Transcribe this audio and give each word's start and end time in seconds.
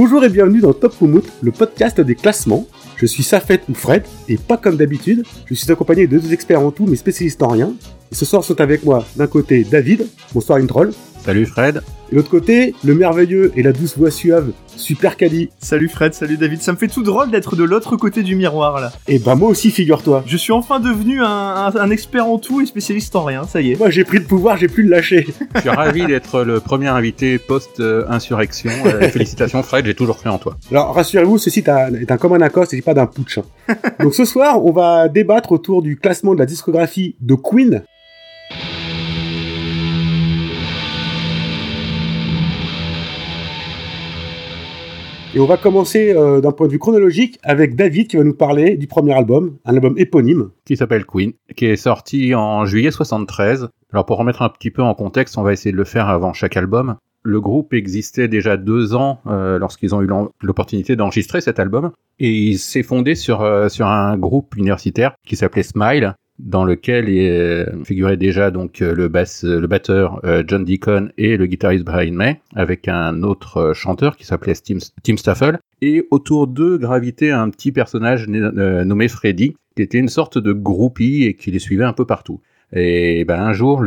Bonjour 0.00 0.22
et 0.22 0.28
bienvenue 0.28 0.60
dans 0.60 0.72
Top 0.72 0.94
Moumout, 1.00 1.24
le 1.42 1.50
podcast 1.50 2.00
des 2.00 2.14
classements. 2.14 2.68
Je 2.94 3.04
suis 3.04 3.24
Safet 3.24 3.62
ou 3.68 3.74
Fred, 3.74 4.04
et 4.28 4.36
pas 4.36 4.56
comme 4.56 4.76
d'habitude, 4.76 5.24
je 5.44 5.54
suis 5.54 5.68
accompagné 5.72 6.06
de 6.06 6.16
deux 6.20 6.32
experts 6.32 6.60
en 6.60 6.70
tout, 6.70 6.86
mais 6.86 6.94
spécialistes 6.94 7.42
en 7.42 7.48
rien. 7.48 7.74
Et 8.12 8.14
ce 8.14 8.24
soir 8.24 8.44
sont 8.44 8.60
avec 8.60 8.84
moi, 8.84 9.04
d'un 9.16 9.26
côté, 9.26 9.64
David, 9.64 10.06
bonsoir 10.32 10.60
Introll. 10.60 10.92
Salut 11.28 11.44
Fred. 11.44 11.82
Et 12.08 12.12
de 12.12 12.16
l'autre 12.16 12.30
côté, 12.30 12.74
le 12.82 12.94
merveilleux 12.94 13.52
et 13.54 13.62
la 13.62 13.72
douce 13.74 13.98
voix 13.98 14.10
suave, 14.10 14.52
Super 14.76 15.18
Cali. 15.18 15.50
Salut 15.58 15.90
Fred, 15.90 16.14
salut 16.14 16.38
David, 16.38 16.62
ça 16.62 16.72
me 16.72 16.78
fait 16.78 16.88
tout 16.88 17.02
drôle 17.02 17.30
d'être 17.30 17.54
de 17.54 17.64
l'autre 17.64 17.96
côté 17.98 18.22
du 18.22 18.34
miroir 18.34 18.80
là. 18.80 18.92
Et 19.08 19.18
bah 19.18 19.34
moi 19.34 19.50
aussi, 19.50 19.70
figure-toi. 19.70 20.24
Je 20.26 20.38
suis 20.38 20.52
enfin 20.52 20.80
devenu 20.80 21.20
un, 21.20 21.26
un- 21.26 21.76
un 21.76 21.90
expert 21.90 22.24
en 22.26 22.38
tout 22.38 22.62
et 22.62 22.66
spécialiste 22.66 23.14
en 23.14 23.24
rien, 23.24 23.44
ça 23.46 23.60
y 23.60 23.72
est. 23.72 23.78
Moi 23.78 23.90
j'ai 23.90 24.04
pris 24.04 24.16
le 24.16 24.24
pouvoir, 24.24 24.56
j'ai 24.56 24.68
pu 24.68 24.82
le 24.84 24.88
lâcher. 24.88 25.26
Je 25.54 25.60
suis 25.60 25.68
ravi 25.68 26.06
d'être 26.06 26.44
le 26.44 26.60
premier 26.60 26.86
invité 26.88 27.38
post-insurrection. 27.38 28.70
Euh, 28.86 29.08
félicitations 29.10 29.62
Fred, 29.62 29.84
j'ai 29.84 29.94
toujours 29.94 30.16
cru 30.16 30.30
en 30.30 30.38
toi. 30.38 30.56
Alors 30.70 30.94
rassurez-vous, 30.94 31.36
ceci 31.36 31.58
est 31.58 31.68
un, 31.68 31.92
est 31.92 32.10
un 32.10 32.16
commun 32.16 32.40
accord, 32.40 32.64
c'est 32.66 32.80
pas 32.80 32.94
d'un 32.94 33.04
putsch. 33.06 33.36
hein. 33.36 33.74
Donc 34.00 34.14
ce 34.14 34.24
soir, 34.24 34.64
on 34.64 34.72
va 34.72 35.08
débattre 35.08 35.52
autour 35.52 35.82
du 35.82 35.98
classement 35.98 36.32
de 36.32 36.38
la 36.38 36.46
discographie 36.46 37.16
de 37.20 37.34
Queen. 37.34 37.82
Et 45.34 45.40
on 45.40 45.46
va 45.46 45.58
commencer 45.58 46.14
euh, 46.16 46.40
d'un 46.40 46.52
point 46.52 46.68
de 46.68 46.72
vue 46.72 46.78
chronologique 46.78 47.38
avec 47.42 47.76
David 47.76 48.08
qui 48.08 48.16
va 48.16 48.24
nous 48.24 48.34
parler 48.34 48.78
du 48.78 48.86
premier 48.86 49.12
album, 49.12 49.58
un 49.66 49.74
album 49.74 49.92
éponyme. 49.98 50.48
Qui 50.64 50.78
s'appelle 50.78 51.04
Queen, 51.04 51.32
qui 51.54 51.66
est 51.66 51.76
sorti 51.76 52.34
en 52.34 52.64
juillet 52.64 52.90
73. 52.90 53.68
Alors 53.92 54.06
pour 54.06 54.16
remettre 54.16 54.40
un 54.40 54.48
petit 54.48 54.70
peu 54.70 54.80
en 54.82 54.94
contexte, 54.94 55.36
on 55.36 55.42
va 55.42 55.52
essayer 55.52 55.70
de 55.70 55.76
le 55.76 55.84
faire 55.84 56.08
avant 56.08 56.32
chaque 56.32 56.56
album. 56.56 56.96
Le 57.24 57.42
groupe 57.42 57.74
existait 57.74 58.26
déjà 58.26 58.56
deux 58.56 58.94
ans 58.94 59.20
euh, 59.26 59.58
lorsqu'ils 59.58 59.94
ont 59.94 60.00
eu 60.00 60.08
l'opportunité 60.40 60.96
d'enregistrer 60.96 61.42
cet 61.42 61.60
album. 61.60 61.90
Et 62.18 62.30
il 62.30 62.58
s'est 62.58 62.82
fondé 62.82 63.14
sur, 63.14 63.42
euh, 63.42 63.68
sur 63.68 63.86
un 63.86 64.16
groupe 64.16 64.56
universitaire 64.56 65.14
qui 65.26 65.36
s'appelait 65.36 65.62
Smile, 65.62 66.14
dans 66.38 66.64
lequel 66.64 67.06
euh, 67.08 67.84
figurait 67.84 68.16
déjà 68.16 68.50
donc 68.50 68.80
euh, 68.80 68.94
le, 68.94 69.08
basse, 69.08 69.44
le 69.44 69.66
batteur 69.66 70.20
euh, 70.24 70.42
John 70.46 70.64
Deacon 70.64 71.10
et 71.18 71.36
le 71.36 71.46
guitariste 71.46 71.84
Brian 71.84 72.12
May, 72.12 72.40
avec 72.54 72.88
un 72.88 73.22
autre 73.22 73.56
euh, 73.58 73.74
chanteur 73.74 74.16
qui 74.16 74.24
s'appelait 74.24 74.54
Tim, 74.54 74.78
Tim 75.02 75.16
Staffel. 75.16 75.58
Et 75.82 76.06
autour 76.10 76.46
d'eux 76.46 76.78
gravitait 76.78 77.30
un 77.30 77.50
petit 77.50 77.72
personnage 77.72 78.26
euh, 78.28 78.84
nommé 78.84 79.08
Freddy, 79.08 79.56
qui 79.76 79.82
était 79.82 79.98
une 79.98 80.08
sorte 80.08 80.38
de 80.38 80.52
groupie 80.52 81.24
et 81.24 81.34
qui 81.34 81.50
les 81.50 81.58
suivait 81.58 81.84
un 81.84 81.92
peu 81.92 82.04
partout. 82.04 82.40
Et 82.72 83.24
ben, 83.24 83.40
un 83.40 83.52
jour, 83.54 83.82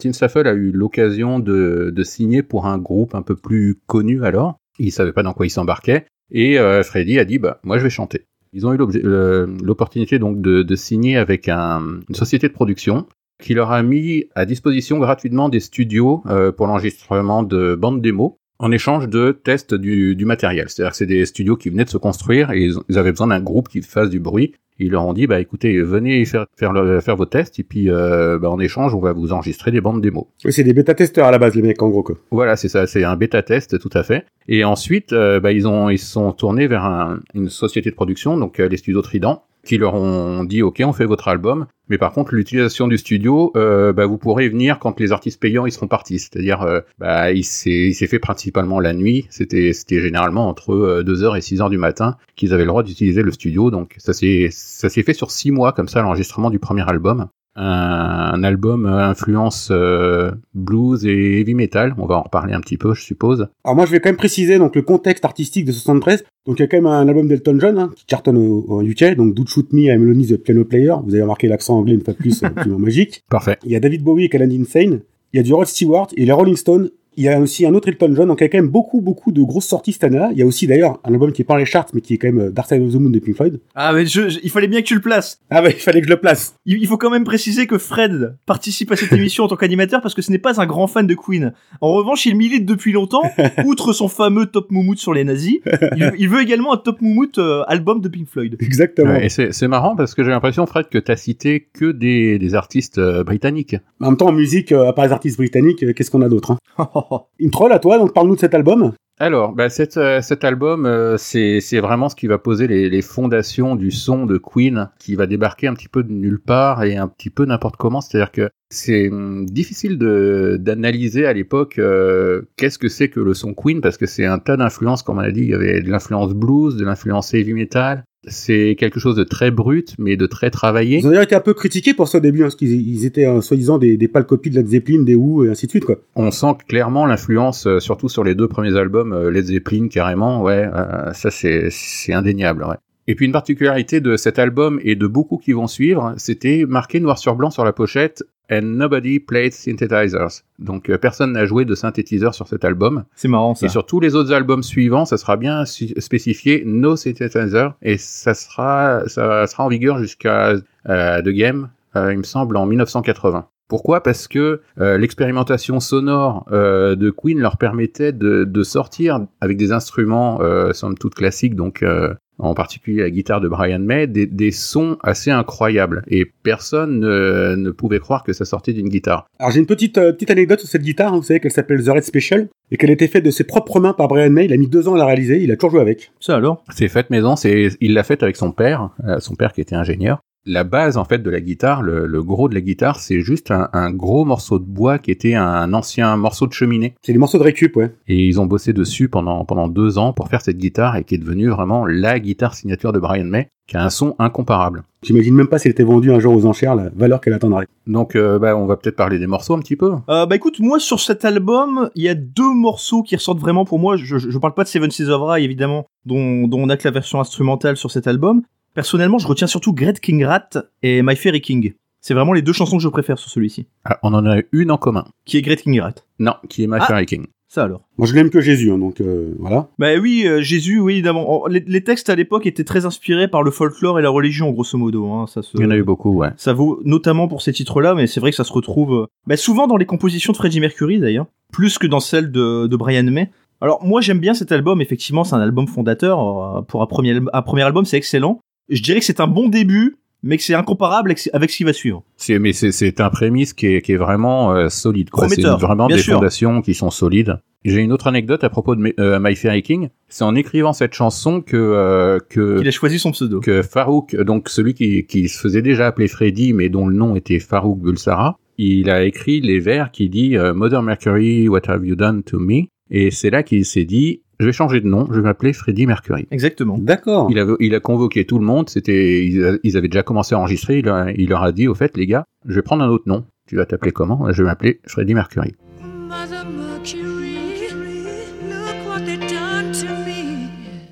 Tim 0.00 0.12
Staffel 0.12 0.48
a 0.48 0.54
eu 0.54 0.72
l'occasion 0.72 1.38
de, 1.38 1.92
de 1.94 2.02
signer 2.02 2.42
pour 2.42 2.66
un 2.66 2.78
groupe 2.78 3.14
un 3.14 3.22
peu 3.22 3.36
plus 3.36 3.76
connu 3.86 4.24
alors. 4.24 4.58
Il 4.78 4.90
savait 4.90 5.12
pas 5.12 5.22
dans 5.22 5.34
quoi 5.34 5.46
il 5.46 5.50
s'embarquait. 5.50 6.06
Et 6.30 6.58
euh, 6.58 6.82
Freddy 6.82 7.18
a 7.18 7.24
dit, 7.24 7.38
bah, 7.38 7.60
moi 7.62 7.78
je 7.78 7.84
vais 7.84 7.90
chanter. 7.90 8.26
Ils 8.54 8.66
ont 8.68 8.72
eu 8.72 8.76
l'opportunité 8.76 10.18
de, 10.20 10.74
signer 10.76 11.16
avec 11.16 11.48
un- 11.48 12.00
une 12.08 12.14
société 12.14 12.46
de 12.48 12.52
production 12.52 13.06
qui 13.42 13.52
leur 13.52 13.72
a 13.72 13.82
mis 13.82 14.26
à 14.36 14.46
disposition 14.46 14.98
gratuitement 14.98 15.48
des 15.48 15.58
studios 15.58 16.22
euh, 16.26 16.52
pour 16.52 16.68
l'enregistrement 16.68 17.42
de 17.42 17.74
bandes 17.74 18.00
démos 18.00 18.34
en 18.64 18.72
échange 18.72 19.08
de 19.08 19.32
tests 19.32 19.74
du, 19.74 20.16
du 20.16 20.24
matériel. 20.24 20.66
C'est-à-dire 20.68 20.92
que 20.92 20.96
c'est 20.96 21.06
des 21.06 21.26
studios 21.26 21.56
qui 21.56 21.68
venaient 21.70 21.84
de 21.84 21.90
se 21.90 21.98
construire 21.98 22.50
et 22.52 22.62
ils, 22.64 22.74
ils 22.88 22.98
avaient 22.98 23.10
besoin 23.12 23.26
d'un 23.28 23.40
groupe 23.40 23.68
qui 23.68 23.82
fasse 23.82 24.10
du 24.10 24.20
bruit. 24.20 24.52
Ils 24.80 24.90
leur 24.90 25.06
ont 25.06 25.12
dit, 25.12 25.28
bah 25.28 25.38
écoutez, 25.38 25.80
venez 25.80 26.24
faire, 26.24 26.46
faire, 26.56 26.72
le- 26.72 26.98
faire 27.00 27.14
vos 27.14 27.26
tests 27.26 27.60
et 27.60 27.62
puis 27.62 27.88
euh, 27.90 28.38
bah, 28.40 28.50
en 28.50 28.58
échange, 28.58 28.92
on 28.94 28.98
va 28.98 29.12
vous 29.12 29.32
enregistrer 29.32 29.70
des 29.70 29.80
bandes 29.80 30.00
démos. 30.00 30.24
Oui, 30.44 30.52
c'est 30.52 30.64
des 30.64 30.72
bêta-testeurs 30.72 31.26
à 31.26 31.30
la 31.30 31.38
base, 31.38 31.54
les 31.54 31.62
mecs, 31.62 31.80
en 31.80 31.88
gros. 31.90 32.02
Quoi. 32.02 32.16
Voilà, 32.32 32.56
c'est 32.56 32.68
ça, 32.68 32.86
c'est 32.88 33.04
un 33.04 33.14
bêta 33.14 33.40
test 33.42 33.78
tout 33.78 33.90
à 33.92 34.02
fait. 34.02 34.24
Et 34.48 34.64
ensuite, 34.64 35.12
euh, 35.12 35.38
bah, 35.38 35.52
ils 35.52 35.68
ont 35.68 35.90
ils 35.90 35.98
se 35.98 36.10
sont 36.10 36.32
tournés 36.32 36.66
vers 36.66 36.84
un- 36.84 37.20
une 37.34 37.48
société 37.50 37.90
de 37.90 37.94
production, 37.94 38.36
donc 38.36 38.58
euh, 38.58 38.68
les 38.68 38.76
studios 38.76 39.02
Trident, 39.02 39.44
qui 39.64 39.78
leur 39.78 39.94
ont 39.94 40.44
dit 40.44 40.62
OK, 40.62 40.82
on 40.84 40.92
fait 40.92 41.06
votre 41.06 41.28
album, 41.28 41.66
mais 41.88 41.98
par 41.98 42.12
contre 42.12 42.34
l'utilisation 42.34 42.88
du 42.88 42.98
studio, 42.98 43.52
euh, 43.56 43.92
bah, 43.92 44.06
vous 44.06 44.18
pourrez 44.18 44.48
venir 44.48 44.78
quand 44.78 44.98
les 45.00 45.12
artistes 45.12 45.40
payants 45.40 45.66
ils 45.66 45.72
seront 45.72 45.88
partis. 45.88 46.18
C'est-à-dire, 46.18 46.62
euh, 46.62 46.80
bah, 46.98 47.32
il 47.32 47.44
s'est 47.44 47.92
fait 47.92 48.18
principalement 48.18 48.80
la 48.80 48.92
nuit. 48.94 49.26
C'était 49.30 49.72
c'était 49.72 50.00
généralement 50.00 50.48
entre 50.48 51.02
2h 51.02 51.36
et 51.36 51.40
6h 51.40 51.70
du 51.70 51.78
matin 51.78 52.16
qu'ils 52.36 52.52
avaient 52.52 52.64
le 52.64 52.68
droit 52.68 52.82
d'utiliser 52.82 53.22
le 53.22 53.32
studio. 53.32 53.70
Donc 53.70 53.94
ça 53.98 54.12
s'est 54.12 54.48
ça 54.50 54.88
s'est 54.88 55.02
fait 55.02 55.14
sur 55.14 55.30
six 55.30 55.50
mois 55.50 55.72
comme 55.72 55.88
ça 55.88 56.02
l'enregistrement 56.02 56.50
du 56.50 56.58
premier 56.58 56.88
album 56.88 57.28
un, 57.56 58.42
album 58.42 58.86
euh, 58.86 59.08
influence 59.08 59.68
euh, 59.70 60.32
blues 60.54 61.06
et 61.06 61.40
heavy 61.40 61.54
metal. 61.54 61.94
On 61.98 62.06
va 62.06 62.16
en 62.16 62.22
reparler 62.22 62.52
un 62.52 62.60
petit 62.60 62.76
peu, 62.76 62.94
je 62.94 63.02
suppose. 63.02 63.48
Alors 63.64 63.76
moi 63.76 63.86
je 63.86 63.92
vais 63.92 64.00
quand 64.00 64.08
même 64.08 64.16
préciser 64.16 64.58
donc 64.58 64.74
le 64.74 64.82
contexte 64.82 65.24
artistique 65.24 65.64
de 65.64 65.72
73. 65.72 66.24
Donc 66.46 66.58
il 66.58 66.62
y 66.62 66.64
a 66.64 66.68
quand 66.68 66.76
même 66.76 66.86
un 66.86 67.08
album 67.08 67.28
d'Elton 67.28 67.58
John 67.60 67.78
hein, 67.78 67.90
qui 67.96 68.04
cartonne 68.06 68.36
au, 68.36 68.64
au 68.68 68.82
UK, 68.82 69.14
donc 69.16 69.34
Do 69.34 69.44
Shoot 69.46 69.72
Me, 69.72 69.82
I'm 69.82 70.04
Lonely 70.04 70.26
the 70.26 70.36
Piano 70.36 70.64
Player. 70.64 70.94
Vous 71.04 71.14
avez 71.14 71.22
remarqué 71.22 71.48
l'accent 71.48 71.76
anglais 71.78 71.94
une 71.94 72.02
fois 72.02 72.14
de 72.14 72.18
plus, 72.18 72.42
euh, 72.42 72.48
absolument 72.48 72.80
magique. 72.80 73.22
Parfait. 73.30 73.58
Il 73.64 73.70
y 73.70 73.76
a 73.76 73.80
David 73.80 74.02
Bowie 74.02 74.24
et 74.24 74.28
Calan 74.28 74.50
Insane. 74.50 75.00
Il 75.32 75.36
y 75.38 75.40
a 75.40 75.42
du 75.42 75.52
Rod 75.52 75.66
Stewart 75.66 76.08
et 76.16 76.24
les 76.24 76.32
Rolling 76.32 76.56
Stones. 76.56 76.90
Il 77.16 77.24
y 77.24 77.28
a 77.28 77.38
aussi 77.40 77.64
un 77.66 77.74
autre 77.74 77.88
Elton 77.88 78.12
John, 78.14 78.28
donc 78.28 78.40
il 78.40 78.44
y 78.44 78.46
a 78.46 78.48
quand 78.48 78.58
même 78.58 78.68
beaucoup, 78.68 79.00
beaucoup 79.00 79.32
de 79.32 79.42
grosses 79.42 79.66
sorties 79.66 79.92
cette 79.92 80.04
année-là. 80.04 80.30
Il 80.32 80.38
y 80.38 80.42
a 80.42 80.46
aussi 80.46 80.66
d'ailleurs 80.66 81.00
un 81.04 81.12
album 81.12 81.32
qui 81.32 81.42
est 81.42 81.44
pas 81.44 81.54
dans 81.54 81.58
les 81.58 81.64
charts, 81.66 81.86
mais 81.94 82.00
qui 82.00 82.14
est 82.14 82.18
quand 82.18 82.28
même 82.28 82.40
euh, 82.46 82.50
Dark 82.50 82.68
Side 82.68 82.82
of 82.82 82.92
the 82.92 82.96
Moon 82.96 83.10
de 83.10 83.18
Pink 83.18 83.36
Floyd. 83.36 83.60
Ah 83.74 83.92
mais 83.92 84.06
je, 84.06 84.28
je- 84.28 84.38
il 84.42 84.50
fallait 84.50 84.68
bien 84.68 84.80
que 84.80 84.86
tu 84.86 84.94
le 84.94 85.00
places. 85.00 85.38
Ah 85.50 85.62
bah 85.62 85.68
il 85.70 85.76
fallait 85.76 86.00
que 86.00 86.06
je 86.06 86.12
le 86.12 86.18
place. 86.20 86.56
Il, 86.66 86.78
il 86.78 86.86
faut 86.86 86.96
quand 86.98 87.10
même 87.10 87.24
préciser 87.24 87.66
que 87.66 87.78
Fred 87.78 88.36
participe 88.46 88.90
à 88.92 88.96
cette 88.96 89.12
émission 89.20 89.44
en 89.44 89.48
tant 89.48 89.56
qu'animateur 89.56 90.00
parce 90.02 90.14
que 90.14 90.22
ce 90.22 90.30
n'est 90.30 90.38
pas 90.38 90.60
un 90.60 90.66
grand 90.66 90.86
fan 90.86 91.06
de 91.06 91.14
Queen. 91.14 91.52
En 91.80 91.92
revanche, 91.92 92.26
il 92.26 92.36
milite 92.36 92.66
depuis 92.66 92.92
longtemps, 92.92 93.22
outre 93.64 93.92
son 93.92 94.08
fameux 94.08 94.46
Top 94.46 94.70
Moumout 94.70 94.96
sur 94.98 95.14
les 95.14 95.24
nazis. 95.24 95.58
Il, 95.96 96.12
il 96.18 96.28
veut 96.28 96.40
également 96.42 96.72
un 96.74 96.76
Top 96.78 97.00
Moumout 97.00 97.38
euh, 97.38 97.62
album 97.66 98.00
de 98.00 98.08
Pink 98.08 98.28
Floyd. 98.28 98.56
Exactement. 98.60 99.12
Ouais, 99.12 99.26
et 99.26 99.28
c'est 99.28 99.52
c'est 99.52 99.68
marrant 99.68 99.94
parce 99.96 100.14
que 100.14 100.24
j'ai 100.24 100.30
l'impression, 100.30 100.66
Fred, 100.66 100.88
que 100.88 100.98
t'as 100.98 101.16
cité 101.16 101.68
que 101.72 101.92
des, 101.92 102.38
des 102.38 102.54
artistes 102.54 102.98
euh, 102.98 103.24
britanniques. 103.24 103.76
En 104.00 104.06
même 104.10 104.16
temps, 104.16 104.28
en 104.28 104.32
musique, 104.32 104.72
euh, 104.72 104.88
à 104.88 104.92
part 104.92 105.04
les 105.06 105.12
artistes 105.12 105.36
britanniques, 105.36 105.82
euh, 105.84 105.92
qu'est-ce 105.92 106.10
qu'on 106.10 106.22
a 106.22 106.28
d'autre 106.28 106.52
hein? 106.52 106.58
Intro 107.40 107.70
à 107.70 107.78
toi, 107.78 107.98
donc 107.98 108.12
parle-nous 108.12 108.36
de 108.36 108.40
cet 108.40 108.54
album. 108.54 108.92
Alors, 109.20 109.52
bah, 109.52 109.68
cet, 109.68 109.96
euh, 109.96 110.20
cet 110.22 110.42
album, 110.42 110.86
euh, 110.86 111.16
c'est 111.16 111.78
vraiment 111.78 112.08
ce 112.08 112.16
qui 112.16 112.26
va 112.26 112.38
poser 112.38 112.66
les, 112.66 112.90
les 112.90 113.02
fondations 113.02 113.76
du 113.76 113.92
son 113.92 114.26
de 114.26 114.38
Queen, 114.38 114.90
qui 114.98 115.14
va 115.14 115.26
débarquer 115.26 115.68
un 115.68 115.74
petit 115.74 115.88
peu 115.88 116.02
de 116.02 116.10
nulle 116.10 116.40
part 116.40 116.82
et 116.82 116.96
un 116.96 117.06
petit 117.06 117.30
peu 117.30 117.44
n'importe 117.44 117.76
comment. 117.76 118.00
C'est-à-dire 118.00 118.32
que 118.32 118.50
c'est 118.70 119.10
hum, 119.10 119.46
difficile 119.46 119.98
d'analyser 119.98 121.26
à 121.26 121.32
l'époque 121.32 121.78
euh, 121.78 122.42
qu'est-ce 122.56 122.78
que 122.78 122.88
c'est 122.88 123.08
que 123.08 123.20
le 123.20 123.34
son 123.34 123.54
Queen, 123.54 123.80
parce 123.80 123.98
que 123.98 124.06
c'est 124.06 124.26
un 124.26 124.40
tas 124.40 124.56
d'influences, 124.56 125.04
comme 125.04 125.18
on 125.18 125.20
a 125.20 125.30
dit. 125.30 125.42
Il 125.42 125.50
y 125.50 125.54
avait 125.54 125.80
de 125.80 125.90
l'influence 125.90 126.34
blues, 126.34 126.76
de 126.76 126.84
l'influence 126.84 127.32
heavy 127.34 127.54
metal. 127.54 128.04
C'est 128.28 128.76
quelque 128.78 129.00
chose 129.00 129.16
de 129.16 129.24
très 129.24 129.50
brut, 129.50 129.94
mais 129.98 130.16
de 130.16 130.26
très 130.26 130.50
travaillé. 130.50 130.98
Ils 130.98 131.06
ont 131.06 131.10
d'ailleurs 131.10 131.24
été 131.24 131.34
un 131.34 131.40
peu 131.40 131.54
critiqués 131.54 131.94
pour 131.94 132.08
ça 132.08 132.18
au 132.18 132.20
début, 132.20 132.40
hein, 132.40 132.44
parce 132.44 132.56
qu'ils 132.56 132.88
ils 132.88 133.04
étaient 133.04 133.26
soi-disant 133.40 133.78
des, 133.78 133.96
des 133.96 134.08
pâles 134.08 134.26
copies 134.26 134.50
de 134.50 134.56
Led 134.56 134.66
Zeppelin, 134.66 135.02
des 135.02 135.14
Who 135.14 135.44
et 135.44 135.50
ainsi 135.50 135.66
de 135.66 135.70
suite, 135.70 135.84
quoi. 135.84 135.96
On 136.16 136.30
sent 136.30 136.54
clairement 136.68 137.06
l'influence, 137.06 137.66
euh, 137.66 137.80
surtout 137.80 138.08
sur 138.08 138.24
les 138.24 138.34
deux 138.34 138.48
premiers 138.48 138.76
albums, 138.76 139.12
euh, 139.12 139.30
Led 139.30 139.44
Zeppelin 139.44 139.88
carrément, 139.88 140.42
ouais, 140.42 140.68
euh, 140.72 141.12
ça 141.12 141.30
c'est 141.30 141.68
c'est 141.70 142.12
indéniable, 142.12 142.64
ouais. 142.64 142.76
Et 143.06 143.14
puis 143.14 143.26
une 143.26 143.32
particularité 143.32 144.00
de 144.00 144.16
cet 144.16 144.38
album 144.38 144.80
et 144.82 144.96
de 144.96 145.06
beaucoup 145.06 145.36
qui 145.36 145.52
vont 145.52 145.66
suivre, 145.66 146.14
c'était 146.16 146.64
marqué 146.66 147.00
noir 147.00 147.18
sur 147.18 147.34
blanc 147.34 147.50
sur 147.50 147.64
la 147.64 147.72
pochette 147.72 148.24
And 148.50 148.62
nobody 148.62 149.18
played 149.18 149.52
synthesizers. 149.52 150.42
Donc 150.58 150.90
euh, 150.90 150.98
personne 150.98 151.32
n'a 151.32 151.46
joué 151.46 151.64
de 151.64 151.74
synthétiseur 151.74 152.34
sur 152.34 152.46
cet 152.46 152.64
album. 152.64 153.04
C'est 153.14 153.28
marrant 153.28 153.54
ça. 153.54 153.66
Et 153.66 153.68
sur 153.70 153.86
tous 153.86 154.00
les 154.00 154.14
autres 154.14 154.32
albums 154.32 154.62
suivants, 154.62 155.06
ça 155.06 155.16
sera 155.16 155.36
bien 155.36 155.64
spécifié 155.64 156.62
no 156.66 156.96
synthesizer 156.96 157.74
et 157.80 157.96
ça 157.96 158.34
sera 158.34 159.02
ça 159.06 159.46
sera 159.46 159.64
en 159.64 159.68
vigueur 159.68 159.98
jusqu'à 159.98 160.54
euh, 160.88 161.22
The 161.22 161.28
Game, 161.28 161.70
euh, 161.96 162.12
il 162.12 162.18
me 162.18 162.24
semble 162.24 162.56
en 162.56 162.66
1980. 162.66 163.46
Pourquoi? 163.68 164.02
Parce 164.02 164.28
que 164.28 164.60
euh, 164.78 164.98
l'expérimentation 164.98 165.80
sonore 165.80 166.46
euh, 166.52 166.96
de 166.96 167.10
Queen 167.10 167.40
leur 167.40 167.56
permettait 167.56 168.12
de, 168.12 168.44
de 168.44 168.62
sortir 168.62 169.26
avec 169.40 169.56
des 169.56 169.72
instruments 169.72 170.40
euh, 170.42 170.72
somme 170.72 170.96
toute 170.98 171.14
classiques, 171.14 171.54
donc 171.54 171.82
euh, 171.82 172.12
en 172.38 172.52
particulier 172.52 173.00
la 173.02 173.10
guitare 173.10 173.40
de 173.40 173.48
Brian 173.48 173.78
May, 173.78 174.06
des, 174.06 174.26
des 174.26 174.50
sons 174.50 174.98
assez 175.02 175.30
incroyables. 175.30 176.02
Et 176.08 176.26
personne 176.42 177.00
ne, 177.00 177.54
ne 177.56 177.70
pouvait 177.70 178.00
croire 178.00 178.22
que 178.22 178.32
ça 178.32 178.44
sortait 178.44 178.74
d'une 178.74 178.88
guitare. 178.88 179.26
Alors 179.38 179.50
j'ai 179.50 179.60
une 179.60 179.66
petite, 179.66 179.96
euh, 179.96 180.12
petite 180.12 180.30
anecdote 180.30 180.60
sur 180.60 180.68
cette 180.68 180.82
guitare, 180.82 181.14
hein, 181.14 181.16
vous 181.16 181.22
savez 181.22 181.40
qu'elle 181.40 181.52
s'appelle 181.52 181.82
The 181.82 181.88
Red 181.88 182.02
Special, 182.02 182.48
et 182.70 182.76
qu'elle 182.76 182.90
a 182.90 182.94
été 182.94 183.08
faite 183.08 183.24
de 183.24 183.30
ses 183.30 183.44
propres 183.44 183.80
mains 183.80 183.94
par 183.94 184.08
Brian 184.08 184.30
May, 184.30 184.44
il 184.44 184.52
a 184.52 184.56
mis 184.56 184.68
deux 184.68 184.88
ans 184.88 184.94
à 184.94 184.98
la 184.98 185.06
réaliser, 185.06 185.42
il 185.42 185.50
a 185.50 185.56
toujours 185.56 185.70
joué 185.70 185.80
avec. 185.80 186.12
Ça 186.20 186.36
alors? 186.36 186.62
C'est 186.70 186.88
fait 186.88 187.08
maison, 187.08 187.34
c'est 187.36 187.68
il 187.80 187.94
l'a 187.94 188.02
fait 188.02 188.22
avec 188.22 188.36
son 188.36 188.52
père, 188.52 188.90
euh, 189.06 189.20
son 189.20 189.36
père 189.36 189.52
qui 189.52 189.62
était 189.62 189.76
ingénieur. 189.76 190.20
La 190.46 190.62
base 190.62 190.98
en 190.98 191.04
fait 191.04 191.22
de 191.22 191.30
la 191.30 191.40
guitare, 191.40 191.80
le, 191.82 192.06
le 192.06 192.22
gros 192.22 192.50
de 192.50 192.54
la 192.54 192.60
guitare, 192.60 193.00
c'est 193.00 193.20
juste 193.20 193.50
un, 193.50 193.70
un 193.72 193.90
gros 193.90 194.26
morceau 194.26 194.58
de 194.58 194.64
bois 194.64 194.98
qui 194.98 195.10
était 195.10 195.34
un 195.34 195.72
ancien 195.72 196.16
morceau 196.18 196.46
de 196.46 196.52
cheminée. 196.52 196.94
C'est 197.00 197.14
des 197.14 197.18
morceaux 197.18 197.38
de 197.38 197.44
récup, 197.44 197.74
ouais. 197.76 197.94
Et 198.08 198.26
ils 198.26 198.40
ont 198.40 198.46
bossé 198.46 198.74
dessus 198.74 199.08
pendant 199.08 199.44
pendant 199.46 199.68
deux 199.68 199.96
ans 199.96 200.12
pour 200.12 200.28
faire 200.28 200.42
cette 200.42 200.58
guitare 200.58 200.96
et 200.96 201.04
qui 201.04 201.14
est 201.14 201.18
devenue 201.18 201.48
vraiment 201.48 201.86
la 201.86 202.20
guitare 202.20 202.54
signature 202.54 202.92
de 202.92 202.98
Brian 202.98 203.24
May, 203.24 203.48
qui 203.66 203.78
a 203.78 203.84
un 203.84 203.88
son 203.88 204.16
incomparable. 204.18 204.82
J'imagine 205.02 205.34
même 205.34 205.48
pas 205.48 205.58
si 205.58 205.68
elle 205.68 205.72
était 205.72 205.82
vendue 205.82 206.12
un 206.12 206.20
jour 206.20 206.34
aux 206.34 206.44
enchères, 206.44 206.74
la 206.74 206.90
valeur 206.94 207.22
qu'elle 207.22 207.32
atteindrait. 207.32 207.66
Donc 207.86 208.14
euh, 208.14 208.38
bah, 208.38 208.54
on 208.54 208.66
va 208.66 208.76
peut-être 208.76 208.96
parler 208.96 209.18
des 209.18 209.26
morceaux 209.26 209.54
un 209.54 209.60
petit 209.60 209.76
peu. 209.76 209.92
Euh, 210.10 210.26
bah 210.26 210.36
écoute, 210.36 210.60
moi 210.60 210.78
sur 210.78 211.00
cet 211.00 211.24
album, 211.24 211.88
il 211.94 212.02
y 212.02 212.08
a 212.10 212.14
deux 212.14 212.52
morceaux 212.54 213.02
qui 213.02 213.16
ressortent 213.16 213.40
vraiment 213.40 213.64
pour 213.64 213.78
moi. 213.78 213.96
Je, 213.96 214.18
je, 214.18 214.30
je 214.30 214.38
parle 214.38 214.54
pas 214.54 214.64
de 214.64 214.68
Seven 214.68 214.90
Seas 214.90 215.08
of 215.08 215.22
Rye 215.22 215.44
évidemment, 215.44 215.86
dont, 216.04 216.46
dont 216.48 216.60
on 216.60 216.68
a 216.68 216.76
que 216.76 216.86
la 216.86 216.92
version 216.92 217.18
instrumentale 217.18 217.78
sur 217.78 217.90
cet 217.90 218.06
album. 218.06 218.42
Personnellement, 218.74 219.18
je 219.18 219.26
retiens 219.28 219.46
surtout 219.46 219.72
Great 219.72 220.00
King 220.00 220.24
Rat 220.24 220.50
et 220.82 221.02
My 221.02 221.14
Fairy 221.16 221.40
King. 221.40 221.74
C'est 222.00 222.12
vraiment 222.12 222.32
les 222.32 222.42
deux 222.42 222.52
chansons 222.52 222.76
que 222.76 222.82
je 222.82 222.88
préfère 222.88 223.18
sur 223.18 223.30
celui-ci. 223.30 223.66
Ah, 223.84 223.98
on 224.02 224.12
en 224.12 224.26
a 224.26 224.40
une 224.52 224.70
en 224.70 224.76
commun. 224.76 225.06
Qui 225.24 225.38
est 225.38 225.42
Great 225.42 225.62
King 225.62 225.80
Rat. 225.80 225.94
Non, 226.18 226.34
qui 226.48 226.64
est 226.64 226.66
My 226.66 226.78
Ah. 226.80 226.84
Fairy 226.86 227.06
King. 227.06 227.26
Ça 227.48 227.62
alors. 227.62 227.82
Moi, 227.98 228.08
je 228.08 228.14
l'aime 228.14 228.30
que 228.30 228.40
Jésus, 228.40 228.72
hein, 228.72 228.78
donc 228.78 229.00
euh, 229.00 229.36
voilà. 229.38 229.68
Bah 229.78 229.90
oui, 230.02 230.24
euh, 230.26 230.40
Jésus, 230.42 230.80
oui, 230.80 230.94
évidemment. 230.94 231.46
Les, 231.46 231.62
les 231.64 231.84
textes 231.84 232.10
à 232.10 232.16
l'époque 232.16 232.46
étaient 232.46 232.64
très 232.64 232.84
inspirés 232.84 233.28
par 233.28 233.44
le 233.44 233.52
folklore 233.52 234.00
et 234.00 234.02
la 234.02 234.10
religion, 234.10 234.50
grosso 234.50 234.76
modo. 234.76 235.08
Hein. 235.12 235.26
Ça, 235.28 235.40
se... 235.42 235.56
Il 235.56 235.62
y 235.62 235.64
en 235.64 235.70
a 235.70 235.76
eu 235.76 235.84
beaucoup, 235.84 236.12
ouais. 236.16 236.30
ça 236.36 236.52
vaut 236.52 236.80
notamment 236.84 237.28
pour 237.28 237.42
ces 237.42 237.52
titres-là, 237.52 237.94
mais 237.94 238.08
c'est 238.08 238.18
vrai 238.18 238.30
que 238.32 238.36
ça 238.36 238.42
se 238.42 238.52
retrouve 238.52 238.94
euh, 239.02 239.06
bah, 239.28 239.36
souvent 239.36 239.68
dans 239.68 239.76
les 239.76 239.86
compositions 239.86 240.32
de 240.32 240.36
Freddie 240.36 240.58
Mercury 240.58 240.98
d'ailleurs, 240.98 241.26
plus 241.52 241.78
que 241.78 241.86
dans 241.86 242.00
celles 242.00 242.32
de, 242.32 242.66
de 242.66 242.76
Brian 242.76 243.04
May. 243.04 243.30
Alors 243.60 243.84
moi 243.84 244.00
j'aime 244.00 244.18
bien 244.18 244.34
cet 244.34 244.50
album, 244.50 244.80
effectivement 244.80 245.22
c'est 245.22 245.36
un 245.36 245.40
album 245.40 245.68
fondateur, 245.68 246.56
euh, 246.58 246.62
pour 246.62 246.82
un 246.82 246.86
premier, 246.86 247.20
un 247.32 247.42
premier 247.42 247.62
album 247.62 247.84
c'est 247.84 247.96
excellent. 247.96 248.40
Je 248.68 248.82
dirais 248.82 249.00
que 249.00 249.04
c'est 249.06 249.20
un 249.20 249.26
bon 249.26 249.48
début, 249.48 249.96
mais 250.22 250.38
que 250.38 250.42
c'est 250.42 250.54
incomparable 250.54 251.10
avec, 251.10 251.28
avec 251.34 251.50
ce 251.50 251.56
qui 251.58 251.64
va 251.64 251.72
suivre. 251.74 252.02
C'est, 252.16 252.38
mais 252.38 252.52
c'est, 252.54 252.72
c'est 252.72 253.00
un 253.00 253.10
prémisse 253.10 253.52
qui 253.52 253.66
est, 253.66 253.82
qui 253.82 253.92
est 253.92 253.96
vraiment 253.96 254.54
euh, 254.54 254.68
solide. 254.70 255.10
C'est 255.28 255.42
vraiment 255.42 255.86
des 255.86 255.98
sûr. 255.98 256.14
fondations 256.14 256.62
qui 256.62 256.72
sont 256.74 256.90
solides. 256.90 257.38
J'ai 257.66 257.80
une 257.80 257.92
autre 257.92 258.06
anecdote 258.06 258.42
à 258.44 258.48
propos 258.50 258.74
de 258.74 258.80
My- 258.82 258.94
euh, 259.00 259.18
My 259.20 259.34
Fairy 259.36 259.62
King. 259.62 259.88
C'est 260.08 260.24
en 260.24 260.34
écrivant 260.34 260.72
cette 260.72 260.94
chanson 260.94 261.40
que 261.40 261.56
euh, 261.56 262.18
que 262.30 262.58
Il 262.60 262.68
a 262.68 262.70
choisi 262.70 262.98
son 262.98 263.10
pseudo. 263.12 263.40
que 263.40 263.62
Farouk, 263.62 264.16
donc 264.16 264.48
celui 264.48 264.74
qui, 264.74 265.04
qui 265.06 265.28
se 265.28 265.38
faisait 265.38 265.62
déjà 265.62 265.86
appeler 265.86 266.08
Freddy, 266.08 266.52
mais 266.54 266.68
dont 266.68 266.86
le 266.86 266.94
nom 266.96 267.16
était 267.16 267.38
Farouk 267.38 267.80
Bulsara, 267.80 268.38
il 268.58 268.88
a 268.90 269.04
écrit 269.04 269.40
les 269.40 269.60
vers 269.60 269.90
qui 269.90 270.08
dit 270.08 270.36
Mother 270.54 270.82
Mercury, 270.82 271.48
what 271.48 271.62
have 271.68 271.84
you 271.86 271.96
done 271.96 272.22
to 272.22 272.38
me? 272.38 272.64
Et 272.90 273.10
c'est 273.10 273.30
là 273.30 273.42
qu'il 273.42 273.64
s'est 273.64 273.84
dit, 273.86 274.20
je 274.40 274.46
vais 274.46 274.52
changer 274.52 274.80
de 274.80 274.86
nom, 274.86 275.06
je 275.10 275.16
vais 275.16 275.22
m'appeler 275.22 275.52
Freddy 275.52 275.86
Mercury. 275.86 276.26
Exactement. 276.30 276.78
D'accord. 276.78 277.28
Il 277.30 277.38
a, 277.38 277.46
il 277.60 277.74
a 277.74 277.80
convoqué 277.80 278.24
tout 278.24 278.38
le 278.38 278.44
monde, 278.44 278.68
c'était, 278.68 279.24
ils, 279.26 279.76
avaient 279.76 279.88
déjà 279.88 280.02
commencé 280.02 280.34
à 280.34 280.38
enregistrer, 280.38 280.78
il, 280.78 280.88
a- 280.88 281.10
il 281.16 281.28
leur 281.28 281.42
a 281.42 281.52
dit, 281.52 281.68
au 281.68 281.74
fait, 281.74 281.96
les 281.96 282.06
gars, 282.06 282.24
je 282.46 282.54
vais 282.54 282.62
prendre 282.62 282.82
un 282.84 282.88
autre 282.88 283.04
nom. 283.06 283.24
Tu 283.46 283.56
vas 283.56 283.66
t'appeler 283.66 283.92
comment? 283.92 284.32
Je 284.32 284.42
vais 284.42 284.48
m'appeler 284.48 284.80
Freddy 284.86 285.14
Mercury. 285.14 285.52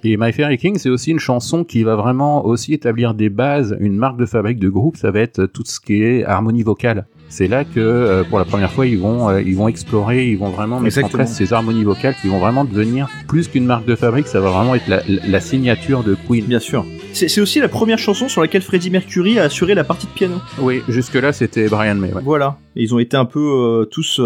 Et 0.05 0.17
My 0.17 0.33
Fairy 0.33 0.59
King, 0.59 0.79
c'est 0.79 0.91
aussi 0.91 1.13
une 1.13 1.21
chanson 1.21 1.63
qui 1.63 1.85
va 1.85 1.95
vraiment 1.95 2.45
aussi 2.45 2.75
établir 2.75 3.15
des 3.15 3.29
bases, 3.31 3.77
une 3.79 3.97
marque 3.97 4.19
de 4.19 4.27
fabrique 4.27 4.59
de 4.59 4.69
groupe, 4.69 4.97
ça 4.97 5.13
va 5.13 5.21
être 5.21 5.47
tout 5.47 5.63
ce 5.65 5.79
qui 5.79 6.03
est 6.03 6.25
harmonie 6.25 6.65
vocale. 6.65 7.07
C'est 7.33 7.49
là 7.49 7.65
que, 7.65 7.81
euh, 7.81 8.25
pour 8.25 8.39
la 8.39 8.45
première 8.45 8.71
fois, 8.71 8.87
ils 8.87 8.99
vont, 8.99 9.31
euh, 9.31 9.41
ils 9.41 9.57
vont 9.57 9.67
explorer, 9.67 10.29
ils 10.29 10.37
vont 10.37 10.51
vraiment 10.51 10.81
mettre 10.81 11.03
en 11.03 11.09
place 11.09 11.35
ces 11.35 11.55
harmonies 11.55 11.83
vocales 11.83 12.15
qui 12.21 12.29
vont 12.29 12.39
vraiment 12.39 12.67
devenir 12.67 13.09
plus 13.27 13.49
qu'une 13.49 13.65
marque 13.65 13.87
de 13.87 13.95
fabrique, 13.95 14.27
ça 14.27 14.39
va 14.39 14.51
vraiment 14.51 14.75
être 14.75 14.87
la, 14.87 15.41
signature 15.41 16.05
de 16.05 16.15
Queen. 16.29 16.45
Bien 16.45 16.59
sûr. 16.59 16.85
C'est 17.15 17.41
aussi 17.41 17.59
la 17.59 17.69
première 17.69 17.99
chanson 17.99 18.29
sur 18.29 18.43
laquelle 18.43 18.61
Freddie 18.61 18.91
Mercury 18.91 19.39
a 19.39 19.45
assuré 19.45 19.75
la 19.75 19.83
partie 19.83 20.07
de 20.07 20.13
piano. 20.13 20.35
Oui, 20.59 20.83
jusque-là, 20.91 21.33
c'était 21.33 21.69
Brian 21.69 21.95
May. 21.95 22.13
ouais. 22.13 22.21
Voilà. 22.23 22.59
Ils 22.77 22.95
ont 22.95 22.99
été 22.99 23.17
un 23.17 23.25
peu 23.25 23.41
euh, 23.41 23.85
tous 23.87 24.21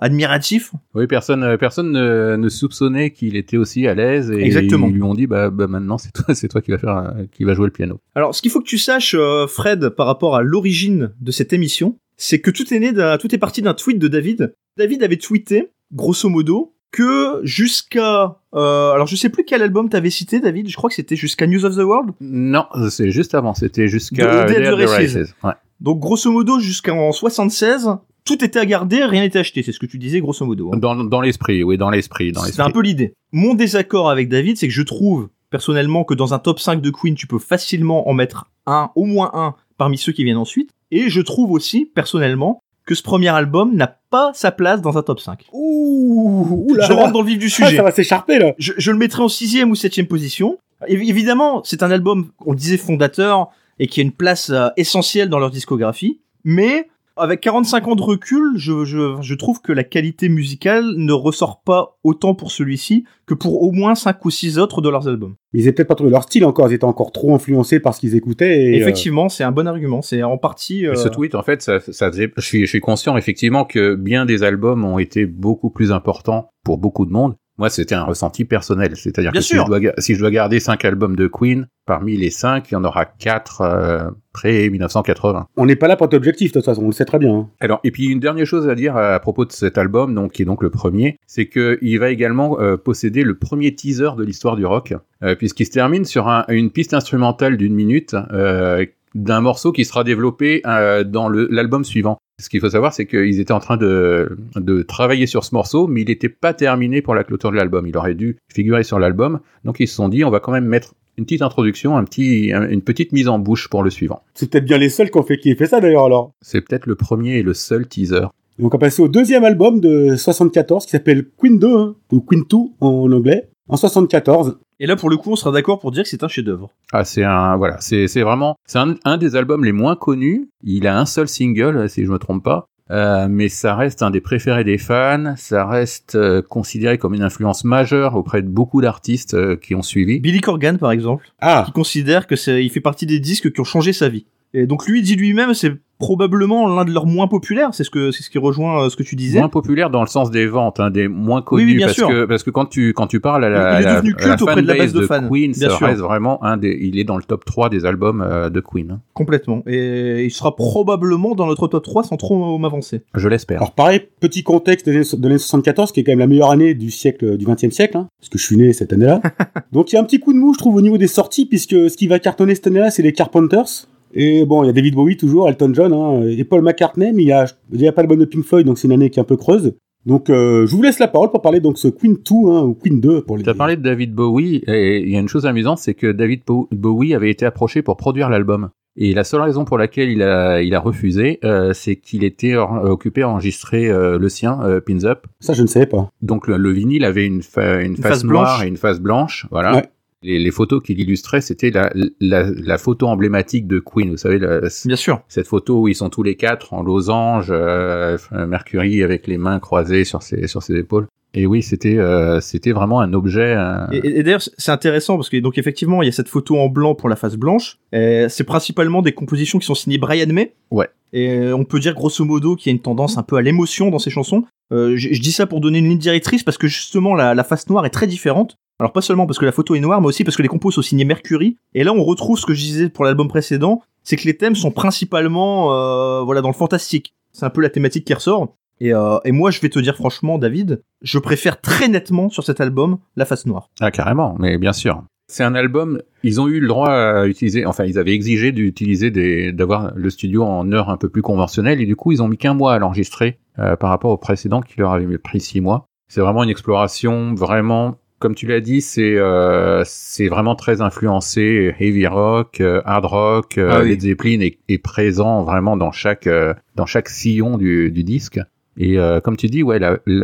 admiratifs. 0.00 0.72
Oui, 0.94 1.06
personne, 1.06 1.58
personne 1.58 1.92
ne, 1.92 2.36
ne 2.36 2.48
soupçonnait 2.48 3.10
qu'il 3.10 3.36
était 3.36 3.58
aussi 3.58 3.86
à 3.86 3.94
l'aise 3.94 4.30
et 4.30 4.42
Exactement. 4.42 4.86
ils 4.86 4.94
lui 4.94 5.02
ont 5.02 5.14
dit, 5.14 5.26
bah, 5.26 5.50
bah 5.50 5.66
maintenant 5.66 5.98
c'est 5.98 6.12
toi, 6.12 6.24
c'est 6.34 6.48
toi 6.48 6.62
qui 6.62 6.70
va 6.70 6.78
faire, 6.78 7.12
qui 7.30 7.44
va 7.44 7.52
jouer 7.52 7.66
le 7.66 7.72
piano. 7.72 8.00
Alors, 8.14 8.34
ce 8.34 8.40
qu'il 8.40 8.50
faut 8.50 8.60
que 8.60 8.68
tu 8.68 8.78
saches, 8.78 9.14
Fred, 9.48 9.90
par 9.90 10.06
rapport 10.06 10.34
à 10.34 10.40
l'origine 10.42 11.12
de 11.20 11.30
cette 11.30 11.52
émission, 11.52 11.98
c'est 12.18 12.40
que 12.40 12.50
tout 12.50 12.74
est 12.74 12.78
né 12.78 12.92
d'un, 12.92 13.16
tout 13.16 13.34
est 13.34 13.38
parti 13.38 13.62
d'un 13.62 13.72
tweet 13.74 13.98
de 13.98 14.08
David. 14.08 14.54
David 14.76 15.02
avait 15.02 15.16
tweeté, 15.16 15.70
grosso 15.92 16.28
modo, 16.28 16.74
que 16.90 17.40
jusqu'à, 17.44 18.38
euh, 18.54 18.90
alors 18.92 19.06
je 19.06 19.16
sais 19.16 19.28
plus 19.28 19.44
quel 19.44 19.62
album 19.62 19.88
t'avais 19.88 20.10
cité, 20.10 20.40
David. 20.40 20.68
Je 20.68 20.76
crois 20.76 20.90
que 20.90 20.96
c'était 20.96 21.16
jusqu'à 21.16 21.46
News 21.46 21.64
of 21.64 21.74
the 21.76 21.80
World. 21.80 22.10
Non, 22.20 22.66
c'est 22.90 23.10
juste 23.10 23.34
avant, 23.34 23.54
c'était 23.54 23.88
jusqu'à 23.88 24.46
The 24.46 24.48
Dead 24.48 24.62
Dead 24.62 24.74
Races. 24.74 25.14
Races. 25.14 25.34
Ouais. 25.44 25.52
Donc, 25.80 26.00
grosso 26.00 26.30
modo, 26.30 26.58
jusqu'en 26.58 27.12
76, 27.12 27.88
tout 28.24 28.44
était 28.44 28.58
à 28.58 28.66
garder, 28.66 29.04
rien 29.04 29.22
n'était 29.22 29.38
acheté. 29.38 29.62
C'est 29.62 29.72
ce 29.72 29.78
que 29.78 29.86
tu 29.86 29.98
disais, 29.98 30.20
grosso 30.20 30.44
modo. 30.44 30.70
hein. 30.72 30.78
Dans, 30.78 30.96
dans 30.96 31.20
l'esprit, 31.20 31.62
oui, 31.62 31.78
dans 31.78 31.90
l'esprit, 31.90 32.32
dans 32.32 32.42
C'est 32.42 32.60
un 32.60 32.70
peu 32.70 32.80
l'idée. 32.82 33.14
Mon 33.32 33.54
désaccord 33.54 34.10
avec 34.10 34.28
David, 34.28 34.56
c'est 34.56 34.66
que 34.66 34.74
je 34.74 34.82
trouve 34.82 35.28
personnellement 35.50 36.04
que 36.04 36.14
dans 36.14 36.34
un 36.34 36.38
top 36.38 36.58
5 36.58 36.80
de 36.80 36.90
Queen, 36.90 37.14
tu 37.14 37.26
peux 37.26 37.38
facilement 37.38 38.08
en 38.08 38.12
mettre 38.12 38.50
un, 38.66 38.90
au 38.96 39.04
moins 39.04 39.30
un, 39.34 39.54
parmi 39.78 39.96
ceux 39.96 40.12
qui 40.12 40.24
viennent 40.24 40.36
ensuite. 40.36 40.70
Et 40.90 41.08
je 41.08 41.20
trouve 41.20 41.50
aussi, 41.52 41.86
personnellement, 41.86 42.60
que 42.84 42.94
ce 42.94 43.02
premier 43.02 43.28
album 43.28 43.74
n'a 43.74 43.98
pas 44.10 44.32
sa 44.34 44.50
place 44.50 44.80
dans 44.80 44.96
un 44.98 45.02
top 45.02 45.20
5. 45.20 45.44
Ouh, 45.52 46.66
oula. 46.70 46.86
je 46.86 46.92
rentre 46.92 47.12
dans 47.12 47.20
le 47.22 47.26
vif 47.28 47.38
du 47.38 47.46
Ah, 47.46 47.50
sujet. 47.50 47.76
ça 47.76 47.82
va 47.82 47.90
s'écharper 47.90 48.38
là. 48.38 48.52
je, 48.58 48.72
je 48.76 48.90
le 48.90 48.96
mettrai 48.98 49.22
en 49.22 49.28
sixième 49.28 49.70
ou 49.70 49.74
septième 49.74 50.06
position. 50.06 50.58
Évi- 50.88 51.08
Évidemment, 51.08 51.62
c'est 51.64 51.82
un 51.82 51.90
album, 51.90 52.30
on 52.46 52.52
le 52.52 52.56
disait, 52.58 52.76
fondateur 52.78 53.48
et 53.78 53.86
qui 53.86 54.00
a 54.00 54.02
une 54.02 54.12
place 54.12 54.50
euh, 54.50 54.68
essentielle 54.76 55.28
dans 55.28 55.38
leur 55.38 55.50
discographie. 55.50 56.20
Mais 56.44 56.88
avec 57.20 57.40
45 57.40 57.88
ans 57.88 57.94
de 57.96 58.02
recul, 58.02 58.52
je, 58.56 58.84
je, 58.84 59.16
je 59.20 59.34
trouve 59.34 59.60
que 59.60 59.72
la 59.72 59.84
qualité 59.84 60.28
musicale 60.28 60.84
ne 60.96 61.12
ressort 61.12 61.62
pas 61.62 61.98
autant 62.04 62.34
pour 62.34 62.50
celui-ci 62.50 63.04
que 63.26 63.34
pour 63.34 63.62
au 63.62 63.72
moins 63.72 63.94
5 63.94 64.24
ou 64.24 64.30
6 64.30 64.58
autres 64.58 64.80
de 64.80 64.88
leurs 64.88 65.08
albums. 65.08 65.34
Ils 65.52 65.62
étaient 65.62 65.72
peut-être 65.72 65.88
pas 65.88 65.94
trouvé 65.94 66.10
leur 66.10 66.22
style 66.24 66.44
encore, 66.44 66.68
ils 66.70 66.74
étaient 66.74 66.84
encore 66.84 67.12
trop 67.12 67.34
influencés 67.34 67.80
par 67.80 67.94
ce 67.94 68.00
qu'ils 68.00 68.14
écoutaient. 68.16 68.62
Et, 68.64 68.74
euh, 68.74 68.76
Effectivement, 68.76 69.28
c'est 69.28 69.44
un 69.44 69.52
bon 69.52 69.66
argument. 69.66 70.02
C'est 70.02 70.22
en 70.22 70.38
partie. 70.38 70.86
euh, 70.86 70.94
Ce 70.94 71.08
tweet, 71.08 71.34
en 71.34 71.42
fait, 71.42 71.62
ça, 71.62 71.80
ça 71.80 72.10
faisait, 72.10 72.32
je 72.36 72.42
suis, 72.44 72.60
je 72.60 72.66
suis 72.66 72.80
conscient 72.80 73.16
effectivement 73.16 73.64
que 73.64 73.94
bien 73.94 74.24
des 74.26 74.42
albums 74.42 74.84
ont 74.84 74.98
été 74.98 75.26
beaucoup 75.26 75.70
plus 75.70 75.92
importants 75.92 76.50
pour 76.64 76.78
beaucoup 76.78 77.06
de 77.06 77.12
monde. 77.12 77.34
Moi, 77.58 77.70
c'était 77.70 77.94
un 77.96 78.04
ressenti 78.04 78.44
personnel. 78.44 78.92
C'est-à-dire 78.96 79.32
que 79.32 79.38
si 79.42 79.54
je, 79.54 79.66
dois, 79.66 79.80
ga- 79.80 79.94
si 79.98 80.14
je 80.14 80.20
dois 80.20 80.30
garder 80.30 80.60
cinq 80.60 80.84
albums 80.84 81.16
de 81.16 81.26
Queen, 81.26 81.66
parmi 81.86 82.16
les 82.16 82.30
cinq, 82.30 82.70
il 82.70 82.74
y 82.74 82.76
en 82.76 82.84
aura 82.84 83.04
quatre 83.04 83.62
euh, 83.62 84.10
près 84.32 84.68
1980. 84.70 85.48
on 85.56 85.66
n'est 85.66 85.74
pas 85.76 85.88
là 85.88 85.96
pour 85.96 86.06
être 86.06 86.14
objectif, 86.14 86.52
de 86.52 86.58
toute 86.60 86.64
façon, 86.66 86.82
on 86.82 86.86
le 86.86 86.92
sait 86.92 87.04
très 87.04 87.18
bien. 87.18 87.34
hein. 87.34 87.48
Alors, 87.60 87.80
et 87.82 87.90
puis 87.90 88.06
une 88.06 88.20
dernière 88.20 88.46
chose 88.46 88.68
à 88.68 88.74
dire 88.76 88.96
à 88.96 89.18
propos 89.18 89.44
de 89.44 89.52
cet 89.52 89.76
album, 89.76 90.14
donc 90.14 90.32
qui 90.32 90.42
est 90.42 90.44
donc 90.44 90.62
le 90.62 90.70
premier, 90.70 91.18
c'est 91.26 91.46
que 91.46 91.78
il 91.82 91.98
va 91.98 92.10
également 92.10 92.60
euh, 92.60 92.76
posséder 92.76 93.24
le 93.24 93.36
premier 93.36 93.74
teaser 93.74 94.10
de 94.16 94.22
l'histoire 94.22 94.54
du 94.56 94.64
rock, 94.64 94.94
euh, 95.24 95.34
puisqu'il 95.34 95.66
se 95.66 95.72
termine 95.72 96.04
sur 96.04 96.28
un- 96.28 96.44
une 96.48 96.70
piste 96.70 96.94
instrumentale 96.94 97.56
d'une 97.56 97.74
minute 97.74 98.14
euh, 98.32 98.86
d'un 99.14 99.40
morceau 99.40 99.72
qui 99.72 99.84
sera 99.84 100.04
développé 100.04 100.60
euh, 100.66 101.02
dans 101.02 101.28
l'album 101.28 101.84
suivant. 101.84 102.18
Ce 102.40 102.48
qu'il 102.48 102.60
faut 102.60 102.70
savoir, 102.70 102.92
c'est 102.92 103.06
qu'ils 103.06 103.40
étaient 103.40 103.52
en 103.52 103.58
train 103.58 103.76
de, 103.76 104.36
de 104.56 104.82
travailler 104.82 105.26
sur 105.26 105.44
ce 105.44 105.54
morceau, 105.54 105.86
mais 105.88 106.02
il 106.02 106.08
n'était 106.08 106.28
pas 106.28 106.54
terminé 106.54 107.02
pour 107.02 107.14
la 107.14 107.24
clôture 107.24 107.50
de 107.50 107.56
l'album. 107.56 107.86
Il 107.86 107.96
aurait 107.96 108.14
dû 108.14 108.36
figurer 108.48 108.84
sur 108.84 108.98
l'album, 109.00 109.40
donc 109.64 109.80
ils 109.80 109.88
se 109.88 109.94
sont 109.96 110.08
dit, 110.08 110.24
on 110.24 110.30
va 110.30 110.38
quand 110.40 110.52
même 110.52 110.66
mettre 110.66 110.94
une 111.16 111.24
petite 111.24 111.42
introduction, 111.42 111.96
un 111.96 112.04
petit, 112.04 112.52
un- 112.54 112.68
une 112.68 112.82
petite 112.82 113.10
mise 113.10 113.26
en 113.28 113.40
bouche 113.40 113.68
pour 113.68 113.82
le 113.82 113.90
suivant. 113.90 114.22
C'est 114.34 114.48
peut-être 114.50 114.66
bien 114.66 114.78
les 114.78 114.88
seuls 114.88 115.10
qui 115.10 115.18
ont 115.18 115.24
fait, 115.24 115.36
qui 115.38 115.50
aient 115.50 115.56
fait 115.56 115.66
ça 115.66 115.80
d'ailleurs 115.80 116.04
alors. 116.04 116.30
C'est 116.40 116.60
peut-être 116.60 116.86
le 116.86 116.94
premier 116.94 117.38
et 117.38 117.42
le 117.42 117.54
seul 117.54 117.88
teaser. 117.88 118.28
Donc 118.60 118.72
on 118.74 118.78
va 118.78 118.86
passer 118.86 119.02
au 119.02 119.08
deuxième 119.08 119.42
album 119.44 119.80
de 119.80 120.14
74 120.16 120.84
qui 120.84 120.92
s'appelle 120.92 121.26
Queen 121.36 121.58
2, 121.58 121.76
hein, 121.76 121.94
ou 122.12 122.20
Queen 122.20 122.44
2 122.48 122.56
en 122.80 123.10
anglais, 123.12 123.48
en 123.68 123.76
74. 123.76 124.58
Et 124.80 124.86
là, 124.86 124.96
pour 124.96 125.10
le 125.10 125.16
coup, 125.16 125.32
on 125.32 125.36
sera 125.36 125.50
d'accord 125.50 125.78
pour 125.78 125.90
dire 125.90 126.04
que 126.04 126.08
c'est 126.08 126.24
un 126.24 126.28
chef-d'œuvre. 126.28 126.70
Ah, 126.92 127.04
c'est 127.04 127.24
un, 127.24 127.56
voilà, 127.56 127.76
c'est, 127.80 128.08
c'est 128.08 128.22
vraiment, 128.22 128.56
c'est 128.66 128.78
un, 128.78 128.94
un 129.04 129.16
des 129.16 129.36
albums 129.36 129.64
les 129.64 129.72
moins 129.72 129.96
connus. 129.96 130.50
Il 130.62 130.86
a 130.86 130.98
un 130.98 131.06
seul 131.06 131.28
single, 131.28 131.88
si 131.88 132.04
je 132.04 132.10
me 132.10 132.18
trompe 132.18 132.44
pas. 132.44 132.68
Euh, 132.90 133.26
mais 133.28 133.48
ça 133.48 133.74
reste 133.74 134.02
un 134.02 134.10
des 134.10 134.20
préférés 134.20 134.64
des 134.64 134.78
fans, 134.78 135.34
ça 135.36 135.66
reste 135.66 136.14
euh, 136.14 136.40
considéré 136.40 136.96
comme 136.96 137.12
une 137.12 137.22
influence 137.22 137.64
majeure 137.64 138.14
auprès 138.14 138.40
de 138.40 138.48
beaucoup 138.48 138.80
d'artistes 138.80 139.34
euh, 139.34 139.56
qui 139.56 139.74
ont 139.74 139.82
suivi. 139.82 140.20
Billy 140.20 140.40
Corgan, 140.40 140.78
par 140.78 140.90
exemple, 140.90 141.26
Ah, 141.40 141.64
qui 141.66 141.72
considère 141.72 142.26
que 142.26 142.34
c'est, 142.36 142.64
il 142.64 142.70
fait 142.70 142.80
partie 142.80 143.04
des 143.04 143.20
disques 143.20 143.52
qui 143.52 143.60
ont 143.60 143.64
changé 143.64 143.92
sa 143.92 144.08
vie. 144.08 144.24
Et 144.54 144.66
donc 144.66 144.86
lui 144.86 145.00
il 145.00 145.02
dit 145.02 145.16
lui-même, 145.16 145.54
c'est 145.54 145.72
probablement 145.98 146.68
l'un 146.68 146.84
de 146.84 146.92
leurs 146.92 147.06
moins 147.06 147.26
populaires. 147.26 147.70
C'est 147.72 147.82
ce 147.82 147.90
que, 147.90 148.12
c'est 148.12 148.22
ce 148.22 148.30
qui 148.30 148.38
rejoint 148.38 148.84
euh, 148.84 148.88
ce 148.88 148.94
que 148.96 149.02
tu 149.02 149.16
disais. 149.16 149.40
Moins 149.40 149.48
populaire 149.48 149.90
dans 149.90 150.00
le 150.00 150.06
sens 150.06 150.30
des 150.30 150.46
ventes, 150.46 150.78
hein, 150.78 150.90
des 150.90 151.08
moins 151.08 151.42
connus, 151.42 151.64
Oui, 151.64 151.70
oui, 151.72 151.76
bien 151.78 151.86
parce 151.86 151.96
sûr. 151.96 152.08
que 152.08 152.24
parce 152.24 152.44
que 152.44 152.50
quand 152.50 152.66
tu 152.66 152.92
quand 152.94 153.08
tu 153.08 153.18
parles 153.18 153.44
à 153.44 153.48
la, 153.50 153.80
Il 153.80 153.86
est 153.86 153.94
devenu 153.96 154.14
culte 154.14 154.40
auprès 154.42 154.62
de 154.62 154.66
la 154.68 154.76
base 154.76 154.92
de 154.92 155.02
fans, 155.02 155.28
Queen, 155.28 155.50
bien 155.52 155.68
ça 155.70 155.76
sûr. 155.76 155.86
reste 155.88 156.00
vraiment 156.00 156.42
un 156.44 156.56
des, 156.56 156.78
il 156.80 156.98
est 157.00 157.04
dans 157.04 157.16
le 157.16 157.24
top 157.24 157.44
3 157.44 157.68
des 157.68 157.84
albums 157.84 158.22
euh, 158.24 158.48
de 158.48 158.60
Queen. 158.60 158.92
hein. 158.92 159.00
Complètement. 159.12 159.64
Et 159.66 160.24
il 160.24 160.30
sera 160.30 160.54
probablement 160.54 161.34
dans 161.34 161.46
notre 161.46 161.66
top 161.66 161.82
3 161.82 162.04
sans 162.04 162.16
trop 162.16 162.56
m'avancer. 162.58 163.02
Je 163.14 163.28
l'espère. 163.28 163.58
alors 163.58 163.72
pareil, 163.72 164.02
petit 164.20 164.44
contexte 164.44 164.86
de 164.86 164.92
l'année 164.92 165.04
de 165.12 165.22
l'année 165.24 165.38
74 165.38 165.90
qui 165.90 165.98
est 166.00 166.04
quand 166.04 166.12
même 166.12 166.20
la 166.20 166.26
meilleure 166.28 166.52
année 166.52 166.74
du 166.74 166.92
siècle, 166.92 167.36
du 167.36 167.44
20e 167.44 167.72
siècle, 167.72 167.96
hein, 167.96 168.06
parce 168.20 168.28
que 168.28 168.38
je 168.38 168.44
suis 168.44 168.56
né 168.56 168.72
cette 168.72 168.92
année-là. 168.92 169.20
Donc 169.72 169.90
il 169.90 169.96
y 169.96 169.98
a 169.98 170.00
un 170.00 170.04
petit 170.04 170.20
coup 170.20 170.32
de 170.32 170.38
mou, 170.38 170.54
je 170.54 170.58
trouve, 170.58 170.76
au 170.76 170.80
niveau 170.80 170.96
des 170.96 171.08
sorties, 171.08 171.44
puisque 171.46 171.90
ce 171.90 171.96
qui 171.96 172.06
va 172.06 172.20
cartonner 172.20 172.54
cette 172.54 172.68
année-là, 172.68 172.90
c'est 172.92 173.02
les 173.02 173.12
Carpenters. 173.12 173.88
Et 174.14 174.44
bon, 174.44 174.62
il 174.64 174.66
y 174.66 174.70
a 174.70 174.72
David 174.72 174.94
Bowie 174.94 175.16
toujours, 175.16 175.48
Elton 175.48 175.72
John, 175.74 175.92
hein, 175.92 176.22
et 176.28 176.44
Paul 176.44 176.62
McCartney, 176.62 177.12
mais 177.12 177.22
il 177.22 177.28
y 177.28 177.32
a, 177.32 177.46
il 177.72 177.80
y 177.80 177.88
a 177.88 177.92
pas 177.92 178.02
le 178.02 178.08
bon 178.08 178.18
de 178.18 178.24
Pink 178.24 178.44
Floyd, 178.44 178.66
donc 178.66 178.78
c'est 178.78 178.88
une 178.88 178.92
année 178.92 179.10
qui 179.10 179.18
est 179.18 179.22
un 179.22 179.26
peu 179.26 179.36
creuse. 179.36 179.74
Donc, 180.06 180.30
euh, 180.30 180.64
je 180.66 180.74
vous 180.74 180.82
laisse 180.82 180.98
la 181.00 181.08
parole 181.08 181.30
pour 181.30 181.42
parler 181.42 181.60
donc 181.60 181.76
ce 181.76 181.88
Queen 181.88 182.14
2 182.14 182.34
hein, 182.50 182.62
ou 182.62 182.74
Queen 182.74 183.00
2 183.00 183.22
pour 183.22 183.36
les. 183.36 183.42
Tu 183.42 183.50
as 183.50 183.54
parlé 183.54 183.76
de 183.76 183.82
David 183.82 184.14
Bowie, 184.14 184.62
et 184.66 185.00
il 185.00 185.10
y 185.10 185.16
a 185.16 185.20
une 185.20 185.28
chose 185.28 185.44
amusante, 185.44 185.78
c'est 185.78 185.94
que 185.94 186.10
David 186.12 186.40
Bo- 186.46 186.68
Bowie 186.72 187.14
avait 187.14 187.30
été 187.30 187.44
approché 187.44 187.82
pour 187.82 187.96
produire 187.96 188.30
l'album. 188.30 188.70
Et 189.00 189.12
la 189.14 189.22
seule 189.22 189.42
raison 189.42 189.64
pour 189.64 189.78
laquelle 189.78 190.08
il 190.10 190.22
a, 190.22 190.60
il 190.62 190.74
a 190.74 190.80
refusé, 190.80 191.38
euh, 191.44 191.72
c'est 191.72 191.94
qu'il 191.96 192.24
était 192.24 192.54
or- 192.56 192.82
occupé 192.84 193.22
à 193.22 193.28
enregistrer 193.28 193.88
euh, 193.88 194.18
le 194.18 194.28
sien, 194.28 194.58
euh, 194.64 194.80
Pins 194.80 195.04
Up. 195.04 195.26
Ça, 195.40 195.52
je 195.52 195.62
ne 195.62 195.68
savais 195.68 195.86
pas. 195.86 196.10
Donc 196.22 196.48
le, 196.48 196.56
le 196.56 196.70
vinyle 196.72 197.04
avait 197.04 197.26
une, 197.26 197.42
fa- 197.42 197.80
une, 197.82 197.94
face, 197.96 198.12
face 198.12 198.24
noire 198.24 198.56
blanche. 198.56 198.64
et 198.64 198.68
une 198.68 198.76
face 198.76 199.00
blanche, 199.00 199.46
voilà. 199.52 199.74
Ouais. 199.76 199.84
Les, 200.22 200.38
les 200.38 200.50
photos 200.50 200.82
qu'il 200.82 200.98
illustrait, 200.98 201.40
c'était 201.40 201.70
la, 201.70 201.92
la, 202.20 202.50
la 202.50 202.78
photo 202.78 203.06
emblématique 203.06 203.66
de 203.68 203.78
Queen, 203.78 204.10
vous 204.10 204.16
savez, 204.16 204.38
la- 204.38 204.60
Bien 204.84 204.96
sûr. 204.96 205.20
cette 205.28 205.46
photo 205.46 205.82
où 205.82 205.88
ils 205.88 205.94
sont 205.94 206.10
tous 206.10 206.24
les 206.24 206.34
quatre 206.34 206.74
en 206.74 206.82
losange, 206.82 207.48
euh, 207.50 208.18
Mercury 208.32 209.02
avec 209.04 209.26
les 209.28 209.38
mains 209.38 209.60
croisées 209.60 210.04
sur 210.04 210.22
ses, 210.22 210.48
sur 210.48 210.62
ses 210.62 210.74
épaules. 210.76 211.06
Et 211.34 211.46
oui, 211.46 211.62
c'était 211.62 211.98
euh, 211.98 212.40
c'était 212.40 212.72
vraiment 212.72 213.00
un 213.00 213.12
objet. 213.12 213.54
euh, 213.56 213.86
Et, 213.92 214.22
d'ailleurs, 214.22 214.40
c'est 214.42 214.72
intéressant 214.72 215.16
parce 215.16 215.28
que 215.28 215.36
donc 215.36 215.58
effectivement, 215.58 216.02
il 216.02 216.06
y 216.06 216.08
a 216.08 216.12
cette 216.12 216.28
photo 216.28 216.58
en 216.58 216.68
blanc 216.68 216.94
pour 216.94 217.08
la 217.10 217.16
face 217.16 217.36
blanche. 217.36 217.78
C'est 217.92 218.44
principalement 218.44 219.02
des 219.02 219.12
compositions 219.12 219.58
qui 219.58 219.66
sont 219.66 219.74
signées 219.74 219.98
Brian 219.98 220.32
May. 220.32 220.54
Ouais. 220.70 220.88
Et 221.12 221.30
euh, 221.38 221.54
on 221.56 221.64
peut 221.64 221.80
dire 221.80 221.94
grosso 221.94 222.24
modo 222.24 222.56
qu'il 222.56 222.70
y 222.70 222.72
a 222.72 222.76
une 222.76 222.82
tendance 222.82 223.18
un 223.18 223.22
peu 223.22 223.36
à 223.36 223.42
l'émotion 223.42 223.90
dans 223.90 223.98
ces 223.98 224.10
chansons. 224.10 224.44
Euh, 224.72 224.96
je, 224.96 225.12
je 225.12 225.20
dis 225.22 225.32
ça 225.32 225.46
pour 225.46 225.60
donner 225.60 225.78
une 225.78 225.88
ligne 225.88 225.98
directrice 225.98 226.42
parce 226.42 226.58
que 226.58 226.66
justement 226.66 227.14
la, 227.14 227.34
la 227.34 227.44
face 227.44 227.68
noire 227.68 227.86
est 227.86 227.90
très 227.90 228.06
différente. 228.06 228.56
Alors 228.80 228.92
pas 228.92 229.00
seulement 229.00 229.26
parce 229.26 229.38
que 229.38 229.44
la 229.44 229.52
photo 229.52 229.74
est 229.74 229.80
noire, 229.80 230.00
mais 230.00 230.06
aussi 230.06 230.24
parce 230.24 230.36
que 230.36 230.42
les 230.42 230.48
compos 230.48 230.70
sont 230.70 230.82
signés 230.82 231.04
Mercury. 231.04 231.56
Et 231.74 231.82
là, 231.82 231.92
on 231.92 232.04
retrouve 232.04 232.38
ce 232.38 232.46
que 232.46 232.54
je 232.54 232.60
disais 232.60 232.88
pour 232.88 233.04
l'album 233.04 233.28
précédent, 233.28 233.82
c'est 234.04 234.16
que 234.16 234.24
les 234.24 234.36
thèmes 234.36 234.54
sont 234.54 234.70
principalement 234.70 235.74
euh, 235.74 236.22
voilà 236.22 236.40
dans 236.40 236.48
le 236.48 236.54
fantastique. 236.54 237.14
C'est 237.32 237.44
un 237.44 237.50
peu 237.50 237.60
la 237.60 237.70
thématique 237.70 238.04
qui 238.04 238.14
ressort. 238.14 238.54
Et, 238.80 238.94
euh, 238.94 239.18
et 239.24 239.32
moi, 239.32 239.50
je 239.50 239.60
vais 239.60 239.68
te 239.68 239.78
dire 239.80 239.96
franchement, 239.96 240.38
David, 240.38 240.82
je 241.02 241.18
préfère 241.18 241.60
très 241.60 241.88
nettement 241.88 242.28
sur 242.28 242.44
cet 242.44 242.60
album 242.60 242.98
la 243.16 243.24
face 243.24 243.46
noire. 243.46 243.68
Ah, 243.80 243.90
carrément, 243.90 244.36
mais 244.38 244.58
bien 244.58 244.72
sûr. 244.72 245.02
C'est 245.30 245.44
un 245.44 245.54
album, 245.54 246.00
ils 246.22 246.40
ont 246.40 246.48
eu 246.48 246.58
le 246.58 246.68
droit 246.68 246.88
à 246.88 247.26
utiliser, 247.26 247.66
enfin, 247.66 247.84
ils 247.84 247.98
avaient 247.98 248.14
exigé 248.14 248.50
d'utiliser 248.50 249.10
des, 249.10 249.52
d'avoir 249.52 249.92
le 249.94 250.08
studio 250.08 250.42
en 250.42 250.72
heure 250.72 250.88
un 250.88 250.96
peu 250.96 251.10
plus 251.10 251.20
conventionnelle, 251.20 251.82
et 251.82 251.86
du 251.86 251.96
coup, 251.96 252.12
ils 252.12 252.22
ont 252.22 252.28
mis 252.28 252.38
qu'un 252.38 252.54
mois 252.54 252.72
à 252.72 252.78
l'enregistrer, 252.78 253.38
euh, 253.58 253.76
par 253.76 253.90
rapport 253.90 254.10
au 254.10 254.16
précédent 254.16 254.62
qui 254.62 254.78
leur 254.78 254.92
avait 254.92 255.18
pris 255.18 255.40
six 255.40 255.60
mois. 255.60 255.84
C'est 256.08 256.22
vraiment 256.22 256.44
une 256.44 256.48
exploration, 256.48 257.34
vraiment, 257.34 257.98
comme 258.18 258.34
tu 258.34 258.46
l'as 258.46 258.60
dit, 258.60 258.80
c'est, 258.80 259.16
euh, 259.16 259.82
c'est 259.84 260.28
vraiment 260.28 260.54
très 260.54 260.80
influencé 260.80 261.74
heavy 261.78 262.06
rock, 262.06 262.60
euh, 262.60 262.82
hard 262.84 263.04
rock, 263.04 263.58
euh, 263.58 263.70
Ah 263.72 263.80
oui. 263.82 263.90
Led 263.90 264.00
Zeppelin 264.00 264.40
est, 264.40 264.58
est 264.68 264.78
présent 264.78 265.44
vraiment 265.44 265.76
dans 265.76 265.92
chaque, 265.92 266.26
euh, 266.26 266.54
dans 266.74 266.86
chaque 266.86 267.08
sillon 267.08 267.58
du, 267.58 267.90
du 267.90 268.04
disque. 268.04 268.40
Et 268.76 268.98
euh, 268.98 269.20
comme 269.20 269.36
tu 269.36 269.48
dis, 269.48 269.62
ouais, 269.62 269.80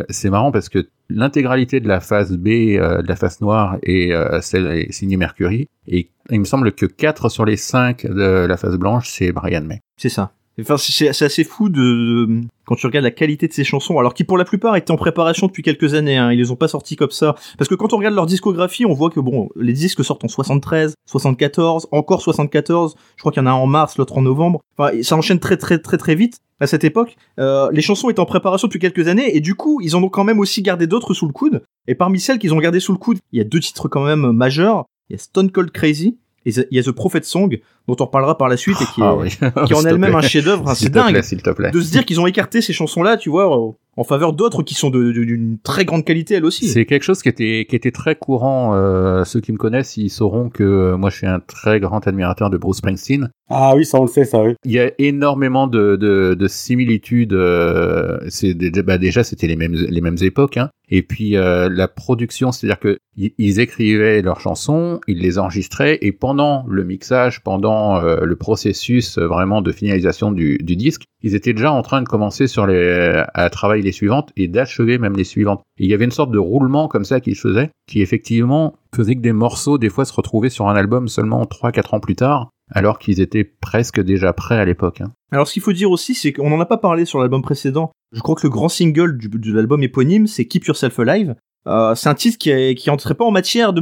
c'est 0.09 0.29
marrant 0.29 0.51
parce 0.51 0.69
que 0.69 0.87
l'intégralité 1.09 1.79
de 1.81 1.87
la 1.87 1.99
phase 1.99 2.37
B, 2.37 2.47
euh, 2.47 3.01
de 3.01 3.07
la 3.07 3.15
face 3.15 3.41
noire, 3.41 3.77
est, 3.83 4.13
euh, 4.13 4.39
celle 4.41 4.67
est 4.67 4.91
signée 4.91 5.17
Mercury. 5.17 5.67
Et 5.87 6.09
il 6.31 6.39
me 6.39 6.45
semble 6.45 6.71
que 6.71 6.85
4 6.85 7.29
sur 7.29 7.45
les 7.45 7.57
5 7.57 8.05
de 8.07 8.45
la 8.47 8.57
face 8.57 8.75
blanche, 8.75 9.09
c'est 9.09 9.31
Brian 9.31 9.61
May. 9.61 9.81
C'est 9.97 10.09
ça. 10.09 10.31
Enfin, 10.61 10.77
c'est 10.77 11.09
assez 11.09 11.43
fou 11.43 11.67
de, 11.69 11.81
de- 12.25 12.41
quand 12.65 12.75
tu 12.75 12.85
regardes 12.85 13.03
la 13.03 13.11
qualité 13.11 13.47
de 13.47 13.53
ces 13.53 13.63
chansons, 13.65 13.99
alors 13.99 14.13
qui 14.13 14.23
pour 14.23 14.37
la 14.37 14.45
plupart 14.45 14.75
étaient 14.75 14.91
en 14.91 14.95
préparation 14.97 15.47
depuis 15.47 15.63
quelques 15.63 15.93
années. 15.93 16.15
Hein, 16.17 16.31
ils 16.31 16.37
les 16.37 16.49
ont 16.51 16.55
pas 16.55 16.67
sortis 16.69 16.95
comme 16.95 17.11
ça, 17.11 17.35
parce 17.57 17.67
que 17.69 17.75
quand 17.75 17.91
on 17.93 17.97
regarde 17.97 18.15
leur 18.15 18.25
discographie, 18.25 18.85
on 18.85 18.93
voit 18.93 19.09
que 19.09 19.19
bon, 19.19 19.49
les 19.55 19.73
disques 19.73 20.03
sortent 20.03 20.23
en 20.23 20.29
73, 20.29 20.93
74, 21.05 21.87
encore 21.91 22.21
74. 22.21 22.95
Je 23.15 23.21
crois 23.21 23.31
qu'il 23.31 23.41
y 23.41 23.43
en 23.43 23.47
a 23.47 23.51
un 23.51 23.55
en 23.55 23.67
mars, 23.67 23.97
l'autre 23.97 24.17
en 24.17 24.21
novembre. 24.21 24.61
Enfin, 24.77 24.91
ça 25.03 25.15
enchaîne 25.17 25.39
très 25.39 25.57
très 25.57 25.79
très 25.79 25.97
très 25.97 26.15
vite 26.15 26.39
à 26.61 26.67
cette 26.67 26.83
époque. 26.85 27.17
Euh, 27.39 27.69
les 27.73 27.81
chansons 27.81 28.09
étaient 28.09 28.19
en 28.21 28.25
préparation 28.25 28.67
depuis 28.67 28.79
quelques 28.79 29.07
années, 29.07 29.35
et 29.35 29.41
du 29.41 29.55
coup, 29.55 29.81
ils 29.81 29.95
en 29.95 30.03
ont 30.03 30.09
quand 30.09 30.23
même 30.23 30.39
aussi 30.39 30.61
gardé 30.61 30.87
d'autres 30.87 31.13
sous 31.13 31.27
le 31.27 31.33
coude. 31.33 31.63
Et 31.87 31.95
parmi 31.95 32.19
celles 32.19 32.39
qu'ils 32.39 32.53
ont 32.53 32.59
gardées 32.59 32.79
sous 32.79 32.93
le 32.93 32.97
coude, 32.97 33.17
il 33.33 33.37
y 33.37 33.41
a 33.41 33.45
deux 33.45 33.59
titres 33.59 33.87
quand 33.89 34.05
même 34.05 34.31
majeurs. 34.31 34.85
Il 35.09 35.13
y 35.13 35.15
a 35.15 35.19
Stone 35.19 35.51
Cold 35.51 35.71
Crazy 35.71 36.17
et 36.45 36.51
il 36.51 36.65
y 36.71 36.79
a 36.79 36.83
The 36.83 36.91
Prophet 36.91 37.21
Song, 37.23 37.59
dont 37.87 37.95
on 37.99 38.05
reparlera 38.05 38.37
par 38.37 38.47
la 38.49 38.57
suite 38.57 38.77
et 38.81 38.85
qui 38.85 39.01
est, 39.01 39.03
Ah 39.03 39.15
oui. 39.15 39.29
qui 39.29 39.43
est 39.43 39.65
S'il 39.67 39.75
en 39.75 39.85
elle-même 39.85 40.15
un 40.15 40.21
chef-d'œuvre. 40.21 40.67
hein, 40.69 40.73
c'est 40.75 40.89
dingue 40.89 41.19
te 41.21 41.49
plaît. 41.51 41.71
de 41.71 41.81
se 41.81 41.91
dire 41.91 42.05
qu'ils 42.05 42.19
ont 42.19 42.27
écarté 42.27 42.61
ces 42.61 42.73
chansons-là, 42.73 43.17
tu 43.17 43.29
vois, 43.29 43.49
en- 43.55 43.77
en 43.97 44.03
faveur 44.03 44.33
d'autres 44.33 44.61
qui 44.61 44.73
sont 44.73 44.89
d'une 44.89 45.57
très 45.63 45.85
grande 45.85 46.03
qualité 46.03 46.33
elles 46.33 46.43
aussi. 46.43 46.67
C'est 46.67 46.83
quelque 46.85 47.03
chose 47.03 47.21
qui 47.21 47.29
était, 47.29 47.65
qui 47.69 47.77
était 47.77 47.91
très 47.91 48.15
courant. 48.15 48.73
euh, 48.75 49.23
ceux 49.23 49.39
qui 49.39 49.53
me 49.53 49.57
connaissent, 49.57 49.95
ils 49.95 50.09
sauront 50.09 50.49
que 50.49 50.63
euh, 50.63 50.97
moi, 50.97 51.09
je 51.09 51.15
suis 51.15 51.27
un 51.27 51.39
très 51.39 51.79
grand 51.79 52.05
admirateur 52.05 52.49
de 52.49 52.57
Bruce 52.57 52.77
Springsteen. 52.77 53.29
Ah 53.49 53.73
oui, 53.75 53.85
ça 53.85 53.99
on 53.99 54.01
le 54.01 54.09
sait, 54.09 54.25
ça, 54.25 54.41
oui. 54.43 54.55
Il 54.65 54.71
y 54.73 54.79
a 54.79 54.91
énormément 54.99 55.67
de, 55.67 55.95
de, 55.95 56.33
de 56.37 56.47
similitudes. 56.49 57.31
euh, 57.33 58.17
c'est 58.27 58.53
bah 58.83 58.97
déjà 58.97 59.23
c'était 59.23 59.47
les 59.47 59.55
mêmes 59.55 59.73
les 59.75 60.01
mêmes 60.01 60.17
époques. 60.21 60.57
Hein. 60.57 60.69
Et 60.89 61.01
puis 61.01 61.37
euh, 61.37 61.69
la 61.71 61.87
production, 61.87 62.51
c'est-à-dire 62.51 62.79
que 62.79 62.97
ils 63.17 63.59
écrivaient 63.61 64.21
leurs 64.21 64.41
chansons, 64.41 64.99
ils 65.07 65.19
les 65.19 65.37
enregistraient 65.39 65.99
et 66.01 66.11
pendant 66.11 66.65
le 66.67 66.83
mixage, 66.83 67.41
pendant 67.43 67.74
euh, 68.03 68.21
le 68.23 68.35
processus 68.35 69.17
euh, 69.17 69.27
vraiment 69.27 69.61
de 69.61 69.71
finalisation 69.71 70.31
du, 70.31 70.57
disque, 70.59 71.03
ils 71.21 71.35
étaient 71.35 71.53
déjà 71.53 71.71
en 71.71 71.81
train 71.81 72.01
de 72.01 72.07
commencer 72.07 72.47
sur 72.47 72.65
les 72.67 73.23
à 73.33 73.49
travailler 73.49 73.83
les 73.83 73.91
suivantes 73.91 74.31
et 74.37 74.47
d'achever 74.47 74.97
même 74.97 75.15
les 75.15 75.23
suivantes. 75.23 75.61
Et 75.79 75.83
il 75.85 75.89
y 75.89 75.93
avait 75.93 76.05
une 76.05 76.11
sorte 76.11 76.31
de 76.31 76.37
roulement 76.39 76.87
comme 76.87 77.05
ça 77.05 77.19
qu'ils 77.19 77.35
faisaient, 77.37 77.69
qui 77.87 78.01
effectivement 78.01 78.75
faisait 78.95 79.15
que 79.15 79.21
des 79.21 79.33
morceaux 79.33 79.77
des 79.77 79.89
fois 79.89 80.05
se 80.05 80.13
retrouvaient 80.13 80.49
sur 80.49 80.67
un 80.67 80.75
album 80.75 81.07
seulement 81.07 81.43
3-4 81.43 81.95
ans 81.95 81.99
plus 81.99 82.15
tard 82.15 82.49
alors 82.71 82.97
qu'ils 82.97 83.21
étaient 83.21 83.43
presque 83.43 84.01
déjà 84.01 84.33
prêts 84.33 84.57
à 84.57 84.65
l'époque. 84.65 85.01
hein. 85.01 85.11
Alors 85.31 85.47
ce 85.47 85.53
qu'il 85.53 85.61
faut 85.61 85.73
dire 85.73 85.91
aussi, 85.91 86.15
c'est 86.15 86.33
qu'on 86.33 86.49
n'en 86.49 86.59
a 86.59 86.65
pas 86.65 86.77
parlé 86.77 87.05
sur 87.05 87.19
l'album 87.19 87.41
précédent. 87.43 87.91
Je 88.11 88.21
crois 88.21 88.33
que 88.35 88.41
le 88.43 88.49
grand 88.49 88.69
single 88.69 89.17
de 89.19 89.53
l'album 89.53 89.83
éponyme, 89.83 90.25
c'est 90.27 90.45
Keep 90.45 90.65
Yourself 90.65 90.97
Alive. 90.99 91.35
Euh, 91.67 91.93
c'est 91.95 92.09
un 92.09 92.15
titre 92.15 92.37
qui, 92.37 92.49
est- 92.51 92.89
entrait 92.89 93.13
pas 93.15 93.25
en 93.25 93.31
matière 93.31 93.73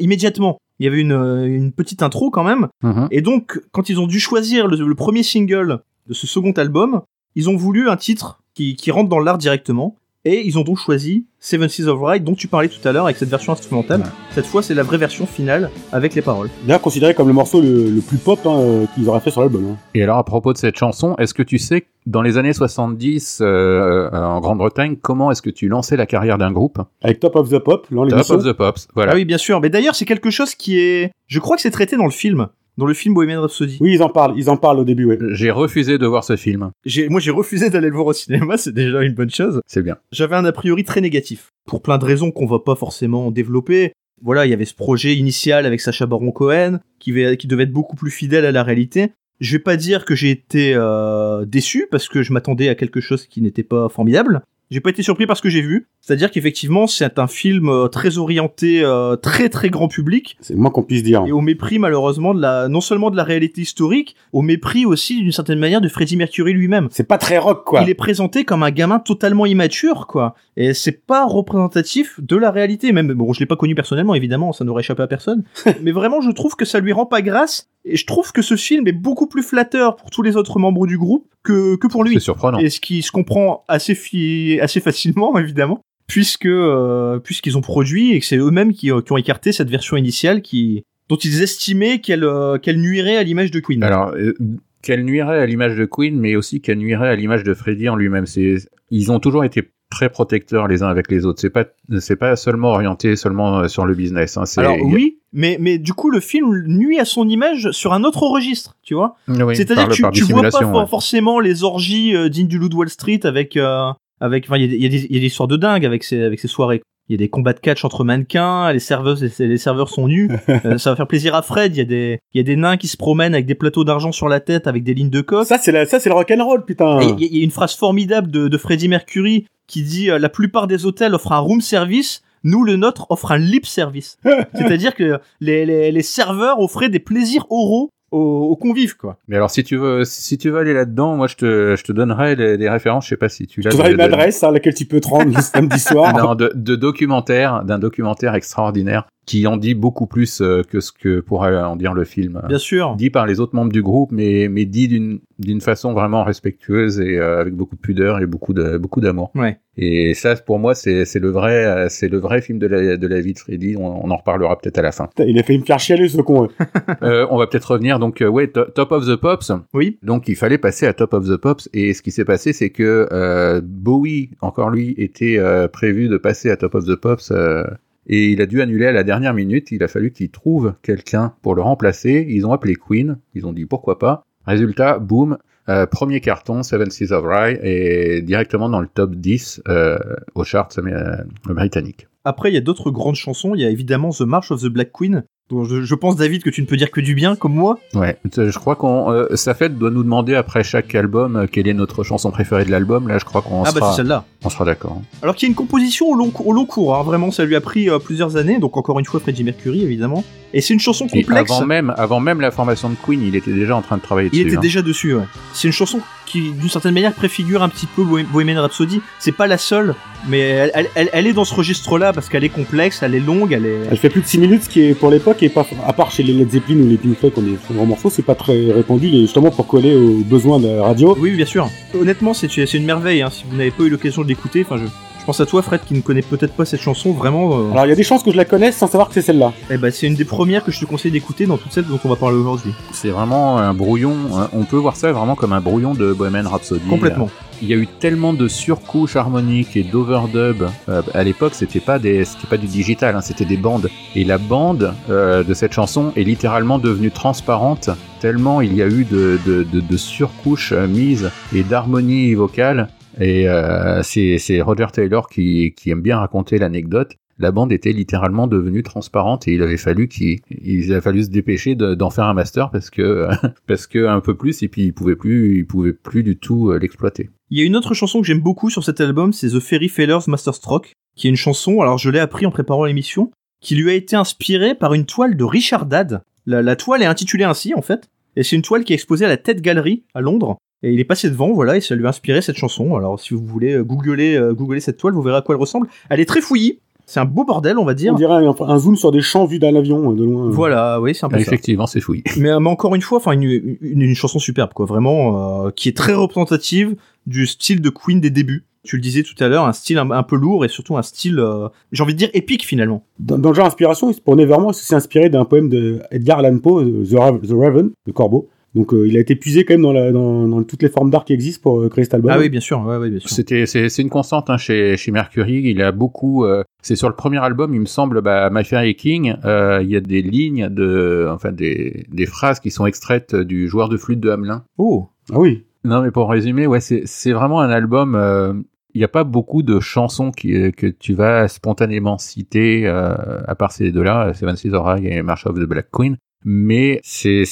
immédiatement. 0.00 0.58
Il 0.80 0.84
y 0.84 0.88
avait 0.88 1.00
une, 1.00 1.12
euh, 1.12 1.46
une 1.46 1.70
petite 1.72 2.02
intro 2.02 2.30
quand 2.30 2.42
même. 2.42 2.66
Et 3.12 3.20
donc, 3.20 3.60
quand 3.70 3.88
ils 3.90 4.00
ont 4.00 4.06
dû 4.08 4.18
choisir 4.18 4.66
le, 4.66 4.76
le 4.76 4.94
premier 4.96 5.22
single 5.22 5.80
de 6.08 6.14
ce 6.14 6.26
second 6.26 6.52
album, 6.52 7.02
ils 7.36 7.48
ont 7.48 7.56
voulu 7.56 7.88
un 7.88 7.96
titre 7.96 8.42
qui, 8.54 8.74
qui 8.74 8.90
rentre 8.90 9.08
dans 9.08 9.20
l'art 9.20 9.38
directement. 9.38 9.96
Et 10.26 10.46
ils 10.46 10.58
ont 10.58 10.64
donc 10.64 10.76
choisi 10.76 11.24
Seven 11.38 11.70
Seas 11.70 11.86
of 11.88 11.98
Ride, 12.02 12.24
dont 12.24 12.34
tu 12.34 12.46
parlais 12.46 12.68
tout 12.68 12.86
à 12.86 12.92
l'heure 12.92 13.06
avec 13.06 13.16
cette 13.16 13.30
version 13.30 13.54
instrumentale. 13.54 14.02
Cette 14.32 14.44
fois, 14.44 14.62
c'est 14.62 14.74
la 14.74 14.82
vraie 14.82 14.98
version 14.98 15.24
finale 15.24 15.70
avec 15.92 16.14
les 16.14 16.20
paroles. 16.20 16.50
D'ailleurs, 16.66 16.82
considéré 16.82 17.14
comme 17.14 17.26
le 17.28 17.32
morceau 17.32 17.62
le, 17.62 17.88
le 17.88 18.00
plus 18.02 18.18
pop 18.18 18.38
hein, 18.44 18.50
euh, 18.58 18.84
qu'ils 18.94 19.08
auraient 19.08 19.20
fait 19.20 19.30
sur 19.30 19.40
l'album. 19.40 19.64
hein. 19.72 19.76
Et 19.94 20.02
alors 20.02 20.18
à 20.18 20.24
propos 20.24 20.52
de 20.52 20.58
cette 20.58 20.76
chanson, 20.76 21.16
est-ce 21.16 21.32
que 21.32 21.42
tu 21.42 21.56
sais 21.56 21.86
dans 22.04 22.20
les 22.20 22.36
années 22.36 22.52
70 22.52 23.38
euh, 23.40 24.10
en 24.10 24.40
Grande-Bretagne, 24.40 24.96
comment 25.00 25.30
est-ce 25.30 25.40
que 25.40 25.48
tu 25.48 25.68
lançais 25.68 25.96
la 25.96 26.04
carrière 26.04 26.36
d'un 26.36 26.52
groupe? 26.52 26.78
Avec 27.02 27.18
Top 27.20 27.36
of 27.36 27.48
the 27.48 27.58
Pop, 27.58 27.86
dans 27.90 28.06
Top 28.06 28.30
of 28.30 28.44
the 28.44 28.52
Pops, 28.52 28.88
voilà. 28.94 29.12
Ah 29.12 29.14
oui, 29.14 29.24
bien 29.24 29.38
sûr. 29.38 29.58
Mais 29.62 29.70
d'ailleurs, 29.70 29.94
c'est 29.94 30.04
quelque 30.04 30.30
chose 30.30 30.54
qui 30.54 30.78
est. 30.78 31.12
Je 31.28 31.38
crois 31.38 31.56
que 31.56 31.62
c'est 31.62 31.70
traité 31.70 31.96
dans 31.96 32.04
le 32.04 32.10
film, 32.10 32.48
dans 32.76 32.86
le 32.86 32.94
film 32.94 33.14
Bohemian 33.14 33.40
Rhapsody. 33.42 33.78
Oui, 33.80 33.92
ils 33.94 34.02
en 34.02 34.08
parlent, 34.08 34.34
ils 34.36 34.48
en 34.50 34.56
parlent 34.56 34.78
au 34.78 34.84
début, 34.84 35.04
ouais. 35.04 35.18
J'ai 35.32 35.50
refusé 35.50 35.98
de 35.98 36.06
voir 36.06 36.24
ce 36.24 36.36
film. 36.36 36.70
J'ai, 36.84 37.08
moi, 37.08 37.20
j'ai 37.20 37.30
refusé 37.30 37.68
d'aller 37.70 37.88
le 37.88 37.94
voir 37.94 38.06
au 38.06 38.12
cinéma. 38.12 38.56
C'est 38.56 38.72
déjà 38.74 39.02
une 39.02 39.14
bonne 39.14 39.30
chose. 39.30 39.60
C'est 39.66 39.82
bien. 39.82 39.96
J'avais 40.12 40.36
un 40.36 40.44
a 40.44 40.52
priori 40.52 40.84
très 40.84 41.00
négatif 41.00 41.50
pour 41.66 41.82
plein 41.82 41.98
de 41.98 42.04
raisons 42.04 42.30
qu'on 42.30 42.46
va 42.46 42.58
pas 42.60 42.74
forcément 42.76 43.30
développer. 43.30 43.92
Voilà, 44.22 44.44
il 44.46 44.50
y 44.50 44.52
avait 44.54 44.64
ce 44.66 44.74
projet 44.74 45.14
initial 45.16 45.64
avec 45.66 45.80
Sacha 45.80 46.06
Baron 46.06 46.30
Cohen 46.32 46.78
qui, 46.98 47.12
va- 47.12 47.36
qui 47.36 47.46
devait 47.46 47.62
être 47.62 47.72
beaucoup 47.72 47.96
plus 47.96 48.10
fidèle 48.10 48.44
à 48.44 48.52
la 48.52 48.62
réalité. 48.62 49.12
Je 49.40 49.52
vais 49.56 49.62
pas 49.62 49.76
dire 49.78 50.04
que 50.04 50.14
j'ai 50.14 50.30
été 50.30 50.74
euh, 50.74 51.46
déçu 51.46 51.86
parce 51.90 52.08
que 52.08 52.22
je 52.22 52.32
m'attendais 52.32 52.68
à 52.68 52.74
quelque 52.74 53.00
chose 53.00 53.26
qui 53.26 53.40
n'était 53.40 53.62
pas 53.62 53.88
formidable. 53.88 54.42
J'ai 54.70 54.80
pas 54.80 54.90
été 54.90 55.02
surpris 55.02 55.26
par 55.26 55.36
ce 55.36 55.42
que 55.42 55.48
j'ai 55.48 55.62
vu. 55.62 55.88
C'est-à-dire 56.00 56.30
qu'effectivement, 56.30 56.86
c'est 56.86 57.18
un 57.18 57.26
film 57.26 57.68
euh, 57.68 57.88
très 57.88 58.18
orienté, 58.18 58.82
euh, 58.84 59.16
très 59.16 59.48
très 59.48 59.68
grand 59.68 59.88
public, 59.88 60.36
C'est 60.40 60.54
le 60.54 60.60
moins 60.60 60.70
qu'on 60.70 60.84
puisse 60.84 61.02
dire. 61.02 61.24
et 61.26 61.32
au 61.32 61.40
mépris 61.40 61.78
malheureusement 61.78 62.34
de 62.34 62.40
la, 62.40 62.68
non 62.68 62.80
seulement 62.80 63.10
de 63.10 63.16
la 63.16 63.24
réalité 63.24 63.62
historique, 63.62 64.14
au 64.32 64.42
mépris 64.42 64.86
aussi 64.86 65.20
d'une 65.22 65.32
certaine 65.32 65.58
manière 65.58 65.80
de 65.80 65.88
Freddie 65.88 66.16
Mercury 66.16 66.52
lui-même. 66.52 66.88
C'est 66.90 67.06
pas 67.06 67.18
très 67.18 67.38
rock, 67.38 67.64
quoi. 67.64 67.82
Il 67.82 67.90
est 67.90 67.94
présenté 67.94 68.44
comme 68.44 68.62
un 68.62 68.70
gamin 68.70 69.00
totalement 69.00 69.44
immature, 69.44 70.06
quoi. 70.06 70.34
Et 70.56 70.72
c'est 70.72 71.04
pas 71.04 71.26
représentatif 71.26 72.20
de 72.20 72.36
la 72.36 72.50
réalité. 72.50 72.92
Même, 72.92 73.12
bon, 73.12 73.32
je 73.32 73.40
l'ai 73.40 73.46
pas 73.46 73.56
connu 73.56 73.74
personnellement, 73.74 74.14
évidemment, 74.14 74.52
ça 74.52 74.64
n'aurait 74.64 74.82
échappé 74.82 75.02
à 75.02 75.08
personne. 75.08 75.42
mais 75.82 75.90
vraiment, 75.90 76.20
je 76.20 76.30
trouve 76.30 76.54
que 76.54 76.64
ça 76.64 76.78
lui 76.78 76.92
rend 76.92 77.06
pas 77.06 77.22
grâce. 77.22 77.68
Et 77.84 77.96
je 77.96 78.04
trouve 78.06 78.32
que 78.32 78.42
ce 78.42 78.56
film 78.56 78.86
est 78.88 78.92
beaucoup 78.92 79.26
plus 79.26 79.42
flatteur 79.42 79.96
pour 79.96 80.10
tous 80.10 80.22
les 80.22 80.36
autres 80.36 80.58
membres 80.58 80.86
du 80.86 80.98
groupe 80.98 81.26
que, 81.42 81.76
que 81.76 81.86
pour 81.86 82.04
lui. 82.04 82.14
C'est 82.14 82.20
surprenant. 82.20 82.58
Et 82.58 82.68
ce 82.70 82.80
qui 82.80 83.00
se 83.02 83.10
comprend 83.10 83.64
assez, 83.68 83.94
fi- 83.94 84.58
assez 84.60 84.80
facilement, 84.80 85.36
évidemment, 85.38 85.80
puisque 86.06 86.46
euh, 86.46 87.18
puisqu'ils 87.18 87.56
ont 87.56 87.62
produit 87.62 88.12
et 88.12 88.20
que 88.20 88.26
c'est 88.26 88.36
eux-mêmes 88.36 88.72
qui, 88.74 88.90
euh, 88.92 89.00
qui 89.00 89.12
ont 89.12 89.16
écarté 89.16 89.52
cette 89.52 89.70
version 89.70 89.96
initiale 89.96 90.42
qui 90.42 90.84
dont 91.08 91.16
ils 91.16 91.42
estimaient 91.42 92.00
qu'elle 92.00 92.24
euh, 92.24 92.58
qu'elle 92.58 92.80
nuirait 92.80 93.16
à 93.16 93.22
l'image 93.22 93.50
de 93.50 93.60
Queen. 93.60 93.82
Alors, 93.82 94.10
euh, 94.14 94.34
qu'elle 94.82 95.04
nuirait 95.04 95.38
à 95.40 95.46
l'image 95.46 95.76
de 95.76 95.84
Queen, 95.84 96.18
mais 96.18 96.36
aussi 96.36 96.60
qu'elle 96.60 96.78
nuirait 96.78 97.08
à 97.08 97.14
l'image 97.16 97.44
de 97.44 97.52
Freddie 97.54 97.88
en 97.88 97.96
lui-même. 97.96 98.26
C'est, 98.26 98.56
ils 98.90 99.10
ont 99.12 99.20
toujours 99.20 99.44
été 99.44 99.70
très 99.90 100.08
protecteurs 100.10 100.68
les 100.68 100.82
uns 100.82 100.88
avec 100.88 101.10
les 101.10 101.26
autres. 101.26 101.40
C'est 101.40 101.50
pas, 101.50 101.64
c'est 101.98 102.16
pas 102.16 102.36
seulement 102.36 102.70
orienté 102.70 103.16
seulement 103.16 103.66
sur 103.68 103.86
le 103.86 103.94
business. 103.94 104.36
Hein. 104.36 104.44
Alors 104.60 104.76
oui, 104.92 105.18
Mais, 105.32 105.56
mais 105.60 105.78
du 105.78 105.92
coup, 105.94 106.10
le 106.10 106.18
film 106.20 106.64
nuit 106.66 106.98
à 106.98 107.04
son 107.04 107.28
image 107.28 107.70
sur 107.70 107.92
un 107.92 108.02
autre 108.04 108.22
registre, 108.24 108.76
tu 108.82 108.94
vois. 108.94 109.14
Oui, 109.28 109.54
C'est-à-dire 109.54 109.88
que 109.88 110.10
tu, 110.12 110.24
vois 110.24 110.42
pas 110.50 110.64
ouais. 110.64 110.86
forcément 110.86 111.38
les 111.38 111.62
orgies 111.62 112.16
euh, 112.16 112.28
dignes 112.28 112.48
du 112.48 112.58
loup 112.58 112.68
de 112.68 112.74
Wall 112.74 112.88
Street 112.88 113.20
avec, 113.24 113.56
euh, 113.56 113.92
avec, 114.20 114.46
enfin, 114.46 114.56
il 114.56 114.72
y, 114.72 114.74
a 114.74 114.76
y, 114.76 114.86
a 114.86 114.88
des- 114.88 115.06
il 115.08 115.14
y 115.14 115.18
a 115.18 115.20
des 115.20 115.26
histoires 115.26 115.46
de 115.46 115.56
dingue 115.56 115.86
avec 115.86 116.02
ces, 116.02 116.20
avec 116.22 116.40
ces 116.40 116.48
soirées. 116.48 116.82
Il 117.08 117.12
y 117.12 117.14
a 117.14 117.18
des 117.18 117.28
combats 117.28 117.52
de 117.52 117.58
catch 117.60 117.84
entre 117.84 118.04
mannequins, 118.04 118.72
les 118.72 118.78
serveurs, 118.78 119.18
les, 119.20 119.46
les 119.48 119.58
serveurs 119.58 119.88
sont 119.88 120.08
nus. 120.08 120.30
Euh, 120.64 120.78
ça 120.78 120.90
va 120.90 120.96
faire 120.96 121.06
plaisir 121.06 121.34
à 121.36 121.42
Fred. 121.42 121.74
Il 121.74 121.78
y 121.78 121.82
a 121.82 121.84
des, 121.84 122.18
il 122.34 122.38
y 122.38 122.40
a 122.40 122.44
des 122.44 122.56
nains 122.56 122.76
qui 122.76 122.86
se 122.88 122.96
promènent 122.96 123.34
avec 123.34 123.46
des 123.46 123.54
plateaux 123.54 123.84
d'argent 123.84 124.10
sur 124.12 124.28
la 124.28 124.40
tête, 124.40 124.66
avec 124.66 124.82
des 124.84 124.94
lignes 124.94 125.10
de 125.10 125.20
coke. 125.20 125.46
Ça, 125.46 125.58
c'est 125.58 125.72
la, 125.72 125.86
ça, 125.86 126.00
c'est 126.00 126.08
le 126.08 126.14
rock'n'roll, 126.16 126.64
putain. 126.64 127.00
Et 127.00 127.04
Il 127.04 127.20
y, 127.20 127.24
a- 127.24 127.28
il 127.30 127.36
y 127.38 127.40
a 127.40 127.44
une 127.44 127.50
phrase 127.50 127.74
formidable 127.76 128.30
de, 128.32 128.48
de 128.48 128.58
Freddie 128.58 128.88
Mercury 128.88 129.46
qui 129.68 129.82
dit 129.84 130.10
euh, 130.10 130.18
la 130.18 130.28
plupart 130.28 130.66
des 130.66 130.86
hôtels 130.86 131.14
offrent 131.14 131.32
un 131.32 131.38
room 131.38 131.60
service, 131.60 132.22
nous 132.44 132.64
le 132.64 132.76
nôtre 132.76 133.06
offre 133.10 133.32
un 133.32 133.38
lip 133.38 133.66
service. 133.66 134.18
C'est-à-dire 134.54 134.94
que 134.94 135.18
les, 135.40 135.66
les, 135.66 135.92
les 135.92 136.02
serveurs 136.02 136.60
offraient 136.60 136.88
des 136.88 136.98
plaisirs 137.00 137.46
oraux 137.50 137.90
aux, 138.12 138.18
aux 138.50 138.56
convives, 138.56 138.96
quoi. 138.96 139.18
Mais 139.28 139.36
alors, 139.36 139.50
si 139.52 139.62
tu 139.62 139.76
veux, 139.76 140.04
si 140.04 140.36
tu 140.36 140.50
veux 140.50 140.58
aller 140.58 140.72
là-dedans, 140.74 141.14
moi, 141.16 141.28
je 141.28 141.36
te, 141.36 141.76
je 141.76 141.84
te 141.84 141.92
donnerai 141.92 142.34
les, 142.34 142.56
les 142.56 142.68
références. 142.68 143.04
Je 143.04 143.10
sais 143.10 143.16
pas 143.16 143.28
si 143.28 143.46
tu 143.46 143.60
l'as. 143.60 143.70
Tu 143.70 143.76
auras 143.76 143.86
de- 143.86 143.92
une 143.92 143.98
de- 143.98 144.02
adresse 144.02 144.42
à 144.42 144.50
laquelle 144.50 144.74
tu 144.74 144.84
peux 144.84 145.00
te 145.00 145.06
rendre 145.06 145.32
le 145.36 145.40
samedi 145.40 145.78
soir. 145.78 146.16
non, 146.16 146.34
de, 146.34 146.50
de 146.54 146.74
documentaires, 146.74 147.62
d'un 147.64 147.78
documentaire 147.78 148.34
extraordinaire 148.34 149.06
qui 149.30 149.46
en 149.46 149.56
dit 149.56 149.74
beaucoup 149.74 150.08
plus 150.08 150.40
euh, 150.40 150.64
que 150.68 150.80
ce 150.80 150.90
que 150.90 151.20
pourrait 151.20 151.56
en 151.56 151.76
dire 151.76 151.94
le 151.94 152.02
film. 152.02 152.42
Bien 152.48 152.58
sûr. 152.58 152.96
Dit 152.96 153.10
par 153.10 153.26
les 153.28 153.38
autres 153.38 153.54
membres 153.54 153.70
du 153.70 153.80
groupe, 153.80 154.10
mais, 154.10 154.48
mais 154.50 154.64
dit 154.64 154.88
d'une, 154.88 155.20
d'une 155.38 155.60
façon 155.60 155.92
vraiment 155.92 156.24
respectueuse 156.24 156.98
et 157.00 157.16
euh, 157.16 157.40
avec 157.40 157.54
beaucoup 157.54 157.76
de 157.76 157.80
pudeur 157.80 158.18
et 158.18 158.26
beaucoup 158.26 158.52
de, 158.54 158.76
beaucoup 158.76 159.00
d'amour. 159.00 159.30
Ouais. 159.36 159.60
Et 159.76 160.14
ça, 160.14 160.34
pour 160.34 160.58
moi, 160.58 160.74
c'est, 160.74 161.04
c'est 161.04 161.20
le 161.20 161.30
vrai, 161.30 161.64
euh, 161.64 161.86
c'est 161.88 162.08
le 162.08 162.18
vrai 162.18 162.42
film 162.42 162.58
de 162.58 162.66
la, 162.66 162.96
de 162.96 163.06
la 163.06 163.20
vie 163.20 163.32
de 163.32 163.38
Freddy. 163.38 163.76
On, 163.78 164.04
on 164.04 164.10
en 164.10 164.16
reparlera 164.16 164.58
peut-être 164.58 164.78
à 164.78 164.82
la 164.82 164.90
fin. 164.90 165.08
Il 165.24 165.38
a 165.38 165.44
fait 165.44 165.56
me 165.56 165.62
faire 165.64 165.78
chialer, 165.78 166.08
ce 166.08 166.20
con. 166.20 166.48
Euh, 167.02 167.26
on 167.30 167.38
va 167.38 167.46
peut-être 167.46 167.70
revenir 167.70 167.98
donc 168.00 168.20
euh, 168.20 168.26
ouais 168.28 168.48
to- 168.48 168.64
Top 168.74 168.90
of 168.92 169.06
the 169.06 169.14
Pops. 169.16 169.52
Oui. 169.72 169.98
Donc 170.02 170.26
il 170.28 170.34
fallait 170.36 170.58
passer 170.58 170.86
à 170.86 170.92
Top 170.92 171.14
of 171.14 171.26
the 171.28 171.36
Pops 171.36 171.68
et 171.72 171.94
ce 171.94 172.02
qui 172.02 172.10
s'est 172.10 172.24
passé 172.26 172.52
c'est 172.52 172.68
que 172.70 173.08
euh, 173.12 173.60
Bowie 173.64 174.30
encore 174.42 174.70
lui 174.70 174.94
était 174.98 175.38
euh, 175.38 175.66
prévu 175.68 176.08
de 176.08 176.16
passer 176.18 176.50
à 176.50 176.56
Top 176.56 176.74
of 176.74 176.84
the 176.84 176.96
Pops 176.96 177.30
euh, 177.30 177.62
et 178.06 178.30
il 178.32 178.40
a 178.40 178.46
dû 178.46 178.62
annuler 178.62 178.86
à 178.86 178.92
la 178.92 179.04
dernière 179.04 179.34
minute. 179.34 179.70
Il 179.70 179.82
a 179.82 179.88
fallu 179.88 180.12
qu'il 180.12 180.30
trouve 180.30 180.74
quelqu'un 180.82 181.34
pour 181.42 181.54
le 181.54 181.62
remplacer. 181.62 182.26
Ils 182.28 182.46
ont 182.46 182.52
appelé 182.52 182.76
Queen. 182.76 183.18
Ils 183.34 183.46
ont 183.46 183.52
dit 183.52 183.66
pourquoi 183.66 183.98
pas. 183.98 184.24
Résultat, 184.46 184.98
boum. 184.98 185.38
euh, 185.68 185.86
premier 185.86 186.20
carton, 186.20 186.62
Seven 186.62 186.90
Seas 186.90 187.12
of 187.12 187.24
Rye, 187.24 187.58
et 187.62 188.22
directement 188.22 188.68
dans 188.68 188.80
le 188.80 188.88
top 188.88 189.14
10 189.14 189.62
euh, 189.68 189.98
aux 190.34 190.44
charts 190.44 190.70
euh, 190.78 191.16
britanniques. 191.44 192.08
Après, 192.24 192.50
il 192.50 192.54
y 192.54 192.58
a 192.58 192.62
d'autres 192.62 192.90
grandes 192.90 193.14
chansons. 193.14 193.54
Il 193.54 193.60
y 193.60 193.64
a 193.64 193.70
évidemment 193.70 194.10
The 194.10 194.22
March 194.22 194.50
of 194.50 194.62
the 194.62 194.66
Black 194.66 194.90
Queen, 194.92 195.24
dont 195.50 195.64
je, 195.64 195.82
je 195.82 195.94
pense, 195.94 196.16
David, 196.16 196.42
que 196.42 196.50
tu 196.50 196.62
ne 196.62 196.66
peux 196.66 196.76
dire 196.76 196.90
que 196.90 197.00
du 197.00 197.14
bien, 197.14 197.36
comme 197.36 197.54
moi. 197.54 197.78
Ouais, 197.94 198.16
je 198.36 198.58
crois 198.58 198.76
qu'on 198.76 199.10
euh, 199.10 199.34
Safed 199.36 199.78
doit 199.78 199.90
nous 199.90 200.02
demander 200.02 200.34
après 200.34 200.62
chaque 200.62 200.94
album 200.94 201.36
euh, 201.36 201.46
quelle 201.50 201.68
est 201.68 201.74
notre 201.74 202.04
chanson 202.04 202.30
préférée 202.30 202.64
de 202.64 202.70
l'album. 202.70 203.08
Là, 203.08 203.18
je 203.18 203.24
crois 203.24 203.42
qu'on 203.42 203.62
ah 203.62 203.72
bah 203.72 203.80
sera, 203.80 203.90
c'est 203.90 203.96
celle-là. 203.98 204.24
on 204.44 204.50
sera 204.50 204.64
d'accord. 204.64 205.00
Alors 205.22 205.34
qu'il 205.34 205.48
y 205.48 205.50
a 205.50 205.50
une 205.50 205.56
composition 205.56 206.06
au 206.06 206.14
long, 206.14 206.32
au 206.44 206.52
long 206.52 206.66
cours, 206.66 206.96
hein. 206.96 207.02
vraiment, 207.02 207.30
ça 207.30 207.44
lui 207.44 207.56
a 207.56 207.60
pris 207.60 207.90
euh, 207.90 207.98
plusieurs 207.98 208.36
années. 208.36 208.58
Donc 208.58 208.76
encore 208.76 208.98
une 208.98 209.04
fois, 209.04 209.20
Freddie 209.20 209.44
Mercury, 209.44 209.82
évidemment. 209.82 210.24
Et 210.52 210.60
c'est 210.60 210.74
une 210.74 210.80
chanson 210.80 211.06
Et 211.12 211.22
complexe. 211.22 211.50
avant 211.50 211.64
même, 211.64 211.94
avant 211.96 212.18
même 212.20 212.40
la 212.40 212.50
formation 212.50 212.88
de 212.90 212.96
Queen, 213.00 213.22
il 213.22 213.36
était 213.36 213.52
déjà 213.52 213.76
en 213.76 213.82
train 213.82 213.96
de 213.98 214.02
travailler 214.02 214.28
Il 214.32 214.38
dessus. 214.38 214.48
était 214.48 214.56
hein. 214.56 214.60
déjà 214.60 214.82
dessus, 214.82 215.14
ouais. 215.14 215.22
C'est 215.52 215.68
une 215.68 215.72
chanson 215.72 216.00
qui, 216.26 216.50
d'une 216.52 216.68
certaine 216.68 216.94
manière, 216.94 217.12
préfigure 217.12 217.62
un 217.62 217.68
petit 217.68 217.86
peu 217.86 218.02
Bohem- 218.02 218.26
Bohemian 218.26 218.60
Rhapsody. 218.62 219.00
C'est 219.20 219.32
pas 219.32 219.46
la 219.46 219.58
seule, 219.58 219.94
mais 220.28 220.40
elle, 220.40 220.70
elle- 220.74 220.88
elle- 220.96 221.10
elle 221.12 221.26
est 221.26 221.32
dans 221.32 221.44
ce 221.44 221.54
registre-là 221.54 222.12
parce 222.12 222.28
qu'elle 222.28 222.42
est 222.44 222.48
complexe, 222.48 223.00
elle 223.02 223.14
est 223.14 223.20
longue, 223.20 223.52
elle 223.52 223.66
est. 223.66 223.78
Elle 223.90 223.96
fait 223.96 224.10
plus 224.10 224.22
de 224.22 224.26
6 224.26 224.38
minutes, 224.38 224.64
ce 224.64 224.68
qui 224.68 224.80
est 224.82 224.94
pour 224.94 225.10
l'époque, 225.10 225.42
et 225.42 225.48
pas, 225.48 225.66
à 225.86 225.92
part 225.92 226.10
chez 226.10 226.22
les 226.24 226.32
Led 226.32 226.50
Zeppelin 226.50 226.78
ou 226.80 226.88
les 226.88 226.96
Pink 226.96 227.16
Floyd, 227.18 227.32
ont 227.36 227.42
des 227.42 227.56
grands 227.72 227.86
morceaux, 227.86 228.10
c'est 228.10 228.22
pas 228.24 228.34
très 228.34 228.72
répandu, 228.72 229.06
et 229.08 229.20
justement 229.20 229.50
pour 229.50 229.66
coller 229.66 229.94
aux 229.96 230.18
besoins 230.24 230.58
de 230.60 230.68
la 230.68 230.82
radio. 230.82 231.16
Oui, 231.18 231.30
bien 231.32 231.46
sûr. 231.46 231.68
Honnêtement, 231.94 232.34
c'est 232.34 232.48
c'est 232.50 232.74
une 232.74 232.84
merveille. 232.86 233.22
Hein. 233.22 233.30
Si 233.30 233.44
vous 233.48 233.56
n'avez 233.56 233.70
pas 233.70 233.84
eu 233.84 233.88
l'occasion 233.88 234.22
de 234.22 234.28
l'écouter, 234.28 234.64
enfin, 234.68 234.76
je, 234.78 234.84
je 235.20 235.24
pense 235.26 235.40
à 235.40 235.46
toi, 235.46 235.60
Fred, 235.62 235.82
qui 235.86 235.94
ne 235.94 236.00
connaît 236.00 236.22
peut-être 236.22 236.54
pas 236.54 236.64
cette 236.64 236.80
chanson. 236.80 237.12
Vraiment, 237.12 237.50
euh, 237.52 237.70
Alors 237.72 237.84
il 237.86 237.90
y 237.90 237.92
a 237.92 237.96
des 237.96 238.02
chances 238.02 238.22
que 238.22 238.32
je 238.32 238.36
la 238.36 238.44
connaisse 238.46 238.76
sans 238.76 238.86
savoir 238.86 239.08
que 239.08 239.14
c'est 239.14 239.22
celle-là. 239.22 239.52
eh 239.70 239.76
ben, 239.76 239.90
c'est 239.92 240.06
une 240.06 240.14
des 240.14 240.24
premières 240.24 240.64
que 240.64 240.72
je 240.72 240.80
te 240.80 240.84
conseille 240.86 241.10
d'écouter 241.12 241.46
dans 241.46 241.58
toutes 241.58 241.72
celles 241.72 241.86
dont 241.86 242.00
on 242.04 242.08
va 242.08 242.16
parler 242.16 242.36
aujourd'hui. 242.36 242.72
C'est 242.92 243.10
vraiment 243.10 243.58
un 243.58 243.74
brouillon. 243.74 244.14
hein, 244.34 244.48
On 244.52 244.64
peut 244.64 244.76
voir 244.78 244.96
ça 244.96 245.12
vraiment 245.12 245.34
comme 245.36 245.52
un 245.52 245.60
brouillon 245.60 245.94
de 245.94 246.12
Bohemian 246.12 246.48
Rhapsody. 246.48 246.86
Complètement. 246.88 247.28
Il 247.62 247.68
y 247.68 247.74
a 247.74 247.76
eu 247.76 247.86
tellement 247.86 248.32
de 248.32 248.48
surcouches 248.48 249.16
harmoniques 249.16 249.76
et 249.76 249.82
d'overdub. 249.82 250.64
Euh, 250.88 251.02
à 251.12 251.22
l'époque, 251.22 251.52
c'était 251.54 251.80
pas 251.80 251.98
des, 251.98 252.24
c'était 252.24 252.46
pas 252.48 252.56
du 252.56 252.66
digital, 252.66 253.14
hein, 253.14 253.20
c'était 253.20 253.44
des 253.44 253.58
bandes. 253.58 253.90
Et 254.16 254.24
la 254.24 254.38
bande 254.38 254.94
euh, 255.10 255.44
de 255.44 255.52
cette 255.52 255.72
chanson 255.74 256.12
est 256.16 256.24
littéralement 256.24 256.78
devenue 256.78 257.10
transparente 257.10 257.90
tellement 258.20 258.60
il 258.60 258.74
y 258.74 258.82
a 258.82 258.86
eu 258.86 259.04
de, 259.04 259.38
de, 259.46 259.62
de, 259.64 259.80
de 259.80 259.96
surcouches 259.96 260.72
euh, 260.72 260.86
mises 260.86 261.30
et 261.54 261.62
d'harmonie 261.62 262.34
vocale. 262.34 262.88
Et 263.20 263.48
euh, 263.48 264.02
c'est, 264.02 264.60
Roger 264.62 264.86
Taylor 264.92 265.28
qui, 265.28 265.74
aime 265.86 266.02
bien 266.02 266.18
raconter 266.18 266.58
l'anecdote. 266.58 267.12
La 267.38 267.52
bande 267.52 267.72
était 267.72 267.92
littéralement 267.92 268.46
devenue 268.46 268.82
transparente 268.82 269.48
et 269.48 269.52
il 269.52 269.62
avait 269.62 269.78
fallu 269.78 270.10
il 270.50 270.92
a 270.92 271.00
fallu 271.00 271.22
se 271.22 271.30
dépêcher 271.30 271.74
de- 271.74 271.94
d'en 271.94 272.10
faire 272.10 272.24
un 272.24 272.34
master 272.34 272.70
parce 272.70 272.90
que 272.90 273.28
parce 273.66 273.88
un 273.94 274.20
peu 274.20 274.36
plus 274.36 274.62
et 274.62 274.68
puis 274.68 274.82
il 274.84 274.92
pouvait 274.92 275.16
plus, 275.16 275.64
pouvait 275.64 275.94
plus 275.94 276.22
du 276.22 276.36
tout 276.36 276.70
euh, 276.70 276.78
l'exploiter. 276.78 277.30
Il 277.48 277.58
y 277.58 277.62
a 277.62 277.64
une 277.64 277.76
autre 277.76 277.94
chanson 277.94 278.20
que 278.20 278.26
j'aime 278.26 278.40
beaucoup 278.40 278.68
sur 278.68 278.84
cet 278.84 279.00
album, 279.00 279.32
c'est 279.32 279.48
The 279.48 279.60
Fairy 279.60 279.88
Fellers 279.88 280.26
Masterstroke, 280.26 280.92
qui 281.16 281.28
est 281.28 281.30
une 281.30 281.36
chanson, 281.36 281.80
alors 281.80 281.96
je 281.96 282.10
l'ai 282.10 282.20
appris 282.20 282.44
en 282.44 282.50
préparant 282.50 282.84
l'émission, 282.84 283.30
qui 283.62 283.74
lui 283.74 283.90
a 283.90 283.94
été 283.94 284.16
inspirée 284.16 284.74
par 284.74 284.92
une 284.92 285.06
toile 285.06 285.36
de 285.36 285.44
Richard 285.44 285.86
Dad. 285.86 286.22
La, 286.44 286.60
la 286.60 286.76
toile 286.76 287.02
est 287.02 287.06
intitulée 287.06 287.44
ainsi, 287.44 287.74
en 287.74 287.82
fait, 287.82 288.08
et 288.36 288.42
c'est 288.42 288.56
une 288.56 288.62
toile 288.62 288.84
qui 288.84 288.92
est 288.92 288.96
exposée 288.96 289.24
à 289.24 289.28
la 289.28 289.36
Tate 289.38 289.62
Gallery, 289.62 290.04
à 290.14 290.20
Londres, 290.20 290.58
et 290.82 290.92
il 290.92 291.00
est 291.00 291.04
passé 291.04 291.28
devant, 291.30 291.52
voilà, 291.52 291.76
et 291.76 291.80
ça 291.80 291.94
lui 291.94 292.06
a 292.06 292.08
inspiré 292.08 292.40
cette 292.42 292.56
chanson. 292.56 292.96
Alors 292.96 293.20
si 293.20 293.34
vous 293.34 293.44
voulez 293.44 293.74
euh, 293.74 293.84
googler, 293.84 294.36
euh, 294.36 294.52
googler 294.54 294.80
cette 294.80 294.96
toile, 294.96 295.14
vous 295.14 295.22
verrez 295.22 295.38
à 295.38 295.42
quoi 295.42 295.54
elle 295.54 295.60
ressemble. 295.60 295.88
Elle 296.08 296.20
est 296.20 296.24
très 296.26 296.40
fouillie, 296.40 296.78
c'est 297.06 297.20
un 297.20 297.24
beau 297.24 297.44
bordel, 297.44 297.76
on 297.78 297.84
va 297.84 297.94
dire. 297.94 298.12
On 298.12 298.16
dirait 298.16 298.34
un, 298.46 298.54
un 298.60 298.78
zoom 298.78 298.94
sur 298.96 299.10
des 299.10 299.20
champs 299.20 299.44
vus 299.44 299.58
d'un 299.58 299.74
avion 299.74 300.12
euh, 300.12 300.14
de 300.14 300.22
loin. 300.24 300.48
Voilà, 300.48 301.00
oui, 301.00 301.14
c'est 301.14 301.24
un 301.26 301.28
peu 301.28 301.36
Ah, 301.36 301.40
ça. 301.40 301.46
effectivement, 301.46 301.86
c'est 301.86 302.00
fouillé. 302.00 302.22
Mais, 302.36 302.50
mais 302.60 302.68
encore 302.70 302.94
une 302.94 303.02
fois, 303.02 303.18
enfin 303.18 303.32
une, 303.32 303.42
une, 303.42 304.02
une 304.02 304.14
chanson 304.14 304.38
superbe, 304.38 304.72
quoi, 304.74 304.86
vraiment, 304.86 305.66
euh, 305.66 305.70
qui 305.70 305.88
est 305.88 305.96
très 305.96 306.14
représentative 306.14 306.94
du 307.26 307.46
style 307.46 307.80
de 307.80 307.90
Queen 307.90 308.20
des 308.20 308.30
débuts. 308.30 308.64
Tu 308.82 308.96
le 308.96 309.02
disais 309.02 309.22
tout 309.22 309.34
à 309.44 309.48
l'heure, 309.48 309.66
un 309.66 309.74
style 309.74 309.98
un, 309.98 310.10
un 310.10 310.22
peu 310.22 310.36
lourd 310.36 310.64
et 310.64 310.68
surtout 310.68 310.96
un 310.96 311.02
style, 311.02 311.38
euh, 311.38 311.68
j'ai 311.92 312.02
envie 312.02 312.14
de 312.14 312.18
dire 312.18 312.30
épique 312.32 312.64
finalement. 312.64 313.02
Dans, 313.18 313.36
dans 313.36 313.50
le 313.50 313.54
genre 313.54 313.66
inspiration, 313.66 314.10
pour 314.24 314.36
Nevermore, 314.36 314.74
c'est 314.74 314.94
inspiré 314.94 315.28
d'un 315.28 315.44
poème 315.44 315.68
de 315.68 316.00
Edgar 316.10 316.38
Allan 316.38 316.58
Poe, 316.58 316.82
The, 316.84 317.12
Ra- 317.14 317.32
The 317.46 317.52
Raven, 317.52 317.90
le 318.06 318.12
Corbeau. 318.14 318.48
Donc 318.74 318.94
euh, 318.94 319.08
il 319.08 319.16
a 319.16 319.20
été 319.20 319.34
puisé 319.34 319.64
quand 319.64 319.74
même 319.74 319.82
dans, 319.82 319.92
la, 319.92 320.12
dans, 320.12 320.46
dans 320.46 320.62
toutes 320.62 320.82
les 320.82 320.88
formes 320.88 321.10
d'art 321.10 321.24
qui 321.24 321.32
existent 321.32 321.60
pour 321.62 321.80
euh, 321.82 321.88
créer 321.88 322.04
cet 322.04 322.14
album. 322.14 322.30
Ah 322.32 322.38
oui, 322.38 322.48
bien 322.48 322.60
sûr, 322.60 322.80
ouais, 322.86 322.96
ouais, 322.98 323.10
bien 323.10 323.18
sûr. 323.18 323.28
C'était, 323.30 323.66
c'est, 323.66 323.88
c'est 323.88 324.02
une 324.02 324.10
constante 324.10 324.48
hein, 324.48 324.58
chez, 324.58 324.96
chez 324.96 325.10
Mercury. 325.10 325.62
Il 325.64 325.82
a 325.82 325.90
beaucoup. 325.90 326.44
euh, 326.44 326.62
c'est 326.82 326.94
sur 326.96 327.08
le 327.08 327.16
premier 327.16 327.38
album, 327.38 327.74
il 327.74 327.80
me 327.80 327.86
semble, 327.86 328.20
bah, 328.22 328.48
My 328.52 328.62
Fairy 328.64 328.94
King. 328.94 329.34
euh, 329.44 329.80
il 329.82 329.90
y 329.90 329.96
a 329.96 330.00
des 330.00 330.22
lignes 330.22 330.68
de, 330.68 331.26
enfin 331.32 331.50
des, 331.52 332.06
des 332.10 332.26
phrases 332.26 332.60
qui 332.60 332.70
sont 332.70 332.86
extraites 332.86 333.34
du 333.34 333.66
joueur 333.68 333.88
de 333.88 333.96
flûte 333.96 334.20
de 334.20 334.30
Hamelin. 334.30 334.64
Oh, 334.78 335.08
Ah 335.32 335.38
oui. 335.40 335.64
Non, 335.82 336.02
mais 336.02 336.10
pour 336.10 336.30
résumer, 336.30 336.66
ouais, 336.66 336.80
c'est, 336.80 337.02
c'est 337.06 337.32
vraiment 337.32 337.60
un 337.60 337.70
album. 337.70 338.14
euh, 338.14 338.52
il 338.94 338.98
n'y 338.98 339.04
a 339.04 339.08
pas 339.08 339.22
beaucoup 339.24 339.62
de 339.62 339.78
chansons 339.78 340.30
qui, 340.32 340.72
que 340.72 340.86
tu 340.88 341.14
vas 341.14 341.46
spontanément 341.48 342.18
citer, 342.18 342.86
euh, 342.86 343.14
à 343.46 343.54
part 343.54 343.70
ces 343.72 343.92
deux-là, 343.92 344.32
Seven 344.34 344.56
Seas 344.56 344.96
et 345.02 345.22
March 345.22 345.46
of 345.46 345.54
the 345.54 345.62
Black 345.64 345.86
Queen. 345.92 346.16
Mais 346.44 347.00
c'est, 347.02 347.44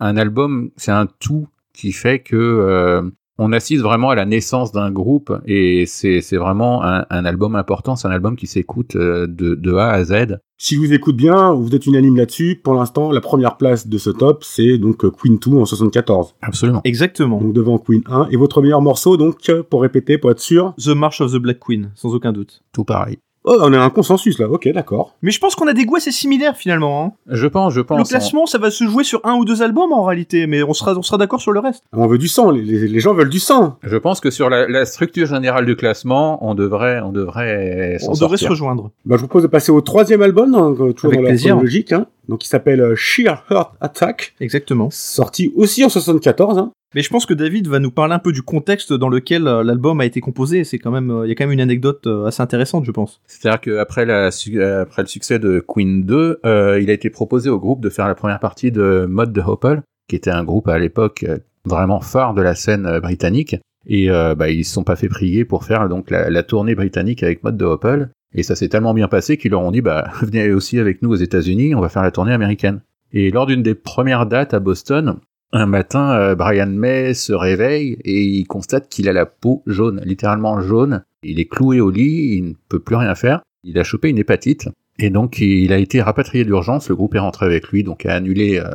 un 0.00 0.16
album, 0.16 0.70
c'est 0.76 0.92
un 0.92 1.06
tout 1.06 1.48
qui 1.72 1.92
fait 1.92 2.20
que 2.20 2.36
euh, 2.36 3.02
on 3.38 3.52
assiste 3.52 3.82
vraiment 3.82 4.10
à 4.10 4.16
la 4.16 4.26
naissance 4.26 4.72
d'un 4.72 4.90
groupe 4.90 5.32
et 5.46 5.86
c'est, 5.86 6.20
vraiment 6.36 6.84
un, 6.84 7.06
un 7.08 7.24
album 7.24 7.54
important. 7.54 7.94
C'est 7.94 8.08
un 8.08 8.10
album 8.10 8.36
qui 8.36 8.46
s'écoute 8.46 8.96
euh, 8.96 9.26
de, 9.28 9.54
de 9.54 9.74
A 9.74 9.90
à 9.90 10.04
Z. 10.04 10.38
Si 10.60 10.74
je 10.74 10.80
vous 10.80 10.92
écoute 10.92 11.16
bien, 11.16 11.52
vous 11.52 11.72
êtes 11.72 11.86
unanime 11.86 12.16
là-dessus. 12.16 12.60
Pour 12.62 12.74
l'instant, 12.74 13.12
la 13.12 13.20
première 13.20 13.56
place 13.56 13.86
de 13.86 13.96
ce 13.96 14.10
top, 14.10 14.42
c'est 14.42 14.76
donc 14.76 15.04
euh, 15.04 15.10
Queen 15.10 15.38
2 15.38 15.52
en 15.52 15.64
74. 15.64 16.34
Absolument. 16.42 16.80
exactement. 16.84 17.40
Donc 17.40 17.52
devant 17.52 17.78
Queen 17.78 18.02
1. 18.06 18.28
Et 18.32 18.36
votre 18.36 18.60
meilleur 18.60 18.82
morceau, 18.82 19.16
donc, 19.16 19.36
pour 19.70 19.82
répéter, 19.82 20.18
pour 20.18 20.32
être 20.32 20.40
sûr? 20.40 20.74
The 20.76 20.88
March 20.88 21.20
of 21.20 21.32
the 21.32 21.36
Black 21.36 21.60
Queen, 21.60 21.92
sans 21.94 22.12
aucun 22.14 22.32
doute. 22.32 22.64
Tout 22.72 22.84
pareil. 22.84 23.18
Oh, 23.50 23.56
on 23.62 23.72
a 23.72 23.78
un 23.78 23.88
consensus 23.90 24.38
là. 24.38 24.46
Ok, 24.48 24.68
d'accord. 24.68 25.14
Mais 25.22 25.30
je 25.30 25.38
pense 25.40 25.54
qu'on 25.54 25.66
a 25.68 25.72
des 25.72 25.84
goûts 25.86 25.96
assez 25.96 26.12
similaires 26.12 26.56
finalement. 26.56 27.02
Hein. 27.04 27.12
Je 27.28 27.46
pense, 27.46 27.72
je 27.72 27.80
Le 27.80 27.86
pense. 27.86 28.08
classement, 28.10 28.44
ça 28.46 28.58
va 28.58 28.70
se 28.70 28.84
jouer 28.84 29.04
sur 29.04 29.20
un 29.24 29.34
ou 29.36 29.44
deux 29.46 29.62
albums 29.62 29.92
en 29.92 30.04
réalité, 30.04 30.46
mais 30.46 30.62
on 30.62 30.74
sera, 30.74 30.92
on 30.96 31.02
sera 31.02 31.16
d'accord 31.16 31.40
sur 31.40 31.52
le 31.52 31.60
reste. 31.60 31.82
On 31.92 32.06
veut 32.06 32.18
du 32.18 32.28
sang. 32.28 32.50
Les, 32.50 32.62
les- 32.62 32.88
les 32.88 33.00
gens 33.00 33.14
veulent 33.14 33.30
du 33.30 33.38
sang. 33.40 33.76
Je 33.82 33.96
pense 33.96 34.20
que 34.20 34.30
sur 34.30 34.50
la, 34.50 34.68
la 34.68 34.84
structure 34.84 35.26
générale 35.26 35.64
du 35.66 35.76
classement, 35.76 36.38
on 36.46 36.54
devrait, 36.54 37.00
on 37.00 37.10
devrait 37.12 37.96
s'en 38.00 38.12
on 38.12 38.14
devrait 38.14 38.36
se 38.36 38.48
rejoindre. 38.48 38.90
Bah, 39.06 39.16
je 39.16 39.22
vous 39.22 39.28
propose 39.28 39.44
de 39.44 39.48
passer 39.48 39.72
au 39.72 39.80
troisième 39.80 40.20
album, 40.22 40.54
hein, 40.54 40.74
toujours 40.94 41.06
Avec 41.06 41.16
dans 41.20 41.22
la 41.22 41.28
plaisir. 41.30 41.54
chronologique. 41.54 41.92
Hein. 41.92 42.06
Donc 42.28 42.40
qui 42.40 42.48
s'appelle 42.48 42.80
euh, 42.80 42.94
Sheer 42.94 43.44
Heart 43.50 43.74
Attack, 43.80 44.34
Exactement. 44.40 44.88
sorti 44.90 45.52
aussi 45.56 45.84
en 45.84 45.88
74. 45.88 46.58
Hein. 46.58 46.72
Mais 46.94 47.02
je 47.02 47.10
pense 47.10 47.26
que 47.26 47.34
David 47.34 47.68
va 47.68 47.80
nous 47.80 47.90
parler 47.90 48.14
un 48.14 48.18
peu 48.18 48.32
du 48.32 48.42
contexte 48.42 48.92
dans 48.92 49.10
lequel 49.10 49.46
euh, 49.46 49.62
l'album 49.62 50.00
a 50.00 50.06
été 50.06 50.20
composé. 50.20 50.64
C'est 50.64 50.78
quand 50.78 50.90
même, 50.90 51.10
euh, 51.10 51.26
il 51.26 51.28
y 51.28 51.32
a 51.32 51.34
quand 51.34 51.44
même 51.44 51.52
une 51.52 51.60
anecdote 51.60 52.06
assez 52.26 52.42
intéressante, 52.42 52.84
je 52.84 52.92
pense. 52.92 53.20
C'est-à-dire 53.26 53.60
qu'après 53.60 54.10
après 54.10 55.02
le 55.02 55.08
succès 55.08 55.38
de 55.38 55.62
Queen 55.66 56.04
2, 56.04 56.40
euh, 56.46 56.80
il 56.80 56.88
a 56.88 56.92
été 56.92 57.10
proposé 57.10 57.50
au 57.50 57.58
groupe 57.58 57.80
de 57.80 57.90
faire 57.90 58.08
la 58.08 58.14
première 58.14 58.40
partie 58.40 58.72
de 58.72 59.06
Mode 59.08 59.32
de 59.32 59.40
Hopple, 59.40 59.82
qui 60.08 60.16
était 60.16 60.30
un 60.30 60.44
groupe 60.44 60.68
à 60.68 60.78
l'époque 60.78 61.26
vraiment 61.66 62.00
phare 62.00 62.32
de 62.32 62.40
la 62.40 62.54
scène 62.54 63.00
britannique. 63.00 63.56
Et 63.86 64.10
euh, 64.10 64.34
bah, 64.34 64.50
ils 64.50 64.64
se 64.64 64.72
sont 64.72 64.84
pas 64.84 64.96
fait 64.96 65.08
prier 65.08 65.44
pour 65.44 65.64
faire 65.64 65.88
donc 65.88 66.10
la, 66.10 66.30
la 66.30 66.42
tournée 66.42 66.74
britannique 66.74 67.22
avec 67.22 67.42
Mode 67.42 67.56
de 67.56 67.64
Hopple. 67.64 68.08
Et 68.34 68.42
ça 68.42 68.56
s'est 68.56 68.68
tellement 68.68 68.94
bien 68.94 69.08
passé 69.08 69.36
qu'ils 69.36 69.52
leur 69.52 69.62
ont 69.62 69.70
dit 69.70 69.80
bah 69.80 70.10
venez 70.22 70.52
aussi 70.52 70.78
avec 70.78 71.02
nous 71.02 71.10
aux 71.10 71.16
États-Unis, 71.16 71.74
on 71.74 71.80
va 71.80 71.88
faire 71.88 72.02
la 72.02 72.10
tournée 72.10 72.32
américaine. 72.32 72.80
Et 73.12 73.30
lors 73.30 73.46
d'une 73.46 73.62
des 73.62 73.74
premières 73.74 74.26
dates 74.26 74.52
à 74.52 74.60
Boston, 74.60 75.18
un 75.52 75.66
matin, 75.66 76.12
euh, 76.12 76.34
Brian 76.34 76.66
May 76.66 77.14
se 77.14 77.32
réveille 77.32 77.96
et 78.04 78.22
il 78.22 78.46
constate 78.46 78.88
qu'il 78.88 79.08
a 79.08 79.14
la 79.14 79.24
peau 79.24 79.62
jaune, 79.66 80.02
littéralement 80.04 80.60
jaune. 80.60 81.04
Il 81.22 81.40
est 81.40 81.46
cloué 81.46 81.80
au 81.80 81.90
lit, 81.90 82.36
il 82.36 82.44
ne 82.44 82.52
peut 82.68 82.80
plus 82.80 82.96
rien 82.96 83.14
faire. 83.14 83.40
Il 83.64 83.78
a 83.78 83.84
chopé 83.84 84.10
une 84.10 84.18
hépatite. 84.18 84.68
Et 84.98 85.10
donc, 85.10 85.38
il 85.38 85.72
a 85.72 85.78
été 85.78 86.02
rapatrié 86.02 86.44
d'urgence. 86.44 86.88
Le 86.88 86.96
groupe 86.96 87.14
est 87.14 87.20
rentré 87.20 87.46
avec 87.46 87.68
lui, 87.68 87.82
donc 87.82 88.04
a 88.04 88.14
annulé 88.14 88.58
euh, 88.58 88.68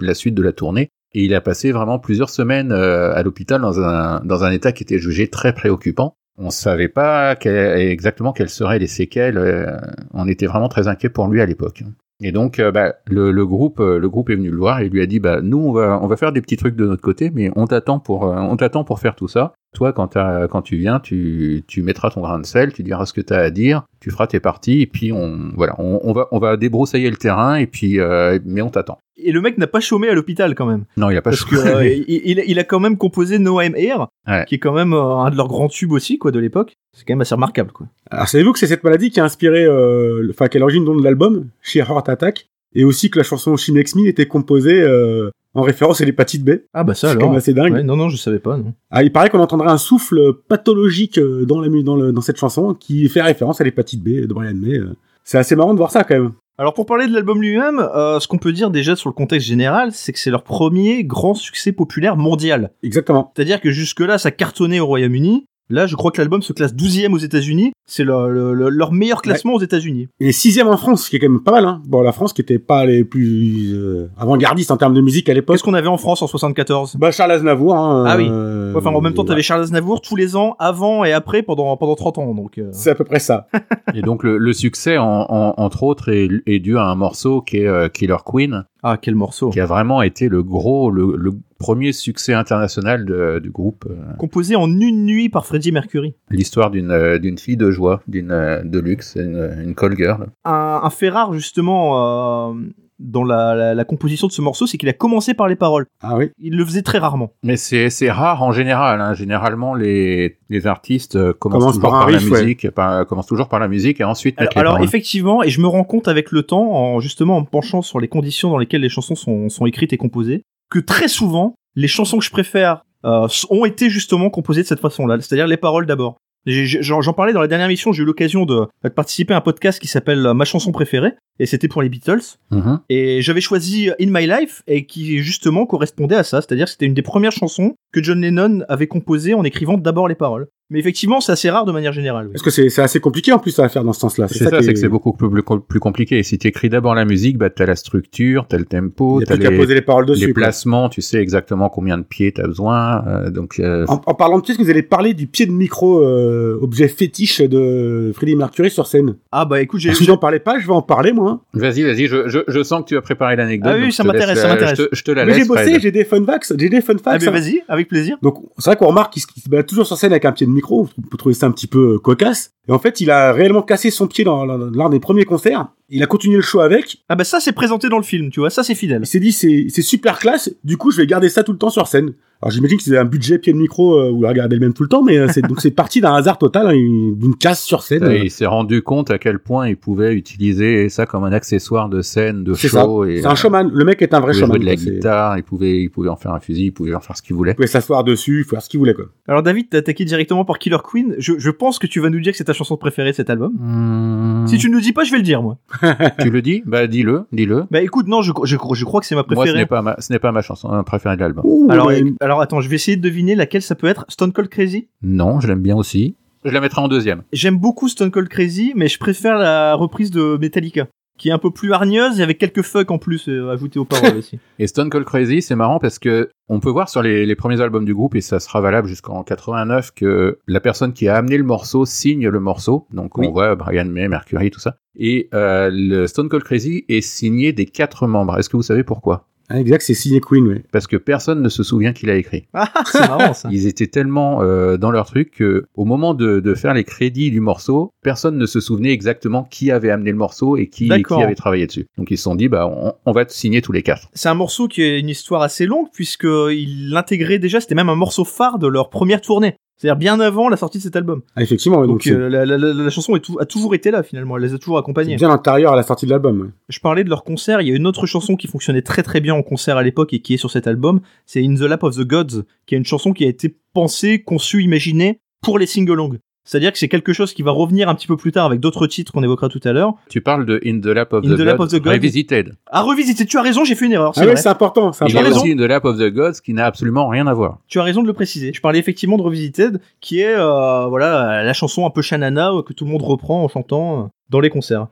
la 0.00 0.14
suite 0.14 0.34
de 0.34 0.42
la 0.42 0.52
tournée. 0.52 0.90
Et 1.14 1.24
il 1.24 1.34
a 1.34 1.40
passé 1.40 1.72
vraiment 1.72 1.98
plusieurs 1.98 2.28
semaines 2.28 2.72
euh, 2.72 3.14
à 3.14 3.22
l'hôpital 3.22 3.62
dans 3.62 3.80
un, 3.80 4.20
dans 4.20 4.44
un 4.44 4.50
état 4.50 4.72
qui 4.72 4.82
était 4.82 4.98
jugé 4.98 5.28
très 5.28 5.54
préoccupant. 5.54 6.17
On 6.40 6.50
savait 6.50 6.88
pas 6.88 7.36
exactement 7.44 8.32
quelles 8.32 8.48
seraient 8.48 8.78
les 8.78 8.86
séquelles. 8.86 9.38
euh, 9.38 9.76
on 10.14 10.28
était 10.28 10.46
vraiment 10.46 10.68
très 10.68 10.86
inquiet 10.86 11.08
pour 11.08 11.26
lui 11.26 11.40
à 11.40 11.46
l'époque. 11.46 11.82
Et 12.22 12.32
donc, 12.32 12.58
euh, 12.58 12.70
bah, 12.70 12.94
le, 13.06 13.30
le 13.32 13.46
groupe, 13.46 13.80
euh, 13.80 13.98
le 13.98 14.08
groupe 14.08 14.30
est 14.30 14.36
venu 14.36 14.50
le 14.50 14.56
voir 14.56 14.80
et 14.80 14.88
lui 14.88 15.00
a 15.02 15.06
dit, 15.06 15.20
bah, 15.20 15.40
nous, 15.40 15.58
on 15.58 15.72
va, 15.72 16.00
on 16.02 16.06
va 16.06 16.16
faire 16.16 16.32
des 16.32 16.40
petits 16.40 16.56
trucs 16.56 16.76
de 16.76 16.86
notre 16.86 17.02
côté, 17.02 17.30
mais 17.32 17.50
on 17.56 17.66
t'attend 17.66 17.98
pour, 17.98 18.22
on 18.22 18.56
t'attend 18.56 18.84
pour 18.84 18.98
faire 19.00 19.14
tout 19.16 19.28
ça. 19.28 19.52
Toi, 19.74 19.92
quand, 19.92 20.08
t'as- 20.08 20.48
quand 20.48 20.62
tu 20.62 20.76
viens, 20.76 20.98
tu, 20.98 21.62
tu 21.66 21.82
mettras 21.82 22.10
ton 22.10 22.22
grain 22.22 22.38
de 22.38 22.46
sel, 22.46 22.72
tu 22.72 22.82
diras 22.82 23.04
ce 23.06 23.12
que 23.12 23.20
tu 23.20 23.32
as 23.34 23.38
à 23.38 23.50
dire, 23.50 23.82
tu 24.00 24.10
feras 24.10 24.26
tes 24.26 24.40
parties, 24.40 24.80
et 24.80 24.86
puis 24.86 25.12
on, 25.12 25.50
voilà, 25.54 25.74
on, 25.78 26.00
on 26.02 26.12
va, 26.12 26.26
on 26.32 26.38
va 26.38 26.56
débroussailler 26.56 27.10
le 27.10 27.16
terrain, 27.16 27.56
et 27.56 27.66
puis, 27.66 28.00
euh, 28.00 28.38
mais 28.46 28.62
on 28.62 28.70
t'attend. 28.70 28.98
Et 29.20 29.30
le 29.32 29.40
mec 29.40 29.58
n'a 29.58 29.66
pas 29.66 29.80
chômé 29.80 30.08
à 30.08 30.14
l'hôpital 30.14 30.54
quand 30.54 30.64
même. 30.66 30.84
Non, 30.96 31.10
il 31.10 31.16
a 31.16 31.22
pas 31.22 31.30
Parce 31.30 31.44
que 31.44 31.56
choisi. 31.56 31.68
euh, 31.68 31.84
il, 32.08 32.20
il- 32.24 32.44
il 32.46 32.58
a 32.58 32.64
quand 32.64 32.80
même 32.80 32.96
composé 32.96 33.38
No 33.38 33.60
I'm 33.60 33.74
Ouais. 33.74 34.44
qui 34.46 34.54
est 34.54 34.58
quand 34.58 34.72
même 34.72 34.92
euh, 34.94 35.16
un 35.16 35.30
de 35.30 35.36
leurs 35.36 35.48
grands 35.48 35.68
tubes 35.68 35.92
aussi, 35.92 36.18
quoi, 36.18 36.30
de 36.30 36.38
l'époque. 36.38 36.74
C'est 36.96 37.04
quand 37.06 37.12
même 37.14 37.20
assez 37.20 37.34
remarquable, 37.34 37.72
quoi. 37.72 37.88
Alors 38.10 38.26
savez-vous 38.28 38.52
que 38.52 38.58
c'est 38.58 38.66
cette 38.68 38.84
maladie 38.84 39.10
qui 39.10 39.20
a 39.20 39.24
inspiré, 39.24 39.64
euh, 39.64 40.26
enfin 40.30 40.48
qui 40.48 40.56
est 40.56 40.60
l'origine 40.60 40.84
de 40.84 41.02
l'album, 41.04 41.48
Sheer 41.62 41.84
Heart 41.90 42.08
Attack, 42.08 42.48
et 42.74 42.84
aussi 42.84 43.10
que 43.10 43.18
la 43.18 43.24
chanson 43.24 43.56
She 43.56 43.70
Makes 43.70 43.94
Me 43.96 44.06
était 44.08 44.26
composée 44.26 44.80
euh, 44.82 45.30
en 45.58 45.62
référence 45.62 46.00
à 46.00 46.04
l'hépatite 46.04 46.44
B. 46.44 46.50
Ah 46.74 46.84
bah 46.84 46.94
ça 46.94 47.08
C'est 47.08 47.14
quand 47.14 47.20
alors. 47.20 47.30
même 47.30 47.38
assez 47.38 47.52
dingue. 47.54 47.72
Ouais, 47.72 47.82
non, 47.82 47.96
non, 47.96 48.08
je 48.08 48.16
savais 48.16 48.38
pas, 48.38 48.56
non. 48.56 48.72
Ah, 48.90 49.02
il 49.02 49.12
paraît 49.12 49.28
qu'on 49.30 49.40
entendrait 49.40 49.68
un 49.70 49.78
souffle 49.78 50.32
pathologique 50.48 51.18
euh, 51.18 51.44
dans, 51.44 51.60
la, 51.60 51.68
mu- 51.68 51.82
dans, 51.82 51.96
le, 51.96 52.12
dans 52.12 52.20
cette 52.20 52.38
chanson 52.38 52.74
qui 52.74 53.08
fait 53.08 53.22
référence 53.22 53.60
à 53.60 53.64
l'hépatite 53.64 54.02
B 54.02 54.08
de 54.26 54.32
Brian 54.32 54.54
May. 54.54 54.78
euh. 54.78 54.96
C'est 55.24 55.38
assez 55.38 55.56
marrant 55.56 55.72
de 55.74 55.78
voir 55.78 55.90
ça 55.90 56.04
quand 56.04 56.14
même. 56.18 56.32
Alors 56.60 56.74
pour 56.74 56.86
parler 56.86 57.06
de 57.06 57.12
l'album 57.12 57.40
lui-même, 57.40 57.78
euh, 57.78 58.18
ce 58.18 58.26
qu'on 58.26 58.38
peut 58.38 58.52
dire 58.52 58.70
déjà 58.70 58.96
sur 58.96 59.08
le 59.08 59.14
contexte 59.14 59.46
général, 59.46 59.92
c'est 59.92 60.12
que 60.12 60.18
c'est 60.18 60.30
leur 60.30 60.42
premier 60.42 61.04
grand 61.04 61.34
succès 61.34 61.70
populaire 61.70 62.16
mondial. 62.16 62.72
Exactement. 62.82 63.32
C'est-à-dire 63.36 63.60
que 63.60 63.70
jusque-là, 63.70 64.18
ça 64.18 64.30
cartonnait 64.32 64.80
au 64.80 64.86
Royaume-Uni. 64.86 65.44
Là, 65.70 65.86
je 65.86 65.96
crois 65.96 66.10
que 66.10 66.18
l'album 66.20 66.40
se 66.42 66.52
classe 66.52 66.74
12e 66.74 67.12
aux 67.12 67.18
États-Unis. 67.18 67.72
C'est 67.90 68.04
le- 68.04 68.30
le- 68.32 68.54
le- 68.54 68.68
leur 68.70 68.92
meilleur 68.92 69.22
classement 69.22 69.54
aux 69.54 69.60
États-Unis. 69.60 70.08
Et 70.20 70.32
sixième 70.32 70.66
en 70.68 70.76
France, 70.76 71.04
ce 71.04 71.10
qui 71.10 71.16
est 71.16 71.18
quand 71.18 71.28
même 71.28 71.42
pas 71.42 71.52
mal. 71.52 71.64
Hein. 71.66 71.82
Bon, 71.86 72.02
la 72.02 72.12
France 72.12 72.32
qui 72.32 72.40
était 72.42 72.58
pas 72.58 72.84
les 72.84 73.02
plus 73.04 73.72
euh, 73.74 74.08
avant-gardistes 74.18 74.70
en 74.70 74.76
termes 74.76 74.94
de 74.94 75.00
musique 75.00 75.28
à 75.28 75.34
l'époque. 75.34 75.56
Qu'est-ce 75.56 75.64
qu'on 75.64 75.74
avait 75.74 75.88
en 75.88 75.96
France 75.98 76.20
en 76.22 76.26
74 76.26 76.96
Bah 76.96 77.10
Charles 77.10 77.32
Aznavour. 77.32 77.76
Hein, 77.76 78.04
Ah 78.06 78.16
oui. 78.16 78.26
euh, 78.30 78.74
Enfin, 78.76 78.90
en 78.90 79.00
même 79.00 79.14
temps, 79.14 79.24
t'avais 79.24 79.42
Charles 79.42 79.62
Aznavour 79.62 80.00
tous 80.02 80.16
les 80.16 80.36
ans, 80.36 80.54
avant 80.58 81.04
et 81.04 81.12
après, 81.12 81.42
pendant, 81.42 81.74
pendant 81.76 81.94
30 81.96 82.18
ans. 82.18 82.34
Donc, 82.34 82.58
euh, 82.58 82.68
C'est 82.72 82.90
à 82.90 82.94
peu 82.94 83.04
près 83.04 83.18
ça. 83.20 83.46
Et 83.94 84.02
donc, 84.02 84.22
le, 84.24 84.36
le 84.38 84.52
succès, 84.52 84.98
en, 84.98 85.26
en- 85.28 85.54
entre 85.56 85.82
autres, 85.82 86.10
est, 86.10 86.28
est 86.46 86.58
dû 86.60 86.76
à 86.78 86.84
un 86.84 86.94
morceau 86.94 87.40
qui 87.40 87.58
est 87.58 87.66
euh, 87.66 87.88
Killer 87.88 88.16
Queen, 88.26 88.64
Ah, 88.82 88.96
quel 89.00 89.14
morceau. 89.16 89.50
qui 89.50 89.60
a 89.60 89.66
vraiment 89.66 90.02
été 90.02 90.28
le 90.28 90.42
gros, 90.42 90.90
le, 90.90 91.14
le 91.16 91.32
premier 91.58 91.92
succès 91.92 92.32
international 92.32 93.04
de- 93.04 93.40
du 93.42 93.50
groupe. 93.50 93.86
euh, 93.90 93.96
Composé 94.18 94.54
en 94.56 94.70
une 94.70 95.04
nuit 95.04 95.28
par 95.28 95.46
Freddie 95.46 95.72
Mercury. 95.72 96.14
L'histoire 96.30 96.70
d'une 96.70 96.90
euh, 96.92 97.18
d'une 97.18 97.38
fille 97.38 97.56
de 97.56 97.70
joie, 97.70 98.00
d'une 98.06 98.30
euh, 98.30 98.62
de 98.62 98.78
luxe, 98.78 99.16
une, 99.16 99.50
une 99.64 99.74
call 99.74 99.96
girl. 99.96 100.28
Un, 100.44 100.80
un 100.84 100.90
fait 100.90 101.08
rare, 101.08 101.32
justement, 101.32 102.54
dans 102.98 103.24
la, 103.24 103.54
la- 103.54 103.74
la 103.74 103.84
composition 103.84 104.26
de 104.26 104.32
ce 104.32 104.40
morceau, 104.42 104.66
c'est 104.66 104.76
qu'il 104.78 104.88
a 104.88 104.92
commencé 104.92 105.34
par 105.34 105.48
les 105.48 105.56
paroles. 105.56 105.86
Ah 106.02 106.16
oui. 106.16 106.30
Il 106.38 106.56
le 106.56 106.64
faisait 106.64 106.82
très 106.82 106.98
rarement. 106.98 107.30
Mais 107.42 107.56
c'est 107.56 107.90
c'est 107.90 108.10
rare 108.10 108.42
en 108.42 108.52
général. 108.52 109.00
hein. 109.00 109.14
Généralement, 109.14 109.74
les, 109.74 110.38
les 110.48 110.66
artistes 110.66 111.16
euh, 111.16 111.32
commencent 111.32 111.74
toujours 111.76 111.90
par 111.90 112.10
la 112.10 112.16
riff, 112.18 112.30
ouais. 112.30 112.42
musique, 112.42 112.70
par- 112.70 113.06
commencent 113.06 113.26
toujours 113.26 113.48
par 113.48 113.60
la 113.60 113.68
musique 113.68 114.00
et 114.00 114.04
ensuite 114.04 114.34
Alors, 114.38 114.52
alors, 114.56 114.78
effectivement, 114.80 115.42
et 115.42 115.50
je 115.50 115.60
me 115.60 115.66
rends 115.66 115.84
compte 115.84 116.08
avec 116.08 116.32
le 116.32 116.42
temps, 116.42 116.72
en, 116.72 117.00
justement 117.00 117.36
en 117.36 117.40
me 117.42 117.46
penchant 117.46 117.82
sur 117.82 118.00
les 118.00 118.08
conditions 118.08 118.50
dans 118.50 118.58
lesquelles 118.58 118.80
les 118.82 118.88
chansons 118.88 119.14
sont, 119.14 119.48
sont 119.48 119.66
écrites 119.66 119.92
et 119.92 119.96
composées, 119.96 120.42
que 120.70 120.78
très 120.80 121.08
souvent, 121.08 121.54
les 121.76 121.88
chansons 121.88 122.18
que 122.18 122.24
je 122.24 122.30
préfère 122.30 122.82
euh, 123.04 123.28
ont 123.50 123.64
été 123.64 123.88
justement 123.90 124.28
composées 124.30 124.62
de 124.62 124.66
cette 124.66 124.80
façon-là, 124.80 125.16
c'est-à-dire 125.20 125.46
les 125.46 125.56
paroles 125.56 125.86
d'abord. 125.86 126.16
J'en 126.48 127.12
parlais 127.12 127.32
dans 127.32 127.40
la 127.40 127.48
dernière 127.48 127.66
émission, 127.66 127.92
j'ai 127.92 128.02
eu 128.02 128.06
l'occasion 128.06 128.46
de, 128.46 128.66
de 128.84 128.88
participer 128.88 129.34
à 129.34 129.38
un 129.38 129.40
podcast 129.40 129.80
qui 129.80 129.88
s'appelle 129.88 130.24
euh, 130.26 130.34
Ma 130.34 130.44
chanson 130.44 130.72
préférée, 130.72 131.12
et 131.38 131.46
c'était 131.46 131.68
pour 131.68 131.82
les 131.82 131.88
Beatles. 131.88 132.38
Mhm. 132.50 132.80
Et 132.88 133.22
j'avais 133.22 133.40
choisi 133.40 133.90
In 134.00 134.06
My 134.08 134.26
Life, 134.26 134.62
et 134.66 134.86
qui 134.86 135.18
justement 135.18 135.66
correspondait 135.66 136.16
à 136.16 136.24
ça, 136.24 136.40
c'est-à-dire 136.40 136.66
que 136.66 136.72
c'était 136.72 136.86
une 136.86 136.94
des 136.94 137.02
premières 137.02 137.32
chansons 137.32 137.74
que 137.92 138.02
John 138.02 138.20
Lennon 138.20 138.60
avait 138.68 138.86
composées 138.86 139.34
en 139.34 139.44
écrivant 139.44 139.78
d'abord 139.78 140.08
les 140.08 140.14
paroles. 140.14 140.48
Mais 140.70 140.78
effectivement, 140.80 141.20
c'est 141.20 141.32
assez 141.32 141.48
rare 141.48 141.64
de 141.64 141.72
manière 141.72 141.92
générale. 141.94 142.26
oui. 142.26 142.32
Parce 142.32 142.42
que 142.42 142.50
c'est 142.50 142.68
c'est 142.68 142.82
assez 142.82 143.00
compliqué 143.00 143.32
en 143.32 143.38
plus 143.38 143.58
à 143.58 143.68
faire 143.70 143.84
dans 143.84 143.94
ce 143.94 144.00
sens-là. 144.00 144.28
C'est 144.28 144.44
ça, 144.44 144.60
c'est 144.60 144.68
est- 144.68 144.74
que 144.74 144.78
c'est 144.78 144.88
beaucoup 144.88 145.14
plus, 145.14 145.30
plus, 145.30 145.42
plus 145.66 145.80
compliqué. 145.80 146.22
Si 146.22 146.36
tu 146.38 146.46
écris 146.46 146.68
d'abord 146.68 146.94
la 146.94 147.06
musique, 147.06 147.38
bah, 147.38 147.48
t'as 147.48 147.64
la 147.64 147.74
structure, 147.74 148.44
t'as 148.46 148.58
le 148.58 148.66
tempo, 148.66 149.18
Il 149.18 149.22
y 149.22 149.24
a 149.24 149.26
t'as 149.28 149.34
plus 149.36 149.44
qu'à 149.44 149.50
les, 149.50 149.56
poser 149.56 149.74
les 149.74 149.80
paroles 149.80 150.04
dessus. 150.04 150.26
les 150.26 150.32
quoi. 150.34 150.42
placements, 150.42 150.90
tu 150.90 151.00
sais 151.00 151.18
exactement 151.22 151.70
combien 151.70 151.96
de 151.96 152.02
pieds 152.02 152.32
t'as 152.32 152.46
besoin. 152.46 153.02
euh, 153.06 153.30
donc, 153.30 153.58
euh, 153.60 153.86
En, 153.88 154.00
en 154.04 154.14
parlant 154.14 154.36
de 154.38 154.42
pièces, 154.42 154.58
vous 154.58 154.68
allez 154.68 154.82
parler 154.82 155.14
du 155.14 155.26
pied 155.26 155.46
de 155.46 155.52
micro, 155.52 156.02
euh, 156.04 156.58
objet 156.60 156.88
fétiche 156.88 157.40
de 157.40 158.12
Freddie 158.14 158.36
Mercury 158.36 158.70
sur 158.70 158.86
scène? 158.86 159.16
Ah 159.32 159.46
bah 159.46 159.62
écoute, 159.62 159.80
j'ai 159.80 159.94
Si 159.94 160.04
j'en 160.04 160.18
parlais 160.18 160.38
pas, 160.40 160.58
je 160.58 160.66
vais 160.66 160.72
en 160.74 160.82
parler 160.82 161.12
moi. 161.12 161.30
hein. 161.30 161.40
vas-y, 161.54 161.82
vas-y, 161.82 162.08
je, 162.08 162.28
je, 162.28 162.40
je 162.46 162.62
sens 162.62 162.82
que 162.82 162.88
tu 162.88 162.96
as 162.98 163.00
préparé 163.00 163.36
l'anecdote. 163.36 163.72
Ah 163.74 163.78
oui, 163.82 163.90
ça 163.90 164.04
m'intéresse, 164.04 164.38
ça 164.38 164.48
m'intéresse. 164.48 164.76
Je 164.78 164.84
te, 164.84 164.94
je 164.94 165.02
te 165.02 165.10
la 165.12 165.24
Mais 165.24 165.32
j'ai 165.32 165.38
laisse, 165.38 165.48
bossé, 165.48 165.62
Fred. 165.64 165.80
j'ai 165.80 165.92
des 165.92 166.04
fun 166.04 166.22
facts, 166.26 166.52
j'ai 166.58 166.68
des 166.68 166.82
fun 166.82 166.92
Ah 166.98 167.12
facts. 167.12 167.22
mais 167.22 167.28
hein. 167.28 167.30
vas-y, 167.30 167.62
avec 167.68 167.88
plaisir. 167.88 168.18
Donc 168.20 168.36
c'est 168.58 168.66
vrai 168.68 168.76
qu'on 168.76 168.88
remarque 168.88 169.14
qu'il 169.14 169.22
se 169.22 169.62
toujours 169.62 169.86
sur 169.86 169.96
scène 169.96 170.12
avec 170.12 170.26
un 170.26 170.32
pied 170.32 170.46
de 170.46 170.57
micro. 170.58 170.88
On 170.98 171.02
peut 171.02 171.16
trouver 171.16 171.34
ça 171.34 171.46
un 171.46 171.50
petit 171.50 171.66
peu 171.66 171.94
euh, 171.94 171.98
cocasse. 171.98 172.52
Et 172.68 172.72
en 172.72 172.78
fait, 172.78 173.00
il 173.00 173.10
a 173.10 173.32
réellement 173.32 173.62
cassé 173.62 173.90
son 173.90 174.06
pied 174.06 174.24
dans 174.24 174.44
l'un 174.44 174.90
des 174.90 175.00
premiers 175.00 175.24
concerts. 175.24 175.68
Il 175.88 176.02
a 176.02 176.06
continué 176.06 176.36
le 176.36 176.42
show 176.42 176.60
avec. 176.60 176.98
Ah 177.08 177.16
bah 177.16 177.24
ça 177.24 177.40
c'est 177.40 177.52
présenté 177.52 177.88
dans 177.88 177.96
le 177.96 178.02
film, 178.02 178.30
tu 178.30 178.40
vois, 178.40 178.50
ça 178.50 178.62
c'est 178.62 178.74
fidèle. 178.74 179.02
Il 179.04 179.06
s'est 179.06 179.20
dit 179.20 179.32
c'est 179.32 179.82
super 179.82 180.18
classe. 180.18 180.50
Du 180.64 180.76
coup, 180.76 180.90
je 180.90 180.98
vais 180.98 181.06
garder 181.06 181.30
ça 181.30 181.42
tout 181.42 181.52
le 181.52 181.58
temps 181.58 181.70
sur 181.70 181.86
scène. 181.86 182.12
Alors 182.40 182.52
j'imagine 182.52 182.76
que 182.78 182.84
c'est 182.84 182.96
un 182.96 183.04
budget 183.04 183.38
pied 183.40 183.52
de 183.52 183.58
micro 183.58 183.98
euh, 183.98 184.10
où 184.12 184.22
il 184.22 184.26
regardait 184.26 184.54
le 184.54 184.60
même 184.60 184.72
tout 184.72 184.84
le 184.84 184.88
temps, 184.88 185.02
mais 185.02 185.18
euh, 185.18 185.26
c'est 185.28 185.42
donc 185.42 185.60
c'est 185.60 185.72
parti 185.72 186.00
d'un 186.00 186.14
hasard 186.14 186.38
total, 186.38 186.68
hein, 186.68 186.72
une- 186.72 187.16
d'une 187.18 187.34
casse 187.34 187.64
sur 187.64 187.82
scène. 187.82 188.04
Et 188.04 188.06
euh. 188.06 188.24
il 188.24 188.30
s'est 188.30 188.46
rendu 188.46 188.80
compte 188.82 189.10
à 189.10 189.18
quel 189.18 189.40
point 189.40 189.66
il 189.68 189.76
pouvait 189.76 190.14
utiliser 190.14 190.88
ça 190.88 191.04
comme 191.04 191.24
un 191.24 191.32
accessoire 191.32 191.88
de 191.88 192.00
scène, 192.00 192.44
de 192.44 192.54
show. 192.54 193.04
C'est 193.06 193.26
un 193.26 193.34
showman. 193.34 193.70
Le 193.74 193.84
mec 193.84 194.00
est 194.02 194.14
un 194.14 194.20
vrai 194.20 194.34
Il 194.36 194.40
pouvait 194.40 194.46
showman. 194.46 194.56
jouer 194.62 194.76
de 194.76 194.86
la 194.88 194.92
guitare, 194.94 195.36
il 195.38 195.42
pouvait, 195.42 195.80
il 195.82 195.88
pouvait 195.90 196.10
en 196.10 196.16
faire 196.16 196.32
un 196.32 196.38
fusil, 196.38 196.66
il 196.66 196.70
pouvait 196.72 196.94
en 196.94 197.00
faire 197.00 197.16
ce 197.16 197.22
qu'il 197.22 197.34
voulait. 197.34 197.52
Il 197.52 197.56
pouvait 197.56 197.66
s'asseoir 197.66 198.04
dessus, 198.04 198.44
faire 198.48 198.62
ce 198.62 198.68
qu'il 198.68 198.78
voulait 198.78 198.94
quoi. 198.94 199.06
Alors 199.26 199.42
David, 199.42 199.66
t'as 199.70 199.78
attaqué 199.78 200.04
directement 200.04 200.44
par 200.44 200.60
Killer 200.60 200.78
Queen. 200.88 201.16
Je, 201.18 201.32
je 201.38 201.50
pense 201.50 201.80
que 201.80 201.88
tu 201.88 201.98
vas 201.98 202.08
nous 202.08 202.20
dire 202.20 202.30
que 202.32 202.38
c'est 202.38 202.44
ta 202.44 202.52
chanson 202.52 202.76
préférée 202.76 203.10
de 203.10 203.16
cet 203.16 203.30
album. 203.30 203.52
Hmm. 203.58 204.46
Si 204.46 204.58
tu 204.58 204.68
ne 204.70 204.74
nous 204.74 204.80
dis 204.80 204.92
pas, 204.92 205.02
je 205.02 205.10
vais 205.10 205.16
le 205.18 205.24
dire 205.24 205.42
moi. 205.42 205.58
tu 206.20 206.30
le 206.30 206.40
dis, 206.40 206.62
bah 206.66 206.86
dis-le, 206.86 207.24
dis-le. 207.32 207.64
Bah 207.72 207.80
écoute, 207.82 208.06
non, 208.06 208.22
je, 208.22 208.32
je, 208.44 208.56
je 208.72 208.84
crois 208.84 209.00
que 209.00 209.06
c'est 209.06 209.16
ma 209.16 209.22
Moi, 209.22 209.28
ce 209.30 209.34
préférée. 209.34 209.58
n'est 209.58 209.66
pas 209.66 209.82
ma, 209.82 209.96
ce 210.00 210.12
n'est 210.12 210.20
pas 210.20 210.30
ma 210.30 210.40
chanson 210.42 210.72
euh, 210.72 210.82
préférée 210.82 211.16
de 211.16 211.20
l'album. 211.22 211.44
Alors. 211.68 211.90
Alors 212.28 212.42
attends, 212.42 212.60
je 212.60 212.68
vais 212.68 212.76
essayer 212.76 212.98
de 212.98 213.02
deviner 213.02 213.34
laquelle 213.34 213.62
ça 213.62 213.74
peut 213.74 213.86
être. 213.86 214.04
Stone 214.10 214.32
Cold 214.34 214.50
Crazy? 214.50 214.88
Non, 215.00 215.40
je 215.40 215.48
l'aime 215.48 215.62
bien 215.62 215.76
aussi. 215.76 216.14
Je 216.44 216.50
la 216.50 216.60
mettrai 216.60 216.82
en 216.82 216.88
deuxième. 216.88 217.22
J'aime 217.32 217.56
beaucoup 217.56 217.88
Stone 217.88 218.10
Cold 218.10 218.28
Crazy, 218.28 218.72
mais 218.76 218.88
je 218.88 218.98
préfère 218.98 219.38
la 219.38 219.74
reprise 219.74 220.10
de 220.10 220.36
Metallica, 220.38 220.86
qui 221.18 221.30
est 221.30 221.32
un 221.32 221.38
peu 221.38 221.50
plus 221.50 221.72
hargneuse 221.72 222.20
et 222.20 222.22
avec 222.22 222.36
quelques 222.36 222.60
fuck 222.60 222.90
en 222.90 222.98
plus 222.98 223.30
euh, 223.30 223.50
ajoutés 223.50 223.78
aux 223.78 223.86
paroles 223.86 224.16
aussi. 224.18 224.38
Et 224.58 224.66
Stone 224.66 224.90
Cold 224.90 225.06
Crazy, 225.06 225.40
c'est 225.40 225.56
marrant 225.56 225.78
parce 225.78 225.98
que 225.98 226.28
on 226.50 226.60
peut 226.60 226.68
voir 226.70 226.90
sur 226.90 227.00
les, 227.02 227.24
les 227.24 227.34
premiers 227.34 227.62
albums 227.62 227.86
du 227.86 227.94
groupe, 227.94 228.14
et 228.14 228.20
ça 228.20 228.40
sera 228.40 228.60
valable 228.60 228.88
jusqu'en 228.88 229.22
89, 229.24 229.92
que 229.94 230.38
la 230.46 230.60
personne 230.60 230.92
qui 230.92 231.08
a 231.08 231.16
amené 231.16 231.38
le 231.38 231.44
morceau 231.44 231.86
signe 231.86 232.28
le 232.28 232.40
morceau. 232.40 232.86
Donc 232.92 233.16
Oui. 233.16 233.26
on 233.26 233.32
voit 233.32 233.54
Brian 233.54 233.86
May, 233.86 234.06
Mercury, 234.06 234.50
tout 234.50 234.60
ça. 234.60 234.76
Et 234.96 235.30
euh, 235.32 235.70
le 235.72 236.06
Stone 236.06 236.28
Cold 236.28 236.44
Crazy 236.44 236.84
est 236.90 237.00
signé 237.00 237.52
des 237.54 237.64
quatre 237.64 238.06
membres. 238.06 238.38
Est-ce 238.38 238.50
que 238.50 238.56
vous 238.58 238.62
savez 238.62 238.84
pourquoi? 238.84 239.24
Ah, 239.50 239.60
exact, 239.60 239.82
c'est 239.82 239.94
signé 239.94 240.20
Queen, 240.20 240.46
ouais. 240.46 240.62
parce 240.72 240.86
que 240.86 240.96
personne 240.96 241.42
ne 241.42 241.48
se 241.48 241.62
souvient 241.62 241.92
qu'il 241.92 242.10
a 242.10 242.16
écrit. 242.16 242.46
Ah, 242.52 242.70
c'est 242.84 243.00
marrant 243.00 243.32
ça. 243.32 243.48
Ils 243.52 243.66
étaient 243.66 243.86
tellement 243.86 244.42
euh, 244.42 244.76
dans 244.76 244.90
leur 244.90 245.06
truc 245.06 245.30
que 245.30 245.64
au 245.74 245.84
moment 245.84 246.12
de, 246.14 246.40
de 246.40 246.54
faire 246.54 246.74
les 246.74 246.84
crédits 246.84 247.30
du 247.30 247.40
morceau, 247.40 247.92
personne 248.02 248.36
ne 248.36 248.46
se 248.46 248.60
souvenait 248.60 248.92
exactement 248.92 249.44
qui 249.44 249.70
avait 249.70 249.90
amené 249.90 250.10
le 250.10 250.18
morceau 250.18 250.56
et 250.56 250.68
qui, 250.68 250.90
avait 250.92 251.34
travaillé 251.34 251.66
dessus. 251.66 251.86
Donc 251.96 252.10
ils 252.10 252.18
se 252.18 252.24
sont 252.24 252.34
dit 252.34 252.48
bah 252.48 252.66
on, 252.66 252.92
on 253.06 253.12
va 253.12 253.24
te 253.24 253.32
signer 253.32 253.62
tous 253.62 253.72
les 253.72 253.82
quatre. 253.82 254.08
C'est 254.12 254.28
un 254.28 254.34
morceau 254.34 254.68
qui 254.68 254.82
a 254.82 254.98
une 254.98 255.08
histoire 255.08 255.42
assez 255.42 255.66
longue 255.66 255.88
puisque 255.92 256.24
il 256.24 256.90
l'intégrait 256.90 257.38
déjà, 257.38 257.60
c'était 257.60 257.74
même 257.74 257.88
un 257.88 257.94
morceau 257.94 258.24
phare 258.24 258.58
de 258.58 258.66
leur 258.66 258.90
première 258.90 259.20
tournée. 259.20 259.56
C'est-à-dire 259.78 259.96
bien 259.96 260.18
avant 260.20 260.48
la 260.48 260.56
sortie 260.56 260.78
de 260.78 260.82
cet 260.82 260.96
album. 260.96 261.22
Ah, 261.36 261.42
effectivement, 261.42 261.78
donc, 261.82 262.04
Donc, 262.04 262.06
euh, 262.08 262.28
la, 262.28 262.44
la- 262.44 262.58
la- 262.58 262.74
la 262.74 262.90
chanson 262.90 263.14
est 263.16 263.22
a 263.40 263.44
toujours 263.46 263.74
été 263.76 263.90
là 263.92 264.02
finalement, 264.02 264.36
elle 264.36 264.42
les 264.42 264.52
a 264.54 264.58
toujours 264.58 264.76
accompagnés. 264.78 265.14
bien 265.16 265.28
l'intérieur 265.28 265.72
à 265.72 265.76
la 265.76 265.82
sortie 265.84 266.04
de 266.04 266.10
l'album. 266.10 266.40
ouais. 266.40 266.48
Je 266.68 266.80
parlais 266.80 267.04
de 267.04 267.08
leur 267.08 267.22
concert, 267.24 267.60
il 267.60 267.68
y 267.68 267.72
a 267.72 267.76
une 267.76 267.86
autre 267.86 268.04
chanson 268.06 268.34
qui 268.36 268.48
fonctionnait 268.48 268.82
très 268.82 269.02
très 269.04 269.20
bien 269.20 269.34
en 269.34 269.42
concert 269.42 269.76
à 269.76 269.82
l'époque 269.82 270.12
et 270.12 270.18
qui 270.20 270.34
est 270.34 270.38
sur 270.38 270.50
cet 270.50 270.66
album, 270.66 271.00
c'est 271.26 271.44
In 271.44 271.54
the 271.54 271.60
Lap 271.60 271.84
of 271.84 271.96
the 271.96 272.02
Gods, 272.06 272.42
qui 272.66 272.74
est 272.74 272.78
une 272.78 272.84
chanson 272.84 273.12
qui 273.12 273.24
a 273.24 273.28
été 273.28 273.56
pensée, 273.72 274.20
conçue, 274.22 274.62
imaginée 274.62 275.20
pour 275.42 275.58
les 275.60 275.66
sing-along. 275.66 276.18
C'est-à-dire 276.48 276.72
que 276.72 276.78
c'est 276.78 276.88
quelque 276.88 277.12
chose 277.12 277.34
qui 277.34 277.42
va 277.42 277.50
revenir 277.50 277.90
un 277.90 277.94
petit 277.94 278.06
peu 278.06 278.16
plus 278.16 278.32
tard 278.32 278.46
avec 278.46 278.58
d'autres 278.58 278.86
titres 278.86 279.12
qu'on 279.12 279.22
évoquera 279.22 279.50
tout 279.50 279.60
à 279.64 279.72
l'heure. 279.74 279.92
Tu 280.08 280.22
parles 280.22 280.46
de 280.46 280.58
In 280.64 280.80
the 280.80 280.86
Lap 280.86 281.12
of, 281.12 281.22
In 281.22 281.28
the, 281.28 281.36
the 281.36 281.40
Lap 281.40 281.58
Gods 281.58 281.64
of 281.64 281.70
the 281.72 281.82
Gods. 281.82 281.90
Revisited. 281.90 282.54
À 282.68 282.80
revisiter, 282.80 283.26
tu 283.26 283.36
as 283.36 283.42
raison, 283.42 283.64
j'ai 283.64 283.74
fait 283.74 283.84
une 283.84 283.92
erreur, 283.92 284.14
c'est 284.14 284.26
Ah 284.26 284.34
c'est 284.34 284.48
important. 284.48 284.92
Il 285.06 285.14
y 285.14 285.18
a 285.18 285.28
aussi 285.28 285.52
In 285.52 285.56
the 285.56 285.68
Lap 285.68 285.84
of 285.84 285.98
the 285.98 286.08
Gods 286.10 286.40
qui 286.42 286.54
n'a 286.54 286.64
absolument 286.64 287.06
rien 287.06 287.26
à 287.26 287.34
voir. 287.34 287.58
Tu 287.68 287.78
as 287.78 287.82
raison 287.82 288.00
de 288.00 288.06
le 288.06 288.14
préciser. 288.14 288.52
Je 288.54 288.62
parlais 288.62 288.78
effectivement 288.78 289.18
de 289.18 289.22
Revisited, 289.22 289.78
qui 290.00 290.20
est 290.20 290.34
euh, 290.34 290.86
voilà 290.86 291.44
la 291.44 291.52
chanson 291.52 291.84
un 291.84 291.90
peu 291.90 292.00
shanana 292.00 292.50
euh, 292.50 292.62
que 292.62 292.72
tout 292.72 292.86
le 292.86 292.92
monde 292.92 293.02
reprend 293.02 293.44
en 293.44 293.48
chantant 293.48 294.04
euh, 294.04 294.06
dans 294.30 294.40
les 294.40 294.48
concerts. 294.48 294.86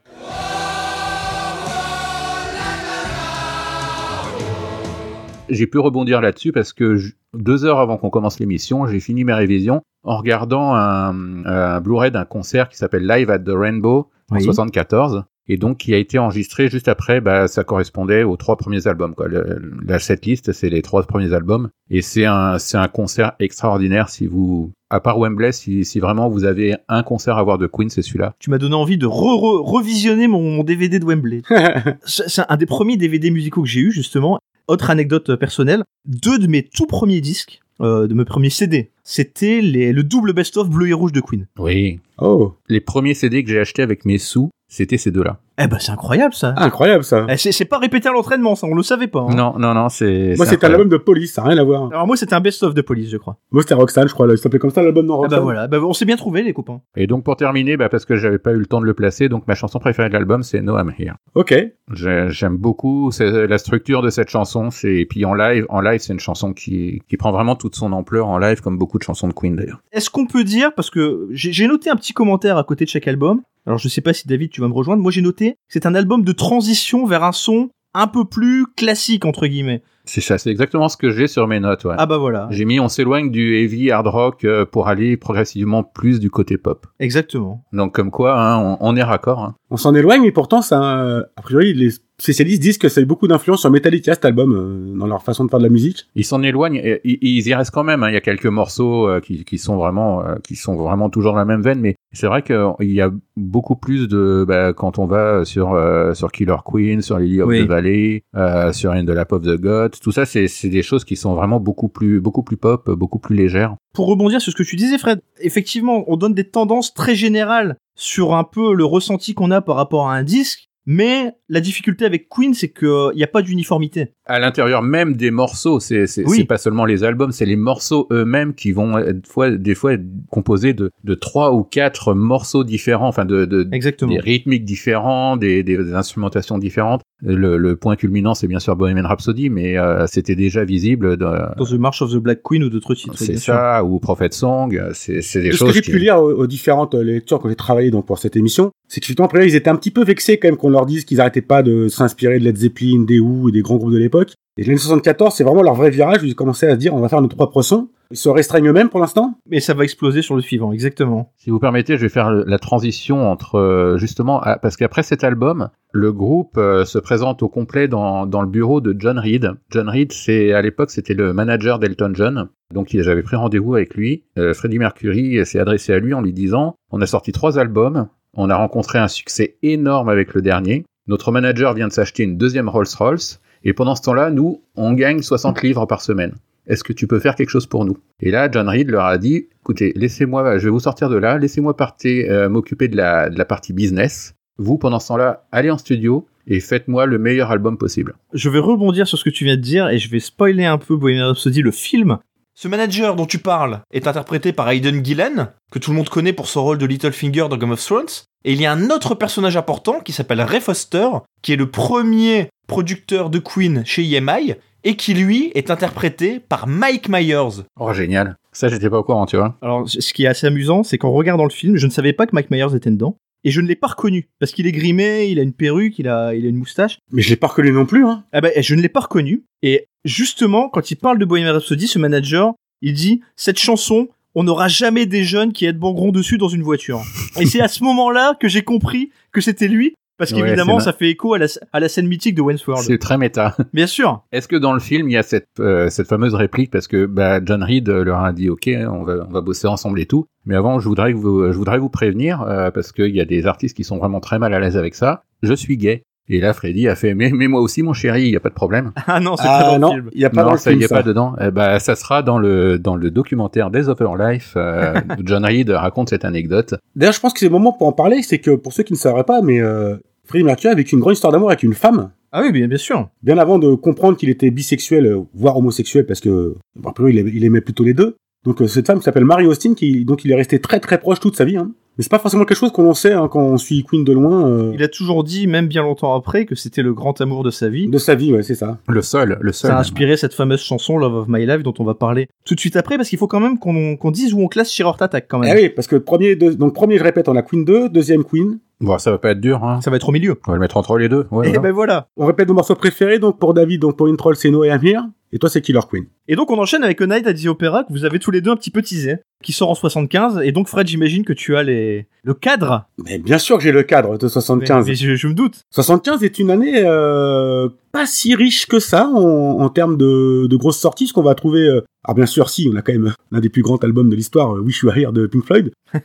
J'ai 5.48 5.66
pu 5.66 5.78
rebondir 5.78 6.20
là-dessus 6.20 6.52
parce 6.52 6.72
que 6.72 6.96
je- 6.96 7.12
deux 7.34 7.64
heures 7.64 7.78
avant 7.78 7.96
qu'on 7.98 8.10
commence 8.10 8.40
l'émission, 8.40 8.86
j'ai 8.86 9.00
fini 9.00 9.24
mes 9.24 9.34
révisions 9.34 9.82
en 10.04 10.16
regardant 10.16 10.74
un, 10.74 11.44
un 11.44 11.80
Blu-ray 11.80 12.10
d'un 12.10 12.24
concert 12.24 12.68
qui 12.68 12.76
s'appelle 12.76 13.06
Live 13.06 13.30
at 13.30 13.38
the 13.40 13.50
Rainbow 13.50 14.08
en 14.30 14.36
Oui. 14.36 14.42
74 14.42 15.24
et 15.48 15.56
donc 15.58 15.78
qui 15.78 15.94
a 15.94 15.98
été 15.98 16.18
enregistré 16.18 16.68
juste 16.68 16.88
après. 16.88 17.20
Bah, 17.20 17.46
ça 17.46 17.62
correspondait 17.62 18.24
aux 18.24 18.36
trois 18.36 18.56
premiers 18.56 18.88
albums. 18.88 19.14
Quoi. 19.14 19.28
Le- 19.28 19.60
la 19.86 19.98
setlist, 20.00 20.52
c'est 20.52 20.68
les 20.70 20.82
trois 20.82 21.02
premiers 21.04 21.32
albums 21.32 21.68
et 21.90 22.02
c'est 22.02 22.24
un 22.24 22.58
c'est 22.58 22.78
un 22.78 22.88
concert 22.88 23.32
extraordinaire. 23.38 24.08
Si 24.08 24.26
vous, 24.26 24.72
à 24.90 24.98
part 24.98 25.18
Wembley, 25.20 25.52
si, 25.52 25.84
si 25.84 26.00
vraiment 26.00 26.28
vous 26.28 26.44
avez 26.44 26.74
un 26.88 27.04
concert 27.04 27.36
à 27.38 27.42
voir 27.44 27.58
de 27.58 27.68
Queen, 27.68 27.90
c'est 27.90 28.02
celui-là. 28.02 28.34
Tu 28.40 28.50
m'as 28.50 28.58
donné 28.58 28.74
envie 28.74 28.98
de 28.98 29.06
re- 29.06 29.38
re- 29.38 29.62
revisionner 29.64 30.26
mon, 30.26 30.42
mon 30.42 30.64
DVD 30.64 30.98
de 30.98 31.04
Wembley. 31.04 31.42
C'est 32.04 32.42
un 32.48 32.56
des 32.56 32.66
premiers 32.66 32.96
DVD 32.96 33.30
musicaux 33.30 33.62
que 33.62 33.68
j'ai 33.68 33.80
eu 33.80 33.92
justement. 33.92 34.38
Autre 34.68 34.90
anecdote 34.90 35.36
personnelle, 35.36 35.84
deux 36.06 36.38
de 36.38 36.46
mes 36.48 36.62
tout 36.64 36.86
premiers 36.86 37.20
disques, 37.20 37.60
euh, 37.80 38.06
de 38.06 38.14
mes 38.14 38.24
premiers 38.24 38.50
CD, 38.50 38.90
c'était 39.04 39.60
les- 39.60 39.92
le 39.92 40.02
double 40.02 40.32
best-of 40.32 40.68
bleu 40.68 40.88
et 40.88 40.92
rouge 40.92 41.12
de 41.12 41.20
Queen. 41.20 41.46
Oui. 41.58 42.00
Oh, 42.18 42.54
Les 42.68 42.80
premiers 42.80 43.14
CD 43.14 43.44
que 43.44 43.50
j'ai 43.50 43.60
achetés 43.60 43.82
avec 43.82 44.04
mes 44.04 44.18
sous, 44.18 44.50
c'était 44.68 44.98
ces 44.98 45.10
deux-là. 45.12 45.40
Eh 45.58 45.66
ben 45.68 45.78
c'est 45.80 45.92
incroyable 45.92 46.34
ça. 46.34 46.52
incroyable 46.56 47.02
ça. 47.04 47.26
Eh, 47.28 47.36
c'est 47.36 47.50
c'est 47.52 47.64
pas 47.64 47.78
répété 47.78 48.08
à 48.08 48.12
l'entraînement 48.12 48.54
ça, 48.54 48.66
on 48.66 48.74
le 48.74 48.82
savait 48.82 49.06
pas. 49.06 49.20
hein. 49.20 49.34
Non, 49.34 49.54
non, 49.58 49.72
non, 49.74 49.88
c'est. 49.88 50.34
Moi, 50.36 50.44
c'est 50.46 50.52
c'était 50.52 50.66
un 50.66 50.68
incroyable. 50.68 50.74
album 50.82 50.88
de 50.90 50.96
police, 51.02 51.32
ça 51.34 51.42
n'a 51.42 51.48
rien 51.48 51.58
à 51.58 51.64
voir. 51.64 51.88
Alors 51.92 52.06
moi 52.06 52.16
c'était 52.16 52.34
un 52.34 52.40
best-of 52.40 52.74
de 52.74 52.82
police 52.82 53.10
je 53.10 53.16
crois. 53.16 53.38
Moi, 53.52 53.62
c'était 53.62 53.74
Roxanne, 53.74 54.08
je 54.08 54.12
crois. 54.14 54.26
là. 54.26 54.34
Il 54.34 54.38
s'appelait 54.38 54.58
comme 54.58 54.70
ça 54.70 54.82
l'album 54.82 55.06
de 55.06 55.10
Eh 55.10 55.14
Roxanne. 55.14 55.38
ben 55.38 55.42
voilà, 55.42 55.66
Ben, 55.68 55.80
on 55.82 55.92
s'est 55.92 56.04
bien 56.04 56.16
trouvé 56.16 56.42
les 56.42 56.52
copains. 56.52 56.80
Et 56.96 57.06
donc 57.06 57.24
pour 57.24 57.36
terminer, 57.36 57.76
bah, 57.76 57.88
parce 57.88 58.04
que 58.04 58.16
j'avais 58.16 58.38
pas 58.38 58.52
eu 58.52 58.56
le 58.58 58.66
temps 58.66 58.80
de 58.80 58.86
le 58.86 58.94
placer, 58.94 59.28
donc 59.28 59.46
ma 59.48 59.54
chanson 59.54 59.78
préférée 59.78 60.08
de 60.08 60.14
l'album 60.14 60.42
c'est 60.42 60.60
No 60.60 60.76
I'm 60.78 60.92
Here. 60.98 61.14
Ok. 61.34 61.54
J'ai- 61.92 62.26
J'aime 62.30 62.56
beaucoup 62.56 63.10
c'est- 63.10 63.46
la 63.46 63.58
structure 63.58 64.02
de 64.02 64.10
cette 64.10 64.28
chanson, 64.28 64.70
c'est 64.70 64.94
et 64.94 65.06
puis 65.06 65.24
en 65.24 65.32
live, 65.34 65.64
en 65.68 65.80
live 65.80 66.00
c'est 66.00 66.12
une 66.12 66.20
chanson 66.20 66.52
qui 66.52 67.00
qui 67.08 67.16
prend 67.16 67.32
vraiment 67.32 67.56
toute 67.56 67.76
son 67.76 67.92
ampleur 67.92 68.26
en 68.28 68.38
live, 68.38 68.60
comme 68.60 68.76
beaucoup 68.78 68.98
de 68.98 69.02
chansons 69.04 69.28
de 69.28 69.32
Queen 69.32 69.56
d'ailleurs. 69.56 69.80
Est-ce 69.92 70.10
qu'on 70.10 70.26
peut 70.26 70.44
dire, 70.44 70.74
parce 70.74 70.90
que 70.90 71.28
j'ai 71.30 71.52
j'ai 71.52 71.66
noté 71.66 71.88
un 71.90 71.96
petit 71.96 72.12
commentaire 72.12 72.58
à 72.58 72.64
côté 72.64 72.84
de 72.84 72.90
chaque 72.90 73.08
album, 73.08 73.40
alors 73.66 73.78
je 73.78 73.88
sais 73.88 74.00
pas 74.00 74.12
si 74.12 74.26
David 74.28 74.50
tu 74.50 74.60
vas 74.60 74.68
me 74.68 74.72
rejoindre, 74.74 75.02
moi 75.02 75.10
j'ai 75.12 75.22
noté 75.22 75.45
c'est 75.68 75.86
un 75.86 75.94
album 75.94 76.24
de 76.24 76.32
transition 76.32 77.06
vers 77.06 77.24
un 77.24 77.32
son 77.32 77.70
un 77.94 78.06
peu 78.06 78.24
plus 78.24 78.66
classique 78.76 79.24
entre 79.24 79.46
guillemets. 79.46 79.82
C'est 80.06 80.20
ça, 80.20 80.38
c'est 80.38 80.50
exactement 80.50 80.88
ce 80.88 80.96
que 80.96 81.10
j'ai 81.10 81.26
sur 81.26 81.46
mes 81.48 81.58
notes. 81.60 81.84
Ouais. 81.84 81.94
Ah 81.98 82.06
bah 82.06 82.16
voilà, 82.18 82.46
J'ai 82.50 82.64
mis 82.64 82.78
on 82.80 82.88
s'éloigne 82.88 83.30
du 83.30 83.56
heavy 83.56 83.90
hard 83.90 84.06
rock 84.06 84.44
euh, 84.44 84.64
pour 84.64 84.86
aller 84.88 85.16
progressivement 85.16 85.82
plus 85.82 86.20
du 86.20 86.30
côté 86.30 86.56
pop. 86.58 86.86
exactement. 87.00 87.64
Donc 87.72 87.94
comme 87.94 88.10
quoi, 88.10 88.40
hein, 88.40 88.58
on, 88.58 88.76
on 88.80 88.96
est 88.96 89.02
raccord. 89.02 89.40
hein. 89.42 89.54
On 89.70 89.76
s'en 89.76 89.94
éloigne, 89.96 90.22
mais 90.22 90.30
pourtant, 90.32 90.62
ça, 90.62 91.00
euh, 91.00 91.22
a 91.36 91.42
priori, 91.42 91.74
les 91.74 91.90
spécialistes 92.18 92.62
disent 92.62 92.78
que 92.78 92.88
ça 92.88 93.00
a 93.00 93.02
eu 93.02 93.06
beaucoup 93.06 93.26
d'influence 93.26 93.60
sur 93.60 93.70
Metallica, 93.70 94.14
cet 94.14 94.24
album, 94.24 94.54
euh, 94.54 94.96
dans 94.98 95.08
leur 95.08 95.24
façon 95.24 95.44
de 95.44 95.50
faire 95.50 95.58
de 95.58 95.64
la 95.64 95.70
musique. 95.70 96.06
Ils 96.14 96.24
s'en 96.24 96.40
éloignent, 96.44 96.76
et, 96.82 97.00
ils, 97.04 97.18
ils 97.20 97.48
y 97.48 97.52
restent 97.54 97.72
quand 97.72 97.82
même. 97.82 98.04
hein. 98.04 98.08
Il 98.10 98.14
y 98.14 98.16
a 98.16 98.20
quelques 98.20 98.46
morceaux 98.46 99.08
euh, 99.08 99.18
qui, 99.20 99.44
qui 99.44 99.58
sont 99.58 99.76
vraiment, 99.76 100.24
euh, 100.24 100.36
qui 100.44 100.54
sont 100.54 100.76
vraiment 100.76 101.10
toujours 101.10 101.32
dans 101.32 101.38
la 101.40 101.44
même 101.44 101.62
veine, 101.62 101.80
mais 101.80 101.96
c'est 102.12 102.28
vrai 102.28 102.42
qu'il 102.42 102.92
y 102.92 103.00
a 103.00 103.10
beaucoup 103.36 103.74
plus 103.74 104.06
de, 104.06 104.44
bah, 104.46 104.72
quand 104.72 105.00
on 105.00 105.06
va 105.06 105.44
sur 105.44 105.74
euh, 105.74 106.14
sur 106.14 106.30
Killer 106.30 106.56
Queen, 106.64 107.02
sur 107.02 107.18
Lily 107.18 107.42
of 107.42 107.48
Oui. 107.48 107.64
the 107.64 107.68
Valley, 107.68 108.22
euh, 108.36 108.72
sur 108.72 108.94
Lap 108.94 109.32
of 109.32 109.42
the 109.42 109.60
Tout 110.00 110.12
ça, 110.12 110.24
c'est 110.26 110.48
des 110.68 110.82
choses 110.82 111.04
qui 111.04 111.16
sont 111.16 111.34
vraiment 111.34 111.60
beaucoup 111.60 111.88
plus 111.88 112.20
beaucoup 112.20 112.42
plus 112.42 112.56
pop, 112.56 112.90
beaucoup 112.90 113.18
plus 113.18 113.36
légères. 113.36 113.74
Pour 113.94 114.06
rebondir 114.06 114.40
sur 114.40 114.52
ce 114.52 114.56
que 114.56 114.62
tu 114.62 114.76
disais 114.76 114.98
Fred, 114.98 115.20
effectivement 115.40 116.04
on 116.08 116.16
donne 116.16 116.34
des 116.34 116.48
tendances 116.48 116.94
très 116.94 117.14
générales 117.14 117.76
sur 117.96 118.34
un 118.34 118.44
peu 118.44 118.74
le 118.74 118.84
ressenti 118.84 119.34
qu'on 119.34 119.50
a 119.50 119.60
par 119.60 119.76
rapport 119.76 120.08
à 120.08 120.14
un 120.14 120.22
disque, 120.22 120.68
mais 120.88 121.32
la 121.48 121.60
difficulté 121.60 122.04
avec 122.04 122.28
Queen 122.28 122.54
c'est 122.54 122.68
qu'il 122.72 123.10
n'y 123.16 123.24
a 123.24 123.26
pas 123.26 123.42
d'uniformité. 123.42 124.12
À 124.26 124.38
l'intérieur 124.38 124.82
même 124.82 125.16
des 125.16 125.30
morceaux, 125.32 125.80
c'est 125.80 126.04
Oui. 126.26 126.44
pas 126.44 126.58
seulement 126.58 126.84
les 126.84 127.02
albums, 127.02 127.32
c'est 127.32 127.46
les 127.46 127.56
morceaux 127.56 128.06
eux-mêmes 128.12 128.54
qui 128.54 128.70
vont 128.72 128.96
être 128.98 129.26
fois, 129.26 129.50
des 129.50 129.74
fois 129.74 129.94
être 129.94 130.04
composés 130.30 130.74
de 130.74 130.90
de 131.04 131.14
trois 131.14 131.52
ou 131.54 131.62
quatre 131.64 132.14
morceaux 132.14 132.64
différents, 132.64 133.08
enfin 133.08 133.24
de, 133.24 133.44
des 133.44 134.20
rythmiques 134.20 134.64
différents, 134.64 135.36
des, 135.36 135.62
des, 135.62 135.76
des 135.76 135.94
instrumentations 135.94 136.58
différentes. 136.58 137.02
Le, 137.22 137.56
le 137.56 137.76
point 137.76 137.96
culminant, 137.96 138.34
c'est 138.34 138.46
bien 138.46 138.58
sûr 138.58 138.76
Bohemian 138.76 139.08
Rhapsody, 139.08 139.48
mais 139.48 139.78
euh, 139.78 140.06
c'était 140.06 140.34
déjà 140.36 140.64
visible. 140.64 141.16
de- 141.16 141.24
Dans 141.56 141.64
The 141.64 141.72
March 141.72 142.02
of 142.02 142.12
the 142.12 142.16
Black 142.16 142.40
Queen 142.44 142.62
ou 142.62 142.68
d'autres 142.68 142.94
titres. 142.94 143.14
c'est 143.16 143.38
sûr. 143.38 143.54
ça, 143.54 143.82
ou 143.84 143.98
Prophet 144.00 144.28
Song, 144.32 144.78
c'est 144.92 145.14
des 145.14 145.18
De 145.18 145.22
ce 145.22 145.38
que 145.38 145.50
choses 145.56 145.72
j'ai 145.72 145.80
qui... 145.80 145.90
pu 145.92 145.98
lire 145.98 146.18
aux, 146.18 146.30
aux 146.32 146.46
différentes 146.46 146.94
euh, 146.94 147.02
lectures 147.02 147.40
que 147.40 147.48
j'ai 147.48 147.54
travaillé 147.56 147.90
donc 147.90 148.04
pour 148.06 148.18
cette 148.18 148.36
émission, 148.36 148.70
c'est 148.86 149.00
que 149.00 149.06
justement 149.06 149.26
après 149.26 149.48
ils 149.48 149.54
étaient 149.56 149.70
un 149.70 149.76
petit 149.76 149.90
peu 149.90 150.04
vexés 150.04 150.36
quand 150.38 150.48
même 150.48 150.58
qu'on 150.58 150.68
leur 150.70 150.84
dise 150.84 151.06
qu'ils 151.06 151.20
arrêtaient 151.22 151.40
pas 151.40 151.62
de 151.62 151.88
s'inspirer 151.88 152.38
de 152.38 152.44
Led 152.44 152.56
Zeppelin, 152.58 153.04
des 153.06 153.18
Who 153.18 153.48
et 153.48 153.52
des 153.52 153.62
grands 153.62 153.76
groupes 153.76 153.92
de 153.92 153.98
l'époque. 153.98 154.34
Et 154.58 154.64
l'année 154.64 154.76
74, 154.78 155.34
c'est 155.34 155.44
vraiment 155.44 155.62
leur 155.62 155.74
vrai 155.74 155.88
virage 155.90 156.22
où 156.22 156.26
ils 156.26 156.34
commençaient 156.34 156.68
à 156.68 156.72
se 156.74 156.78
dire 156.78 156.94
on 156.94 157.00
va 157.00 157.08
faire 157.08 157.22
nos 157.22 157.28
trois 157.28 157.62
sons. 157.62 157.88
Ils 158.10 158.16
se 158.16 158.28
restreignent 158.28 158.68
eux-mêmes 158.68 158.88
pour 158.88 159.00
l'instant? 159.00 159.34
Mais 159.48 159.60
ça 159.60 159.74
va 159.74 159.84
exploser 159.84 160.22
sur 160.22 160.36
le 160.36 160.40
suivant, 160.42 160.72
exactement. 160.72 161.32
Si 161.36 161.50
vous 161.50 161.58
permettez, 161.58 161.96
je 161.96 162.02
vais 162.02 162.08
faire 162.08 162.30
la 162.30 162.58
transition 162.58 163.30
entre 163.30 163.56
euh, 163.56 163.96
justement 163.98 164.40
à- 164.40 164.58
parce 164.58 164.76
qu'après 164.76 165.02
cet 165.02 165.24
album, 165.24 165.68
le 165.92 166.12
groupe 166.12 166.56
euh, 166.56 166.84
se 166.84 166.98
présente 166.98 167.42
au 167.42 167.48
complet 167.48 167.88
dans, 167.88 168.26
dans 168.26 168.42
le 168.42 168.48
bureau 168.48 168.80
de 168.80 168.94
John 168.98 169.18
Reed. 169.18 169.52
John 169.70 169.88
Reed, 169.88 170.12
c'est 170.12 170.52
à 170.52 170.62
l'époque 170.62 170.90
c'était 170.90 171.14
le 171.14 171.32
manager 171.32 171.78
d'Elton 171.78 172.12
John, 172.14 172.48
donc 172.72 172.88
j'avais 172.92 173.22
pris 173.22 173.36
rendez-vous 173.36 173.74
avec 173.74 173.94
lui. 173.94 174.24
Euh, 174.38 174.54
Freddie 174.54 174.78
Mercury 174.78 175.44
s'est 175.44 175.58
adressé 175.58 175.92
à 175.92 175.98
lui 175.98 176.14
en 176.14 176.20
lui 176.22 176.32
disant 176.32 176.76
"On 176.90 177.00
a 177.00 177.06
sorti 177.06 177.32
trois 177.32 177.58
albums, 177.58 178.06
on 178.34 178.50
a 178.50 178.56
rencontré 178.56 178.98
un 178.98 179.08
succès 179.08 179.56
énorme 179.62 180.08
avec 180.08 180.34
le 180.34 180.42
dernier. 180.42 180.84
Notre 181.08 181.32
manager 181.32 181.72
vient 181.74 181.88
de 181.88 181.92
s'acheter 181.92 182.22
une 182.24 182.36
deuxième 182.36 182.68
Rolls-Royce 182.68 183.40
et 183.64 183.72
pendant 183.72 183.94
ce 183.96 184.02
temps-là, 184.02 184.30
nous, 184.30 184.62
on 184.76 184.92
gagne 184.92 185.22
60 185.22 185.62
livres 185.62 185.86
par 185.86 186.02
semaine." 186.02 186.34
Est-ce 186.66 186.82
que 186.82 186.92
tu 186.92 187.06
peux 187.06 187.20
faire 187.20 187.34
quelque 187.34 187.50
chose 187.50 187.66
pour 187.66 187.84
nous? 187.84 187.98
Et 188.20 188.30
là, 188.30 188.50
John 188.50 188.68
Reed 188.68 188.90
leur 188.90 189.04
a 189.04 189.18
dit, 189.18 189.48
écoutez, 189.60 189.92
laissez-moi, 189.94 190.58
je 190.58 190.64
vais 190.64 190.70
vous 190.70 190.80
sortir 190.80 191.08
de 191.08 191.16
là, 191.16 191.38
laissez-moi 191.38 191.76
partir, 191.76 192.30
euh, 192.30 192.48
m'occuper 192.48 192.88
de 192.88 192.96
la, 192.96 193.44
partie 193.44 193.72
business. 193.72 194.34
Vous, 194.58 194.78
pendant 194.78 194.98
ce 194.98 195.08
temps-là, 195.08 195.46
allez 195.52 195.70
en 195.70 195.78
studio 195.78 196.26
et 196.46 196.60
faites-moi 196.60 197.06
le 197.06 197.18
meilleur 197.18 197.50
album 197.50 197.78
possible. 197.78 198.14
Je 198.32 198.48
vais 198.48 198.58
rebondir 198.58 199.06
sur 199.06 199.18
ce 199.18 199.24
que 199.24 199.30
tu 199.30 199.44
viens 199.44 199.56
de 199.56 199.62
dire 199.62 199.88
et 199.88 199.98
je 199.98 200.10
vais 200.10 200.20
spoiler 200.20 200.64
un 200.64 200.78
peu 200.78 200.96
Bohemian 200.96 201.28
Rhapsody, 201.28 201.62
le 201.62 201.70
film. 201.70 202.18
Ce 202.54 202.68
manager 202.68 203.16
dont 203.16 203.26
tu 203.26 203.38
parles 203.38 203.82
est 203.92 204.06
interprété 204.06 204.52
par 204.54 204.70
Aidan 204.70 205.04
Gillen, 205.04 205.50
que 205.70 205.78
tout 205.78 205.90
le 205.90 205.96
monde 205.98 206.08
connaît 206.08 206.32
pour 206.32 206.48
son 206.48 206.64
rôle 206.64 206.78
de 206.78 206.86
Littlefinger 206.86 207.48
dans 207.50 207.58
Game 207.58 207.72
of 207.72 207.84
Thrones. 207.84 208.06
Et 208.44 208.54
il 208.54 208.60
y 208.60 208.64
a 208.64 208.72
un 208.72 208.88
autre 208.88 209.14
personnage 209.14 209.58
important 209.58 210.00
qui 210.00 210.12
s'appelle 210.12 210.40
Ray 210.40 210.62
Foster, 210.62 211.08
qui 211.42 211.52
est 211.52 211.56
le 211.56 211.70
premier 211.70 212.48
producteur 212.66 213.28
de 213.28 213.38
Queen 213.38 213.84
chez 213.84 214.10
EMI, 214.10 214.54
et 214.86 214.94
qui 214.94 215.14
lui 215.14 215.50
est 215.56 215.72
interprété 215.72 216.38
par 216.38 216.68
Mike 216.68 217.08
Myers. 217.08 217.64
Oh, 217.78 217.92
génial. 217.92 218.36
Ça, 218.52 218.68
j'étais 218.68 218.88
pas 218.88 219.00
au 219.00 219.02
courant, 219.02 219.26
tu 219.26 219.36
vois. 219.36 219.58
Alors, 219.60 219.88
ce 219.88 220.12
qui 220.12 220.24
est 220.24 220.28
assez 220.28 220.46
amusant, 220.46 220.84
c'est 220.84 220.96
qu'en 220.96 221.10
regardant 221.10 221.42
le 221.42 221.50
film, 221.50 221.76
je 221.76 221.86
ne 221.86 221.90
savais 221.90 222.12
pas 222.12 222.24
que 222.24 222.30
Mike 222.34 222.52
Myers 222.52 222.74
était 222.76 222.92
dedans. 222.92 223.16
Et 223.42 223.50
je 223.50 223.60
ne 223.60 223.66
l'ai 223.66 223.74
pas 223.74 223.88
reconnu. 223.88 224.28
Parce 224.38 224.52
qu'il 224.52 224.64
est 224.66 224.72
grimé, 224.72 225.26
il 225.26 225.40
a 225.40 225.42
une 225.42 225.52
perruque, 225.52 225.98
il 225.98 226.08
a, 226.08 226.34
il 226.34 226.46
a 226.46 226.48
une 226.48 226.56
moustache. 226.56 226.98
Mais 227.10 227.20
je 227.20 227.30
l'ai 227.30 227.36
pas 227.36 227.48
reconnu 227.48 227.72
non 227.72 227.84
plus. 227.84 228.06
Hein. 228.06 228.24
Ah 228.32 228.40
ben, 228.40 228.52
je 228.56 228.74
ne 228.76 228.80
l'ai 228.80 228.88
pas 228.88 229.00
reconnu. 229.00 229.42
Et 229.62 229.88
justement, 230.04 230.68
quand 230.68 230.88
il 230.92 230.96
parle 230.96 231.18
de 231.18 231.24
Bohemian 231.24 231.52
Rhapsody, 231.52 231.88
ce 231.88 231.98
manager, 231.98 232.54
il 232.80 232.92
dit 232.92 233.22
cette 233.34 233.58
chanson, 233.58 234.08
on 234.36 234.44
n'aura 234.44 234.68
jamais 234.68 235.06
des 235.06 235.24
jeunes 235.24 235.52
qui 235.52 235.66
aident 235.66 235.78
Bangron 235.78 236.12
dessus 236.12 236.38
dans 236.38 236.48
une 236.48 236.62
voiture. 236.62 237.02
Et 237.40 237.46
c'est 237.46 237.60
à 237.60 237.68
ce 237.68 237.82
moment-là 237.82 238.36
que 238.38 238.46
j'ai 238.46 238.62
compris 238.62 239.10
que 239.32 239.40
c'était 239.40 239.68
lui. 239.68 239.94
Parce 240.18 240.32
Ouais, 240.32 240.42
qu'évidemment, 240.42 240.80
ça 240.80 240.92
fait 240.92 241.10
écho 241.10 241.34
à 241.34 241.38
la, 241.38 241.46
à 241.72 241.80
la 241.80 241.88
scène 241.88 242.06
mythique 242.06 242.34
de 242.34 242.40
World. 242.42 242.58
C'est 242.82 242.98
très 242.98 243.18
méta. 243.18 243.54
Bien 243.74 243.86
sûr. 243.86 244.24
Est-ce 244.32 244.48
que 244.48 244.56
dans 244.56 244.72
le 244.72 244.80
film, 244.80 245.10
il 245.10 245.12
y 245.12 245.16
a 245.16 245.22
cette, 245.22 245.48
euh, 245.60 245.90
cette 245.90 246.08
fameuse 246.08 246.34
réplique? 246.34 246.70
Parce 246.70 246.88
que 246.88 247.04
bah, 247.06 247.40
John 247.44 247.62
Reed 247.62 247.88
euh, 247.88 248.04
leur 248.04 248.20
a 248.20 248.32
dit 248.32 248.48
OK, 248.48 248.68
on 248.68 249.02
va, 249.02 249.26
on 249.28 249.32
va 249.32 249.40
bosser 249.42 249.66
ensemble 249.66 250.00
et 250.00 250.06
tout. 250.06 250.26
Mais 250.46 250.54
avant, 250.54 250.78
je 250.78 250.88
voudrais 250.88 251.12
que 251.12 251.18
vous, 251.18 251.52
je 251.52 251.56
voudrais 251.56 251.78
vous 251.78 251.90
prévenir 251.90 252.42
euh, 252.42 252.70
parce 252.70 252.92
qu'il 252.92 253.14
y 253.14 253.20
a 253.20 253.24
des 253.24 253.46
artistes 253.46 253.76
qui 253.76 253.84
sont 253.84 253.98
vraiment 253.98 254.20
très 254.20 254.38
mal 254.38 254.54
à 254.54 254.60
l'aise 254.60 254.76
avec 254.76 254.94
ça. 254.94 255.24
Je 255.42 255.52
suis 255.52 255.76
gay. 255.76 256.04
Et 256.28 256.40
là, 256.40 256.52
Freddy 256.54 256.88
a 256.88 256.96
fait 256.96 257.14
mais, 257.14 257.30
mais 257.32 257.46
moi 257.48 257.60
aussi, 257.60 257.82
mon 257.82 257.92
chéri, 257.92 258.22
il 258.24 258.30
y 258.32 258.36
a 258.36 258.40
pas 258.40 258.48
de 258.48 258.54
problème. 258.54 258.92
Ah 259.06 259.20
non, 259.20 259.36
c'est 259.36 259.44
pas 259.44 259.58
Ah 259.74 259.78
dans 259.78 259.88
non, 259.90 259.94
le 259.96 260.00
film. 260.02 260.10
il 260.14 260.20
y 260.20 260.24
a 260.24 260.30
pas 260.30 260.42
dans 260.42 260.46
non, 260.48 260.52
le 260.54 260.58
ça 260.58 260.70
film 260.70 260.82
y 260.82 260.86
ça. 260.86 260.94
pas 260.96 261.02
dedans. 261.02 261.34
Eh 261.40 261.50
ben, 261.50 261.78
ça 261.78 261.94
sera 261.94 262.22
dans 262.22 262.38
le 262.38 262.78
dans 262.78 262.96
le 262.96 263.10
documentaire 263.10 263.70
Days 263.70 263.88
of 263.88 264.00
Our 264.00 264.16
Life. 264.16 264.54
euh, 264.56 264.94
où 265.18 265.22
John 265.24 265.44
Reed 265.44 265.70
raconte 265.70 266.10
cette 266.10 266.24
anecdote. 266.24 266.74
D'ailleurs, 266.96 267.12
je 267.14 267.20
pense 267.20 267.32
que 267.32 267.38
c'est 267.38 267.46
le 267.46 267.52
moment 267.52 267.72
pour 267.72 267.86
en 267.86 267.92
parler, 267.92 268.22
c'est 268.22 268.38
que 268.38 268.56
pour 268.56 268.72
ceux 268.72 268.82
qui 268.82 268.92
ne 268.92 268.98
sauraient 268.98 269.24
pas, 269.24 269.40
mais 269.42 269.60
euh, 269.60 269.96
Freddie 270.24 270.44
Mercury 270.44 270.72
a 270.72 270.74
vécu 270.74 270.94
une 270.96 271.00
grande 271.00 271.12
histoire 271.14 271.32
d'amour 271.32 271.48
avec 271.50 271.62
une 271.62 271.74
femme, 271.74 272.10
Ah 272.32 272.42
oui, 272.42 272.50
bien, 272.50 272.66
bien 272.66 272.78
sûr. 272.78 273.08
bien 273.22 273.38
avant 273.38 273.58
de 273.60 273.74
comprendre 273.76 274.16
qu'il 274.16 274.28
était 274.28 274.50
bisexuel, 274.50 275.06
euh, 275.06 275.20
voire 275.34 275.56
homosexuel, 275.56 276.04
parce 276.06 276.20
que 276.20 276.56
bon, 276.74 276.88
a 276.90 276.92
priori, 276.92 277.12
il 277.12 277.18
aimait, 277.20 277.30
il 277.32 277.44
aimait 277.44 277.60
plutôt 277.60 277.84
les 277.84 277.94
deux. 277.94 278.16
Donc 278.44 278.60
euh, 278.62 278.66
cette 278.66 278.86
femme 278.88 278.98
qui 278.98 279.04
s'appelle 279.04 279.24
Mary 279.24 279.46
Austin, 279.46 279.74
qui 279.74 280.04
donc 280.04 280.24
il 280.24 280.32
est 280.32 280.36
resté 280.36 280.58
très 280.60 280.80
très 280.80 280.98
proche 280.98 281.20
toute 281.20 281.36
sa 281.36 281.44
vie. 281.44 281.56
Hein. 281.56 281.70
Mais 281.98 282.02
c'est 282.02 282.10
pas 282.10 282.18
forcément 282.18 282.44
quelque 282.44 282.58
chose 282.58 282.72
qu'on 282.72 282.92
sait 282.92 283.12
hein, 283.12 283.26
quand 283.30 283.40
on 283.40 283.56
suit 283.56 283.82
Queen 283.84 284.04
de 284.04 284.12
loin 284.12 284.46
euh, 284.48 284.72
Il 284.74 284.82
a 284.82 284.88
toujours 284.88 285.24
dit, 285.24 285.46
même 285.46 285.66
bien 285.66 285.82
longtemps 285.82 286.14
après, 286.14 286.44
que 286.44 286.54
c'était 286.54 286.82
le 286.82 286.92
grand 286.92 287.18
amour 287.20 287.42
de 287.42 287.50
sa 287.50 287.68
vie. 287.70 287.88
de 287.88 287.98
sa 287.98 288.14
vie, 288.14 288.32
ouais, 288.34 288.42
c'est 288.42 288.54
ça. 288.54 288.78
Le 288.88 289.00
seul, 289.02 289.38
le 289.40 289.52
seul. 289.52 289.70
Ça 289.70 289.76
a 289.76 289.80
inspiré 289.80 290.16
cette 290.16 290.34
fameuse 290.34 290.60
chanson 290.60 290.98
Love 290.98 291.14
of 291.14 291.28
My 291.28 291.46
Life 291.46 291.62
dont 291.62 291.74
on 291.78 291.84
va 291.84 291.94
parler 291.94 292.28
tout 292.44 292.54
de 292.54 292.60
suite 292.60 292.76
après 292.76 292.96
parce 292.96 293.08
qu'il 293.08 293.18
faut 293.18 293.26
quand 293.28 293.40
même 293.40 293.58
qu'on 293.58 293.96
qu'on 293.96 294.10
dise 294.10 294.34
où 294.34 294.40
on 294.40 294.48
classe 294.48 294.70
Sheer 294.72 294.84
Heart 294.86 295.00
Attack 295.02 295.26
quand 295.28 295.42
Eh 295.42 295.46
même. 295.46 295.56
oui, 295.56 295.68
parce 295.70 295.86
que 295.88 295.96
premier, 295.96 296.36
deux- 296.36 296.54
donc 296.54 296.74
premier, 296.74 296.98
je 296.98 297.04
répète, 297.04 297.28
on 297.28 297.36
a 297.36 297.42
Queen 297.42 297.64
2, 297.64 297.88
deuxième 297.88 298.24
Queen. 298.24 298.58
Bon, 298.80 298.98
ça 298.98 299.10
va 299.10 299.16
pas 299.16 299.30
être 299.30 299.40
dur. 299.40 299.64
Hein. 299.64 299.80
Ça 299.80 299.88
va 299.90 299.96
être 299.96 300.10
au 300.10 300.12
milieu. 300.12 300.38
On 300.46 300.50
va 300.50 300.56
le 300.56 300.60
mettre 300.60 300.76
entre 300.76 300.98
les 300.98 301.08
deux. 301.08 301.26
Ouais, 301.30 301.46
Et 301.46 301.52
voilà. 301.52 301.58
ben 301.60 301.72
voilà. 301.72 302.08
On 302.18 302.26
répète 302.26 302.46
nos 302.48 302.54
morceaux 302.54 302.74
préférés, 302.74 303.18
donc 303.18 303.38
pour 303.38 303.54
David, 303.54 303.80
donc 303.80 303.96
pour 303.96 304.06
Introll, 304.08 304.36
c'est 304.36 304.50
No 304.50 304.64
I 304.64 304.68
Am 304.70 304.84
Here, 304.84 305.00
et 305.32 305.38
toi 305.38 305.48
c'est 305.48 305.62
Killer 305.62 305.80
Queen. 305.90 306.04
Et 306.28 306.36
donc 306.36 306.50
on 306.50 306.58
enchaîne 306.58 306.82
avec 306.82 307.00
A 307.00 307.06
Night 307.06 307.26
at 307.26 307.34
the 307.34 307.46
Opera 307.46 307.84
que 307.84 307.92
vous 307.92 308.04
avez 308.04 308.18
tous 308.18 308.30
les 308.30 308.40
deux 308.40 308.50
un 308.50 308.56
petit 308.56 308.70
peu 308.70 308.82
teasé, 308.82 309.16
qui 309.42 309.52
sort 309.52 309.70
en 309.70 309.74
75. 309.74 310.40
Et 310.42 310.52
donc 310.52 310.68
Fred, 310.68 310.86
j'imagine 310.86 311.24
que 311.24 311.32
tu 311.32 311.56
as 311.56 311.62
les 311.62 312.06
le 312.24 312.34
cadre. 312.34 312.88
Mais 313.04 313.18
bien 313.18 313.38
sûr 313.38 313.56
que 313.58 313.62
j'ai 313.62 313.72
le 313.72 313.84
cadre 313.84 314.18
de 314.18 314.26
Mais, 314.26 314.30
75. 314.30 314.86
mais 314.86 314.94
je, 314.96 315.14
je 315.14 315.28
me 315.28 315.34
doute. 315.34 315.60
75 315.70 316.24
est 316.24 316.38
une 316.40 316.50
année 316.50 316.82
euh, 316.84 317.68
pas 317.92 318.06
si 318.06 318.34
riche 318.34 318.66
que 318.66 318.80
ça 318.80 319.06
en, 319.08 319.60
en 319.60 319.68
termes 319.68 319.96
de, 319.96 320.48
de 320.48 320.56
grosses 320.56 320.80
sorties, 320.80 321.06
ce 321.06 321.12
qu'on 321.12 321.22
va 321.22 321.36
trouver. 321.36 321.60
Euh, 321.60 321.82
alors 322.04 322.16
bien 322.16 322.26
sûr, 322.26 322.50
si, 322.50 322.68
on 322.72 322.76
a 322.76 322.82
quand 322.82 322.92
même 322.92 323.12
l'un 323.30 323.40
des 323.40 323.48
plus 323.48 323.62
grands 323.62 323.76
albums 323.76 324.10
de 324.10 324.16
l'histoire, 324.16 324.56
euh, 324.56 324.60
Wish 324.60 324.82
You 324.82 324.88
Were 324.88 324.98
Here 324.98 325.12
de 325.12 325.26
Pink 325.26 325.44
Floyd. 325.44 325.70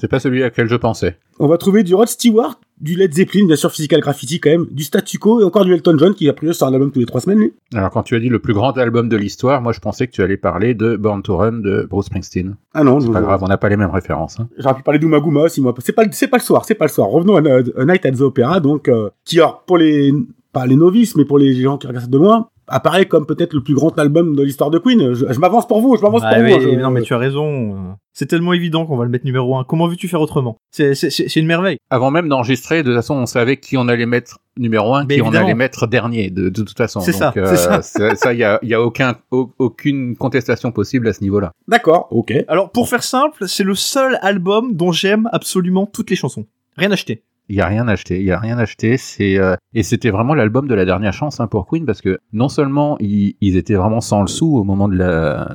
C'est 0.00 0.08
pas 0.08 0.18
celui 0.18 0.42
à 0.42 0.50
quel 0.50 0.68
je 0.68 0.76
pensais. 0.76 1.18
On 1.38 1.46
va 1.46 1.56
trouver 1.56 1.82
du 1.82 1.94
Rod 1.94 2.08
Stewart, 2.08 2.60
du 2.80 2.94
Led 2.94 3.14
Zeppelin, 3.14 3.46
bien 3.46 3.56
sûr 3.56 3.70
Physical 3.70 4.00
Graffiti 4.00 4.40
quand 4.40 4.50
même, 4.50 4.66
du 4.70 4.84
Statu 4.84 5.18
Quo 5.18 5.40
et 5.40 5.44
encore 5.44 5.64
du 5.64 5.72
Elton 5.72 5.96
John 5.98 6.14
qui 6.14 6.28
a 6.28 6.34
priori 6.34 6.54
sort 6.54 6.68
un 6.68 6.74
album 6.74 6.92
tous 6.92 7.00
les 7.00 7.06
trois 7.06 7.20
semaines. 7.20 7.38
Lui. 7.38 7.52
Alors 7.74 7.90
quand 7.90 8.02
tu 8.02 8.14
as 8.14 8.20
dit 8.20 8.28
le 8.28 8.38
plus 8.38 8.52
grand 8.52 8.76
album 8.76 9.08
de 9.08 9.16
l'histoire, 9.16 9.61
moi 9.62 9.72
je 9.72 9.80
pensais 9.80 10.06
que 10.06 10.12
tu 10.12 10.22
allais 10.22 10.36
parler 10.36 10.74
de 10.74 10.96
Born 10.96 11.22
to 11.22 11.36
Run 11.36 11.52
de 11.60 11.86
Bruce 11.88 12.06
Springsteen. 12.06 12.56
Ah 12.74 12.84
non, 12.84 13.00
C'est 13.00 13.10
pas 13.10 13.20
grave, 13.22 13.40
on 13.42 13.48
n'a 13.48 13.56
pas 13.56 13.68
les 13.70 13.76
mêmes 13.76 13.90
références. 13.90 14.38
hein. 14.40 14.48
J'aurais 14.58 14.74
pu 14.74 14.82
parler 14.82 14.98
d'Umaguma 14.98 15.42
aussi, 15.44 15.60
moi. 15.62 15.74
C'est 15.78 15.92
pas, 15.94 16.04
le- 16.04 16.10
c'est 16.12 16.28
pas 16.28 16.36
le 16.38 16.42
soir, 16.42 16.64
c'est 16.64 16.74
pas 16.74 16.84
le 16.86 16.90
soir. 16.90 17.08
Revenons 17.08 17.36
à, 17.36 17.40
A 17.80 17.84
Night 17.86 18.04
at 18.04 18.12
the 18.12 18.20
Opera, 18.20 18.60
donc, 18.60 18.88
euh, 18.88 19.08
qui, 19.24 19.38
alors, 19.40 19.62
pour 19.66 19.78
les, 19.78 20.12
pas 20.52 20.66
les 20.66 20.76
novices, 20.76 21.16
mais 21.16 21.24
pour 21.24 21.38
les 21.38 21.54
gens 21.54 21.78
qui 21.78 21.86
regardent 21.86 22.04
ça 22.04 22.10
de 22.10 22.18
loin, 22.18 22.48
apparaît 22.72 23.06
comme 23.06 23.26
peut-être 23.26 23.52
le 23.54 23.62
plus 23.62 23.74
grand 23.74 23.96
album 23.98 24.34
de 24.34 24.42
l'histoire 24.42 24.70
de 24.70 24.78
Queen. 24.78 25.14
Je, 25.14 25.26
je 25.30 25.38
m'avance 25.38 25.68
pour 25.68 25.80
vous, 25.80 25.96
je 25.96 26.02
m'avance 26.02 26.22
Ah 26.24 26.34
pour 26.34 26.42
vous. 26.44 26.60
je- 26.60 26.68
non 26.70 26.90
mais 26.90 27.02
tu 27.02 27.14
as 27.14 27.18
raison. 27.18 27.96
C'est 28.14 28.26
tellement 28.26 28.52
évident 28.52 28.84
qu'on 28.84 28.96
va 28.96 29.04
le 29.04 29.10
mettre 29.10 29.24
numéro 29.24 29.56
1. 29.56 29.64
Comment 29.64 29.86
veux-tu 29.88 30.06
faire 30.08 30.20
autrement? 30.20 30.56
C'est 30.70 30.94
c'est- 30.94 31.08
c'est- 31.10 31.28
c'est 31.28 31.40
une 31.40 31.46
merveille. 31.46 31.78
Avant 31.90 32.10
même 32.10 32.28
d'enregistrer, 32.28 32.82
de 32.82 32.88
toute 32.88 32.96
façon, 32.96 33.14
on 33.14 33.26
savait 33.26 33.56
qui 33.58 33.76
on 33.76 33.88
allait 33.88 34.04
mettre 34.06 34.38
numéro 34.58 34.94
un, 34.94 35.04
Mais 35.06 35.14
qui 35.16 35.22
on 35.22 35.32
allait 35.32 35.54
mettre 35.54 35.86
dernier, 35.86 36.28
de, 36.30 36.48
de 36.50 36.62
toute 36.62 36.76
façon. 36.76 37.00
C'est 37.00 37.12
ça, 37.12 37.32
euh, 37.36 37.46
c'est 37.46 37.56
ça. 37.56 37.80
c'est- 37.82 38.16
ça, 38.16 38.32
il 38.34 38.38
y 38.40 38.44
a, 38.44 38.58
y 38.62 38.74
a 38.74 38.82
aucun, 38.82 39.14
au- 39.30 39.50
aucune 39.58 40.14
contestation 40.16 40.72
possible 40.72 41.08
à 41.08 41.12
ce 41.14 41.22
niveau-là. 41.22 41.52
D'accord, 41.68 42.08
ok. 42.10 42.34
Alors 42.48 42.70
pour 42.70 42.88
faire 42.88 43.02
simple, 43.02 43.48
c'est 43.48 43.64
le 43.64 43.74
seul 43.74 44.18
album 44.20 44.74
dont 44.74 44.92
j'aime 44.92 45.28
absolument 45.32 45.86
toutes 45.86 46.10
les 46.10 46.16
chansons. 46.16 46.44
Rien 46.76 46.90
acheté. 46.90 47.22
Il 47.52 47.56
y 47.56 47.60
a 47.60 47.66
rien 47.66 47.86
acheté, 47.86 48.18
il 48.18 48.24
y 48.24 48.30
a 48.30 48.38
rien 48.38 48.56
acheté. 48.56 48.96
C'est 48.96 49.38
euh, 49.38 49.56
et 49.74 49.82
c'était 49.82 50.08
vraiment 50.08 50.32
l'album 50.32 50.66
de 50.66 50.74
la 50.74 50.86
dernière 50.86 51.12
chance 51.12 51.38
hein, 51.38 51.48
pour 51.48 51.66
Queen 51.66 51.84
parce 51.84 52.00
que 52.00 52.18
non 52.32 52.48
seulement 52.48 52.96
ils, 52.98 53.58
étaient 53.58 53.74
vraiment 53.74 54.00
sans 54.00 54.22
le 54.22 54.26
sou 54.26 54.56
au 54.56 54.64
moment 54.64 54.88
de 54.88 54.96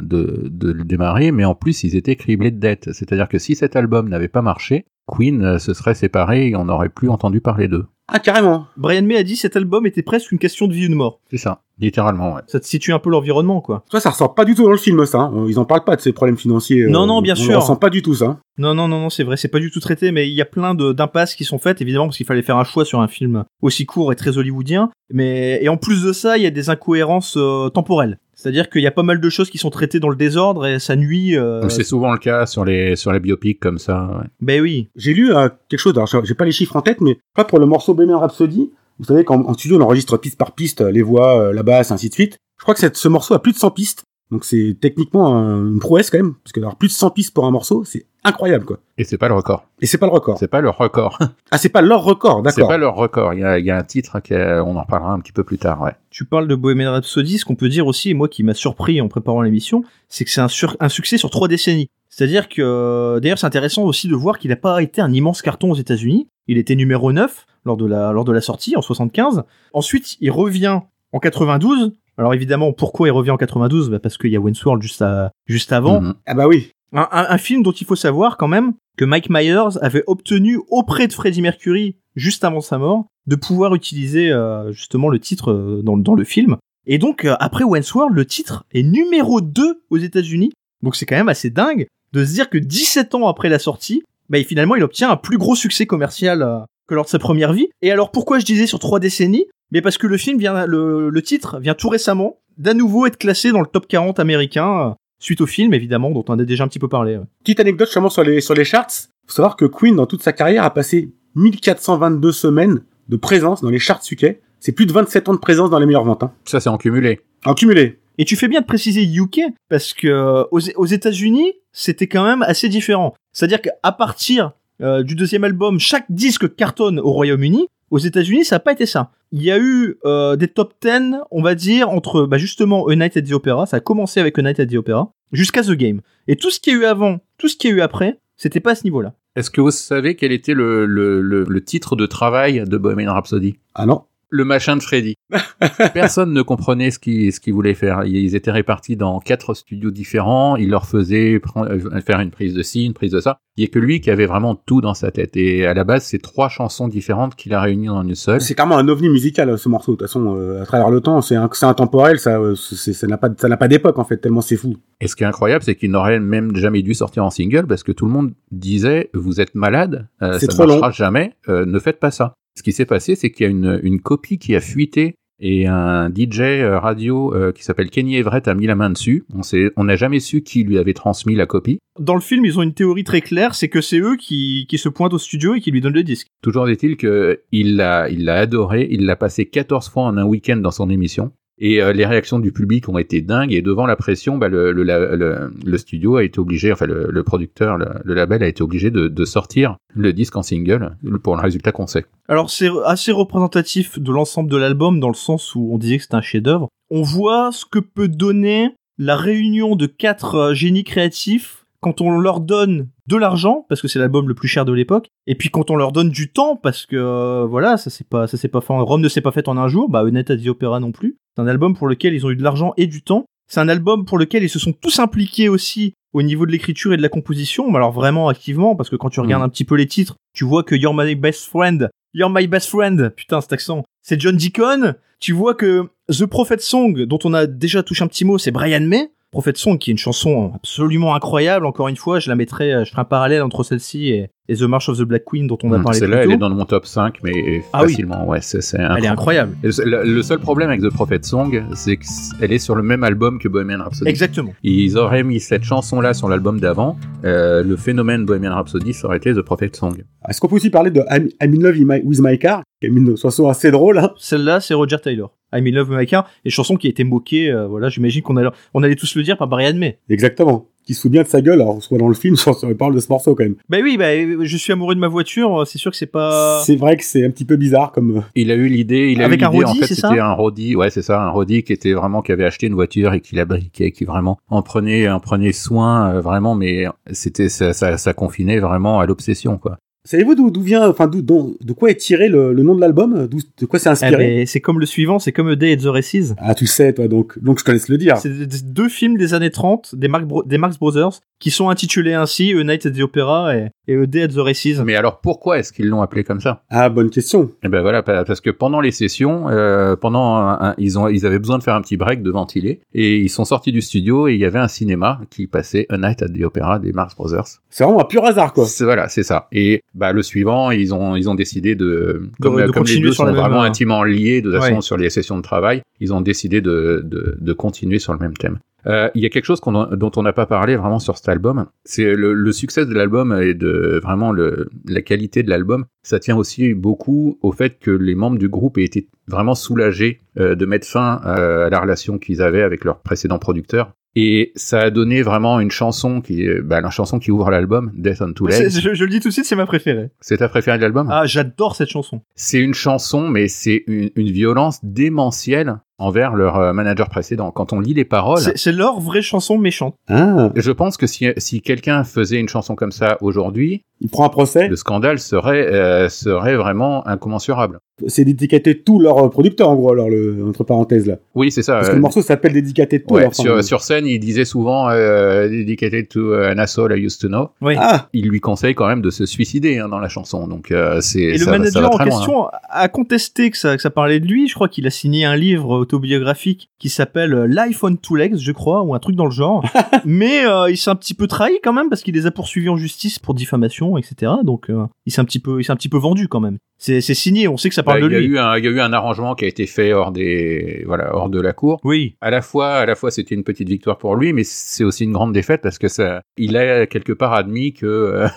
de, 0.04 0.48
de 0.48 0.72
le 0.72 0.84
démarrer, 0.84 1.32
mais 1.32 1.44
en 1.44 1.56
plus 1.56 1.84
ils 1.84 1.96
étaient 1.96 2.16
criblés 2.16 2.52
de 2.52 2.60
dettes. 2.60 2.94
C'est-à-dire 2.94 3.28
que 3.28 3.40
si 3.40 3.56
cet 3.56 3.76
album 3.76 4.10
n'avait 4.10 4.28
pas 4.28 4.44
marché, 4.44 4.86
Queen 5.08 5.44
euh, 5.44 5.60
se 5.60 5.74
serait 5.74 5.96
séparé 5.96 6.50
et 6.50 6.56
on 6.56 6.66
n'aurait 6.66 6.90
plus 6.90 7.10
entendu 7.10 7.42
parler 7.42 7.68
d'eux. 7.68 7.86
Ah, 8.10 8.20
carrément. 8.20 8.68
Brian 8.78 9.02
May 9.04 9.18
a 9.18 9.24
dit 9.24 9.36
cet 9.36 9.58
album 9.58 9.86
était 9.86 10.02
presque 10.02 10.32
une 10.32 10.40
question 10.40 10.68
de 10.68 10.74
vie 10.74 10.86
ou 10.86 10.90
de 10.90 10.96
mort. 10.96 11.20
C'est 11.30 11.38
ça, 11.38 11.62
littéralement. 11.78 12.36
Ouais. 12.36 12.42
Ça 12.48 12.58
te 12.62 12.66
situe 12.66 12.94
un 12.94 13.00
peu 13.00 13.10
l'environnement 13.10 13.60
quoi. 13.60 13.84
Ça, 13.92 14.00
ça 14.00 14.12
ressort 14.12 14.34
pas 14.34 14.46
du 14.46 14.56
tout 14.56 14.64
dans 14.64 14.72
le 14.72 14.78
film, 14.78 15.06
ça. 15.06 15.20
hein. 15.20 15.46
Ils 15.50 15.60
en 15.60 15.66
parlent 15.66 15.84
pas 15.84 15.98
de 15.98 16.02
ces 16.02 16.14
problèmes 16.14 16.38
financiers. 16.38 16.84
euh, 16.84 16.90
Non, 16.90 17.06
non, 17.06 17.22
bien 17.22 17.34
on 17.34 17.36
sûr. 17.36 17.58
On 17.58 17.60
ressent 17.60 17.76
pas 17.76 17.90
du 17.90 18.02
tout 18.02 18.16
ça. 18.16 18.40
Non, 18.58 18.74
non, 18.74 18.88
non, 18.88 19.02
non, 19.02 19.10
c'est 19.10 19.24
vrai, 19.26 19.36
c'est 19.36 19.50
pas 19.50 19.60
du 19.60 19.72
tout 19.72 19.82
traité, 19.82 20.14
mais 20.14 20.30
il 20.30 20.34
y 20.34 20.42
a 20.42 20.46
plein 20.46 20.74
de- 20.74 20.94
d'impasses 20.94 21.36
qui 21.36 21.44
sont 21.44 21.60
faites, 21.60 21.82
évidemment, 21.82 22.06
parce 22.06 22.16
qu'il 22.18 22.26
fallait 22.26 22.42
faire 22.44 22.56
un 22.58 22.64
choix 22.64 22.86
sur 22.86 23.02
un 23.02 23.10
film 23.10 23.44
aussi 23.62 23.86
court 23.86 24.14
et 24.14 24.16
très 24.16 24.38
hollywoodien. 24.38 24.90
Mais 25.12 25.60
et 25.62 25.68
en 25.68 25.76
plus 25.78 26.02
de 26.04 26.14
ça, 26.14 26.38
il 26.38 26.44
y 26.44 26.48
a 26.48 26.52
des 26.52 26.70
incohérences 26.70 27.36
euh, 27.38 27.68
temporelles. 27.70 28.20
C'est-à-dire 28.38 28.70
qu'il 28.70 28.82
y 28.84 28.88
a 28.88 28.92
pas 28.92 29.02
mal 29.04 29.20
de 29.20 29.30
choses 29.30 29.50
qui 29.50 29.58
sont 29.58 29.72
traitées 29.72 30.00
dans 30.00 30.10
le 30.10 30.16
désordre 30.16 30.68
et 30.68 30.78
ça 30.80 30.96
nuit. 30.96 31.36
Euh... 31.36 31.68
C'est 31.70 31.84
souvent 31.84 32.12
le 32.12 32.20
cas 32.20 32.46
sur 32.46 32.64
les 32.64 32.96
sur 32.96 33.12
les 33.12 33.20
biopics 33.20 33.60
comme 33.60 33.80
ça. 33.80 34.06
ouais. 34.20 34.28
Ben 34.42 34.62
oui. 34.62 34.90
J'ai 34.96 35.14
lu 35.16 35.34
euh, 35.36 35.50
quelque 35.70 35.80
chose, 35.80 35.94
alors 35.98 36.24
j'ai 36.24 36.36
pas 36.36 36.46
les 36.46 36.52
chiffres 36.52 36.76
en 36.76 36.82
tête, 36.82 37.02
mais 37.02 37.18
pas 37.36 37.44
pour 37.46 37.58
le 37.60 37.66
morceau 37.66 37.94
Bohemian 37.96 38.20
Rhapsody. 38.20 38.72
Vous 39.00 39.06
savez 39.06 39.24
qu'en 39.24 39.42
en 39.44 39.54
studio, 39.54 39.78
on 39.78 39.82
enregistre 39.82 40.18
piste 40.18 40.38
par 40.38 40.54
piste, 40.54 40.82
euh, 40.82 40.92
les 40.92 41.02
voix, 41.02 41.40
euh, 41.50 41.52
la 41.54 41.64
basse, 41.64 41.92
ainsi 41.92 42.10
de 42.10 42.14
suite. 42.14 42.38
Je 42.58 42.64
crois 42.64 42.74
que 42.74 42.80
cette- 42.80 42.98
ce 42.98 43.08
morceau 43.08 43.34
a 43.34 43.42
plus 43.42 43.54
de 43.54 43.58
100 43.58 43.70
pistes. 43.72 44.04
Donc 44.32 44.44
c'est 44.44 44.76
techniquement 44.82 45.36
un- 45.36 45.68
une 45.72 45.80
prouesse 45.80 46.10
quand 46.10 46.18
même, 46.18 46.34
parce 46.44 46.52
que 46.52 46.60
d'avoir 46.60 46.76
plus 46.76 46.90
de 46.90 46.94
100 46.94 47.12
pistes 47.12 47.34
pour 47.34 47.46
un 47.46 47.52
morceau, 47.52 47.84
c'est 47.86 48.06
incroyable 48.26 48.66
quoi. 48.66 48.80
Et 48.98 49.06
c'est 49.06 49.18
pas 49.18 49.30
le 49.30 49.34
record. 49.36 49.66
Et 49.82 49.86
c'est 49.86 49.98
pas 49.98 50.06
le 50.08 50.12
record. 50.12 50.38
C'est 50.38 50.50
pas 50.50 50.60
le 50.62 50.70
record. 50.70 51.18
Ah, 51.52 51.58
c'est 51.58 51.70
pas 51.70 51.82
leur 51.82 52.04
record, 52.04 52.38
C'est 52.44 52.56
d'accord. 52.58 52.68
pas 52.68 52.78
leur 52.78 52.96
record. 52.96 53.34
Il 53.34 53.40
y 53.40 53.44
a, 53.46 53.58
il 53.58 53.66
y 53.66 53.72
a 53.72 53.78
un 53.78 53.84
titre 53.84 54.20
qui 54.20 54.34
est- 54.34 54.60
on 54.60 54.76
en 54.76 54.84
parlera 54.84 55.14
un 55.14 55.20
petit 55.22 55.32
peu 55.32 55.46
plus 55.46 55.58
tard. 55.58 55.82
Ouais. 55.82 55.94
Tu 56.10 56.26
parles 56.26 56.48
de 56.50 56.56
Bohemian 56.56 56.92
Rhapsody, 56.92 57.38
ce 57.38 57.46
qu'on 57.46 57.56
peut 57.56 57.70
dire 57.70 57.88
aussi, 57.88 58.10
et 58.10 58.14
moi 58.14 58.28
qui 58.28 58.44
m'a 58.44 58.54
surpris 58.54 59.00
en 59.00 59.08
préparant 59.08 59.42
l'émission, 59.42 59.84
c'est 60.10 60.26
que 60.26 60.32
c'est 60.32 60.42
un, 60.42 60.50
sur- 60.50 60.76
un 60.82 60.90
succès 60.90 61.18
sur 61.18 61.30
trois 61.30 61.48
décennies. 61.48 61.90
C'est-à-dire 62.10 62.50
que, 62.50 62.62
euh, 62.62 63.20
d'ailleurs, 63.22 63.38
c'est 63.40 63.46
intéressant 63.48 63.84
aussi 63.84 64.10
de 64.10 64.16
voir 64.16 64.40
qu'il 64.40 64.50
n'a 64.50 64.56
pas 64.58 64.82
été 64.84 65.00
un 65.02 65.14
immense 65.14 65.42
carton 65.42 65.72
aux 65.72 65.76
États-Unis. 65.76 66.28
Il 66.48 66.58
était 66.58 66.76
numéro 66.76 67.14
9 67.14 67.46
lors 67.64 67.78
de 67.78 67.86
la, 67.86 68.12
lors 68.12 68.26
de 68.26 68.32
la 68.34 68.42
sortie 68.42 68.76
en 68.76 68.82
75. 68.82 69.44
Ensuite, 69.72 70.18
il 70.20 70.32
revient 70.32 70.80
en 71.14 71.20
92. 71.20 71.94
Alors 72.18 72.34
évidemment, 72.34 72.74
pourquoi 72.74 73.08
il 73.08 73.12
revient 73.12 73.32
en 73.32 73.38
92 73.38 73.90
bah 73.90 74.00
Parce 74.00 74.18
qu'il 74.18 74.32
y 74.32 74.36
a 74.36 74.40
Wayne's 74.40 74.64
World 74.66 74.82
juste, 74.82 75.02
à- 75.02 75.32
juste 75.46 75.72
avant. 75.72 76.02
Mhm. 76.02 76.14
Ah 76.26 76.34
bah 76.34 76.48
oui. 76.48 76.72
Un, 76.94 77.08
un- 77.12 77.28
un 77.30 77.38
film 77.38 77.64
dont 77.64 77.72
il 77.72 77.86
faut 77.86 77.96
savoir 77.96 78.38
quand 78.38 78.48
même 78.48 78.74
que 78.98 79.06
Mike 79.06 79.30
Myers 79.30 79.78
avait 79.82 80.04
obtenu 80.08 80.60
auprès 80.70 81.08
de 81.08 81.14
Freddie 81.14 81.42
Mercury, 81.42 81.98
juste 82.16 82.44
avant 82.44 82.62
sa 82.62 82.78
mort, 82.80 83.06
de 83.28 83.36
pouvoir 83.36 83.76
utiliser 83.76 84.32
euh, 84.32 84.72
justement 84.72 85.10
le 85.10 85.20
titre 85.20 85.52
euh, 85.52 85.82
dans, 85.84 85.98
dans 85.98 86.16
le 86.16 86.24
film. 86.24 86.58
Et 86.88 86.98
donc, 86.98 87.26
euh, 87.26 87.36
après 87.40 87.64
Wayne's 87.66 87.94
World, 87.94 88.16
le 88.16 88.26
titre 88.26 88.66
est 88.74 88.82
numéro 88.84 89.42
2 89.42 89.84
aux 89.90 89.98
États-Unis. 89.98 90.52
Donc 90.82 90.96
c'est 90.96 91.06
quand 91.06 91.18
même 91.18 91.30
assez 91.30 91.50
dingue 91.50 91.86
de 92.14 92.24
se 92.26 92.34
dire 92.34 92.50
que 92.50 92.58
17 92.58 93.14
ans 93.16 93.28
après 93.28 93.50
la 93.50 93.60
sortie, 93.60 94.04
bah, 94.30 94.42
finalement, 94.44 94.76
il 94.76 94.84
obtient 94.84 95.12
un 95.12 95.18
plus 95.18 95.38
gros 95.38 95.56
succès 95.56 95.86
commercial 95.86 96.42
euh, 96.42 96.60
que 96.88 96.96
lors 96.96 97.04
de 97.06 97.10
sa 97.10 97.20
première 97.20 97.52
vie. 97.54 97.68
Et 97.82 97.92
alors, 97.92 98.12
pourquoi 98.12 98.40
je 98.40 98.46
disais 98.46 98.66
sur 98.66 98.80
trois 98.80 99.00
décennies? 99.02 99.46
Mais 99.72 99.82
parce 99.82 99.98
que 99.98 100.08
le 100.08 100.18
film 100.18 100.40
vient, 100.40 100.66
le, 100.66 101.10
le 101.10 101.22
titre 101.22 101.60
vient 101.60 101.74
tout 101.74 101.90
récemment 101.90 102.38
d'à 102.58 102.74
nouveau 102.74 103.06
être 103.06 103.18
classé 103.18 103.52
dans 103.52 103.62
le 103.62 103.68
top 103.68 103.88
40 103.88 104.20
américain, 104.20 104.90
euh, 104.90 104.94
suite 105.20 105.42
au 105.42 105.46
film, 105.46 105.74
évidemment, 105.74 106.12
dont 106.12 106.26
on 106.28 106.40
a 106.40 106.44
déjà 106.44 106.64
un 106.64 106.68
petit 106.68 106.80
peu 106.80 106.88
parlé. 106.88 107.18
ouais. 107.18 107.26
Petite 107.44 107.60
anecdote 107.60 107.88
justement 107.88 108.10
sur 108.10 108.24
les, 108.24 108.42
sur 108.42 108.54
les 108.54 108.64
charts. 108.64 109.10
Faut 109.28 109.34
savoir 109.34 109.56
que 109.56 109.66
Queen, 109.66 109.96
dans 109.96 110.06
toute 110.06 110.24
sa 110.24 110.34
carrière, 110.34 110.64
a 110.64 110.74
passé 110.74 111.12
1422 111.36 112.32
semaines 112.32 112.82
de 113.10 113.18
présence 113.18 113.62
dans 113.62 113.70
les 113.70 113.80
charts 113.80 114.02
UK. 114.10 114.38
C'est 114.60 114.72
plus 114.72 114.86
de 114.86 114.94
27 114.94 115.30
ans 115.30 115.34
de 115.34 115.40
présence 115.40 115.70
dans 115.70 115.80
les 115.80 115.86
meilleures 115.86 116.04
ventes. 116.04 116.24
Hein. 116.24 116.32
Ça 116.46 116.60
c'est 116.60 116.70
en 116.70 116.78
cumulé. 116.78 117.20
En 117.46 117.54
cumulé. 117.54 118.00
Et 118.18 118.26
tu 118.26 118.36
fais 118.36 118.48
bien 118.48 118.62
de 118.62 118.66
préciser 118.66 119.04
UK 119.04 119.42
parce 119.70 119.94
que 119.94 120.08
euh, 120.08 120.44
aux, 120.52 120.60
aux 120.76 120.86
États-Unis, 120.86 121.54
c'était 121.72 122.08
quand 122.08 122.26
même 122.26 122.42
assez 122.42 122.68
différent. 122.70 123.14
C'est-à-dire 123.34 123.62
qu'à 123.62 123.92
partir 123.92 124.54
euh, 124.82 125.04
du 125.04 125.16
deuxième 125.16 125.44
album, 125.44 125.80
chaque 125.80 126.06
disque 126.10 126.56
cartonne 126.56 127.00
au 127.00 127.12
Royaume-Uni. 127.12 127.68
Aux 127.90 127.98
États-Unis, 128.00 128.46
ça 128.46 128.56
n'a 128.56 128.60
pas 128.60 128.74
été 128.74 128.86
ça. 128.86 129.12
Il 129.32 129.42
y 129.42 129.52
a 129.52 129.58
eu 129.60 129.98
euh, 130.06 130.36
des 130.36 130.48
top 130.48 130.74
10, 130.82 131.18
on 131.32 131.42
va 131.42 131.56
dire, 131.56 131.90
entre 131.90 132.26
bah, 132.26 132.38
justement 132.38 132.88
A 132.88 132.96
Night 132.96 133.18
at 133.18 133.22
the 133.22 133.32
Opera, 133.32 133.66
ça 133.66 133.78
a 133.78 133.80
commencé 133.80 134.20
avec 134.20 134.38
A 134.38 134.42
Night 134.42 134.60
at 134.60 134.66
the 134.66 134.76
Opera, 134.76 135.12
jusqu'à 135.32 135.64
The 135.64 135.72
Game. 135.72 136.02
Et 136.28 136.36
tout 136.36 136.50
ce 136.50 136.60
qu'il 136.60 136.74
y 136.74 136.76
a 136.76 136.80
eu 136.80 136.86
avant, 136.86 137.20
tout 137.38 137.48
ce 137.48 137.56
qu'il 137.56 137.70
y 137.70 137.74
a 137.74 137.78
eu 137.78 137.82
après, 137.82 138.20
c'était 138.36 138.60
pas 138.60 138.72
à 138.72 138.76
ce 138.76 138.84
niveau-là. 138.84 139.14
Est-ce 139.36 139.52
que 139.52 139.62
vous 139.62 139.72
savez 139.72 140.16
quel 140.16 140.32
était 140.32 140.54
le, 140.54 140.86
le, 140.86 141.22
le, 141.22 141.46
le 141.48 141.64
titre 141.64 141.96
de 141.96 142.06
travail 142.06 142.64
de 142.66 142.78
Bohemian 142.78 143.14
Rhapsody? 143.14 143.58
Ah 143.76 143.86
non. 143.86 144.04
Le 144.30 144.44
machin 144.46 144.76
de 144.78 144.82
Freddy. 144.84 145.16
Personne 145.94 146.34
ne 146.34 146.42
comprenait 146.42 146.92
ce 146.92 147.00
qu'ils 147.00 147.32
ce 147.34 147.40
qu'ils 147.40 147.54
voulaient 147.54 147.74
faire. 147.74 148.04
Ils 148.06 148.36
étaient 148.36 148.52
répartis 148.52 148.96
dans 148.96 149.20
quatre 149.20 149.54
studios 149.54 149.92
différents. 149.92 150.56
Il 150.56 150.70
leur 150.70 150.86
faisait 150.86 151.40
euh, 151.58 152.02
faire 152.02 152.20
une 152.20 152.32
prise 152.32 152.54
de 152.54 152.62
ci, 152.62 152.86
une 152.86 152.94
prise 152.94 153.12
de 153.12 153.20
ça. 153.20 153.40
Il 153.58 153.64
y 153.64 153.66
a 153.66 153.70
que 153.70 153.80
lui 153.80 154.02
qui 154.02 154.12
avait 154.12 154.26
vraiment 154.28 154.54
tout 154.56 154.82
dans 154.82 154.94
sa 154.94 155.12
tête. 155.12 155.36
Et 155.36 155.66
à 155.66 155.74
la 155.74 155.84
base, 155.84 156.04
c'est 156.04 156.22
trois 156.22 156.48
chansons 156.50 156.88
différentes 156.88 157.36
qu'il 157.36 157.54
a 157.54 157.62
réunies 157.62 157.90
en 157.90 158.08
une 158.08 158.16
seule. 158.16 158.40
C'est 158.42 158.54
carrément 158.54 158.78
un 158.78 158.88
ovni 158.88 159.10
musical 159.10 159.58
ce 159.58 159.68
morceau. 159.70 159.94
De 159.94 159.98
toute 159.98 160.08
façon, 160.08 160.36
euh, 160.38 160.62
à 160.62 160.66
travers 160.66 160.90
le 160.92 161.02
temps, 161.02 161.22
c'est 161.22 161.36
un- 161.36 161.50
c'est 161.54 161.66
intemporel. 161.66 162.20
Ça, 162.20 162.38
euh, 162.40 162.56
c'est- 162.56 162.94
ça 162.94 163.08
n'a 163.08 163.18
pas, 163.18 163.30
ça 163.38 163.48
n'a 163.50 163.58
pas 163.58 163.68
d'époque 163.68 163.98
en 163.98 164.04
fait. 164.04 164.18
Tellement 164.18 164.42
c'est 164.42 164.58
fou. 164.58 164.76
Et 165.02 165.08
ce 165.08 165.16
qui 165.16 165.24
est 165.24 165.28
incroyable, 165.28 165.64
c'est 165.64 165.76
qu'il 165.76 165.92
n'aurait 165.92 166.20
même 166.20 166.56
jamais 166.56 166.82
dû 166.82 166.94
sortir 166.94 167.24
en 167.26 167.30
single 167.30 167.66
parce 167.68 167.84
que 167.84 167.92
tout 167.92 168.06
le 168.06 168.12
monde 168.12 168.32
disait 168.52 169.10
vous 169.14 169.42
êtes 169.42 169.56
malade, 169.56 170.08
euh, 170.22 170.38
C'est 170.40 170.48
ça 170.48 170.54
trop 170.54 170.64
ne 170.64 170.68
long. 170.74 170.80
marchera 170.80 170.92
jamais, 171.06 171.34
euh, 171.50 171.66
ne 171.66 171.80
faites 171.80 172.00
pas 172.00 172.12
ça. 172.12 172.36
Ce 172.58 172.64
qui 172.64 172.72
s'est 172.72 172.88
passé, 172.88 173.16
c'est 173.16 173.30
qu'il 173.30 173.44
y 173.44 173.48
a 173.48 173.52
une, 173.52 173.80
une 173.84 174.02
copie 174.02 174.40
qui 174.40 174.56
a 174.56 174.62
fuité 174.62 175.14
et 175.40 175.68
un 175.68 176.10
DJ 176.10 176.40
euh, 176.40 176.80
radio 176.80 177.32
euh, 177.36 177.52
qui 177.52 177.64
s'appelle 177.64 177.92
Kenny 177.92 178.16
Everett 178.16 178.48
a 178.48 178.56
mis 178.56 178.66
la 178.66 178.74
main 178.74 178.90
dessus. 178.90 179.28
On 179.76 179.84
n'a 179.84 179.96
jamais 179.96 180.20
su 180.20 180.42
qui 180.42 180.64
lui 180.64 180.80
avait 180.80 180.96
transmis 180.96 181.36
la 181.36 181.46
copie. 181.46 181.78
Dans 182.00 182.16
le 182.16 182.22
film, 182.22 182.46
ils 182.46 182.58
ont 182.58 182.64
une 182.64 182.74
théorie 182.74 183.04
très 183.04 183.22
claire, 183.22 183.54
c'est 183.54 183.70
que 183.70 183.80
c'est 183.80 184.00
eux 184.00 184.16
qui, 184.18 184.66
qui 184.68 184.80
se 184.80 184.90
pointent 184.90 185.14
au 185.14 185.20
studio 185.20 185.54
et 185.54 185.62
qui 185.62 185.70
lui 185.70 185.82
donnent 185.82 185.94
le 185.94 186.04
disque. 186.04 186.26
Toujours 186.42 186.68
est-il 186.68 186.98
que 186.98 187.42
il 187.52 187.76
l'a, 187.76 188.10
il 188.10 188.26
l'a 188.26 188.38
adoré. 188.38 188.88
Il 188.90 189.06
l'a 189.06 189.16
passé 189.16 189.46
14 189.46 189.90
fois 189.90 190.04
en 190.06 190.18
un 190.18 190.26
week-end 190.26 190.58
dans 190.58 190.72
son 190.72 190.90
émission. 190.90 191.32
Et 191.60 191.82
euh, 191.82 191.92
les 191.92 192.06
réactions 192.06 192.40
du 192.40 192.52
public 192.52 192.88
ont 192.88 192.98
été 192.98 193.22
dingues. 193.22 193.52
Et 193.52 193.62
devant 193.62 193.86
la 193.86 193.96
pression, 193.96 194.38
bah, 194.38 194.48
le, 194.48 194.72
le, 194.72 194.84
le, 194.84 195.78
studio 195.78 196.18
a 196.18 196.24
été 196.24 196.40
obligé, 196.40 196.72
enfin 196.72 196.86
le, 196.86 197.24
producteur, 197.24 197.78
le, 197.78 197.88
le 198.04 198.14
label 198.14 198.44
a 198.44 198.48
été 198.48 198.62
obligé 198.62 198.92
de, 198.92 199.08
de 199.08 199.26
sortir 199.26 199.78
le 199.96 200.14
disque 200.14 200.36
en 200.36 200.44
single 200.44 200.96
pour 201.24 201.36
le 201.36 201.42
résultat 201.42 201.72
qu'on 201.72 201.88
sait. 201.88 202.06
Alors 202.30 202.50
c'est 202.50 202.70
assez 202.86 203.12
représentatif 203.12 204.00
de 204.00 204.12
l'ensemble 204.12 204.50
de 204.50 204.58
l'album 204.58 205.00
dans 205.00 205.10
le 205.10 205.16
sens 205.16 205.56
où 205.56 205.70
on 205.74 205.78
disait 205.78 205.98
que 205.98 206.04
c'est 206.04 206.14
un 206.14 206.22
chef-d'œuvre. 206.22 206.70
On 206.90 207.02
voit 207.02 207.52
ce 207.52 207.66
que 207.66 207.80
peut 207.80 208.08
donner 208.08 208.76
la 208.98 209.16
réunion 209.16 209.76
de 209.76 209.86
quatre 209.86 210.36
euh, 210.36 210.54
génies 210.54 210.84
créatifs 210.84 211.66
quand 211.82 212.02
on 212.02 212.18
leur 212.20 212.40
donne 212.40 212.90
de 213.08 213.16
l'argent 213.16 213.66
parce 213.70 213.82
que 213.82 213.88
c'est 213.88 214.00
l'album 214.00 214.28
le 214.28 214.34
plus 214.34 214.48
cher 214.48 214.66
de 214.66 214.74
l'époque 214.74 215.10
et 215.28 215.36
puis 215.36 215.50
quand 215.50 215.70
on 215.72 215.76
leur 215.76 215.92
donne 215.92 216.10
du 216.10 216.32
temps 216.32 216.56
parce 216.56 216.86
que 216.86 216.96
euh, 216.96 217.46
voilà 217.46 217.78
ça 217.78 217.90
c'est 217.90 218.08
pas 218.08 218.28
ça 218.28 218.38
s'est 218.38 218.48
pas 218.48 218.62
fait 218.62 218.74
Rome 218.74 219.02
ne 219.02 219.10
s'est 219.10 219.22
pas 219.22 219.32
fait 219.32 219.48
en 219.48 219.58
un 219.58 219.68
jour 219.68 219.90
bah 219.90 220.04
Honnête 220.04 220.30
à 220.32 220.36
dit 220.36 220.50
opéra 220.50 220.80
non 220.80 220.92
plus 220.92 221.18
c'est 221.36 221.42
un 221.42 221.48
album 221.48 221.76
pour 221.76 221.88
lequel 221.88 222.14
ils 222.14 222.26
ont 222.26 222.32
eu 222.32 222.36
de 222.36 222.44
l'argent 222.44 222.74
et 222.78 222.88
du 222.88 223.04
temps 223.04 223.26
c'est 223.48 223.62
un 223.62 223.70
album 223.70 224.06
pour 224.06 224.18
lequel 224.18 224.44
ils 224.44 224.50
se 224.50 224.60
sont 224.60 224.74
tous 224.74 225.00
impliqués 225.00 225.50
aussi 225.50 225.94
au 226.14 226.22
niveau 226.22 226.46
de 226.46 226.52
l'écriture 226.52 226.94
et 226.94 226.98
de 226.98 227.02
la 227.02 227.10
composition, 227.10 227.70
mais 227.70 227.78
alors 227.78 227.92
vraiment 227.92 228.28
activement, 228.28 228.76
parce 228.76 228.90
que 228.90 228.96
quand 228.96 229.10
tu 229.10 229.20
regardes 229.20 229.44
Mm. 229.44 229.46
un 229.46 229.50
petit 229.50 229.66
peu 229.66 229.76
les 229.76 229.88
titres, 229.88 230.16
tu 230.34 230.46
vois 230.46 230.64
que 230.64 230.74
You're 230.76 230.94
My 230.94 231.16
Best 231.16 231.46
Friend, 231.46 231.90
You're 232.14 232.30
My 232.30 232.48
Best 232.48 232.70
Friend, 232.70 233.10
putain 233.16 233.40
cet 233.40 233.54
accent, 233.54 233.84
c'est 234.02 234.20
John 234.20 234.36
Deacon. 234.36 234.96
Tu 235.20 235.34
vois 235.34 235.54
que 235.56 235.90
The 236.10 236.26
Prophet 236.26 236.60
Song, 236.60 237.06
dont 237.06 237.20
on 237.24 237.34
a 237.34 237.46
déjà 237.46 237.84
touché 237.84 238.04
un 238.04 238.08
petit 238.08 238.26
mot, 238.26 238.38
c'est 238.38 238.52
Brian 238.52 238.82
May. 238.82 239.10
Prophet 239.32 239.52
Song, 239.56 239.78
qui 239.78 239.90
est 239.90 239.94
une 239.94 239.98
chanson 239.98 240.52
absolument 240.56 241.14
incroyable, 241.14 241.66
encore 241.66 241.90
une 241.90 241.98
fois, 241.98 242.20
je 242.20 242.30
la 242.30 242.36
mettrai, 242.36 242.74
euh, 242.74 242.86
je 242.86 242.92
ferai 242.92 243.02
un 243.02 243.06
parallèle 243.06 243.42
entre 243.44 243.64
celle-ci 243.64 244.08
et, 244.10 244.30
et 244.48 244.56
The 244.56 244.62
March 244.64 244.88
of 244.88 244.98
the 244.98 245.02
Black 245.04 245.24
Queen, 245.26 245.48
dont 245.48 245.58
on 245.64 245.72
a 245.74 245.76
Hum, 245.76 245.84
parlé 245.84 246.00
Celle-là, 246.00 246.24
elle 246.24 246.32
est 246.32 246.38
dans 246.38 246.50
mon 246.50 246.64
top 246.64 246.86
5, 246.86 247.18
mais 247.24 247.62
Ah 247.74 247.82
oui. 247.84 247.90
facilement. 247.92 248.26
Ouais, 248.26 248.40
c'est, 248.42 248.62
c'est 248.62 248.78
Elle 248.80 249.04
est 249.04 249.08
incroyable. 249.10 249.58
Le, 249.64 250.04
le 250.06 250.22
seul 250.24 250.40
problème 250.40 250.70
avec 250.70 250.82
The 250.82 250.90
Prophet 250.94 251.20
Song, 251.24 251.62
c'est 251.76 251.98
qu'elle 251.98 252.54
est 252.54 252.58
sur 252.58 252.74
le 252.76 252.84
même 252.84 253.04
album 253.04 253.38
que 253.38 253.50
Bohemian 253.50 253.80
Rhapsody. 253.84 254.10
Exactement. 254.10 254.54
Ils 254.64 254.98
auraient 254.98 255.24
mis 255.24 255.42
cette 255.42 255.64
chanson-là 255.66 256.14
sur 256.14 256.30
l'album 256.30 256.60
d'avant. 256.62 256.98
euh, 257.26 257.64
le 257.64 257.76
phénomène 257.76 258.26
Bohemian 258.26 258.56
Rhapsody, 258.56 258.94
ça 258.94 259.08
aurait 259.08 259.18
été 259.18 259.34
The 259.34 259.42
Prophet 259.42 259.72
Song. 259.74 260.02
Est-ce 260.30 260.40
qu'on 260.40 260.48
peut 260.48 260.56
aussi 260.56 260.70
parler 260.70 260.92
de 260.92 261.02
I'm, 261.10 261.28
I'm 261.42 261.54
in 261.54 261.60
Love 261.62 261.76
with 262.06 262.20
My 262.22 262.40
Car, 262.40 262.64
qui 262.80 262.88
est 262.88 262.90
une 262.90 263.18
chanson 263.18 263.48
assez 263.48 263.72
drôle. 263.72 263.98
Hein 263.98 264.12
Celle-là, 264.18 264.60
c'est 264.60 264.74
Roger 264.74 264.98
Taylor. 265.02 265.32
I'm 265.54 265.66
in 265.66 265.72
love 265.72 265.90
with 265.90 265.98
my 265.98 266.06
car, 266.06 266.30
et 266.44 266.50
chanson 266.50 266.76
qui 266.76 266.88
a 266.88 266.90
été 266.90 267.06
moquée, 267.06 267.50
euh, 267.50 267.68
voilà, 267.68 267.88
j'imagine 267.88 268.22
qu'on 268.22 268.36
allait, 268.36 268.50
on 268.74 268.84
allait 268.84 268.96
tous 268.96 269.16
le 269.16 269.24
dire 269.24 269.38
par 269.38 269.48
Brian 269.48 269.76
May. 269.76 269.98
Exactement. 270.10 270.68
Qui 270.86 270.94
se 270.94 271.02
fout 271.02 271.12
bien 271.12 271.24
de 271.24 271.28
sa 271.28 271.42
gueule, 271.42 271.62
alors 271.62 271.82
soit 271.82 271.98
dans 271.98 272.10
le 272.10 272.14
film, 272.14 272.36
soit 272.38 272.54
on 272.64 272.74
parle 272.74 272.96
de 272.96 273.00
ce 273.00 273.08
morceau 273.10 273.34
quand 273.34 273.44
même. 273.44 273.56
Bah 273.70 273.78
oui, 273.82 273.98
bah, 273.98 274.10
je 274.44 274.58
suis 274.58 274.74
amoureux 274.74 274.96
de 274.96 275.00
ma 275.00 275.08
voiture, 275.08 275.66
c'est 275.66 275.78
sûr 275.78 275.92
que 275.92 275.98
c'est 275.98 276.06
pas... 276.06 276.62
C'est 276.66 276.76
vrai 276.76 276.98
que 276.98 277.04
c'est 277.06 277.26
un 277.26 277.30
petit 277.30 277.46
peu 277.46 277.56
bizarre 277.56 277.94
comme. 277.94 278.24
Il 278.36 278.52
a 278.52 278.56
eu 278.56 278.68
l'idée, 278.68 279.12
il 279.12 279.22
a 279.22 279.26
Avec 279.26 279.42
eu 279.42 279.46
un 279.46 279.52
l'idée, 279.52 279.66
en 279.66 279.74
fait, 279.74 279.86
c'était 279.88 280.20
un 280.20 280.34
Roddy, 280.34 280.76
ouais, 280.76 280.90
c'est 280.90 281.02
ça, 281.02 281.22
un 281.22 281.30
Roddy 281.30 281.64
qui 281.64 281.72
était 281.72 281.94
vraiment, 281.94 282.22
qui 282.22 282.34
avait 282.34 282.46
acheté 282.46 282.68
une 282.68 282.74
voiture 282.74 283.14
et 283.14 283.22
qui 283.22 283.36
la 283.36 283.46
briquait, 283.46 283.92
qui 283.92 284.04
vraiment 284.04 284.38
en 284.50 284.62
prenait, 284.62 285.10
en 285.10 285.22
prenait 285.22 285.54
soin, 285.54 286.12
euh, 286.12 286.22
vraiment, 286.22 286.56
mais 286.56 286.86
c'était, 287.12 287.48
ça, 287.48 287.72
ça, 287.72 287.98
ça 287.98 288.14
confinait 288.14 288.60
vraiment 288.60 289.00
à 289.00 289.06
l'obsession, 289.06 289.58
quoi. 289.58 289.78
Savez-vous 290.08 290.36
d'où 290.36 290.50
d'où 290.52 290.62
vient, 290.62 290.88
enfin, 290.88 291.08
de 291.08 291.74
quoi 291.74 291.92
est 291.92 291.96
tiré 291.96 292.30
le, 292.30 292.54
le 292.54 292.64
nom 292.64 292.76
de 292.76 292.80
l'album? 292.82 293.28
D'où- 293.28 293.40
De 293.60 293.66
quoi 293.66 293.78
c'est 293.78 293.90
Eh 293.90 293.92
inspiré 293.92 294.18
ben, 294.38 294.46
c'est 294.48 294.62
comme 294.62 294.80
le 294.80 294.86
suivant, 294.86 295.20
c'est 295.20 295.34
comme 295.34 295.50
A 295.50 295.56
Day 295.58 295.74
at 295.74 295.78
the 295.78 295.86
Races. 295.88 296.34
Ah, 296.38 296.56
tu 296.56 296.66
sais, 296.66 296.94
toi, 296.94 297.08
donc, 297.10 297.38
donc 297.44 297.60
je 297.60 297.66
te 297.66 297.72
laisse 297.72 297.90
le 297.90 297.98
dire. 297.98 298.16
C'est 298.18 298.32
deux 298.74 298.88
films 298.88 299.18
des 299.18 299.34
années 299.34 299.52
30, 299.52 299.96
des, 299.96 300.08
Marx 300.08 300.26
Bro- 300.26 300.44
des 300.44 300.58
Marx 300.58 300.78
Brothers, 300.80 301.20
qui 301.40 301.52
sont 301.52 301.70
intitulés 301.70 302.14
ainsi, 302.14 302.52
A 302.54 302.64
Night 302.64 302.86
at 302.86 302.92
the 302.92 303.02
Opera 303.02 303.56
et, 303.56 303.68
et 303.88 303.96
A 303.96 304.06
Day 304.06 304.24
at 304.24 304.28
the 304.30 304.38
Races. 304.38 304.80
Mais 304.84 304.96
alors, 304.96 305.20
pourquoi 305.22 305.60
est-ce 305.60 305.72
qu'ils 305.72 305.88
l'ont 305.88 306.02
appelé 306.02 306.24
comme 306.24 306.40
ça? 306.42 306.64
Ah, 306.70 306.90
bonne 306.90 307.10
question. 307.10 307.52
Eh 307.64 307.68
ben 307.70 307.82
voilà, 307.82 308.02
pa- 308.04 308.24
parce 308.26 308.42
que 308.42 308.50
pendant 308.50 308.82
les 308.82 308.92
sessions, 308.92 309.50
euh, 309.50 309.96
pendant 309.96 310.36
un- 310.38 310.58
un- 310.70 310.76
ils 310.78 310.98
ont 310.98 311.08
ils 311.08 311.26
avaient 311.26 311.40
besoin 311.40 311.58
de 311.58 311.64
faire 311.64 311.76
un 311.76 311.82
petit 311.82 311.98
break, 311.98 312.24
de 312.24 312.32
ventiler, 312.32 312.82
et 312.94 313.18
ils 313.18 313.30
sont 313.30 313.46
sortis 313.46 313.72
du 313.72 313.82
studio 313.82 314.28
et 314.28 314.34
il 314.34 314.40
y 314.40 314.46
avait 314.46 314.60
un 314.60 314.68
cinéma 314.68 315.20
qui 315.30 315.48
passait 315.48 315.86
A 315.90 315.98
Night 315.98 316.22
at 316.24 316.30
the 316.30 316.42
Opera 316.44 316.80
des 316.80 316.92
Marx 316.92 317.16
Brothers. 317.16 317.46
C'est 317.70 317.84
vraiment 317.84 318.02
un 318.02 318.06
pur 318.06 318.26
hasard, 318.26 318.54
quoi. 318.54 318.66
C'est- 318.66 318.84
Voilà, 318.84 319.08
c'est 319.10 319.24
ça. 319.24 319.48
Et 319.52 319.84
bah 319.94 320.12
le 320.14 320.24
suivant, 320.24 320.72
ils 320.72 320.94
ont 320.94 321.16
ils 321.16 321.30
ont 321.30 321.36
décidé 321.36 321.76
de 321.76 322.30
comme, 322.42 322.62
de 322.62 322.72
comme 322.72 322.84
les 322.86 323.00
deux 323.00 323.12
sur 323.12 323.26
sont 323.28 323.34
vraiment 323.34 323.62
intimement 323.62 324.04
liés 324.04 324.42
de 324.42 324.50
toute 324.52 324.60
façon 324.62 324.76
Ouais. 324.76 324.82
sur 324.82 324.98
les 324.98 325.10
sessions 325.10 325.38
de 325.38 325.42
travail, 325.44 325.82
ils 326.00 326.14
ont 326.14 326.22
décidé 326.22 326.62
de 326.62 327.02
de, 327.06 327.38
de 327.40 327.54
continuer 327.54 328.00
sur 328.00 328.14
le 328.14 328.20
même 328.20 328.34
thème. 328.36 328.58
Euh, 328.88 329.10
Il 329.16 329.22
y 329.22 329.26
a 329.26 329.30
quelque 329.30 329.46
chose 329.46 329.62
dont 329.62 330.12
on 330.16 330.24
n'a 330.24 330.34
pas 330.34 330.46
parlé 330.46 330.76
vraiment 330.76 331.00
sur 331.00 331.18
cet 331.18 331.30
album, 331.30 331.66
c'est 331.84 332.16
le, 332.16 332.34
le 332.34 332.52
succès 332.52 332.86
de 332.86 332.94
l'album 332.94 333.38
et 333.42 333.54
de 333.54 334.00
vraiment 334.02 334.32
le, 334.32 334.70
la 334.86 335.02
qualité 335.02 335.44
de 335.44 335.50
l'album. 335.50 335.86
Ça 336.04 336.20
tient 336.20 336.38
aussi 336.38 336.74
beaucoup 336.74 337.38
au 337.42 337.52
fait 337.52 337.80
que 337.80 337.92
les 337.92 338.16
membres 338.16 338.38
du 338.38 338.48
groupe 338.48 338.78
aient 338.78 338.86
été 338.86 339.10
vraiment 339.28 339.56
soulagés 339.56 340.22
euh, 340.40 340.56
de 340.56 340.66
mettre 340.66 340.88
fin 340.88 341.22
euh, 341.26 341.68
à 341.68 341.70
la 341.70 341.80
relation 341.80 342.18
qu'ils 342.18 342.42
avaient 342.42 342.64
avec 342.64 342.86
leur 342.86 343.02
précédent 343.02 343.40
producteur. 343.40 343.92
Et 344.16 344.52
ça 344.56 344.80
a 344.80 344.90
donné 344.90 345.22
vraiment 345.22 345.60
une 345.60 345.70
chanson 345.70 346.22
qui 346.22 346.48
bah, 346.64 346.82
la 346.82 346.90
chanson 346.90 347.20
qui 347.20 347.30
ouvre 347.30 347.52
l'album, 347.52 347.92
Death 347.94 348.22
on 348.22 348.34
Two 348.34 348.48
Legs. 348.48 348.70
Je, 348.70 348.96
je 348.96 349.04
le 349.04 349.10
dis 349.12 349.20
tout 349.20 349.28
de 349.28 349.34
suite, 349.34 349.46
c'est 349.46 349.56
ma 349.56 349.68
préférée. 349.68 350.10
C'est 350.22 350.38
ta 350.38 350.50
préférée 350.50 350.78
de 350.78 350.82
l'album? 350.82 351.08
Ah, 351.12 351.28
j'adore 351.28 351.76
cette 351.76 351.90
chanson. 351.90 352.22
C'est 352.34 352.60
une 352.60 352.74
chanson, 352.74 353.28
mais 353.28 353.48
c'est 353.48 353.84
une, 353.86 354.10
une 354.16 354.32
violence 354.32 354.80
démentielle 354.84 355.76
envers 356.00 356.36
leur 356.36 356.58
euh, 356.58 356.74
manager 356.74 357.10
précédent. 357.10 357.52
Quand 357.52 357.74
on 357.74 357.80
lit 357.80 357.94
les 357.94 358.06
paroles, 358.06 358.42
C'est 358.56 358.72
leur 358.72 359.00
vraie 359.00 359.22
chanson 359.22 359.58
méchante. 359.58 359.96
Ah, 360.08 360.52
je 360.56 360.72
pense 360.72 360.98
que 360.98 361.08
si, 361.08 361.28
si 361.38 361.62
quelqu'un 361.62 362.04
faisait 362.04 362.40
une 362.40 362.50
chanson 362.50 362.76
comme 362.76 362.92
ça 362.92 363.18
aujourd'hui, 363.22 363.82
il 364.00 364.10
prend 364.10 364.26
un 364.26 364.30
procès. 364.30 364.68
le 364.68 364.76
scandale 364.76 365.18
serait, 365.18 365.66
euh, 365.74 366.08
serait 366.08 366.56
vraiment 366.56 367.06
incommensurable. 367.08 367.80
C'est 368.06 368.26
dédicaté 368.26 368.80
tout 368.84 369.00
leur 369.00 369.28
producteur, 369.32 369.70
en 369.70 369.76
gros, 369.76 369.92
alors, 369.92 370.08
le, 370.08 370.46
entre 370.48 370.64
parenthèses, 370.64 371.08
là. 371.08 371.16
Oui, 371.34 371.50
c'est 371.52 371.64
ça. 371.64 371.74
Parce 371.78 371.88
que 371.88 371.94
euh, 371.94 371.96
le 371.96 372.02
morceau 372.02 372.22
s'appelle 372.22 372.54
dédicaté 372.54 373.02
tout. 373.02 373.16
ouais, 373.16 373.26
enfin, 373.26 373.42
sur, 373.42 373.64
sur 373.64 373.82
scène, 373.82 374.06
il 374.06 374.20
disait 374.20 374.46
souvent 374.46 374.88
euh, 374.92 375.50
dedicated 375.50 376.08
to 376.08 376.36
an 376.36 376.60
asshole 376.60 376.96
I 376.96 377.04
used 377.04 377.20
to 377.22 377.28
know. 377.28 377.50
Oui. 377.60 377.74
Ah, 377.80 378.08
Il 378.14 378.28
lui 378.30 378.40
conseille 378.40 378.76
quand 378.76 378.86
même 378.86 379.02
de 379.02 379.10
se 379.10 379.26
suicider 379.26 379.80
hein, 379.80 379.90
dans 379.90 379.98
la 379.98 380.10
chanson. 380.10 380.48
Donc 380.48 380.70
euh, 380.70 381.02
c'est 381.02 381.22
Et 381.22 381.32
le 381.32 381.38
ça, 381.40 381.46
va- 381.46 381.52
ça 381.54 381.80
manager 381.82 381.86
en 381.86 381.98
loin, 381.98 382.00
hein. 382.02 382.06
question 382.06 382.46
a 382.70 382.88
contesté 382.88 383.50
que 383.50 383.58
ça, 383.58 383.76
que 383.76 383.82
ça 383.82 383.90
parlait 383.90 384.20
de 384.20 384.28
lui. 384.28 384.48
Je 384.48 384.54
crois 384.54 384.68
qu'il 384.70 384.86
a 384.86 384.92
signé 384.92 385.26
un 385.26 385.36
livre 385.36 385.84
autobiographique 385.88 386.70
qui 386.80 386.90
s'appelle 386.90 387.34
euh, 387.34 387.48
Life 387.48 387.84
on 387.84 387.96
Two 387.96 388.16
Legs, 388.16 388.38
je 388.38 388.52
crois, 388.52 388.84
ou 388.84 388.94
un 388.94 389.00
truc 389.00 389.16
dans 389.16 389.26
le 389.26 389.32
genre. 389.32 389.66
Mais 390.06 390.46
euh, 390.46 390.70
il 390.70 390.78
s'est 390.78 390.90
un 390.90 390.96
petit 390.96 391.14
peu 391.14 391.28
trahi 391.28 391.60
quand 391.64 391.74
même 391.74 391.90
parce 391.90 392.04
qu'il 392.04 392.14
les 392.14 392.26
a 392.26 392.32
poursuivis 392.32 392.70
en 392.70 392.78
justice 392.78 393.20
pour 393.20 393.34
diffamation, 393.34 393.98
etc. 393.98 394.34
Donc 394.44 394.70
euh, 394.70 394.86
il 395.06 395.14
s'est 395.14 395.22
un 395.22 395.26
petit 395.26 395.40
peu, 395.40 395.62
il 395.62 395.64
s'est 395.64 395.72
un 395.72 395.78
petit 395.78 395.90
peu 395.90 395.98
vendu 395.98 396.28
quand 396.28 396.40
même. 396.40 396.58
C'est 396.80 397.02
signé, 397.02 397.48
on 397.48 397.58
sait 397.58 397.70
que 397.70 397.76
ça 397.76 397.82
parle 397.84 398.02
Bah, 398.02 398.08
de 398.08 398.12
il, 398.12 398.14
y 398.14 398.18
a 398.38 398.56
lui. 398.56 398.60
il 398.62 398.66
y 398.66 398.68
a 398.68 398.72
eu 398.72 398.80
un 398.80 398.94
arrangement 398.94 399.34
qui 399.36 399.46
a 399.46 399.48
été 399.48 399.66
fait 399.66 399.94
hors 399.94 400.12
des 400.12 400.84
voilà 400.86 401.16
hors 401.16 401.30
de 401.30 401.42
la 401.42 401.52
cour. 401.54 401.80
Oui. 401.84 402.16
À 402.22 402.30
la 402.30 402.42
fois, 402.42 402.76
à 402.76 402.86
la 402.86 402.96
fois, 402.96 403.10
c'était 403.12 403.34
une 403.36 403.44
petite 403.44 403.68
victoire 403.68 403.98
pour 403.98 404.16
lui, 404.16 404.32
mais 404.32 404.44
c'est 404.44 404.84
aussi 404.84 405.04
une 405.06 405.12
grande 405.12 405.34
défaite 405.34 405.62
parce 405.62 405.80
que 405.80 405.88
ça, 405.88 406.22
il 406.38 406.56
a 406.56 406.86
quelque 406.86 407.14
part 407.14 407.34
admis 407.34 407.74
que 407.74 407.86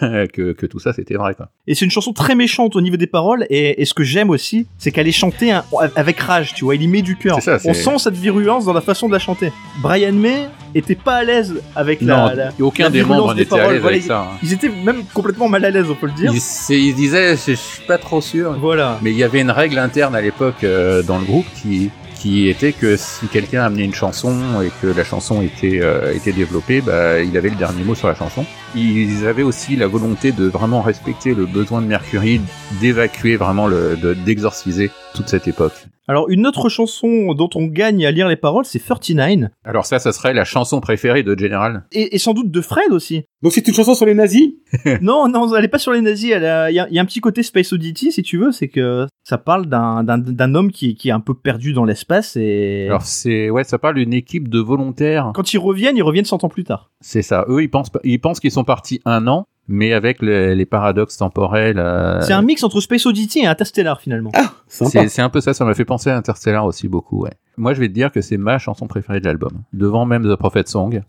euh, 0.03 0.27
que, 0.33 0.53
que 0.53 0.67
tout 0.67 0.79
ça 0.79 0.93
c'était 0.93 1.15
vrai 1.17 1.35
quoi. 1.35 1.51
Et 1.67 1.75
c'est 1.75 1.85
une 1.85 1.91
chanson 1.91 2.13
très 2.13 2.35
méchante 2.35 2.77
au 2.77 2.81
niveau 2.81 2.97
des 2.97 3.07
paroles. 3.07 3.47
Et, 3.51 3.81
et 3.83 3.85
ce 3.85 3.93
que 3.95 4.05
j'aime 4.05 4.31
aussi, 4.31 4.67
c'est 4.79 4.91
qu'elle 4.91 5.09
est 5.09 5.13
chantée 5.13 5.51
hein, 5.53 5.65
avec 5.95 6.19
rage, 6.21 6.55
tu 6.55 6.65
vois. 6.65 6.75
Il 6.77 6.83
y 6.83 6.89
met 6.89 7.03
du 7.03 7.17
cœur. 7.17 7.35
C'est 7.37 7.43
ça, 7.43 7.59
c'est- 7.59 7.69
On 7.69 7.75
sent 7.75 7.99
cette 7.99 8.17
virulence 8.17 8.65
dans 8.65 8.73
la 8.73 8.81
façon 8.81 9.07
de 9.07 9.13
la 9.13 9.19
chanter. 9.19 9.53
Brian 9.83 10.13
May 10.13 10.47
était 10.75 10.95
pas 10.95 11.17
à 11.17 11.25
l'aise 11.25 11.55
avec 11.77 12.01
la. 12.01 12.17
non, 12.17 12.35
la- 12.35 12.51
aucun 12.61 12.85
la 12.85 12.91
des 12.91 13.03
membres 13.03 13.35
n'était 13.35 13.59
à 13.59 13.71
l'aise 13.73 13.81
Voilà, 13.81 13.97
avec 13.97 14.07
ça. 14.07 14.21
hein. 14.33 14.39
Ils 14.43 14.53
étaient 14.53 14.69
même 14.69 15.03
complètement 15.13 15.49
mal 15.49 15.65
à 15.65 15.71
l'aise, 15.71 15.87
on 15.91 15.95
peut 15.95 16.07
le 16.07 16.13
dire. 16.13 16.31
Il, 16.35 16.41
c'est- 16.41 16.79
il 16.81 16.95
disait, 16.95 17.37
je, 17.37 17.53
je 17.53 17.57
suis 17.57 17.83
pas 17.87 17.99
trop 17.99 18.21
sûr. 18.21 18.53
Voilà. 18.61 18.99
Mais 19.03 19.11
il 19.11 19.17
y 19.17 19.25
avait 19.25 19.41
une 19.41 19.51
règle 19.51 19.79
interne 19.79 20.15
à 20.15 20.21
l'époque 20.21 20.63
euh, 20.65 21.03
dans 21.03 21.19
le 21.19 21.25
groupe 21.25 21.47
qui 21.63 21.91
qui 22.17 22.49
était 22.51 22.73
que 22.73 22.99
si 22.99 23.29
quelqu'un 23.29 23.63
amenait 23.63 23.87
une 23.87 23.95
chanson 23.95 24.35
et 24.63 24.71
que 24.83 24.89
la 24.95 25.05
chanson 25.05 25.41
était 25.41 25.81
euh, 25.81 26.13
était 26.15 26.33
développée, 26.33 26.83
bah, 26.83 27.23
il 27.23 27.35
avait 27.39 27.49
le 27.49 27.57
dernier 27.57 27.83
mot 27.83 27.95
sur 27.95 28.09
la 28.09 28.15
chanson. 28.15 28.45
Ils 28.75 29.27
avaient 29.27 29.43
aussi 29.43 29.75
la 29.75 29.87
volonté 29.87 30.31
de 30.31 30.45
vraiment 30.47 30.83
respecter 30.83 31.33
le 31.35 31.47
besoin 31.47 31.81
de 31.81 31.87
Mercury 31.87 32.43
d'évacuer 32.81 33.37
vraiment 33.37 33.67
le 33.69 33.97
de- 33.97 34.13
d'exorciser 34.13 34.91
toute 35.15 35.31
cette 35.31 35.49
époque. 35.49 35.73
Alors 36.11 36.29
une 36.29 36.47
autre 36.47 36.69
chanson 36.69 37.35
dont 37.35 37.49
on 37.55 37.67
gagne 37.67 38.05
à 38.05 38.11
lire 38.11 38.27
les 38.29 38.37
paroles, 38.37 38.65
c'est 38.65 38.79
39, 38.85 39.49
Alors 39.65 39.87
ça, 39.87 39.99
ça 39.99 40.13
serait 40.13 40.35
la 40.35 40.45
chanson 40.45 40.81
préférée 40.81 41.23
de 41.23 41.39
General. 41.39 41.85
et, 41.93 42.15
et 42.15 42.19
sans 42.19 42.35
doute 42.35 42.51
de 42.51 42.61
Fred 42.61 42.91
aussi. 42.93 43.23
Donc 43.43 43.53
c'est 43.53 43.67
une 43.67 43.75
chanson 43.75 43.95
sur 43.95 44.07
les 44.07 44.15
nazis? 44.15 44.51
Non, 45.01 45.29
non, 45.29 45.55
elle 45.55 45.65
est 45.65 45.69
pas 45.69 45.79
sur 45.79 45.93
les 45.93 46.01
nazis. 46.01 46.33
A- 46.33 46.71
Il 46.71 46.75
y, 46.75 46.81
a, 46.81 46.89
il 46.89 46.95
y 46.95 46.99
a 46.99 47.03
un 47.03 47.05
petit 47.05 47.21
côté 47.21 47.43
Space 47.43 47.73
Oddity, 47.73 48.13
si 48.13 48.23
tu 48.23 48.39
veux, 48.39 48.51
c'est 48.53 48.69
que 48.69 49.07
ça 49.25 49.39
parle 49.39 49.67
d'un 49.67 50.03
d'un- 50.05 50.19
d'un 50.19 50.55
homme 50.55 50.73
qui, 50.73 50.95
qui 50.97 51.09
est 51.11 51.13
un 51.13 51.21
peu 51.21 51.35
perdu 51.35 51.73
dans 51.73 51.85
l'espace 51.85 52.37
et 52.37 52.87
Alors 52.89 53.03
c'est 53.03 53.49
ouais, 53.51 53.65
ça 53.65 53.79
parle 53.79 53.95
d'une 53.95 54.13
équipe 54.15 54.49
de 54.49 54.59
volontaires. 54.59 55.31
quand 55.35 55.53
ils 55.55 55.59
reviennent, 55.59 55.97
ils 55.97 56.03
reviennent 56.03 56.25
100 56.25 56.43
ans 56.45 56.49
plus 56.49 56.65
tard. 56.65 56.91
C'est 57.01 57.23
ça. 57.23 57.45
Eux, 57.49 57.63
ils 57.63 57.69
pensent 57.71 57.91
ils 58.05 58.21
pensent 58.21 58.41
qu'ils 58.41 58.51
sont 58.51 58.65
partis 58.65 59.01
un 59.05 59.27
an, 59.29 59.47
mais 59.73 59.93
avec 59.93 60.21
les, 60.21 60.57
les 60.57 60.67
paradoxes 60.67 61.17
temporels. 61.17 61.79
euh, 61.79 62.21
C'est 62.23 62.33
un 62.33 62.43
mix 62.43 62.65
entre 62.65 62.81
Space 62.81 63.07
Oddity 63.07 63.39
et 63.39 63.47
Interstellar 63.47 64.01
finalement. 64.01 64.33
Ah. 64.35 64.51
C'est 64.67 65.09
c'est 65.09 65.23
un 65.23 65.29
peu 65.31 65.41
ça, 65.41 65.55
ça 65.55 65.65
m'a 65.65 65.75
fait 65.75 65.85
penser 65.85 66.11
à 66.11 66.17
Interstellar 66.17 66.65
aussi 66.67 66.89
beaucoup, 66.89 67.23
ouais. 67.23 67.31
Moi, 67.57 67.73
je 67.75 67.81
vais 67.81 67.89
te 67.89 67.93
dire 67.95 68.11
que 68.11 68.21
c'est 68.21 68.37
ma 68.37 68.59
chanson 68.59 68.89
préférée 68.89 69.21
de 69.21 69.27
l'album, 69.27 69.63
devant 69.73 70.07
même 70.07 70.25
The 70.25 70.35
Prophet 70.37 70.65
Song. 70.67 71.03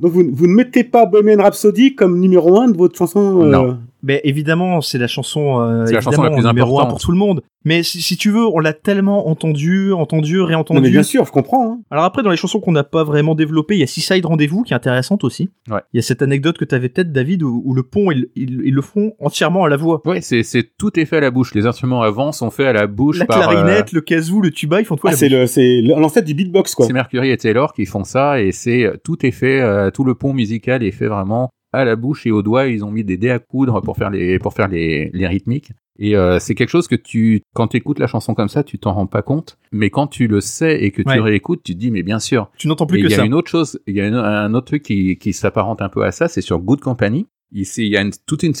Donc 0.00 0.12
vous, 0.12 0.24
vous 0.30 0.46
ne 0.46 0.52
mettez 0.54 0.84
pas 0.84 1.06
Bohemian 1.06 1.42
Rhapsody 1.42 1.94
comme 1.94 2.20
numéro 2.20 2.60
1 2.60 2.68
de 2.68 2.76
votre 2.76 2.96
chanson 2.96 3.40
euh, 3.42 3.50
Non. 3.50 3.78
Mais 4.06 4.20
évidemment, 4.24 4.80
c'est 4.80 4.98
la 4.98 5.08
chanson, 5.08 5.60
euh, 5.60 5.84
C'est 5.86 5.94
la 5.94 6.00
chanson 6.00 6.22
la 6.22 6.30
plus 6.30 6.46
numéro 6.46 6.78
un 6.78 6.82
importante. 6.82 6.88
pour 6.90 7.00
tout 7.00 7.10
le 7.10 7.18
monde. 7.18 7.42
Mais 7.64 7.82
si, 7.82 8.00
si 8.00 8.16
tu 8.16 8.30
veux, 8.30 8.46
on 8.46 8.60
l'a 8.60 8.72
tellement 8.72 9.26
entendu, 9.28 9.92
entendu, 9.92 10.40
réentendu. 10.40 10.78
Non 10.78 10.84
mais 10.84 10.90
bien 10.92 11.02
sûr, 11.02 11.24
je 11.26 11.32
comprends. 11.32 11.72
hein. 11.72 11.78
Alors 11.90 12.04
après, 12.04 12.22
dans 12.22 12.30
les 12.30 12.36
chansons 12.36 12.60
qu'on 12.60 12.70
n'a 12.70 12.84
pas 12.84 13.02
vraiment 13.02 13.34
développées, 13.34 13.74
il 13.74 13.80
y 13.80 13.82
a 13.82 13.88
Seaside 13.88 14.24
Rendez-vous 14.24 14.62
qui 14.62 14.72
est 14.72 14.76
intéressante 14.76 15.24
aussi. 15.24 15.50
Ouais. 15.68 15.80
Il 15.92 15.96
y 15.96 15.98
a 15.98 16.02
cette 16.02 16.22
anecdote 16.22 16.56
que 16.58 16.64
tu 16.64 16.74
avais 16.76 16.88
peut-être, 16.88 17.10
David, 17.10 17.42
où, 17.42 17.62
où 17.64 17.74
le 17.74 17.82
pont, 17.82 18.12
ils, 18.12 18.28
ils- 18.36 18.62
ils 18.64 18.72
le 18.72 18.82
font 18.82 19.14
entièrement 19.18 19.64
à 19.64 19.68
la 19.68 19.76
voix. 19.76 20.00
Ouais, 20.04 20.20
c'est 20.20 20.44
c'est 20.44 20.70
tout 20.78 21.00
est 21.00 21.04
fait 21.04 21.16
à 21.16 21.20
la 21.20 21.32
bouche. 21.32 21.52
Les 21.56 21.66
instruments 21.66 22.02
avant 22.02 22.30
sont 22.30 22.50
faits 22.52 22.68
à 22.68 22.72
la 22.72 22.86
bouche 22.86 23.18
La 23.18 23.26
par. 23.26 23.38
euh, 23.38 23.52
clarinette, 23.52 23.90
le 23.90 24.00
kazoo, 24.00 24.40
le 24.40 24.52
tuba, 24.52 24.80
ils 24.80 24.84
font 24.84 24.94
tout 24.94 25.08
à 25.08 25.10
Ah, 25.10 25.12
la 25.14 25.16
c'est 25.18 25.28
bouche. 25.28 25.38
le, 25.40 25.46
c'est 25.48 25.80
l'ancêtre 25.82 26.26
du 26.28 26.34
beatbox 26.34 26.76
quoi. 26.76 26.86
C'est 26.86 26.92
Mercury 26.92 27.30
et 27.32 27.36
Taylor 27.36 27.72
qui 27.72 27.84
font 27.86 28.04
ça 28.04 28.40
et 28.40 28.52
c'est 28.52 28.88
tout 29.02 29.26
est 29.26 29.32
fait, 29.32 29.60
euh, 29.60 29.90
tout 29.90 30.04
le 30.04 30.14
pont 30.14 30.32
musical 30.32 30.84
est 30.84 30.92
fait 30.92 31.08
vraiment 31.08 31.50
à 31.76 31.84
la 31.84 31.96
bouche 31.96 32.26
et 32.26 32.30
aux 32.30 32.42
doigts. 32.42 32.66
Ils 32.66 32.84
ont 32.84 32.90
mis 32.90 33.04
des 33.04 33.16
dés 33.16 33.30
à 33.30 33.38
coudre 33.38 33.80
pour 33.80 33.96
faire 33.96 34.10
les 34.10 34.38
pour 34.38 34.52
faire 34.54 34.68
les, 34.68 35.10
les 35.12 35.26
rythmiques. 35.26 35.70
Et 35.98 36.14
euh, 36.14 36.38
c'est 36.38 36.54
quelque 36.54 36.68
chose 36.68 36.88
que 36.88 36.94
tu, 36.94 37.40
quand 37.54 37.68
tu 37.68 37.78
écoutes 37.78 37.98
la 37.98 38.06
chanson 38.06 38.34
comme 38.34 38.48
ça, 38.50 38.62
tu 38.62 38.78
t'en 38.78 38.92
rends 38.92 39.06
pas 39.06 39.22
compte. 39.22 39.56
Mais 39.72 39.88
quand 39.88 40.06
tu 40.06 40.26
le 40.26 40.42
sais 40.42 40.82
et 40.84 40.90
que 40.90 41.00
tu 41.00 41.08
Ouais. 41.08 41.20
réécoutes, 41.20 41.62
tu 41.64 41.72
te 41.74 41.78
dis 41.78 41.90
mais 41.90 42.02
bien 42.02 42.18
sûr. 42.18 42.50
Tu 42.58 42.68
n'entends 42.68 42.84
Et 42.84 42.88
plus 42.88 42.98
il 42.98 43.04
que 43.06 43.10
y 43.10 43.14
a 43.14 43.18
ça. 43.18 43.24
une 43.24 43.32
autre 43.32 43.50
chose, 43.50 43.80
il 43.86 43.94
y 43.96 44.00
a 44.02 44.06
une- 44.08 44.14
un 44.14 44.52
autre 44.52 44.66
truc 44.66 44.82
qui, 44.82 45.16
qui 45.16 45.32
s'apparente 45.32 45.80
un 45.80 45.88
peu 45.88 46.04
à 46.04 46.12
ça, 46.12 46.28
c'est 46.28 46.42
sur 46.42 46.58
Good 46.58 46.80
Company. 46.80 47.26
Ici, 47.52 47.86
il 47.86 47.92
y 47.92 47.96
a 47.96 48.02
une, 48.02 48.10
toute 48.26 48.42
une, 48.42 48.52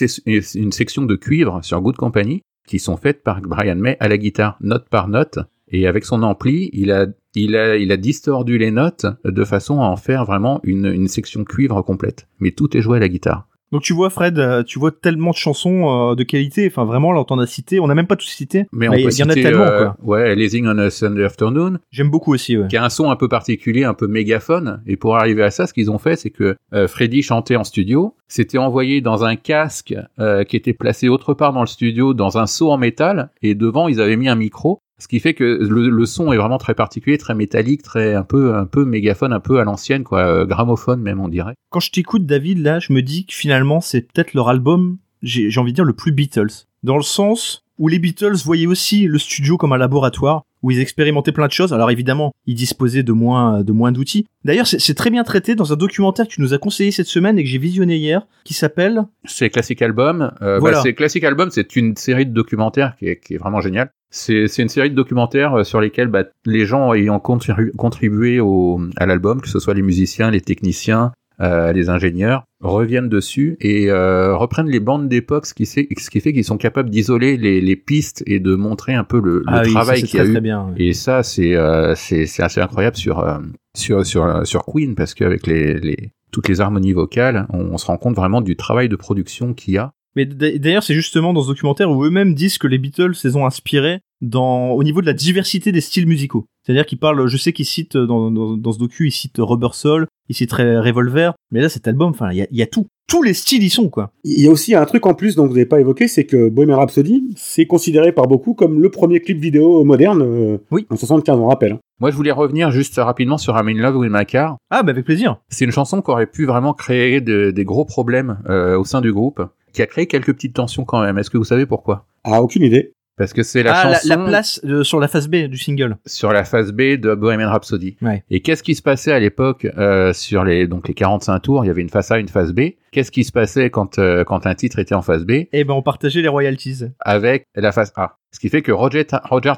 une 0.54 0.72
section 0.72 1.02
de 1.02 1.14
cuivre 1.16 1.60
sur 1.62 1.80
Good 1.82 1.96
Company 1.96 2.40
qui 2.66 2.78
sont 2.78 2.96
faites 2.96 3.22
par 3.22 3.40
Brian 3.42 3.76
May 3.76 3.96
à 4.00 4.08
la 4.08 4.16
guitare, 4.16 4.56
note 4.60 4.88
par 4.88 5.08
note. 5.08 5.38
Et 5.70 5.86
avec 5.86 6.04
son 6.04 6.22
ampli, 6.22 6.70
il 6.72 6.92
a, 6.92 7.06
il 7.34 7.56
a, 7.56 7.76
il 7.76 7.90
a 7.92 7.96
distordu 7.96 8.58
les 8.58 8.70
notes 8.70 9.06
de 9.24 9.44
façon 9.44 9.80
à 9.80 9.84
en 9.84 9.96
faire 9.96 10.24
vraiment 10.24 10.60
une, 10.62 10.86
une 10.86 11.08
section 11.08 11.44
cuivre 11.44 11.82
complète. 11.82 12.28
Mais 12.40 12.52
tout 12.52 12.76
est 12.76 12.80
joué 12.80 12.98
à 12.98 13.00
la 13.00 13.08
guitare. 13.08 13.48
Donc 13.72 13.82
tu 13.82 13.92
vois, 13.92 14.10
Fred, 14.10 14.38
euh, 14.38 14.62
tu 14.62 14.78
vois 14.78 14.92
tellement 14.92 15.30
de 15.30 15.36
chansons 15.36 16.12
euh, 16.12 16.14
de 16.14 16.22
qualité. 16.22 16.68
Enfin, 16.70 16.84
vraiment, 16.84 17.10
là, 17.10 17.20
on 17.20 17.24
t'en 17.24 17.38
a 17.40 17.46
cité. 17.46 17.80
On 17.80 17.88
n'a 17.88 17.96
même 17.96 18.06
pas 18.06 18.14
tout 18.14 18.26
cité. 18.26 18.66
Mais 18.70 18.86
il 18.86 19.00
y 19.00 19.22
en 19.24 19.28
a 19.28 19.34
tellement, 19.34 19.64
euh, 19.64 19.86
quoi. 19.86 19.96
Ouais, 20.04 20.36
Lazing 20.36 20.66
on 20.68 20.78
a 20.78 20.88
Sunday 20.88 21.24
Afternoon, 21.24 21.78
J'aime 21.90 22.08
beaucoup 22.08 22.32
aussi, 22.32 22.56
ouais. 22.56 22.68
qui 22.68 22.76
a 22.76 22.84
un 22.84 22.90
son 22.90 23.10
un 23.10 23.16
peu 23.16 23.28
particulier, 23.28 23.82
un 23.82 23.94
peu 23.94 24.06
mégaphone. 24.06 24.82
Et 24.86 24.96
pour 24.96 25.16
arriver 25.16 25.42
à 25.42 25.50
ça, 25.50 25.66
ce 25.66 25.72
qu'ils 25.72 25.90
ont 25.90 25.98
fait, 25.98 26.14
c'est 26.14 26.30
que 26.30 26.54
euh, 26.74 26.86
Freddy 26.86 27.22
chantait 27.22 27.56
en 27.56 27.64
studio, 27.64 28.14
c'était 28.28 28.58
envoyé 28.58 29.00
dans 29.00 29.24
un 29.24 29.34
casque 29.34 29.94
euh, 30.20 30.44
qui 30.44 30.56
était 30.56 30.72
placé 30.72 31.08
autre 31.08 31.34
part 31.34 31.52
dans 31.52 31.60
le 31.62 31.66
studio, 31.66 32.14
dans 32.14 32.38
un 32.38 32.46
seau 32.46 32.70
en 32.70 32.78
métal, 32.78 33.30
et 33.42 33.56
devant 33.56 33.88
ils 33.88 34.00
avaient 34.00 34.16
mis 34.16 34.28
un 34.28 34.36
micro. 34.36 34.80
Ce 34.98 35.08
qui 35.08 35.20
fait 35.20 35.34
que 35.34 35.44
le, 35.44 36.06
son 36.06 36.32
est 36.32 36.38
vraiment 36.38 36.58
très 36.58 36.74
particulier, 36.74 37.18
très 37.18 37.34
métallique, 37.34 37.82
très 37.82 38.14
un 38.14 38.22
peu 38.22 38.54
un 38.54 38.64
peu 38.64 38.84
mégaphone, 38.84 39.32
un 39.32 39.40
peu 39.40 39.60
à 39.60 39.64
l'ancienne, 39.64 40.04
quoi, 40.04 40.20
euh, 40.20 40.46
gramophone 40.46 41.02
même 41.02 41.20
on 41.20 41.28
dirait. 41.28 41.54
Quand 41.70 41.80
je 41.80 41.90
t'écoute, 41.90 42.24
David, 42.24 42.58
là, 42.58 42.78
je 42.78 42.92
me 42.92 43.02
dis 43.02 43.26
que 43.26 43.34
finalement, 43.34 43.80
c'est 43.80 44.00
peut-être 44.00 44.32
leur 44.32 44.48
album, 44.48 44.96
j'ai 45.22 45.50
envie 45.58 45.72
de 45.72 45.76
dire, 45.76 45.84
le 45.84 45.92
plus 45.92 46.12
Beatles. 46.12 46.66
Dans 46.82 46.96
le 46.96 47.02
sens 47.02 47.64
où 47.78 47.88
les 47.88 47.98
Beatles 47.98 48.36
voyaient 48.44 48.66
aussi 48.66 49.06
le 49.06 49.18
studio 49.18 49.58
comme 49.58 49.72
un 49.72 49.78
laboratoire, 49.78 50.44
où 50.66 50.70
ils 50.72 50.80
expérimentaient 50.80 51.30
plein 51.32 51.46
de 51.46 51.52
choses. 51.52 51.72
Alors 51.72 51.90
évidemment, 51.92 52.32
ils 52.46 52.56
disposaient 52.56 53.04
de 53.04 53.12
moins, 53.12 53.62
de 53.62 53.70
moins 53.70 53.92
d'outils. 53.92 54.26
D'ailleurs, 54.44 54.66
c'est 54.66 54.94
très 54.94 55.10
bien 55.10 55.22
traité 55.22 55.54
dans 55.54 55.72
un 55.72 55.76
documentaire 55.76 56.26
que 56.26 56.32
tu 56.32 56.40
nous 56.40 56.54
as 56.54 56.58
conseillé 56.58 56.90
cette 56.90 57.06
semaine 57.06 57.38
et 57.38 57.44
que 57.44 57.48
j'ai 57.48 57.58
visionné 57.58 57.96
hier, 57.96 58.26
qui 58.44 58.52
s'appelle 58.54 59.04
C'est 59.24 59.48
Classic 59.48 59.80
Album. 59.80 60.32
Euh, 60.42 60.58
Voilà. 60.58 60.78
bah, 60.78 60.82
c'est 60.82 60.94
Classic 60.94 61.22
Album, 61.22 61.50
c'est 61.52 61.76
une 61.76 61.94
série 61.96 62.26
de 62.26 62.32
documentaires 62.32 62.96
qui 62.98 63.06
est, 63.06 63.20
qui 63.24 63.34
est 63.34 63.38
vraiment 63.38 63.60
géniale. 63.60 63.90
C'est 64.10 64.46
une 64.58 64.68
série 64.68 64.90
de 64.90 64.94
documentaires 64.94 65.54
euh, 65.54 65.64
sur 65.64 65.80
lesquels 65.80 66.08
bah, 66.08 66.24
les 66.46 66.64
gens 66.66 66.94
ayant 66.94 67.18
contribu- 67.18 67.70
contribué 67.76 68.40
au, 68.40 68.80
à 68.96 69.06
l'album, 69.06 69.40
que 69.40 69.48
ce 69.48 69.58
soit 69.60 69.74
les 69.74 69.82
musiciens, 69.82 70.30
les 70.30 70.40
techniciens, 70.40 71.12
euh, 71.40 71.72
les 71.72 71.88
ingénieurs, 71.88 72.44
reviennent 72.60 73.08
dessus 73.08 73.56
et 73.60 73.90
euh, 73.90 74.36
reprennent 74.36 74.68
les 74.70 74.80
bandes 74.80 75.08
d'époque, 75.08 75.46
ce 75.46 75.54
qui, 75.54 75.66
c'est- 75.66 75.86
ce 75.98 76.08
qui 76.10 76.20
fait 76.20 76.32
qu'ils 76.32 76.44
sont 76.44 76.56
capables 76.58 76.88
d'isoler 76.90 77.36
les, 77.36 77.60
les 77.60 77.76
pistes 77.76 78.22
et 78.26 78.40
de 78.40 78.54
montrer 78.54 78.94
un 78.94 79.04
peu 79.04 79.20
le, 79.20 79.38
le 79.38 79.44
Ah 79.46 79.62
oui, 79.64 79.72
travail 79.72 80.02
qu'il 80.02 80.18
y 80.18 80.20
a 80.20 80.24
très, 80.24 80.34
eu. 80.38 80.40
bien. 80.40 80.72
Et 80.76 80.92
ça, 80.94 81.22
c'est 81.22 81.54
euh, 81.54 81.94
c'est 81.94 82.26
assez 82.42 82.60
incroyable 82.60 82.96
sur 82.96 83.18
euh, 83.20 83.38
sur 83.76 84.06
sur 84.06 84.46
sur 84.46 84.64
Queen 84.64 84.94
parce 84.94 85.14
qu'avec 85.14 85.46
les, 85.46 85.74
les 85.80 85.96
toutes 86.32 86.48
les 86.48 86.60
harmonies 86.60 86.92
vocales, 86.92 87.46
on, 87.50 87.60
on 87.72 87.78
se 87.78 87.86
rend 87.86 87.96
compte 87.98 88.16
vraiment 88.16 88.40
du 88.40 88.56
travail 88.56 88.88
de 88.88 88.96
production 88.96 89.54
qu'il 89.54 89.74
y 89.74 89.78
a. 89.78 89.92
Mais 90.16 90.24
d'ailleurs, 90.24 90.82
c'est 90.82 90.94
justement 90.94 91.34
dans 91.34 91.42
ce 91.42 91.48
documentaire 91.48 91.90
où 91.90 92.02
eux-mêmes 92.04 92.32
disent 92.34 92.56
que 92.56 92.66
les 92.66 92.78
Beatles 92.78 93.12
les 93.22 93.36
ont 93.36 93.44
inspirés 93.44 94.00
dans, 94.20 94.70
au 94.70 94.82
niveau 94.82 95.00
de 95.00 95.06
la 95.06 95.12
diversité 95.12 95.72
des 95.72 95.80
styles 95.80 96.06
musicaux. 96.06 96.46
C'est-à-dire 96.64 96.86
qu'ils 96.86 96.98
parlent, 96.98 97.26
je 97.28 97.36
sais 97.36 97.52
qu'ils 97.52 97.64
citent 97.66 97.96
dans, 97.96 98.30
dans, 98.30 98.56
dans 98.56 98.72
ce 98.72 98.78
docu, 98.78 99.08
ils 99.08 99.12
citent 99.12 99.36
Rubber 99.38 99.68
Soul, 99.72 100.06
ils 100.28 100.34
citent 100.34 100.52
Revolver, 100.52 101.32
mais 101.52 101.60
là, 101.60 101.68
cet 101.68 101.86
album, 101.86 102.10
enfin, 102.10 102.30
il 102.32 102.38
y 102.38 102.42
a, 102.42 102.46
il 102.50 102.56
y 102.56 102.62
a 102.62 102.66
tout. 102.66 102.86
Tous 103.08 103.22
les 103.22 103.34
styles 103.34 103.62
y 103.62 103.70
sont, 103.70 103.88
quoi. 103.88 104.10
Il 104.24 104.42
y 104.42 104.48
a 104.48 104.50
aussi 104.50 104.74
un 104.74 104.84
truc 104.84 105.06
en 105.06 105.14
plus 105.14 105.36
dont 105.36 105.46
vous 105.46 105.52
n'avez 105.52 105.64
pas 105.66 105.78
évoqué, 105.78 106.08
c'est 106.08 106.24
que 106.24 106.48
Bohemian 106.48 106.78
Rhapsody, 106.78 107.22
c'est 107.36 107.64
considéré 107.64 108.10
par 108.10 108.26
beaucoup 108.26 108.54
comme 108.54 108.82
le 108.82 108.90
premier 108.90 109.20
clip 109.20 109.38
vidéo 109.38 109.84
moderne. 109.84 110.22
euh, 110.22 110.58
Oui. 110.72 110.86
En 110.90 110.96
75, 110.96 111.38
on 111.38 111.46
rappelle. 111.46 111.78
Moi, 112.00 112.10
je 112.10 112.16
voulais 112.16 112.32
revenir 112.32 112.72
juste 112.72 112.96
rapidement 112.96 113.38
sur 113.38 113.56
I'm 113.56 113.68
in 113.68 113.80
Love 113.80 113.96
with 113.98 114.10
My 114.12 114.26
Car. 114.26 114.56
Ah, 114.70 114.82
bah, 114.82 114.90
avec 114.90 115.04
plaisir. 115.04 115.36
C'est 115.48 115.64
une 115.64 115.70
chanson 115.70 116.02
qui 116.02 116.10
aurait 116.10 116.26
pu 116.26 116.46
vraiment 116.46 116.74
créer 116.74 117.20
de- 117.20 117.52
des 117.52 117.64
gros 117.64 117.84
problèmes 117.84 118.38
euh, 118.48 118.76
au 118.76 118.84
sein 118.84 119.00
du 119.00 119.12
groupe, 119.12 119.40
qui 119.72 119.82
a 119.82 119.86
créé 119.86 120.06
quelques 120.06 120.32
petites 120.34 120.54
tensions 120.54 120.84
quand 120.84 121.00
même. 121.00 121.16
Est-ce 121.16 121.30
que 121.30 121.38
vous 121.38 121.44
savez 121.44 121.64
pourquoi? 121.64 122.06
Ah, 122.24 122.42
aucune 122.42 122.62
idée. 122.64 122.92
Parce 123.16 123.32
que 123.32 123.42
c'est 123.42 123.62
la 123.62 123.74
ah, 123.74 123.82
chanson 123.82 124.08
la, 124.08 124.16
la 124.16 124.24
place 124.24 124.60
euh, 124.64 124.84
sur 124.84 125.00
la 125.00 125.08
face 125.08 125.28
B 125.28 125.46
du 125.46 125.56
single. 125.56 125.96
sur 126.04 126.32
la 126.32 126.44
phase 126.44 126.72
B 126.72 126.96
de 126.96 127.14
Bohemian 127.14 127.48
Rhapsody. 127.48 127.96
Ouais. 128.02 128.24
Et 128.30 128.40
qu'est-ce 128.40 128.62
qui 128.62 128.74
se 128.74 128.82
passait 128.82 129.12
à 129.12 129.18
l'époque 129.18 129.66
euh, 129.78 130.12
sur 130.12 130.44
les 130.44 130.66
donc 130.66 130.88
les 130.88 130.94
45 130.94 131.38
tours? 131.40 131.64
Il 131.64 131.68
y 131.68 131.70
avait 131.70 131.82
une 131.82 131.88
face 131.88 132.10
A, 132.10 132.18
une 132.18 132.28
face 132.28 132.52
B. 132.52 132.72
Qu'est-ce 132.92 133.10
qui 133.10 133.24
se 133.24 133.32
passait 133.32 133.70
quand 133.70 133.98
euh, 133.98 134.24
quand 134.24 134.46
un 134.46 134.54
titre 134.54 134.78
était 134.78 134.94
en 134.94 135.02
face 135.02 135.24
B? 135.24 135.44
Eh 135.52 135.64
ben, 135.64 135.74
on 135.74 135.82
partageait 135.82 136.22
les 136.22 136.28
royalties. 136.28 136.84
avec 137.00 137.46
la 137.54 137.72
face 137.72 137.92
A. 137.96 138.16
Ce 138.32 138.40
qui 138.40 138.50
fait 138.50 138.60
que 138.60 138.72
Roger 138.72 139.04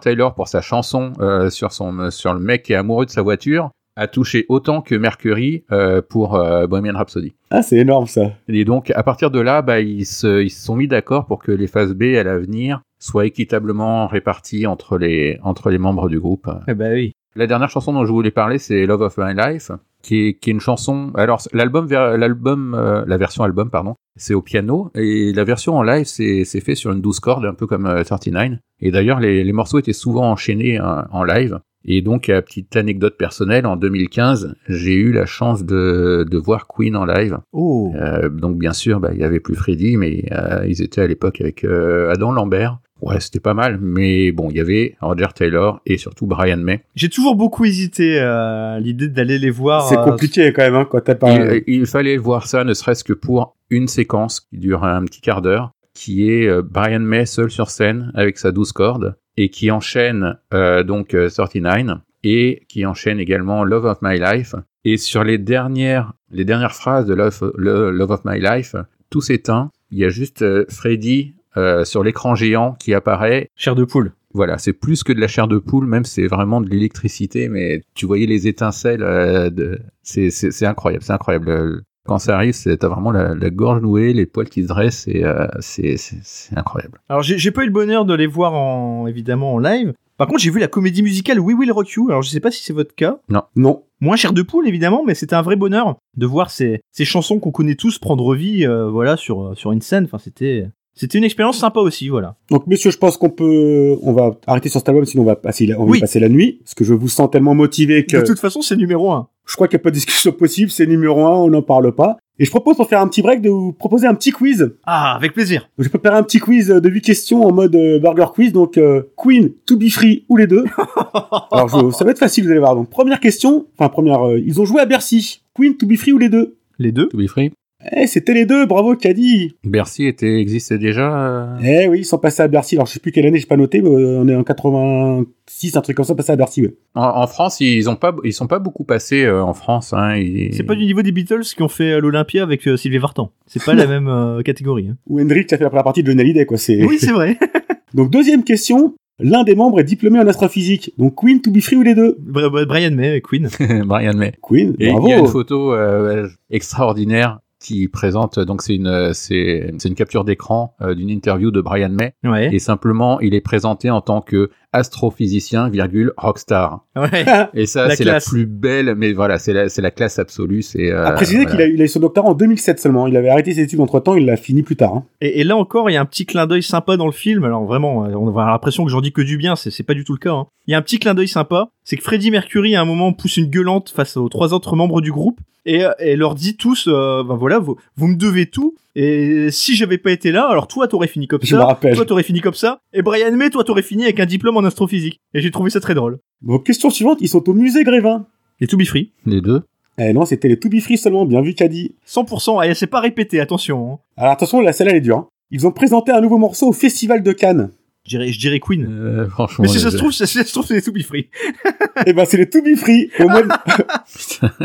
Taylor, 0.00 0.34
pour 0.36 0.46
sa 0.46 0.60
chanson 0.60 1.12
euh, 1.18 1.50
sur, 1.50 1.72
son, 1.72 2.12
sur 2.12 2.32
le 2.32 2.38
mec 2.38 2.62
qui 2.62 2.74
est 2.74 2.76
amoureux 2.76 3.06
de 3.06 3.10
sa 3.10 3.22
voiture, 3.22 3.70
a 3.98 4.06
touché 4.06 4.46
autant 4.48 4.80
que 4.80 4.94
Mercury 4.94 5.64
euh, 5.72 6.00
pour 6.00 6.36
euh, 6.36 6.68
Bohemian 6.68 6.96
Rhapsody. 6.96 7.34
Ah, 7.50 7.62
c'est 7.62 7.78
énorme 7.78 8.06
ça. 8.06 8.30
Et 8.46 8.64
donc, 8.64 8.92
à 8.94 9.02
partir 9.02 9.32
de 9.32 9.40
là, 9.40 9.60
bah, 9.60 9.80
ils, 9.80 10.06
se, 10.06 10.42
ils 10.42 10.50
se 10.50 10.64
sont 10.64 10.76
mis 10.76 10.86
d'accord 10.86 11.26
pour 11.26 11.42
que 11.42 11.50
les 11.50 11.66
phases 11.66 11.94
B 11.94 12.14
à 12.16 12.22
l'avenir 12.22 12.80
soient 12.98 13.26
équitablement 13.26 14.06
réparties 14.06 14.66
entre 14.66 14.98
les, 14.98 15.38
entre 15.42 15.70
les 15.70 15.78
membres 15.78 16.08
du 16.08 16.18
groupe. 16.20 16.50
Eh 16.66 16.74
ben 16.74 16.92
oui. 16.92 17.12
La 17.36 17.46
dernière 17.46 17.70
chanson 17.70 17.92
dont 17.92 18.04
je 18.04 18.10
voulais 18.10 18.30
parler, 18.30 18.58
c'est 18.58 18.84
Love 18.86 19.02
of 19.02 19.18
My 19.18 19.32
Life, 19.32 19.70
qui 20.02 20.26
est, 20.26 20.34
qui 20.34 20.50
est 20.50 20.52
une 20.52 20.60
chanson. 20.60 21.12
Alors, 21.14 21.40
l'album, 21.52 21.88
l'album, 21.88 22.74
euh, 22.74 23.04
la 23.06 23.16
version 23.16 23.44
album, 23.44 23.70
pardon, 23.70 23.94
c'est 24.16 24.34
au 24.34 24.42
piano, 24.42 24.90
et 24.94 25.32
la 25.32 25.44
version 25.44 25.76
en 25.76 25.82
live, 25.82 26.06
c'est 26.06 26.44
c'est 26.44 26.60
fait 26.60 26.74
sur 26.74 26.90
une 26.90 27.00
12 27.00 27.20
cordes, 27.20 27.44
un 27.44 27.54
peu 27.54 27.66
comme 27.66 27.86
euh, 27.86 28.02
39. 28.02 28.58
Et 28.80 28.90
d'ailleurs, 28.90 29.20
les, 29.20 29.44
les 29.44 29.52
morceaux 29.52 29.78
étaient 29.78 29.92
souvent 29.92 30.30
enchaînés 30.30 30.80
euh, 30.80 31.02
en 31.12 31.22
live. 31.22 31.60
Et 31.84 32.02
donc, 32.02 32.26
petite 32.26 32.76
anecdote 32.76 33.16
personnelle, 33.16 33.64
en 33.64 33.76
2015, 33.76 34.56
j'ai 34.68 34.94
eu 34.94 35.12
la 35.12 35.26
chance 35.26 35.64
de, 35.64 36.26
de 36.28 36.38
voir 36.38 36.66
Queen 36.66 36.96
en 36.96 37.04
live. 37.04 37.38
Oh. 37.52 37.92
Euh, 37.94 38.28
donc, 38.28 38.58
bien 38.58 38.72
sûr, 38.72 39.00
bah, 39.00 39.10
il 39.14 39.20
y 39.20 39.24
avait 39.24 39.40
plus 39.40 39.54
Freddy, 39.54 39.96
mais 39.96 40.24
euh, 40.32 40.66
ils 40.66 40.82
étaient 40.82 41.00
à 41.00 41.06
l'époque 41.06 41.40
avec 41.40 41.64
Adam 41.64 42.32
Lambert. 42.32 42.80
Ouais, 43.00 43.20
c'était 43.20 43.40
pas 43.40 43.54
mal, 43.54 43.78
mais 43.80 44.32
bon, 44.32 44.50
il 44.50 44.56
y 44.56 44.60
avait 44.60 44.96
Roger 45.00 45.28
Taylor 45.34 45.80
et 45.86 45.98
surtout 45.98 46.26
Brian 46.26 46.56
May. 46.56 46.82
J'ai 46.94 47.08
toujours 47.08 47.36
beaucoup 47.36 47.64
hésité 47.64 48.20
euh, 48.20 48.76
à 48.76 48.80
l'idée 48.80 49.08
d'aller 49.08 49.38
les 49.38 49.50
voir. 49.50 49.88
c'est 49.88 49.98
euh, 49.98 50.04
compliqué 50.04 50.52
quand 50.52 50.62
même 50.62 50.74
hein, 50.74 50.86
quand 50.90 51.00
t'as 51.00 51.14
pas. 51.14 51.32
Il, 51.32 51.62
il 51.66 51.86
fallait 51.86 52.16
voir 52.16 52.46
ça, 52.46 52.64
ne 52.64 52.74
serait-ce 52.74 53.04
que 53.04 53.12
pour 53.12 53.56
une 53.70 53.88
séquence 53.88 54.40
qui 54.40 54.58
dure 54.58 54.84
un 54.84 55.04
petit 55.04 55.20
quart 55.20 55.42
d'heure, 55.42 55.72
qui 55.94 56.30
est 56.30 56.46
euh, 56.46 56.62
Brian 56.62 57.00
May 57.00 57.26
seul 57.26 57.50
sur 57.50 57.70
scène 57.70 58.12
avec 58.14 58.38
sa 58.38 58.52
douze 58.52 58.72
cordes 58.72 59.16
et 59.36 59.50
qui 59.50 59.70
enchaîne 59.70 60.36
euh, 60.52 60.82
donc 60.82 61.14
euh, 61.14 61.28
39 61.28 61.98
et 62.24 62.62
qui 62.68 62.84
enchaîne 62.84 63.20
également 63.20 63.64
Love 63.64 63.84
of 63.84 63.98
My 64.02 64.18
Life. 64.18 64.54
Et 64.84 64.96
sur 64.96 65.22
les 65.22 65.38
dernières, 65.38 66.12
les 66.30 66.44
dernières 66.44 66.74
phrases 66.74 67.06
de 67.06 67.14
Love, 67.14 68.10
of 68.10 68.20
My 68.24 68.40
Life, 68.40 68.74
tout 69.10 69.20
s'éteint. 69.20 69.70
Il 69.90 69.98
y 69.98 70.04
a 70.04 70.08
juste 70.08 70.42
euh, 70.42 70.64
Freddy 70.68 71.34
euh, 71.58 71.84
sur 71.84 72.02
l'écran 72.02 72.34
géant 72.34 72.76
qui 72.78 72.94
apparaît. 72.94 73.50
Chair 73.56 73.74
de 73.74 73.84
poule. 73.84 74.12
Voilà, 74.34 74.58
c'est 74.58 74.74
plus 74.74 75.02
que 75.04 75.12
de 75.12 75.20
la 75.20 75.26
chair 75.26 75.48
de 75.48 75.58
poule, 75.58 75.86
même 75.86 76.04
c'est 76.04 76.26
vraiment 76.26 76.60
de 76.60 76.68
l'électricité, 76.68 77.48
mais 77.48 77.82
tu 77.94 78.06
voyais 78.06 78.26
les 78.26 78.46
étincelles. 78.46 79.02
euh, 79.02 79.50
de... 79.50 79.80
c'est, 80.02 80.30
c'est, 80.30 80.50
c'est 80.50 80.66
incroyable, 80.66 81.02
c'est 81.02 81.14
incroyable. 81.14 81.82
Quand 82.06 82.18
ça 82.18 82.36
arrive, 82.36 82.54
c'est, 82.54 82.76
t'as 82.78 82.88
vraiment 82.88 83.10
la, 83.10 83.34
la 83.34 83.50
gorge 83.50 83.82
nouée, 83.82 84.12
les 84.14 84.26
poils 84.26 84.48
qui 84.48 84.62
se 84.62 84.68
dressent, 84.68 85.08
et 85.08 85.24
euh, 85.24 85.46
c'est, 85.60 85.96
c'est, 85.96 86.20
c'est 86.22 86.56
incroyable. 86.56 87.00
Alors 87.08 87.22
j'ai 87.22 87.36
j'ai 87.36 87.50
pas 87.50 87.62
eu 87.62 87.66
le 87.66 87.72
bonheur 87.72 88.04
de 88.04 88.14
les 88.14 88.26
voir 88.26 88.54
en 88.54 89.06
évidemment 89.06 89.54
en 89.54 89.58
live. 89.58 89.92
Par 90.16 90.26
contre, 90.26 90.40
j'ai 90.40 90.50
vu 90.50 90.58
la 90.58 90.68
comédie 90.68 91.02
musicale 91.02 91.38
We 91.38 91.56
Will 91.56 91.70
Rock 91.70 91.90
You. 91.92 92.08
Alors 92.08 92.22
je 92.22 92.30
sais 92.30 92.40
pas 92.40 92.50
si 92.50 92.64
c'est 92.64 92.72
votre 92.72 92.94
cas. 92.94 93.18
Non. 93.54 93.82
Moins 94.00 94.16
cher 94.16 94.32
de 94.32 94.42
poule 94.42 94.66
évidemment, 94.66 95.04
mais 95.06 95.14
c'était 95.14 95.36
un 95.36 95.42
vrai 95.42 95.56
bonheur 95.56 95.96
de 96.16 96.26
voir 96.26 96.50
ces, 96.50 96.80
ces 96.92 97.04
chansons 97.04 97.38
qu'on 97.40 97.50
connaît 97.52 97.74
tous 97.76 97.98
prendre 97.98 98.34
vie, 98.34 98.66
euh, 98.66 98.88
voilà, 98.88 99.16
sur 99.16 99.56
sur 99.56 99.72
une 99.72 99.82
scène. 99.82 100.04
Enfin, 100.04 100.18
c'était 100.18 100.66
c'était 100.98 101.18
une 101.18 101.24
expérience 101.24 101.58
sympa 101.58 101.80
aussi, 101.80 102.08
voilà. 102.08 102.36
Donc, 102.50 102.66
messieurs, 102.66 102.90
je 102.90 102.98
pense 102.98 103.16
qu'on 103.16 103.30
peut, 103.30 103.96
on 104.02 104.12
va 104.12 104.32
arrêter 104.46 104.68
sur 104.68 104.80
cet 104.80 104.88
album, 104.88 105.04
sinon 105.04 105.22
on 105.22 105.26
va 105.26 105.36
passer, 105.36 105.66
la- 105.66 105.78
on 105.80 105.84
va 105.84 105.92
Oui. 105.92 106.00
passer 106.00 106.20
la 106.20 106.28
nuit, 106.28 106.60
parce 106.64 106.74
que 106.74 106.84
je 106.84 106.92
vous 106.94 107.08
sens 107.08 107.30
tellement 107.30 107.54
motivé 107.54 108.04
que 108.04 108.16
De 108.18 108.22
toute 108.26 108.40
façon, 108.40 108.60
c'est 108.62 108.76
numéro 108.76 109.10
un. 109.12 109.28
je 109.46 109.54
crois 109.54 109.68
qu'il 109.68 109.76
n'y 109.76 109.82
a 109.82 109.84
pas 109.84 109.90
de 109.90 109.94
discussion 109.94 110.32
possible, 110.32 110.70
c'est 110.70 110.86
numéro 110.86 111.24
un, 111.26 111.30
on 111.36 111.48
n'en 111.48 111.62
parle 111.62 111.92
pas. 111.94 112.16
Et 112.40 112.44
je 112.44 112.50
propose, 112.50 112.76
pour 112.76 112.88
faire 112.88 113.00
un 113.00 113.08
petit 113.08 113.20
break, 113.20 113.40
de 113.42 113.50
vous 113.50 113.72
proposer 113.72 114.06
un 114.06 114.14
petit 114.14 114.30
quiz. 114.30 114.72
Ah, 114.86 115.16
avec 115.16 115.32
plaisir. 115.32 115.62
Donc, 115.76 115.82
j'ai 115.84 115.88
préparé 115.88 116.16
un 116.16 116.22
petit 116.22 116.38
quiz 116.38 116.68
de 116.68 116.88
8 116.88 117.00
questions 117.02 117.44
en 117.44 117.52
mode 117.52 117.74
euh, 117.74 117.98
burger 117.98 118.26
quiz, 118.32 118.52
donc 118.52 118.78
euh, 118.78 119.02
Queen, 119.16 119.50
To 119.66 119.76
Be 119.76 119.88
Free 119.88 120.24
ou 120.28 120.36
les 120.36 120.46
deux. 120.46 120.64
Alors, 121.52 121.68
je- 121.68 121.90
ça 121.90 122.04
va 122.04 122.10
être 122.12 122.18
facile, 122.18 122.44
vous 122.44 122.50
allez 122.50 122.60
voir. 122.60 122.74
Donc, 122.76 122.90
première 122.90 123.20
question, 123.20 123.66
enfin, 123.76 123.88
première, 123.88 124.26
euh, 124.26 124.38
ils 124.38 124.60
ont 124.60 124.64
joué 124.64 124.80
à 124.80 124.86
Bercy. 124.86 125.42
Queen, 125.54 125.76
To 125.76 125.86
Be 125.86 125.96
Free 125.96 126.12
ou 126.12 126.18
les 126.18 126.28
deux? 126.28 126.56
Les 126.78 126.92
deux. 126.92 127.08
To 127.08 127.18
be 127.18 127.26
free. 127.26 127.50
Eh, 127.96 128.06
c'était 128.06 128.34
les 128.34 128.46
deux, 128.46 128.66
bravo, 128.66 128.94
Caddy. 128.96 129.56
Bercy 129.64 130.06
était, 130.06 130.40
existait 130.40 130.78
déjà. 130.78 131.54
euh, 131.56 131.56
Eh 131.64 131.88
oui, 131.88 132.00
ils 132.00 132.04
sont 132.04 132.18
passés 132.18 132.42
à 132.42 132.48
Bercy. 132.48 132.76
Alors, 132.76 132.86
je 132.86 132.92
sais 132.92 133.00
plus 133.00 133.12
quelle 133.12 133.26
année, 133.26 133.38
j'ai 133.38 133.46
pas 133.46 133.56
noté, 133.56 133.80
mais 133.82 133.88
euh, 133.90 134.20
on 134.20 134.28
est 134.28 134.34
en 134.34 134.42
86, 134.44 135.76
un 135.76 135.80
truc 135.80 135.96
comme 135.96 136.04
ça, 136.04 136.14
passé 136.14 136.32
à 136.32 136.36
Bercy, 136.36 136.62
ouais. 136.62 136.74
En, 136.94 137.02
en 137.22 137.26
France, 137.26 137.60
ils 137.60 137.88
ont 137.88 137.96
pas, 137.96 138.14
ils 138.24 138.32
sont 138.32 138.46
pas 138.46 138.58
beaucoup 138.58 138.84
passés 138.84 139.24
euh, 139.24 139.42
en 139.42 139.54
France. 139.54 139.92
Hein, 139.92 140.16
ils- 140.16 140.54
C'est 140.54 140.64
pas 140.64 140.74
du 140.74 140.84
niveau 140.84 141.02
des 141.02 141.12
Beatles 141.12 141.42
qui 141.42 141.62
ont 141.62 141.68
fait 141.68 142.00
l'Olympia 142.00 142.42
avec 142.42 142.66
euh, 142.68 142.76
Sylvie 142.76 142.98
Vartan. 142.98 143.30
C'est 143.46 143.62
pas 143.64 143.74
la 143.74 143.86
même 143.88 144.08
euh, 144.08 144.42
catégorie. 144.42 144.88
hein. 144.90 144.96
Ou 145.08 145.20
Hendrix 145.20 145.46
qui 145.46 145.54
a 145.54 145.58
fait 145.58 145.64
la 145.64 145.70
première 145.70 145.84
partie 145.84 146.02
de 146.02 146.08
Johnny 146.10 146.20
Hallyday, 146.22 146.46
quoi. 146.46 146.56
C'est... 146.58 146.84
Oui, 146.84 146.98
c'est 146.98 147.12
vrai. 147.12 147.38
Donc, 147.94 148.10
deuxième 148.10 148.44
question. 148.44 148.94
L'un 149.20 149.42
des 149.42 149.56
membres 149.56 149.80
est 149.80 149.84
diplômé 149.84 150.20
en 150.20 150.26
astrophysique. 150.28 150.92
Donc, 150.96 151.16
Queen, 151.16 151.40
To 151.40 151.50
Be 151.50 151.58
Free 151.60 151.74
ou 151.76 151.82
les 151.82 151.96
deux? 151.96 152.16
Brian 152.20 152.92
May, 152.92 153.20
Queen. 153.20 153.48
Brian 153.84 154.14
May. 154.14 154.32
Queen, 154.40 154.76
Et 154.78 154.90
bravo. 154.92 155.06
il 155.06 155.10
y 155.10 155.12
a 155.14 155.18
une 155.18 155.26
photo 155.26 155.72
euh, 155.74 156.28
extraordinaire 156.50 157.40
qui 157.60 157.88
présente 157.88 158.38
donc 158.38 158.62
c'est 158.62 158.74
une 158.76 159.12
c'est 159.14 159.72
c'est 159.78 159.88
une 159.88 159.94
capture 159.94 160.24
d'écran 160.24 160.74
euh, 160.80 160.94
d'une 160.94 161.10
interview 161.10 161.50
de 161.50 161.60
Brian 161.60 161.88
May 161.90 162.14
Ouais. 162.24 162.54
et 162.54 162.58
simplement 162.58 163.20
il 163.20 163.34
est 163.34 163.40
présenté 163.40 163.90
en 163.90 164.00
tant 164.00 164.20
que 164.20 164.50
astrophysicien 164.78 165.68
virgule 165.68 166.12
rockstar 166.16 166.84
Ouais. 166.96 167.24
et 167.54 167.66
ça 167.66 167.86
La 167.88 167.96
c'est 167.96 168.04
la 168.04 168.20
plus 168.20 168.46
belle 168.46 168.94
mais 168.96 169.12
voilà 169.12 169.38
c'est 169.38 169.52
la 169.52 169.68
c'est 169.68 169.82
la 169.82 169.90
classe 169.90 170.18
absolue 170.18 170.62
c'est 170.62 170.90
euh, 170.90 171.04
à 171.06 171.12
préciser 171.12 171.42
voilà. 171.44 171.50
qu'il 171.52 171.60
a, 171.62 171.66
il 171.66 171.80
a 171.80 171.84
eu 171.84 171.88
son 171.88 172.00
doctorat 172.00 172.28
en 172.28 172.34
2007 172.34 172.80
seulement. 172.80 173.06
Il 173.06 173.16
avait 173.16 173.28
arrêté 173.28 173.52
ses 173.52 173.60
études 173.62 173.80
entre 173.80 174.00
temps, 174.00 174.14
il 174.16 174.26
l'a 174.26 174.36
fini 174.36 174.62
plus 174.62 174.76
tard. 174.76 174.94
hein. 174.94 175.04
Et, 175.20 175.40
et 175.40 175.44
là 175.44 175.56
encore, 175.56 175.90
il 175.90 175.94
y 175.94 175.96
a 175.96 176.00
un 176.00 176.04
petit 176.04 176.26
clin 176.26 176.46
d'œil 176.46 176.62
sympa 176.62 176.96
dans 176.96 177.06
le 177.06 177.12
film. 177.12 177.44
Alors 177.44 177.64
vraiment, 177.64 178.04
euh, 178.04 178.14
on 178.14 178.24
va 178.24 178.30
avoir 178.30 178.46
l'impression 178.50 178.84
que 178.84 178.90
j'en 178.90 179.00
dis 179.00 179.12
que 179.12 179.22
du 179.22 179.36
bien. 179.36 179.54
C'est 179.56 179.70
c'est 179.70 179.82
pas 179.84 179.94
du 179.94 180.04
tout 180.04 180.12
le 180.12 180.18
cas. 180.18 180.32
hein. 180.32 180.46
Il 180.66 180.72
y 180.72 180.74
a 180.74 180.78
un 180.78 180.82
petit 180.82 180.98
clin 180.98 181.14
d'œil 181.14 181.28
sympa. 181.28 181.68
C'est 181.84 181.96
que 181.96 182.02
Freddie 182.02 182.30
Mercury 182.30 182.74
à 182.76 182.80
un 182.80 182.84
moment 182.84 183.12
pousse 183.12 183.36
une 183.36 183.46
gueulante 183.46 183.90
face 183.94 184.16
aux 184.16 184.28
trois 184.28 184.52
autres 184.54 184.76
membres 184.76 185.00
du 185.00 185.12
groupe 185.12 185.40
et, 185.66 185.84
euh, 185.84 185.90
et 185.98 186.16
leur 186.16 186.34
dit 186.34 186.56
tous, 186.56 186.88
euh, 186.88 187.22
ben 187.22 187.34
voilà, 187.36 187.58
vous, 187.58 187.76
vous 187.96 188.06
me 188.08 188.16
devez 188.16 188.46
tout. 188.46 188.74
Et 189.00 189.52
si 189.52 189.76
j'avais 189.76 189.96
pas 189.98 190.10
été 190.10 190.32
là, 190.32 190.48
alors 190.48 190.66
toi 190.66 190.88
t'aurais 190.88 191.06
fini 191.06 191.28
comme 191.28 191.38
Je 191.42 191.54
me 191.54 191.60
ça. 191.60 191.66
rappelle. 191.66 191.94
Toi 191.94 192.04
t'aurais 192.04 192.24
fini 192.24 192.40
comme 192.40 192.54
ça. 192.54 192.80
Et 192.92 193.00
Brian 193.00 193.30
May, 193.36 193.48
toi 193.48 193.62
t'aurais 193.62 193.82
fini 193.82 194.02
avec 194.02 194.18
un 194.18 194.26
diplôme 194.26 194.56
en 194.56 194.64
astrophysique. 194.64 195.20
Et 195.34 195.40
j'ai 195.40 195.52
trouvé 195.52 195.70
ça 195.70 195.78
très 195.78 195.94
drôle. 195.94 196.18
Donc, 196.42 196.66
question 196.66 196.90
suivante, 196.90 197.18
ils 197.20 197.28
sont 197.28 197.48
au 197.48 197.54
musée 197.54 197.84
Grévin. 197.84 198.26
Et 198.60 198.66
To 198.66 198.76
Be 198.76 198.82
Free. 198.84 199.12
les 199.24 199.40
deux 199.40 199.62
Eh 199.98 200.12
non, 200.12 200.24
c'était 200.24 200.48
les 200.48 200.58
To 200.58 200.68
Be 200.68 200.80
Free 200.80 200.98
seulement, 200.98 201.26
bien 201.26 201.42
vu 201.42 201.54
Caddy. 201.54 201.94
100%. 202.08 202.58
Ah, 202.60 202.74
c'est 202.74 202.88
pas 202.88 202.98
répété, 203.00 203.38
attention. 203.38 203.92
hein. 203.92 203.98
Alors 204.16 204.32
attention, 204.32 204.60
la 204.60 204.72
celle 204.72 204.88
elle 204.88 204.96
est 204.96 205.00
dure. 205.00 205.18
hein. 205.18 205.28
Ils 205.52 205.64
ont 205.66 205.72
présenté 205.72 206.10
un 206.10 206.20
nouveau 206.20 206.38
morceau 206.38 206.66
au 206.66 206.72
Festival 206.72 207.22
de 207.22 207.32
Cannes. 207.32 207.70
Je 208.08 208.16
dirais, 208.16 208.32
je 208.32 208.38
dirais 208.40 208.58
Queen. 208.58 208.86
Euh, 208.88 209.28
franchement 209.28 209.64
Mais 209.64 209.68
si 209.68 209.78
ça 209.80 209.90
se 209.90 209.96
trouve, 209.98 210.12
ça, 210.12 210.26
si 210.26 210.38
ça 210.38 210.44
se 210.44 210.52
trouve, 210.52 210.64
c'est 210.64 210.74
les 210.74 210.82
To 210.82 210.92
Be 210.92 211.02
Free. 211.02 211.28
Eh 212.06 212.12
ben, 212.12 212.24
c'est 212.24 212.36
les 212.38 212.48
To 212.48 212.62
Be 212.62 212.74
Free. 212.76 213.10
Au 213.20 213.28
mois 213.28 213.42
de, 213.42 213.48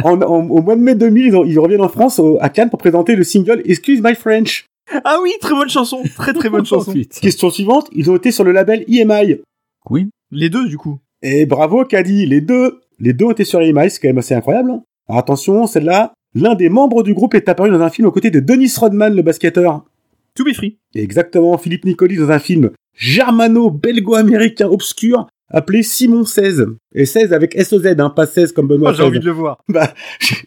en- 0.03 0.21
en- 0.21 0.49
au 0.49 0.61
mois 0.61 0.75
de 0.75 0.81
mai 0.81 0.95
2000, 0.95 1.25
ils, 1.25 1.35
ont- 1.35 1.43
ils 1.43 1.59
reviennent 1.59 1.81
en 1.81 1.89
France, 1.89 2.19
au- 2.19 2.37
à 2.41 2.49
Cannes, 2.49 2.69
pour 2.69 2.79
présenter 2.79 3.15
le 3.15 3.23
single 3.23 3.61
Excuse 3.65 4.01
My 4.01 4.15
French. 4.15 4.65
Ah 5.03 5.17
oui, 5.21 5.31
très 5.41 5.53
bonne 5.55 5.69
chanson. 5.69 6.03
Très 6.15 6.33
très 6.33 6.49
bonne 6.49 6.65
chanson. 6.65 6.91
Oh, 6.91 6.93
putain. 6.93 7.19
Question 7.21 7.49
suivante, 7.49 7.89
ils 7.93 8.09
ont 8.11 8.15
été 8.15 8.31
sur 8.31 8.43
le 8.43 8.51
label 8.51 8.85
EMI. 8.87 9.41
Queen? 9.85 10.09
Les 10.31 10.49
deux, 10.49 10.67
du 10.67 10.77
coup. 10.77 10.99
Et 11.21 11.45
bravo, 11.45 11.83
Caddy, 11.85 12.25
les 12.25 12.41
deux. 12.41 12.79
Les 12.99 13.13
deux 13.13 13.25
ont 13.25 13.31
été 13.31 13.43
sur 13.45 13.59
EMI, 13.61 13.89
c'est 13.89 13.99
quand 13.99 14.09
même 14.09 14.17
assez 14.19 14.35
incroyable. 14.35 14.71
hein. 14.71 14.83
Alors 15.09 15.19
attention, 15.19 15.67
celle-là, 15.67 16.13
l'un 16.35 16.55
des 16.55 16.69
membres 16.69 17.03
du 17.03 17.13
groupe 17.13 17.33
est 17.33 17.49
apparu 17.49 17.69
dans 17.71 17.81
un 17.81 17.89
film 17.89 18.07
aux 18.07 18.11
côtés 18.11 18.31
de 18.31 18.39
Dennis 18.39 18.73
Rodman, 18.77 19.13
le 19.15 19.21
basketteur. 19.21 19.83
To 20.35 20.43
Be 20.43 20.53
Free. 20.53 20.77
Exactement, 20.95 21.57
Philippe 21.57 21.85
Nicoli 21.85 22.17
dans 22.17 22.31
un 22.31 22.39
film 22.39 22.71
germano-belgo-américain 22.95 24.67
obscur 24.67 25.27
appelé 25.49 25.83
Simon 25.83 26.23
16. 26.25 26.65
Et 26.95 27.05
16 27.05 27.33
avec 27.33 27.55
S-O-Z, 27.55 27.95
hein, 27.99 28.09
pas 28.09 28.25
16 28.25 28.51
comme 28.53 28.67
Benoît 28.67 28.91
Oh, 28.91 28.95
j'ai 28.95 29.03
envie 29.03 29.13
16. 29.17 29.21
de 29.21 29.25
le 29.27 29.31
voir. 29.33 29.57
Bah, 29.69 29.93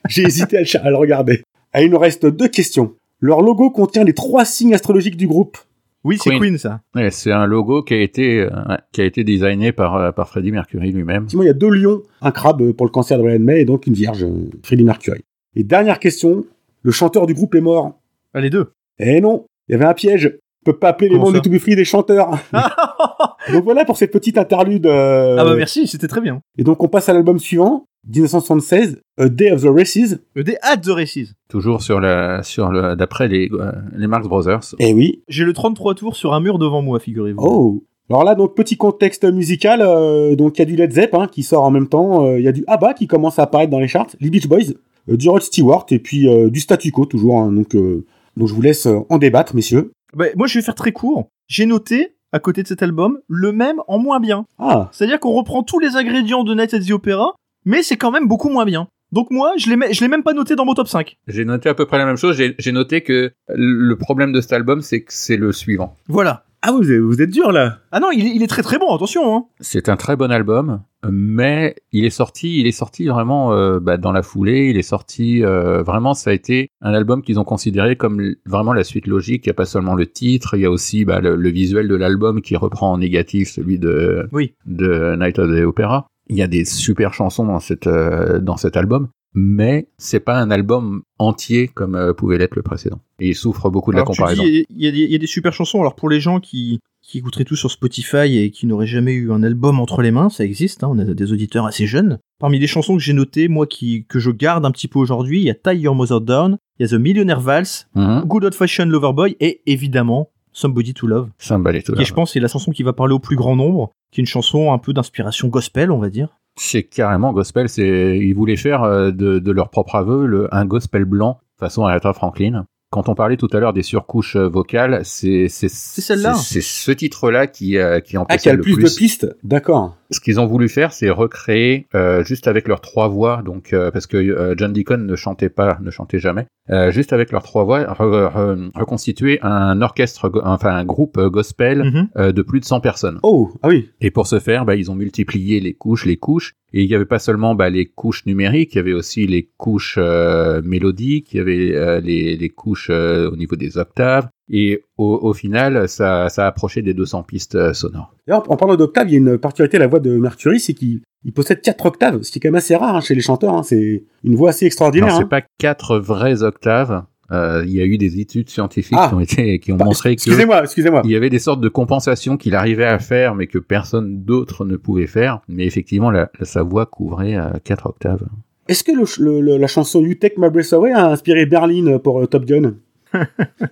j'ai- 0.08 0.22
hésité 0.22 0.56
à 0.56 0.60
le, 0.60 0.66
ch- 0.66 0.82
à 0.84 0.90
le 0.90 0.96
regarder. 0.96 1.42
Ah, 1.72 1.82
il 1.82 1.90
nous 1.90 1.98
reste 1.98 2.26
deux 2.26 2.48
questions. 2.48 2.94
Leur 3.20 3.40
logo 3.42 3.70
contient 3.70 4.04
les 4.04 4.14
trois 4.14 4.44
signes 4.44 4.74
astrologiques 4.74 5.16
du 5.16 5.26
groupe. 5.26 5.58
Oui, 6.04 6.18
c'est 6.22 6.30
Queen. 6.30 6.40
Queen, 6.40 6.58
ça. 6.58 6.80
Ouais, 6.94 7.10
c'est 7.10 7.32
un 7.32 7.46
logo 7.46 7.82
qui 7.82 7.94
a 7.94 8.00
été 8.00 8.40
euh, 8.40 8.50
qui 8.92 9.00
a 9.00 9.04
été 9.04 9.24
designé 9.24 9.72
par 9.72 9.96
euh, 9.96 10.12
par 10.12 10.28
Freddie 10.28 10.52
Mercury 10.52 10.92
lui-même 10.92 11.26
il 11.32 11.42
y 11.42 11.48
a 11.48 11.52
deux 11.52 11.68
lions, 11.70 12.02
un 12.22 12.30
crabe 12.30 12.70
pour 12.72 12.86
le 12.86 12.92
cancer 12.92 13.18
de 13.18 13.22
Brian 13.24 13.40
May 13.40 13.62
et 13.62 13.64
donc 13.64 13.86
une 13.88 13.94
vierge, 13.94 14.22
euh, 14.22 14.48
Freddie 14.62 14.84
Mercury. 14.84 15.22
Et 15.56 15.64
dernière 15.64 15.98
question, 15.98 16.44
le 16.82 16.92
chanteur 16.92 17.26
du 17.26 17.34
groupe 17.34 17.54
est 17.56 17.60
mort. 17.60 17.98
Ah, 18.34 18.40
les 18.40 18.50
deux. 18.50 18.70
Eh 19.00 19.20
non, 19.20 19.46
il 19.68 19.72
y 19.72 19.74
avait 19.74 19.84
un 19.86 19.94
piège. 19.94 20.38
On 20.66 20.72
peut 20.72 20.78
pas 20.78 20.88
appeler 20.88 21.08
les 21.10 21.16
membres 21.18 21.32
de 21.32 21.38
To 21.38 21.48
Be 21.50 21.58
Free 21.58 21.76
des 21.76 21.84
chanteurs. 21.84 22.30
ah 22.52 23.36
donc 23.52 23.62
voilà 23.64 23.84
pour 23.84 23.96
cette 23.96 24.10
petite 24.12 24.36
interlude. 24.38 24.86
euh, 24.86 25.36
bah 25.36 25.54
merci, 25.56 25.86
c'était 25.86 26.08
très 26.08 26.20
bien. 26.20 26.40
Et 26.58 26.64
donc 26.64 26.82
on 26.82 26.88
passe 26.88 27.08
à 27.08 27.12
l'album 27.12 27.38
suivant, 27.38 27.86
1976, 28.08 29.00
A 29.18 29.28
Day 29.28 29.52
of 29.52 29.62
the 29.62 29.68
Races. 29.68 30.18
Le 30.34 30.42
Day 30.44 30.56
at 30.62 30.78
the 30.78 30.88
Races. 30.88 31.34
toujours 31.48 31.82
sur 31.82 32.00
la 32.00 32.42
sur 32.42 32.70
le 32.70 32.96
d'après 32.96 33.28
les 33.28 33.48
euh, 33.52 33.72
les 33.96 34.06
Marx 34.06 34.26
Brothers 34.26 34.74
Eh 34.78 34.92
oui. 34.92 35.22
J'ai 35.28 35.44
le 35.44 35.52
33 35.52 35.94
tours 35.94 36.16
sur 36.16 36.34
un 36.34 36.40
mur 36.40 36.58
devant 36.58 36.82
moi, 36.82 36.98
figurez-vous. 36.98 37.38
Oh. 37.40 37.84
Alors 38.08 38.22
là, 38.24 38.34
donc 38.36 38.54
petit 38.54 38.76
contexte 38.76 39.24
musical, 39.24 39.80
euh, 39.82 40.36
donc 40.36 40.56
il 40.58 40.60
y 40.60 40.62
a 40.62 40.64
du 40.64 40.76
Led 40.76 40.92
Zepp 40.92 41.14
hein, 41.14 41.26
qui 41.30 41.42
sort 41.42 41.64
en 41.64 41.70
même 41.72 41.88
temps, 41.88 42.24
euh, 42.26 42.38
il 42.38 42.44
y 42.44 42.48
a 42.48 42.52
du 42.52 42.62
ABBA 42.68 42.94
qui 42.94 43.06
commence 43.08 43.38
à 43.38 43.42
apparaître 43.44 43.70
dans 43.70 43.80
les 43.80 43.88
charts, 43.88 44.06
les 44.20 44.30
Beach 44.30 44.46
Boys, 44.46 44.74
euh, 45.10 45.16
du 45.16 45.28
Rod 45.28 45.42
Stewart 45.42 45.86
et 45.90 45.98
puis 45.98 46.28
euh, 46.28 46.48
du 46.48 46.60
Statu 46.60 46.92
Quo 46.92 47.04
toujours. 47.06 47.40
hein, 47.40 47.50
donc, 47.50 47.74
euh, 47.74 48.04
donc 48.36 48.46
je 48.46 48.54
vous 48.54 48.62
laisse 48.62 48.86
euh, 48.86 49.00
en 49.10 49.18
débattre, 49.18 49.56
messieurs. 49.56 49.90
Bah, 50.14 50.26
moi, 50.36 50.46
je 50.46 50.58
vais 50.58 50.64
faire 50.64 50.74
très 50.74 50.92
court. 50.92 51.28
J'ai 51.48 51.66
noté, 51.66 52.16
à 52.32 52.38
côté 52.38 52.62
de 52.62 52.68
cet 52.68 52.82
album, 52.82 53.18
le 53.28 53.52
même 53.52 53.76
en 53.88 53.98
moins 53.98 54.20
bien. 54.20 54.46
Ah, 54.58 54.88
C'est-à-dire 54.92 55.20
qu'on 55.20 55.32
reprend 55.32 55.62
tous 55.62 55.78
les 55.78 55.96
ingrédients 55.96 56.44
de 56.44 56.54
Night 56.54 56.74
at 56.74 56.80
the 56.80 56.90
Opera, 56.90 57.34
mais 57.64 57.82
c'est 57.82 57.96
quand 57.96 58.10
même 58.10 58.28
beaucoup 58.28 58.48
moins 58.48 58.64
bien. 58.64 58.88
Donc 59.12 59.30
moi, 59.30 59.52
je 59.56 59.68
l'ai, 59.70 59.76
mets- 59.76 59.92
je 59.92 60.00
l'ai 60.00 60.08
même 60.08 60.24
pas 60.24 60.32
noté 60.32 60.56
dans 60.56 60.64
mon 60.64 60.74
top 60.74 60.88
5. 60.88 61.16
J'ai 61.28 61.44
noté 61.44 61.68
à 61.68 61.74
peu 61.74 61.86
près 61.86 61.98
la 61.98 62.04
même 62.06 62.16
chose. 62.16 62.36
J'ai 62.36 62.56
j'ai 62.58 62.72
noté 62.72 63.02
que 63.02 63.32
le 63.48 63.94
problème 63.96 64.32
de 64.32 64.40
cet 64.40 64.52
album, 64.52 64.80
c'est 64.82 65.02
que 65.02 65.12
c'est 65.12 65.36
le 65.36 65.52
suivant. 65.52 65.96
Voilà. 66.08 66.44
Ah 66.66 66.72
vous, 66.72 66.90
êtes- 66.90 67.00
vous 67.00 67.22
êtes 67.22 67.30
dur 67.30 67.52
là. 67.52 67.78
Ah 67.92 68.00
non, 68.00 68.08
il 68.12 68.26
est, 68.26 68.30
il 68.34 68.42
est 68.42 68.46
très 68.46 68.62
très 68.62 68.78
bon, 68.78 68.94
attention. 68.94 69.36
Hein. 69.36 69.44
C'est 69.60 69.88
un 69.88 69.96
très 69.96 70.16
bon 70.16 70.30
album, 70.32 70.80
mais 71.10 71.76
il 71.92 72.04
est 72.04 72.10
sorti, 72.10 72.60
il 72.60 72.66
est 72.66 72.72
sorti 72.72 73.06
vraiment 73.06 73.52
euh, 73.52 73.78
bah, 73.80 73.96
dans 73.96 74.12
la 74.12 74.22
foulée. 74.22 74.68
Il 74.70 74.76
est 74.76 74.82
sorti 74.82 75.44
euh, 75.44 75.82
vraiment, 75.82 76.14
ça 76.14 76.30
a 76.30 76.32
été 76.32 76.68
un 76.80 76.92
album 76.92 77.22
qu'ils 77.22 77.38
ont 77.38 77.44
considéré 77.44 77.96
comme 77.96 78.34
vraiment 78.46 78.72
la 78.72 78.84
suite 78.84 79.06
logique. 79.06 79.46
Il 79.46 79.48
n'y 79.48 79.52
a 79.52 79.54
pas 79.54 79.64
seulement 79.66 79.94
le 79.94 80.06
titre, 80.06 80.54
il 80.54 80.60
y 80.62 80.66
a 80.66 80.70
aussi 80.70 81.04
bah, 81.04 81.20
le, 81.20 81.36
le 81.36 81.48
visuel 81.50 81.88
de 81.88 81.94
l'album 81.94 82.40
qui 82.42 82.56
reprend 82.56 82.92
en 82.92 82.98
négatif 82.98 83.50
celui 83.50 83.78
de 83.78 84.28
Oui. 84.32 84.54
de 84.66 85.16
Night 85.16 85.38
of 85.38 85.48
the 85.48 85.62
Opera. 85.64 86.06
Il 86.28 86.36
y 86.36 86.42
a 86.42 86.48
des 86.48 86.64
super 86.64 87.14
chansons 87.14 87.44
dans 87.46 87.60
cette 87.60 87.86
euh, 87.86 88.40
dans 88.40 88.56
cet 88.56 88.76
album, 88.76 89.06
mais 89.34 89.88
c'est 89.98 90.20
pas 90.20 90.38
un 90.38 90.50
album 90.50 91.02
entier 91.18 91.68
comme 91.68 91.94
euh, 91.94 92.12
pouvait 92.14 92.38
l'être 92.38 92.54
le 92.56 92.62
précédent. 92.62 93.00
Et 93.20 93.28
il 93.28 93.34
souffre 93.34 93.70
beaucoup 93.70 93.90
de 93.92 93.96
Alors, 93.96 94.08
la 94.08 94.14
comparaison. 94.16 94.42
il 94.44 94.64
y, 94.76 94.86
a 94.86 94.90
des- 94.90 94.98
il 95.00 95.10
y 95.10 95.14
a 95.14 95.18
des 95.18 95.26
super 95.26 95.52
chansons. 95.52 95.80
Alors 95.80 95.94
pour 95.94 96.08
les 96.08 96.20
gens 96.20 96.40
qui, 96.40 96.80
qui 97.02 97.18
écouteraient 97.18 97.44
tout 97.44 97.56
sur 97.56 97.70
Spotify 97.70 98.38
et 98.38 98.50
qui 98.50 98.66
n'auraient 98.66 98.86
jamais 98.86 99.12
eu 99.12 99.32
un 99.32 99.42
album 99.42 99.78
entre 99.80 100.02
les 100.02 100.10
mains, 100.10 100.28
ça 100.28 100.44
existe. 100.44 100.82
Hein, 100.84 100.88
on 100.90 100.98
a 100.98 101.04
des 101.04 101.32
auditeurs 101.32 101.66
assez 101.66 101.86
jeunes. 101.86 102.18
Parmi 102.38 102.58
les 102.58 102.66
chansons 102.66 102.96
que 102.96 103.02
j'ai 103.02 103.12
notées, 103.12 103.48
moi 103.48 103.66
qui 103.66 104.04
que 104.08 104.18
je 104.18 104.30
garde 104.30 104.64
un 104.66 104.70
petit 104.70 104.88
peu 104.88 104.98
aujourd'hui, 104.98 105.40
il 105.40 105.44
y 105.44 105.50
a 105.50 105.54
Tie 105.54 105.78
Your 105.80 105.94
Mother 105.94 106.20
Down, 106.20 106.58
il 106.78 106.82
y 106.82 106.84
a 106.86 106.88
The 106.96 107.00
Millionaire 107.00 107.40
Vals, 107.40 107.86
Mhm. 107.94 108.24
Good 108.26 108.44
Old 108.44 108.54
Fashioned 108.54 108.90
Loverboy 108.90 109.36
et 109.40 109.60
évidemment 109.66 110.30
Somebody 110.52 110.94
to 110.94 111.06
Love, 111.06 111.28
Somebody 111.38 111.82
to 111.82 111.92
qui 111.92 111.98
Love. 111.98 112.06
je 112.08 112.14
pense 112.14 112.34
est 112.36 112.40
la 112.40 112.48
chanson 112.48 112.70
qui 112.72 112.82
va 112.82 112.94
parler 112.94 113.12
au 113.14 113.18
plus 113.18 113.36
grand 113.36 113.56
nombre. 113.56 113.92
Qui 114.10 114.20
est 114.20 114.22
une 114.22 114.26
chanson 114.26 114.72
un 114.72 114.78
peu 114.78 114.92
d'inspiration 114.92 115.48
gospel, 115.48 115.90
on 115.90 115.98
va 115.98 116.10
dire. 116.10 116.38
C'est 116.56 116.84
carrément 116.84 117.32
gospel. 117.32 117.66
Ils 117.76 118.32
voulaient 118.34 118.56
faire 118.56 118.82
euh, 118.82 119.10
de, 119.10 119.50
leur 119.50 119.70
propre 119.70 119.96
aveu 119.96 120.48
un 120.52 120.64
gospel 120.64 121.04
blanc 121.04 121.40
façon 121.58 121.86
Aretha 121.86 122.12
Franklin. 122.12 122.66
Quand 122.90 123.08
on 123.08 123.14
parlait 123.16 123.36
tout 123.36 123.48
à 123.52 123.58
l'heure 123.58 123.72
des 123.72 123.82
surcouches 123.82 124.36
euh, 124.36 124.48
vocales, 124.48 125.00
c'est 125.04 125.48
c'est 125.48 125.68
celle-là. 125.68 126.34
C'est 126.34 126.60
ce 126.60 126.92
titre-là 126.92 127.48
qui 127.48 127.78
euh, 127.78 127.98
qui 128.00 128.16
en 128.16 128.24
Ah, 128.28 128.38
qui 128.38 128.48
a 128.48 128.54
le 128.54 128.60
plus, 128.62 128.76
de 128.76 128.88
pistes 128.96 129.26
D'accord. 129.42 129.96
Ce 130.12 130.20
qu'ils 130.20 130.38
ont 130.38 130.46
voulu 130.46 130.68
faire, 130.68 130.92
c'est 130.92 131.10
recréer 131.10 131.86
euh, 131.96 132.22
juste 132.22 132.46
avec 132.46 132.68
leurs 132.68 132.80
trois 132.80 133.08
voix, 133.08 133.42
donc 133.44 133.72
euh, 133.72 133.90
parce 133.90 134.06
que 134.06 134.54
John 134.56 134.72
Deacon 134.72 134.98
ne 134.98 135.16
chantait 135.16 135.48
pas, 135.48 135.78
ne 135.82 135.90
chantait 135.90 136.20
jamais, 136.20 136.46
juste 136.90 137.12
avec 137.12 137.32
leurs 137.32 137.42
trois 137.42 137.64
voix, 137.64 137.80
re- 137.82 138.32
re- 138.32 138.70
reconstituer 138.78 139.40
un 139.42 139.82
orchestre, 139.82 140.30
enfin 140.44 140.70
un 140.76 140.84
groupe 140.84 141.18
gospel 141.20 141.82
Mhm. 142.16 142.32
de 142.32 142.42
plus 142.42 142.60
de 142.60 142.64
100 142.64 142.80
personnes. 142.80 143.18
Oh, 143.24 143.50
ah 143.64 143.68
oui. 143.68 143.90
Et 144.00 144.12
pour 144.12 144.28
ce 144.28 144.38
faire, 144.38 144.64
bah, 144.64 144.76
ils 144.76 144.92
ont 144.92 144.94
multiplié 144.94 145.58
les 145.58 145.74
couches, 145.74 146.06
les 146.06 146.16
couches. 146.18 146.54
Et 146.76 146.82
il 146.82 146.88
n'y 146.88 146.94
avait 146.94 147.06
pas 147.06 147.18
seulement 147.18 147.54
bah, 147.54 147.70
les 147.70 147.86
couches 147.86 148.26
numériques, 148.26 148.74
il 148.74 148.76
y 148.76 148.80
avait 148.80 148.92
aussi 148.92 149.26
les 149.26 149.48
couches 149.56 149.96
euh, 149.96 150.60
mélodiques, 150.62 151.32
il 151.32 151.38
y 151.38 151.40
avait 151.40 151.74
euh, 151.74 152.00
les, 152.00 152.36
les 152.36 152.48
couches 152.50 152.88
euh, 152.90 153.30
au 153.30 153.36
niveau 153.36 153.56
des 153.56 153.78
octaves. 153.78 154.28
Et 154.50 154.82
au, 154.98 155.18
au 155.22 155.32
final, 155.32 155.88
ça, 155.88 156.28
ça 156.28 156.46
approchait 156.46 156.82
des 156.82 156.92
200 156.92 157.22
pistes 157.22 157.72
sonores. 157.72 158.14
D'ailleurs, 158.26 158.50
en 158.50 158.58
parlant 158.58 158.76
d'octave, 158.76 159.08
il 159.08 159.12
y 159.12 159.14
a 159.14 159.18
une 159.18 159.38
particularité 159.38 159.78
à 159.78 159.80
la 159.80 159.86
voix 159.86 160.00
de 160.00 160.18
Mercury, 160.18 160.60
c'est 160.60 160.74
qu'il 160.74 161.00
il 161.24 161.32
possède 161.32 161.62
quatre 161.62 161.86
octaves, 161.86 162.20
ce 162.22 162.30
qui 162.30 162.38
est 162.38 162.40
quand 162.42 162.48
même 162.48 162.56
assez 162.56 162.76
rare 162.76 162.94
hein, 162.94 163.00
chez 163.00 163.14
les 163.14 163.22
chanteurs. 163.22 163.54
hein. 163.54 163.62
C'est 163.62 164.04
une 164.22 164.34
voix 164.34 164.50
assez 164.50 164.66
extraordinaire. 164.66 165.06
Alors, 165.06 165.18
c'est 165.18 165.24
hein. 165.24 165.28
pas 165.28 165.42
quatre 165.58 165.96
vraies 165.98 166.42
octaves. 166.42 167.04
Euh, 167.32 167.64
il 167.66 167.72
y 167.72 167.80
a 167.80 167.84
eu 167.84 167.98
des 167.98 168.20
études 168.20 168.48
scientifiques 168.50 168.96
Ah. 169.00 169.08
qui 169.08 169.14
ont 169.14 169.20
été 169.20 169.58
qui 169.58 169.72
ont 169.72 169.76
Bah, 169.76 169.84
montré 169.86 170.10
que 170.10 170.12
Excusez-moi, 170.14 170.62
excusez-moi. 170.62 171.02
il 171.04 171.10
y 171.10 171.16
avait 171.16 171.30
des 171.30 171.38
sortes 171.40 171.60
de 171.60 171.68
compensations 171.68 172.36
qu'il 172.36 172.54
arrivait 172.54 172.84
à 172.84 172.98
faire, 172.98 173.34
mais 173.34 173.46
que 173.48 173.58
personne 173.58 174.22
d'autre 174.24 174.64
ne 174.64 174.76
pouvait 174.76 175.06
faire. 175.08 175.40
Mais 175.48 175.66
effectivement, 175.66 176.10
la, 176.10 176.30
la- 176.38 176.44
sa 176.44 176.62
voix 176.62 176.86
couvrait 176.86 177.34
euh, 177.36 177.50
quatre 177.64 177.86
octaves. 177.86 178.22
Est-ce 178.68 178.84
que 178.84 178.92
le, 178.92 179.04
le- 179.24 179.40
le- 179.40 179.56
la 179.58 179.66
chanson 179.66 180.00
You 180.02 180.14
Take 180.14 180.34
My 180.38 180.50
Breath 180.50 180.72
Away 180.72 180.92
a 180.92 181.06
inspiré 181.10 181.46
Berlin 181.46 181.98
pour 181.98 182.20
euh, 182.20 182.26
Top 182.26 182.44
Gun? 182.44 182.74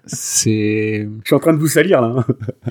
C'est 0.06 1.06
Je 1.22 1.26
suis 1.26 1.34
en 1.34 1.38
train 1.40 1.52
de 1.52 1.58
vous 1.58 1.66
salir 1.68 2.00
là. 2.00 2.24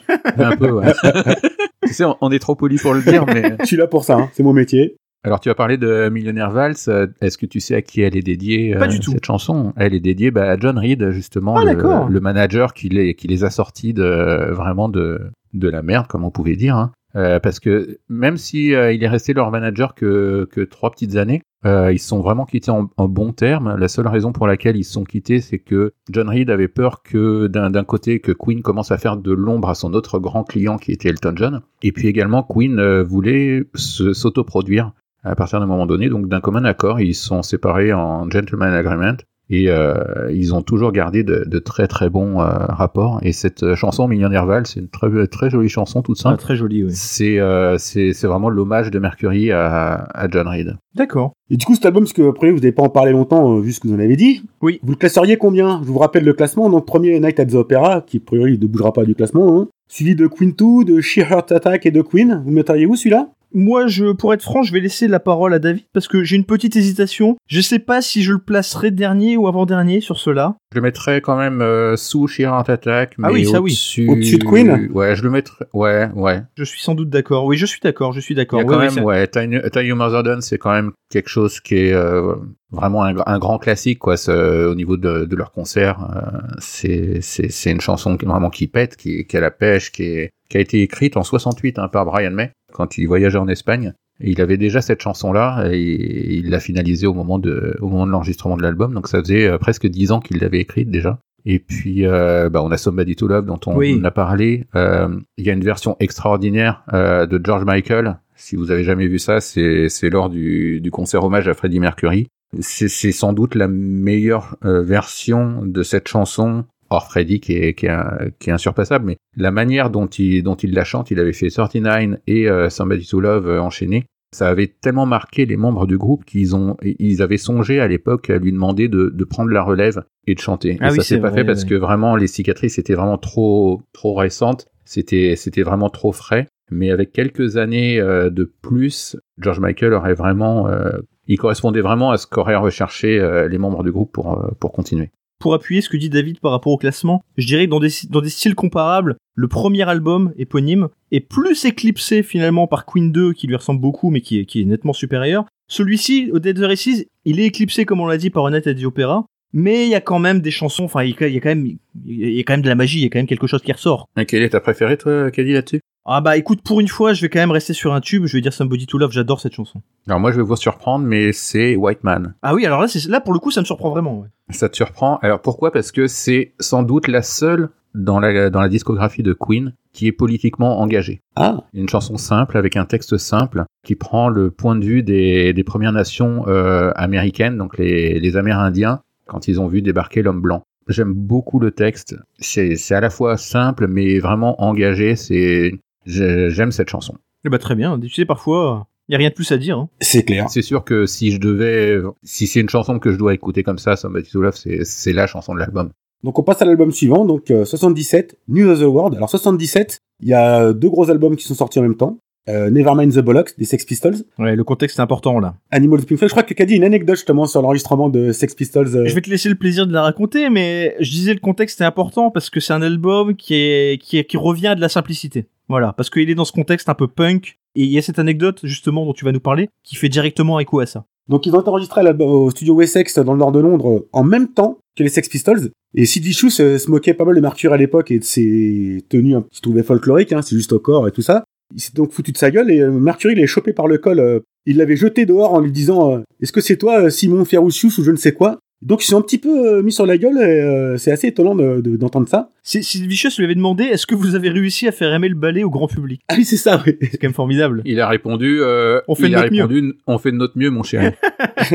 un 0.38 0.56
peu. 0.58 0.72
Ouais. 0.72 0.94
tu 1.86 1.94
sais, 1.94 2.04
on, 2.06 2.16
on 2.22 2.32
est 2.32 2.40
trop 2.40 2.56
poli 2.56 2.78
pour 2.78 2.94
le 2.94 3.02
dire, 3.02 3.26
mais 3.26 3.56
Je 3.62 3.66
suis 3.66 3.78
là 3.78 3.88
pour 3.88 4.04
ça, 4.04 4.16
hein. 4.16 4.30
c'est 4.34 4.44
mon 4.44 4.54
métier. 4.54 4.96
Alors 5.24 5.40
tu 5.40 5.50
as 5.50 5.56
parlé 5.56 5.78
de 5.78 6.10
Millionnaire 6.10 6.52
Valse. 6.52 6.90
Est-ce 7.22 7.38
que 7.38 7.46
tu 7.46 7.60
sais 7.60 7.76
à 7.76 7.82
qui 7.82 8.02
elle 8.02 8.16
est 8.18 8.22
dédiée 8.22 8.76
Pas 8.76 8.88
euh, 8.88 9.00
tout. 9.02 9.12
cette 9.12 9.26
chanson? 9.26 9.74
Elle 9.78 9.94
est 9.94 10.00
dédiée 10.00 10.32
bah, 10.32 10.50
à 10.50 10.58
John 10.60 10.78
Reed 10.78 11.12
justement, 11.12 11.56
Ah, 11.58 11.66
le, 11.74 12.12
le 12.12 12.20
manager 12.20 12.74
qui 12.74 12.90
les 12.90 13.14
qui 13.16 13.28
les 13.28 13.44
a 13.44 13.50
sortis 13.50 13.94
de 13.94 14.52
vraiment 14.52 14.90
de 14.90 15.22
de 15.54 15.70
la 15.70 15.82
merde, 15.84 16.08
comme 16.08 16.24
on 16.24 16.32
pouvait 16.32 16.56
dire. 16.56 16.76
hein. 16.76 16.92
Euh, 17.16 17.40
parce 17.40 17.60
que 17.60 18.00
même 18.10 18.38
si 18.38 18.74
euh, 18.74 18.92
il 18.92 19.04
est 19.04 19.08
resté 19.08 19.34
leur 19.34 19.52
manager 19.52 19.94
que, 19.94 20.48
que 20.52 20.62
trois 20.62 20.90
petites 20.90 21.16
années, 21.16 21.44
euh, 21.64 21.94
ils 21.94 22.00
sont 22.00 22.22
vraiment 22.22 22.44
quittés 22.46 22.72
en, 22.72 22.90
en 22.98 23.08
bons 23.08 23.34
termes. 23.34 23.76
La 23.78 23.88
seule 23.88 24.08
raison 24.08 24.32
pour 24.32 24.48
laquelle 24.48 24.76
ils 24.78 24.84
sont 24.84 25.04
quittés, 25.04 25.40
c'est 25.40 25.60
que 25.60 25.92
John 26.12 26.28
Reed 26.28 26.50
avait 26.50 26.68
peur 26.68 27.04
que 27.04 27.46
d'un 27.46 27.84
côté 27.84 28.20
que 28.20 28.32
Queen 28.32 28.64
commence 28.64 28.92
à 28.92 28.98
faire 28.98 29.16
de 29.18 29.32
l'ombre 29.32 29.70
à 29.70 29.76
son 29.76 29.94
autre 29.94 30.18
grand 30.18 30.44
client 30.44 30.78
qui 30.80 30.92
était 30.92 31.10
Elton 31.10 31.34
John, 31.36 31.62
et 31.84 31.92
puis 31.92 32.08
également 32.08 32.42
Queen 32.42 33.02
voulait 33.04 33.64
s'autoproduire 33.76 34.92
à 35.24 35.36
partir 35.36 35.60
d'un 35.60 35.66
moment 35.66 35.86
donné. 35.86 36.10
Donc 36.10 36.28
d'un 36.28 36.40
commun 36.42 36.64
accord, 36.66 37.00
ils 37.00 37.16
se 37.16 37.26
sont 37.26 37.42
séparés 37.44 37.94
en 37.94 38.30
gentleman 38.30 38.74
agreement. 38.74 39.18
Et 39.50 39.70
euh, 39.70 39.94
ils 40.32 40.56
ont 40.56 40.62
toujours 40.62 40.94
gardé 40.94 41.22
de, 41.24 41.44
de 41.46 41.60
très 41.60 41.86
très 41.88 42.10
bons 42.10 42.40
euh, 42.40 42.46
rapports. 42.48 43.20
Et 43.24 43.34
cette 43.34 43.62
euh, 43.62 43.76
chanson 43.76 44.08
Millionnaire 44.08 44.46
Val, 44.46 44.66
c'est 44.66 44.80
une 44.80 44.88
très 44.88 45.10
très 45.28 45.50
jolie 45.50 45.68
chanson 45.68 46.02
toute 46.02 46.18
Ah, 46.22 46.24
simple. 46.30 46.38
très 46.38 46.56
joli, 46.56 46.84
oui. 46.86 46.92
C'est 46.94 47.40
euh, 47.40 47.78
c'est 47.78 48.14
c'est 48.14 48.26
vraiment 48.26 48.50
l'hommage 48.50 48.90
de 48.90 48.98
Mercury 49.00 49.52
à, 49.52 49.96
à 49.96 50.30
John 50.30 50.48
Reed. 50.48 50.78
D'accord. 50.96 51.34
Et 51.50 51.58
du 51.58 51.66
coup, 51.66 51.76
cet 51.76 51.86
album, 51.86 52.04
parce 52.04 52.14
que 52.14 52.32
premier, 52.32 52.52
vous 52.54 52.60
n'avez 52.60 52.72
pas 52.72 52.84
en 52.84 52.90
parlé 52.90 53.12
longtemps, 53.12 53.58
euh, 53.58 53.62
vu 53.62 53.74
ce 53.74 53.82
que 53.82 53.88
vous 53.90 53.94
en 53.96 54.00
avez 54.00 54.16
dit. 54.16 54.44
Oui. 54.62 54.80
Vous 54.82 54.92
le 54.94 54.98
classeriez 54.98 55.36
combien? 55.36 55.82
Je 55.84 55.88
vous 55.92 56.00
rappelle 56.00 56.24
le 56.24 56.34
classement. 56.34 56.70
Donc, 56.70 56.88
premier, 56.88 57.20
Night 57.20 57.38
at 57.40 57.46
the 57.48 57.56
Opera, 57.56 58.02
qui, 58.02 58.18
a 58.18 58.22
priori, 58.26 58.58
ne 58.58 58.66
bougera 58.66 58.94
pas 58.94 59.04
du 59.04 59.14
classement. 59.14 59.60
hein. 59.60 59.68
Suivi 59.90 60.16
de 60.16 60.26
Queen 60.26 60.54
2, 60.58 60.86
de 60.86 61.02
Sheer 61.02 61.28
Heart 61.30 61.52
Attack 61.52 61.86
et 61.86 61.92
de 61.92 62.02
Queen. 62.02 62.42
Vous 62.44 62.50
le 62.50 62.56
metteriez 62.56 62.86
où, 62.88 62.96
celui-là? 62.96 63.28
Moi, 63.54 63.88
je, 63.88 64.12
pour 64.12 64.34
être 64.34 64.42
franc, 64.42 64.64
je 64.64 64.74
vais 64.74 64.80
laisser 64.80 65.08
la 65.08 65.20
parole 65.20 65.54
à 65.54 65.60
David 65.60 65.84
parce 65.94 66.08
que 66.08 66.24
j'ai 66.24 66.36
une 66.36 66.46
petite 66.46 66.76
hésitation. 66.76 67.38
Je 67.48 67.62
sais 67.62 67.80
pas 67.80 68.02
si 68.02 68.24
je 68.24 68.32
le 68.34 68.40
placerai 68.40 68.92
dernier 68.92 69.38
ou 69.38 69.48
avant-dernier 69.48 70.02
sur 70.02 70.18
cela. 70.18 70.56
Je 70.74 70.80
le 70.80 70.84
mettrais 70.84 71.22
quand 71.22 71.38
même 71.38 71.62
euh, 71.62 71.96
sous 71.96 72.28
Heart 72.40 72.70
Attack, 72.70 73.16
mais 73.18 73.28
Ah 73.30 73.32
oui, 73.32 73.46
ça 73.46 73.62
oui. 73.62 73.72
au-dessus... 73.72 74.08
Au-dessus 74.10 74.38
de 74.40 74.44
Queen 74.46 74.90
Ouais, 74.92 75.16
je 75.16 75.24
le 75.24 75.30
mettrais... 75.30 75.66
Ouais, 75.74 76.10
ouais. 76.16 76.42
Je 76.58 76.64
suis 76.64 76.82
sans 76.82 76.96
doute 76.96 77.10
d'accord. 77.10 77.46
Oui, 77.46 77.58
je 77.58 77.66
suis 77.68 77.80
d'accord. 77.82 78.12
Je 78.14 78.20
suis 78.20 78.34
Il 78.34 78.38
d'accord. 78.38 78.60
y 78.60 78.64
a 78.64 78.66
quand 78.66 78.80
oui, 78.80 78.94
même, 78.96 79.04
ouais, 79.04 79.28
Tiny, 79.28 79.58
Tiny 79.72 79.92
Mother 79.94 80.24
Done, 80.24 80.42
c'est 80.42 80.58
quand 80.58 80.72
même 80.72 80.92
quelque 81.12 81.30
chose 81.30 81.60
qui 81.60 81.76
est 81.76 81.94
euh, 81.94 82.34
vraiment 82.72 83.04
un, 83.04 83.16
un 83.26 83.38
grand 83.40 83.60
classique, 83.60 84.00
quoi. 84.00 84.18
ce- 84.18 84.66
au 84.68 84.74
niveau 84.76 84.98
de, 84.98 85.26
de 85.26 85.36
leur 85.36 85.52
concert, 85.52 86.00
euh, 86.16 86.40
c'est 86.58 87.20
c'est 87.22 87.52
c'est 87.52 87.70
une 87.72 87.82
chanson 87.82 88.18
qui 88.18 88.26
vraiment 88.26 88.50
qui 88.50 88.66
pète, 88.68 88.96
qui, 88.96 89.26
qui 89.28 89.38
a 89.38 89.42
la 89.42 89.52
pêche, 89.52 89.92
qui 89.92 90.04
est 90.06 90.32
qui 90.54 90.58
a 90.60 90.62
été 90.62 90.84
écrite 90.84 91.18
en 91.18 91.24
68 91.24 91.80
hein, 91.80 91.88
par 91.88 92.06
Brian 92.06 92.30
May 92.30 92.52
quand 92.72 93.00
il 93.00 93.08
voyageait 93.08 93.40
en 93.40 93.48
Espagne. 93.48 93.94
Et 94.22 94.30
il 94.30 94.40
avait 94.40 94.58
déjà 94.58 94.82
cette 94.82 95.02
chanson-là 95.02 95.66
et 95.72 96.36
il 96.36 96.52
l'a 96.52 96.60
finalisée 96.60 97.08
au 97.08 97.16
moment 97.16 97.40
de 97.40 97.76
au 97.82 97.90
moment 97.90 98.06
de 98.06 98.12
l'enregistrement 98.12 98.56
de 98.56 98.62
l'album. 98.62 98.94
Donc 98.94 99.08
ça 99.08 99.18
faisait 99.20 99.48
euh, 99.48 99.58
presque 99.58 99.88
dix 99.88 100.12
ans 100.12 100.20
qu'il 100.20 100.38
l'avait 100.38 100.60
écrite 100.60 100.92
déjà. 100.92 101.18
Et 101.46 101.58
puis, 101.58 102.06
euh, 102.06 102.50
bah, 102.52 102.62
on 102.64 102.70
a 102.72 102.78
Somebody 102.78 103.16
to 103.16 103.28
Love 103.28 103.46
dont 103.48 103.60
on 103.66 103.76
Oui. 103.76 104.00
a 104.04 104.12
parlé. 104.12 104.66
Euh, 104.76 105.10
Il 105.40 105.46
y 105.46 105.50
a 105.50 105.54
une 105.54 105.64
version 105.64 105.98
extraordinaire 106.00 106.84
euh, 106.94 107.26
de 107.26 107.42
George 107.44 107.66
Michael. 107.66 108.20
Si 108.36 108.56
vous 108.56 108.70
avez 108.70 108.84
jamais 108.84 109.08
vu 109.08 109.18
ça, 109.18 109.42
c'est 109.42 109.90
lors 110.12 110.30
du, 110.30 110.82
du 110.82 110.92
concert 110.92 111.24
hommage 111.24 111.48
à 111.48 111.56
Freddie 111.56 111.80
Mercury. 111.80 112.28
C'est 112.60 112.88
sans 113.12 113.34
doute 113.34 113.56
la 113.56 113.68
meilleure 113.68 114.58
version 114.62 115.66
de 115.66 115.82
cette 115.82 116.08
chanson. 116.08 116.66
Hors 116.94 117.08
Freddie 117.08 117.40
qui 117.40 117.54
est, 117.54 117.74
qui, 117.74 117.88
est, 117.88 117.90
un- 117.90 118.30
qui 118.40 118.50
est 118.50 118.54
insurpassable, 118.54 119.06
mais 119.06 119.18
la 119.36 119.52
manière 119.52 119.90
dont 119.90 120.08
il, 120.08 120.44
dont 120.44 120.56
il 120.56 120.74
la 120.74 120.84
chante, 120.84 121.12
il 121.12 121.20
avait 121.20 121.34
fait 121.34 121.50
39 121.50 122.20
et 122.28 122.48
euh, 122.50 122.70
Somebody 122.70 123.06
to 123.08 123.20
Love 123.20 123.48
euh, 123.48 123.62
enchaînés, 123.62 124.06
ça 124.32 124.48
avait 124.48 124.68
tellement 124.68 125.06
marqué 125.06 125.46
les 125.46 125.58
membres 125.58 125.86
du 125.86 125.98
groupe 125.98 126.26
qu'ils 126.26 126.56
ont, 126.56 126.76
ils 126.82 127.22
avaient 127.22 127.38
songé 127.38 127.80
à 127.80 127.88
l'époque 127.88 128.30
à 128.30 128.38
lui 128.38 128.52
demander 128.52 128.88
de, 128.88 129.12
de 129.14 129.24
prendre 129.26 129.52
la 129.52 129.62
relève 129.62 130.04
et 130.28 130.34
de 130.36 130.40
chanter. 130.40 130.78
Ah 130.82 130.88
et 130.88 130.92
oui, 130.92 130.98
ça 130.98 131.04
s'est 131.04 131.20
pas 131.20 131.30
vrai, 131.30 131.42
fait 131.42 131.46
parce 131.46 131.66
que 131.66 131.76
vraiment 131.76 132.16
les 132.16 132.28
cicatrices 132.28 132.80
étaient 132.80 132.96
vraiment 132.96 133.18
trop, 133.20 133.82
trop 133.94 134.14
récentes. 134.16 134.68
C'était, 134.86 135.36
c'était 135.36 135.62
vraiment 135.64 135.90
trop 135.90 136.12
frais. 136.12 136.48
Mais 136.72 136.90
avec 136.92 137.12
quelques 137.12 137.58
années 137.58 138.00
euh, 138.00 138.30
de 138.32 138.52
plus, 138.62 139.16
George 139.38 139.60
Michael 139.60 139.94
aurait 139.94 140.16
vraiment, 140.16 140.68
euh, 140.68 140.90
il 141.28 141.38
correspondait 141.38 141.82
vraiment 141.82 142.10
à 142.12 142.18
ce 142.18 142.26
qu'auraient 142.26 142.56
recherché 142.56 143.20
euh, 143.20 143.48
les 143.48 143.58
membres 143.60 143.84
du 143.84 143.92
groupe 143.92 144.12
pour, 144.12 144.50
pour 144.60 144.72
continuer. 144.72 145.12
Pour 145.44 145.54
appuyer 145.54 145.82
ce 145.82 145.90
que 145.90 145.98
dit 145.98 146.10
David 146.10 146.40
par 146.40 146.52
rapport 146.52 146.72
au 146.72 146.78
classement, 146.78 147.22
je 147.36 147.46
dirais 147.46 147.66
que 147.66 147.70
dans 147.70 147.82
des, 147.82 147.90
dans 148.10 148.22
des 148.22 148.30
styles 148.30 148.56
comparables, 148.56 149.18
le 149.36 149.50
premier 149.50 149.82
album 149.82 150.32
éponyme 150.38 150.88
est 151.12 151.20
plus 151.20 151.66
éclipsé 151.66 152.24
finalement 152.24 152.66
par 152.66 152.86
Queen 152.86 153.12
2 153.12 153.34
qui 153.34 153.48
lui 153.48 153.58
ressemble 153.58 153.82
beaucoup 153.82 154.10
mais 154.10 154.22
qui 154.22 154.40
est, 154.40 154.46
qui 154.46 154.62
est 154.62 154.64
nettement 154.64 154.94
supérieur. 154.94 155.44
Celui-ci, 155.68 156.30
au 156.32 156.40
Dead 156.40 156.58
the 156.58 156.64
Races, 156.64 157.08
il 157.26 157.42
est 157.42 157.46
éclipsé 157.46 157.84
comme 157.84 158.00
on 158.00 158.06
l'a 158.06 158.16
dit 158.16 158.30
par 158.30 158.44
Honnête 158.44 158.68
at 158.68 158.76
the 158.76 158.86
Opera, 158.86 159.26
mais 159.52 159.84
il 159.84 159.90
y 159.90 159.96
a 159.96 160.00
quand 160.00 160.18
même 160.18 160.40
des 160.40 160.50
chansons, 160.50 160.86
enfin 160.86 161.04
il 161.04 161.10
y 161.10 161.14
a 161.14 161.42
quand 161.42 161.50
même, 161.50 161.68
y 162.06 162.40
a 162.40 162.44
quand 162.44 162.54
même 162.54 162.62
de 162.62 162.70
la 162.70 162.76
magie, 162.76 163.00
il 163.00 163.04
y 163.04 163.08
a 163.08 163.10
quand 163.10 163.20
même 163.20 163.28
quelque 163.28 163.48
chose 163.48 163.62
qui 163.62 163.74
ressort. 163.74 164.08
Et 164.16 164.26
quel 164.26 164.44
est 164.44 164.50
ta 164.52 164.62
préférée, 164.62 164.98
toi, 164.98 165.30
Kelly, 165.30 165.52
là-dessus? 165.52 165.82
Ah 166.06 166.20
bah 166.20 166.36
écoute, 166.36 166.62
pour 166.64 166.82
une 166.82 166.90
fois, 166.90 167.14
je 167.14 167.22
vais 167.22 167.30
quand 167.30 167.40
même 167.40 167.52
rester 167.52 167.72
sur 167.74 167.94
un 167.94 168.02
tube, 168.02 168.26
je 168.26 168.36
vais 168.36 168.42
dire 168.42 168.52
Somebody 168.52 168.86
to 168.88 168.98
Love, 168.98 169.12
j'adore 169.12 169.40
cette 169.40 169.54
chanson. 169.54 169.82
Alors 170.08 170.20
moi, 170.20 170.32
je 170.34 170.38
vais 170.38 170.44
vous 170.44 170.56
surprendre, 170.58 171.06
mais 171.06 171.32
c'est 171.32 171.78
White 171.78 172.04
Man. 172.04 172.36
Ah 172.42 172.54
oui, 172.54 172.66
alors 172.66 172.82
là, 172.82 172.90
c'est, 172.90 173.08
là 173.08 173.22
pour 173.22 173.32
le 173.34 173.40
coup, 173.40 173.52
ça 173.52 173.62
me 173.62 173.66
surprend 173.66 173.90
vraiment. 173.90 174.20
ouais. 174.20 174.28
Ça 174.50 174.68
te 174.68 174.76
surprend. 174.76 175.18
Alors 175.22 175.42
pourquoi? 175.42 175.72
Parce 175.72 175.94
que 175.94 176.08
c'est 176.08 176.54
sans 176.60 176.84
doute 176.84 177.08
la 177.08 177.22
seule 177.22 177.70
dans 177.96 178.20
la, 178.20 178.50
dans 178.50 178.60
la 178.60 178.68
discographie 178.68 179.24
de 179.24 179.32
Queen 179.34 179.74
qui 179.94 180.08
est 180.08 180.12
politiquement 180.12 180.82
engagée. 180.82 181.22
Ah, 181.38 181.64
Une 181.74 181.88
chanson 181.88 182.18
simple 182.18 182.58
avec 182.58 182.76
un 182.76 182.86
texte 182.86 183.18
simple 183.18 183.64
qui 183.86 183.96
prend 183.96 184.28
le 184.28 184.52
point 184.52 184.76
de 184.76 184.84
vue 184.84 185.04
des, 185.04 185.54
des 185.54 185.64
Premières 185.64 185.92
Nations 185.94 186.44
euh, 186.48 186.92
américaines, 186.96 187.58
donc 187.58 187.78
les, 187.78 188.20
les 188.20 188.36
Amérindiens, 188.36 189.02
quand 189.28 189.48
ils 189.48 189.62
ont 189.62 189.68
vu 189.68 189.82
débarquer 189.82 190.22
l'homme 190.22 190.42
blanc. 190.42 190.64
J'aime 190.90 191.14
beaucoup 191.14 191.60
le 191.60 191.72
texte. 191.72 192.18
C'est 192.40 192.76
c'est 192.76 192.94
à 192.96 193.00
la 193.00 193.10
fois 193.10 193.38
simple 193.38 193.88
mais 193.88 194.20
vraiment 194.20 194.62
engagé. 194.62 195.16
C'est 195.16 195.80
j'aime 196.06 196.72
cette 196.72 196.90
chanson. 196.90 197.16
Eh 197.46 197.50
bah 197.50 197.60
très 197.60 197.76
bien, 197.76 198.00
tu 198.00 198.10
sais, 198.10 198.26
parfois, 198.26 198.88
il 199.10 199.14
y 199.14 199.16
a 199.16 199.18
rien 199.18 199.30
de 199.30 199.34
plus 199.34 199.52
à 199.52 199.58
dire. 199.58 199.78
hein. 199.78 199.90
c'est 200.00 200.24
clair. 200.24 200.50
C'est 200.50 200.62
sûr 200.62 200.84
que 200.84 201.06
si 201.06 201.32
je 201.32 201.40
devais, 201.40 202.00
si 202.24 202.48
c'est 202.48 202.62
une 202.62 202.70
chanson 202.70 203.00
que 203.00 203.12
je 203.12 203.18
dois 203.18 203.34
écouter 203.34 203.64
comme 203.64 203.78
ça, 203.80 203.96
Somebody 203.96 204.30
to 204.30 204.42
Love, 204.42 204.56
c'est 204.56 204.86
c'est 204.86 205.14
la 205.14 205.28
chanson 205.28 205.54
de 205.54 205.60
l'album. 205.60 205.92
Donc 206.24 206.40
on 206.40 206.44
passe 206.44 206.62
à 206.62 206.66
l'album 206.66 206.92
suivant, 206.92 207.26
donc 207.26 207.52
euh, 207.52 207.66
77, 207.66 208.38
News 208.48 208.70
of 208.70 208.80
the 208.80 208.84
World. 208.84 209.16
Alors 209.16 209.30
77, 209.30 210.00
il 210.22 210.30
y 210.30 210.34
a 210.34 210.72
deux 210.72 210.90
gros 210.90 211.10
albums 211.10 211.36
qui 211.36 211.46
sont 211.46 211.56
sortis 211.56 211.80
en 211.80 211.82
même 211.82 211.98
temps. 211.98 212.18
Euh, 212.50 212.70
Nevermind 212.70 213.14
the 213.14 213.20
Bollocks 213.20 213.58
des 213.58 213.66
Sex 213.66 213.86
Pistols, 213.86 214.16
Ouais, 214.38 214.56
le 214.56 214.64
contexte 214.64 215.00
est 215.00 215.02
important 215.02 215.40
là. 215.40 215.56
Animals 215.72 216.00
of 216.00 216.06
Pink 216.06 216.18
Floyd. 216.18 216.30
Je 216.30 216.34
crois 216.34 216.44
que 216.44 216.54
Caddy 216.54 216.74
a 216.74 216.76
une 216.78 216.84
anecdote 216.84 217.16
justement 217.16 217.46
sur 217.46 217.62
l'enregistrement 217.62 218.10
de 218.10 218.32
Sex 218.32 218.54
Pistols. 218.56 218.88
euh, 218.96 219.06
Je 219.06 219.16
vais 219.16 219.22
te 219.22 219.30
laisser 219.30 219.50
le 219.50 219.56
plaisir 219.56 219.88
de 219.88 219.94
la 219.94 220.02
raconter, 220.02 220.50
mais 220.50 220.96
je 221.00 221.10
disais 221.12 221.34
le 221.34 221.40
contexte 221.40 221.80
est 221.82 221.86
important 221.86 222.32
parce 222.32 222.50
que 222.50 222.60
c'est 222.60 222.74
un 222.74 222.82
album 222.82 223.36
qui 223.36 223.56
est 223.56 224.02
qui 224.02 224.18
est, 224.18 224.26
qui 224.26 224.38
revient 224.38 224.68
à 224.68 224.76
de 224.76 224.82
la 224.82 224.90
simplicité. 224.90 225.46
Voilà, 225.70 225.94
parce 225.94 226.10
qu'il 226.10 226.30
est 226.30 226.36
dans 226.36 226.46
ce 226.46 226.52
contexte 226.52 226.90
un 226.90 226.94
peu 226.96 227.08
punk 227.08 227.58
et 227.76 227.84
il 227.84 227.90
y 227.90 227.98
a 227.98 228.02
cette 228.02 228.20
anecdote 228.20 228.60
justement 228.64 229.06
dont 229.06 229.14
tu 229.14 229.24
vas 229.26 229.32
nous 229.32 229.40
parler 229.40 229.70
qui 229.84 229.96
fait 229.96 230.10
directement 230.10 230.60
écho 230.60 230.80
à 230.82 230.86
ça. 230.86 231.06
Donc 231.30 231.46
ils 231.46 231.56
ont 231.56 231.64
l'album- 232.02 232.28
au 232.30 232.50
studio 232.52 232.76
Wessex 232.76 233.18
dans 233.20 233.32
le 233.34 233.40
nord 233.40 233.54
de 233.54 233.60
Londres 233.60 233.90
euh, 233.90 234.10
en 234.12 234.24
même 234.26 234.50
temps 234.50 234.80
que 234.98 235.04
les 235.04 235.10
Sex 235.10 235.30
Pistols. 235.30 235.70
Et 235.96 236.06
Sid 236.06 236.24
Vicious 236.24 236.50
euh, 236.60 236.78
se 236.78 236.92
moquait 236.92 237.14
pas 237.14 237.24
mal 237.24 237.36
de 237.36 237.40
Mercury 237.40 237.74
à 237.74 237.78
l'époque 237.78 238.12
et 238.12 238.20
de 238.20 238.24
ses 238.24 239.06
tenues 239.10 239.36
hein, 239.36 239.46
qu'il 239.52 239.62
trouvait 239.62 239.84
folkloriques, 239.84 240.34
hein, 240.34 240.42
c'est 240.42 240.56
juste 240.56 240.74
au 240.74 240.80
corps 240.80 241.08
et 241.08 241.12
tout 241.12 241.22
ça. 241.22 241.46
Il 241.76 241.82
s'est 241.82 241.92
donc 241.96 242.12
foutu 242.12 242.32
de 242.32 242.38
sa 242.38 242.52
gueule 242.52 242.72
et 242.72 242.80
euh, 242.82 242.92
Mercury 242.92 243.36
l'avait 243.36 243.48
chopé 243.48 243.74
par 243.74 243.88
le 243.88 243.98
col. 243.98 244.20
euh, 244.20 244.40
il 244.66 244.78
l'avait 244.78 244.96
jeté 244.96 245.26
dehors 245.26 245.54
en 245.54 245.60
lui 245.60 245.72
disant 245.72 246.16
euh, 246.16 246.20
Est-ce 246.42 246.52
que 246.54 246.62
c'est 246.62 246.78
toi 246.78 247.10
Simon 247.10 247.44
Ferrucius 247.46 247.98
ou 247.98 248.04
je 248.04 248.12
ne 248.12 248.16
sais 248.18 248.32
quoi? 248.34 248.60
Donc 248.82 249.02
ils 249.04 249.08
sont 249.08 249.18
un 249.18 249.22
petit 249.22 249.38
peu 249.38 249.78
euh, 249.78 249.82
mis 249.82 249.94
sur 249.94 250.06
la 250.06 250.18
gueule 250.18 250.38
et 250.38 250.62
euh, 250.62 250.98
c'est 250.98 251.12
assez 251.12 251.28
étonnant 251.28 251.56
de- 251.56 251.80
de- 251.80 251.96
d'entendre 251.96 252.28
ça. 252.28 252.50
Si 252.64 252.84
Sid 252.84 253.06
Vicious 253.06 253.30
lui 253.38 253.46
avait 253.46 253.56
demandé 253.56 253.86
est-ce 253.86 254.06
que 254.06 254.14
vous 254.16 254.36
avez 254.36 254.50
réussi 254.50 254.88
à 254.90 254.92
faire 254.92 255.14
aimer 255.14 255.30
le 255.30 255.36
ballet 255.36 255.64
au 255.64 255.70
grand 255.70 255.88
public? 255.88 256.20
Ah 256.28 256.36
oui 256.38 256.44
c'est 256.44 256.58
ça 256.58 256.84
oui. 256.86 256.98
C'est 257.02 257.18
quand 257.18 257.28
même 257.28 257.34
formidable. 257.34 257.82
Il 257.86 258.00
a 258.02 258.08
répondu, 258.10 258.60
euh, 258.62 259.00
On 259.08 259.16
fait 259.16 259.28
il 259.28 259.32
de 259.32 259.36
a 259.38 259.42
notre 259.44 259.54
mieux. 259.54 259.62
répondu, 259.64 259.94
on 260.06 260.18
fait 260.18 260.32
de 260.32 260.38
notre 260.38 260.58
mieux, 260.58 260.70
mon 260.70 260.84
chéri. 260.84 261.08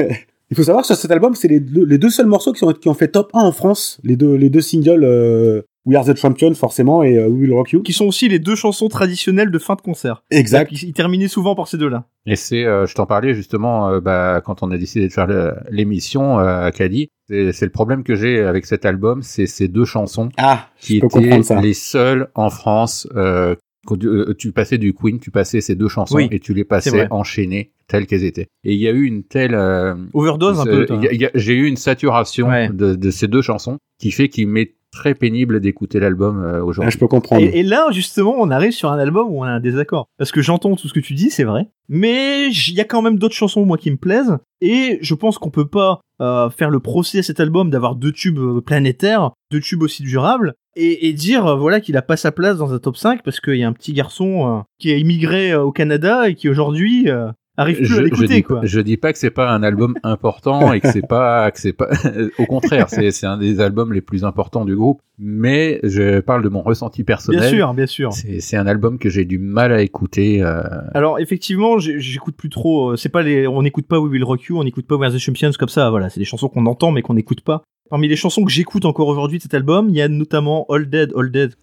Il 0.51 0.57
faut 0.57 0.63
savoir 0.63 0.83
que 0.83 0.87
sur 0.87 0.97
cet 0.97 1.11
album, 1.11 1.35
c'est 1.35 1.49
les 1.49 1.61
deux, 1.61 1.85
les 1.85 1.99
deux 1.99 2.09
seuls 2.09 2.27
morceaux 2.27 2.55
qui 2.55 2.65
ont, 2.65 2.73
qui 2.73 2.89
ont 2.89 2.95
fait 2.95 3.09
top 3.09 3.31
1 3.35 3.41
en 3.41 3.53
France. 3.53 4.01
Les 4.03 4.17
deux, 4.17 4.35
les 4.35 4.49
deux 4.49 4.63
singles, 4.63 5.05
euh, 5.05 5.61
We 5.89 5.97
Are 5.97 6.05
the 6.05 6.15
Champion, 6.15 6.55
forcément, 6.55 7.03
et 7.03 7.17
euh, 7.17 7.27
We 7.29 7.41
Will 7.41 7.53
Rock 7.55 7.73
You. 7.73 7.83
Qui 7.83 7.93
sont 7.95 8.05
aussi 8.05 8.29
les 8.29 8.39
deux 8.39 8.55
chansons 8.55 8.89
traditionnelles 8.89 9.51
de 9.51 9.59
fin 9.59 9.75
de 9.75 9.81
concert. 9.81 10.23
Exact. 10.31 10.71
Il, 10.71 10.89
il 10.89 10.93
terminait 10.93 11.29
souvent 11.29 11.55
par 11.55 11.67
ces 11.67 11.79
deux-là. 11.79 12.05
Et 12.27 12.37
c'est, 12.37 12.65
euh, 12.65 12.87
je 12.87 12.95
t'en 12.95 13.07
parlais 13.07 13.33
justement, 13.35 13.89
euh, 13.89 14.01
bah, 14.01 14.43
quand 14.45 14.63
on 14.63 14.71
a 14.71 14.77
décidé 14.77 15.09
de 15.09 15.13
faire 15.13 15.27
l'émission 15.71 16.39
euh, 16.39 16.67
à 16.67 16.71
Caddy, 16.73 17.09
c'est 17.29 17.63
le 17.63 17.71
problème 17.71 18.05
que 18.05 18.15
j'ai 18.15 18.41
avec 18.41 18.67
cet 18.67 18.85
album, 18.87 19.23
c'est 19.23 19.47
ces 19.47 19.69
deux 19.69 19.85
chansons 19.85 20.29
Ah, 20.37 20.69
qui 20.79 20.99
étaient 20.99 21.41
les 21.63 21.75
seules 21.75 22.29
en 22.35 22.51
France. 22.51 23.09
Euh, 23.17 23.55
quand 23.87 23.97
tu, 23.99 24.09
tu 24.37 24.53
passais 24.53 24.77
du 24.77 24.93
Queen, 24.93 25.19
tu 25.19 25.31
passais 25.31 25.61
ces 25.63 25.75
deux 25.75 25.89
chansons 25.89 26.17
Oui, 26.17 26.29
et 26.31 26.41
tu 26.41 26.53
les 26.53 26.65
passais 26.65 27.07
enchaînées 27.11 27.73
telles 27.87 28.07
qu'elles 28.07 28.25
étaient. 28.25 28.49
Et 28.65 28.75
il 28.75 28.81
y 28.81 28.89
a 28.89 28.91
eu 28.93 29.05
une 29.05 29.23
telle 29.25 29.55
euh, 29.55 29.95
Overdose 30.13 30.61
un 30.61 30.65
peu. 30.65 30.87
J'ai 31.35 31.55
eu 31.55 31.67
une 31.67 31.77
saturation 31.77 32.49
Ouais. 32.49 32.69
de, 32.69 32.95
de 32.95 33.11
ces 33.11 33.29
deux 33.29 33.41
chansons 33.41 33.79
qui 33.99 34.11
fait 34.11 34.29
qu'il 34.29 34.49
m'est 34.49 34.75
très 34.99 35.15
pénible 35.15 35.61
d'écouter 35.61 36.01
l'album 36.01 36.43
euh, 36.43 36.59
Ah, 36.59 36.65
aujourd'hui. 36.65 36.93
je 36.93 36.99
peux 36.99 37.07
comprendre. 37.07 37.43
Et, 37.43 37.61
et 37.61 37.63
là, 37.63 37.87
justement, 37.93 38.35
on 38.37 38.51
arrive 38.51 38.73
sur 38.73 38.91
un 38.91 38.99
album 38.99 39.29
où 39.31 39.41
on 39.41 39.45
a 39.45 39.51
un 39.51 39.61
désaccord. 39.61 40.07
Parce 40.19 40.33
que 40.33 40.43
j'entends 40.43 40.75
tout 40.75 40.89
ce 40.89 40.93
que 40.93 41.01
tu 41.01 41.15
dis, 41.15 41.31
c'est 41.31 41.45
vrai. 41.45 41.69
Mais 41.89 42.49
il 42.49 42.75
y 42.75 42.81
a 42.81 42.85
quand 42.85 43.01
même 43.01 43.17
d'autres 43.19 43.35
chansons, 43.37 43.65
moi, 43.65 43.79
qui 43.79 43.91
me 43.91 43.97
plaisent. 43.97 44.37
Et 44.61 44.99
je 45.01 45.15
pense 45.15 45.39
qu'on 45.39 45.51
peut 45.51 45.69
pas 45.69 46.01
euh, 46.21 46.51
faire 46.51 46.71
le 46.71 46.81
procès 46.81 47.21
à 47.21 47.23
cet 47.23 47.39
album 47.39 47.71
d'avoir 47.71 47.95
deux 47.95 48.11
tubes 48.13 48.39
euh, 48.41 48.61
planétaires, 48.61 49.31
deux 49.53 49.61
tubes 49.61 49.83
aussi 49.83 50.03
durables, 50.03 50.55
et, 50.75 51.09
et 51.09 51.13
dire, 51.13 51.47
euh, 51.47 51.55
voilà, 51.57 51.81
qu'il 51.81 51.97
a 51.97 52.03
pas 52.03 52.17
sa 52.17 52.33
place 52.33 52.59
dans 52.59 52.75
un 52.75 52.79
top 52.79 52.97
5 52.97 53.23
parce 53.23 53.41
qu'il 53.41 53.55
y 53.57 53.63
a 53.63 53.69
un 53.69 53.73
petit 53.73 53.93
garçon 53.93 54.59
euh, 54.59 54.61
qui 54.81 54.91
a 54.91 54.97
immigré 54.97 55.53
euh, 55.53 55.63
au 55.63 55.71
Canada 55.73 56.29
et 56.29 56.35
qui 56.35 56.49
aujourd'hui 56.49 57.09
euh, 57.09 57.31
arrive 57.59 57.77
plus 57.77 57.85
à 57.87 57.89
je, 57.89 57.95
je 57.97 58.01
l'écouter, 58.03 58.27
dis, 58.29 58.43
quoi. 58.43 58.61
je 58.63 58.81
dis 58.81 58.97
pas 58.97 59.13
que 59.13 59.19
c'est 59.19 59.31
pas 59.31 59.51
un 59.51 59.63
album 59.63 59.95
important 60.03 60.73
et 60.73 60.81
que 60.81 60.91
c'est 60.91 61.07
pas 61.07 61.51
que 61.51 61.61
c'est 61.61 61.73
pas 61.75 61.89
au 62.39 62.47
contraire 62.47 62.89
c'est 62.89 63.11
c'est 63.11 63.27
un 63.27 63.37
des 63.37 63.61
albums 63.61 63.93
les 63.93 64.01
plus 64.01 64.25
importants 64.25 64.65
du 64.65 64.75
groupe 64.77 65.01
mais 65.19 65.81
je 65.83 66.21
parle 66.21 66.43
de 66.43 66.49
mon 66.49 66.63
ressenti 66.63 67.03
personnel 67.05 67.41
Bien 67.41 67.49
sûr, 67.51 67.75
bien 67.75 67.87
sûr. 67.87 68.13
c'est 68.13 68.57
un 68.57 68.67
album 68.67 68.99
que 68.99 69.09
j'ai 69.11 69.25
du 69.25 69.39
mal 69.39 69.73
à 69.73 69.83
écouter 69.83 70.43
euh, 70.43 70.63
Alors 70.95 71.19
effectivement, 71.19 71.79
j'écoute 71.81 72.37
plus 72.37 72.49
trop. 72.51 72.93
euh, 72.93 72.97
C'est 72.97 73.09
pas 73.09 73.23
les, 73.23 73.49
on 73.49 73.63
n'écoute 73.63 73.87
pas 73.89 73.99
We 73.99 74.13
Will 74.13 74.23
Rock 74.25 74.45
You, 74.45 74.59
on 74.61 74.65
n'écoute 74.65 74.87
pas 74.87 74.95
We're 74.97 75.13
the 75.13 75.19
Champions 75.19 75.51
comme 75.59 75.69
ça. 75.69 75.91
Voilà, 75.91 76.09
c'est 76.09 76.21
des 76.21 76.25
chansons 76.25 76.49
qu'on 76.49 76.67
entend 76.67 76.93
mais 76.93 77.03
qu'on 77.03 77.15
n'écoute 77.15 77.41
pas. 77.41 77.63
Parmi 77.91 78.07
les 78.07 78.15
chansons 78.17 78.45
que 78.45 78.51
j'écoute 78.53 78.85
encore 78.85 79.09
aujourd'hui 79.09 79.39
de 79.39 79.43
cet 79.43 79.55
album, 79.55 79.89
il 79.89 79.97
y 79.97 80.03
a 80.03 80.09
notamment 80.09 80.67
All 80.69 80.89
Dead, 80.89 81.11
All 81.17 81.33
Dead. 81.33 81.55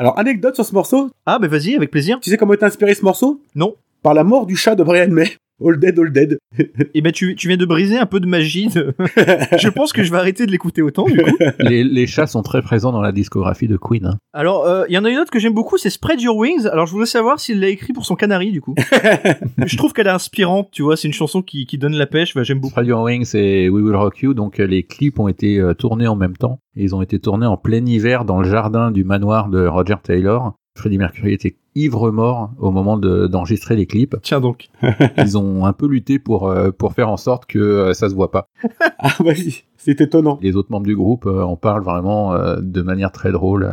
Alors, 0.00 0.16
anecdote 0.16 0.54
sur 0.54 0.64
ce 0.64 0.72
morceau. 0.72 1.10
Ah 1.26 1.40
bah 1.40 1.48
vas-y, 1.48 1.74
avec 1.74 1.90
plaisir. 1.90 2.20
Tu 2.20 2.30
sais 2.30 2.36
comment 2.36 2.52
est 2.52 2.62
inspiré 2.62 2.94
ce 2.94 3.04
morceau? 3.04 3.42
Non. 3.56 3.74
Par 4.00 4.14
la 4.14 4.22
mort 4.22 4.46
du 4.46 4.54
chat 4.54 4.76
de 4.76 4.84
Brian 4.84 5.08
May. 5.08 5.36
All 5.64 5.78
Dead, 5.78 5.98
All 5.98 6.12
Dead. 6.12 6.38
Et 6.94 7.00
ben 7.00 7.12
tu, 7.12 7.34
tu 7.36 7.48
viens 7.48 7.56
de 7.56 7.64
briser 7.64 7.98
un 7.98 8.06
peu 8.06 8.20
de 8.20 8.26
magie. 8.26 8.68
de- 8.68 8.94
je 9.58 9.68
pense 9.68 9.92
que 9.92 10.02
je 10.02 10.10
vais 10.10 10.18
arrêter 10.18 10.46
de 10.46 10.50
l'écouter 10.50 10.82
autant 10.82 11.04
du 11.04 11.16
coup. 11.20 11.36
les, 11.58 11.84
les 11.84 12.06
chats 12.06 12.26
sont 12.26 12.42
très 12.42 12.62
présents 12.62 12.92
dans 12.92 13.00
la 13.00 13.12
discographie 13.12 13.68
de 13.68 13.76
Queen 13.76 14.06
hein. 14.06 14.18
Alors 14.32 14.66
euh, 14.66 14.84
il 14.88 14.94
y 14.94 14.98
en 14.98 15.04
a 15.04 15.10
une 15.10 15.18
autre 15.18 15.30
que 15.30 15.38
j'aime 15.38 15.54
beaucoup, 15.54 15.76
c'est 15.78 15.90
Spread 15.90 16.20
Your 16.20 16.36
Wings. 16.36 16.66
Alors 16.66 16.86
je 16.86 16.92
voulais 16.92 17.06
savoir 17.06 17.40
s'il 17.40 17.60
l'a 17.60 17.68
écrit 17.68 17.92
pour 17.92 18.06
son 18.06 18.14
canari 18.14 18.52
du 18.52 18.60
coup. 18.60 18.74
je 19.64 19.76
trouve 19.76 19.92
qu'elle 19.92 20.06
est 20.06 20.10
inspirante, 20.10 20.70
tu 20.72 20.82
vois. 20.82 20.96
C'est 20.96 21.08
une 21.08 21.14
chanson 21.14 21.42
qui, 21.42 21.66
qui 21.66 21.78
donne 21.78 21.94
la 21.94 22.06
pêche. 22.06 22.34
Bah, 22.34 22.42
j'aime 22.42 22.60
beaucoup. 22.60 22.72
Spread 22.72 22.86
Your 22.86 23.02
Wings 23.02 23.34
et 23.34 23.68
We 23.68 23.82
Will 23.84 23.96
Rock 23.96 24.20
You 24.22 24.34
donc 24.34 24.60
euh, 24.60 24.64
les 24.66 24.84
clips 24.84 25.18
ont 25.18 25.28
été 25.28 25.58
euh, 25.58 25.74
tournés 25.74 26.06
en 26.08 26.16
même 26.16 26.36
temps 26.36 26.60
ils 26.80 26.94
ont 26.94 27.02
été 27.02 27.18
tournés 27.18 27.46
en 27.46 27.56
plein 27.56 27.84
hiver 27.84 28.24
dans 28.24 28.40
le 28.40 28.48
jardin 28.48 28.90
du 28.92 29.02
manoir 29.02 29.48
de 29.48 29.66
Roger 29.66 29.96
Taylor 30.02 30.54
Freddie 30.78 30.98
Mercury 30.98 31.32
était 31.32 31.56
ivre 31.74 32.10
mort 32.10 32.50
au 32.58 32.70
moment 32.70 32.96
de- 32.96 33.26
d'enregistrer 33.26 33.76
les 33.76 33.86
clips. 33.86 34.16
Tiens 34.22 34.40
donc. 34.40 34.68
Ils 35.18 35.36
ont 35.36 35.66
un 35.66 35.72
peu 35.72 35.86
lutté 35.86 36.18
pour 36.18 36.48
euh, 36.48 36.70
pour 36.70 36.92
faire 36.94 37.08
en 37.10 37.16
sorte 37.16 37.46
que 37.46 37.58
euh, 37.58 37.92
ça 37.94 38.08
se 38.08 38.14
voit 38.14 38.30
pas. 38.30 38.46
Ah, 39.00 39.14
vas-y. 39.20 39.62
C'est 39.76 40.00
étonnant. 40.00 40.38
Les 40.42 40.56
autres 40.56 40.72
membres 40.72 40.86
du 40.86 40.96
groupe 40.96 41.26
euh, 41.26 41.42
en 41.42 41.56
parlent 41.56 41.84
vraiment 41.84 42.34
de 42.60 42.82
manière 42.82 43.12
très 43.12 43.30
drôle. 43.30 43.70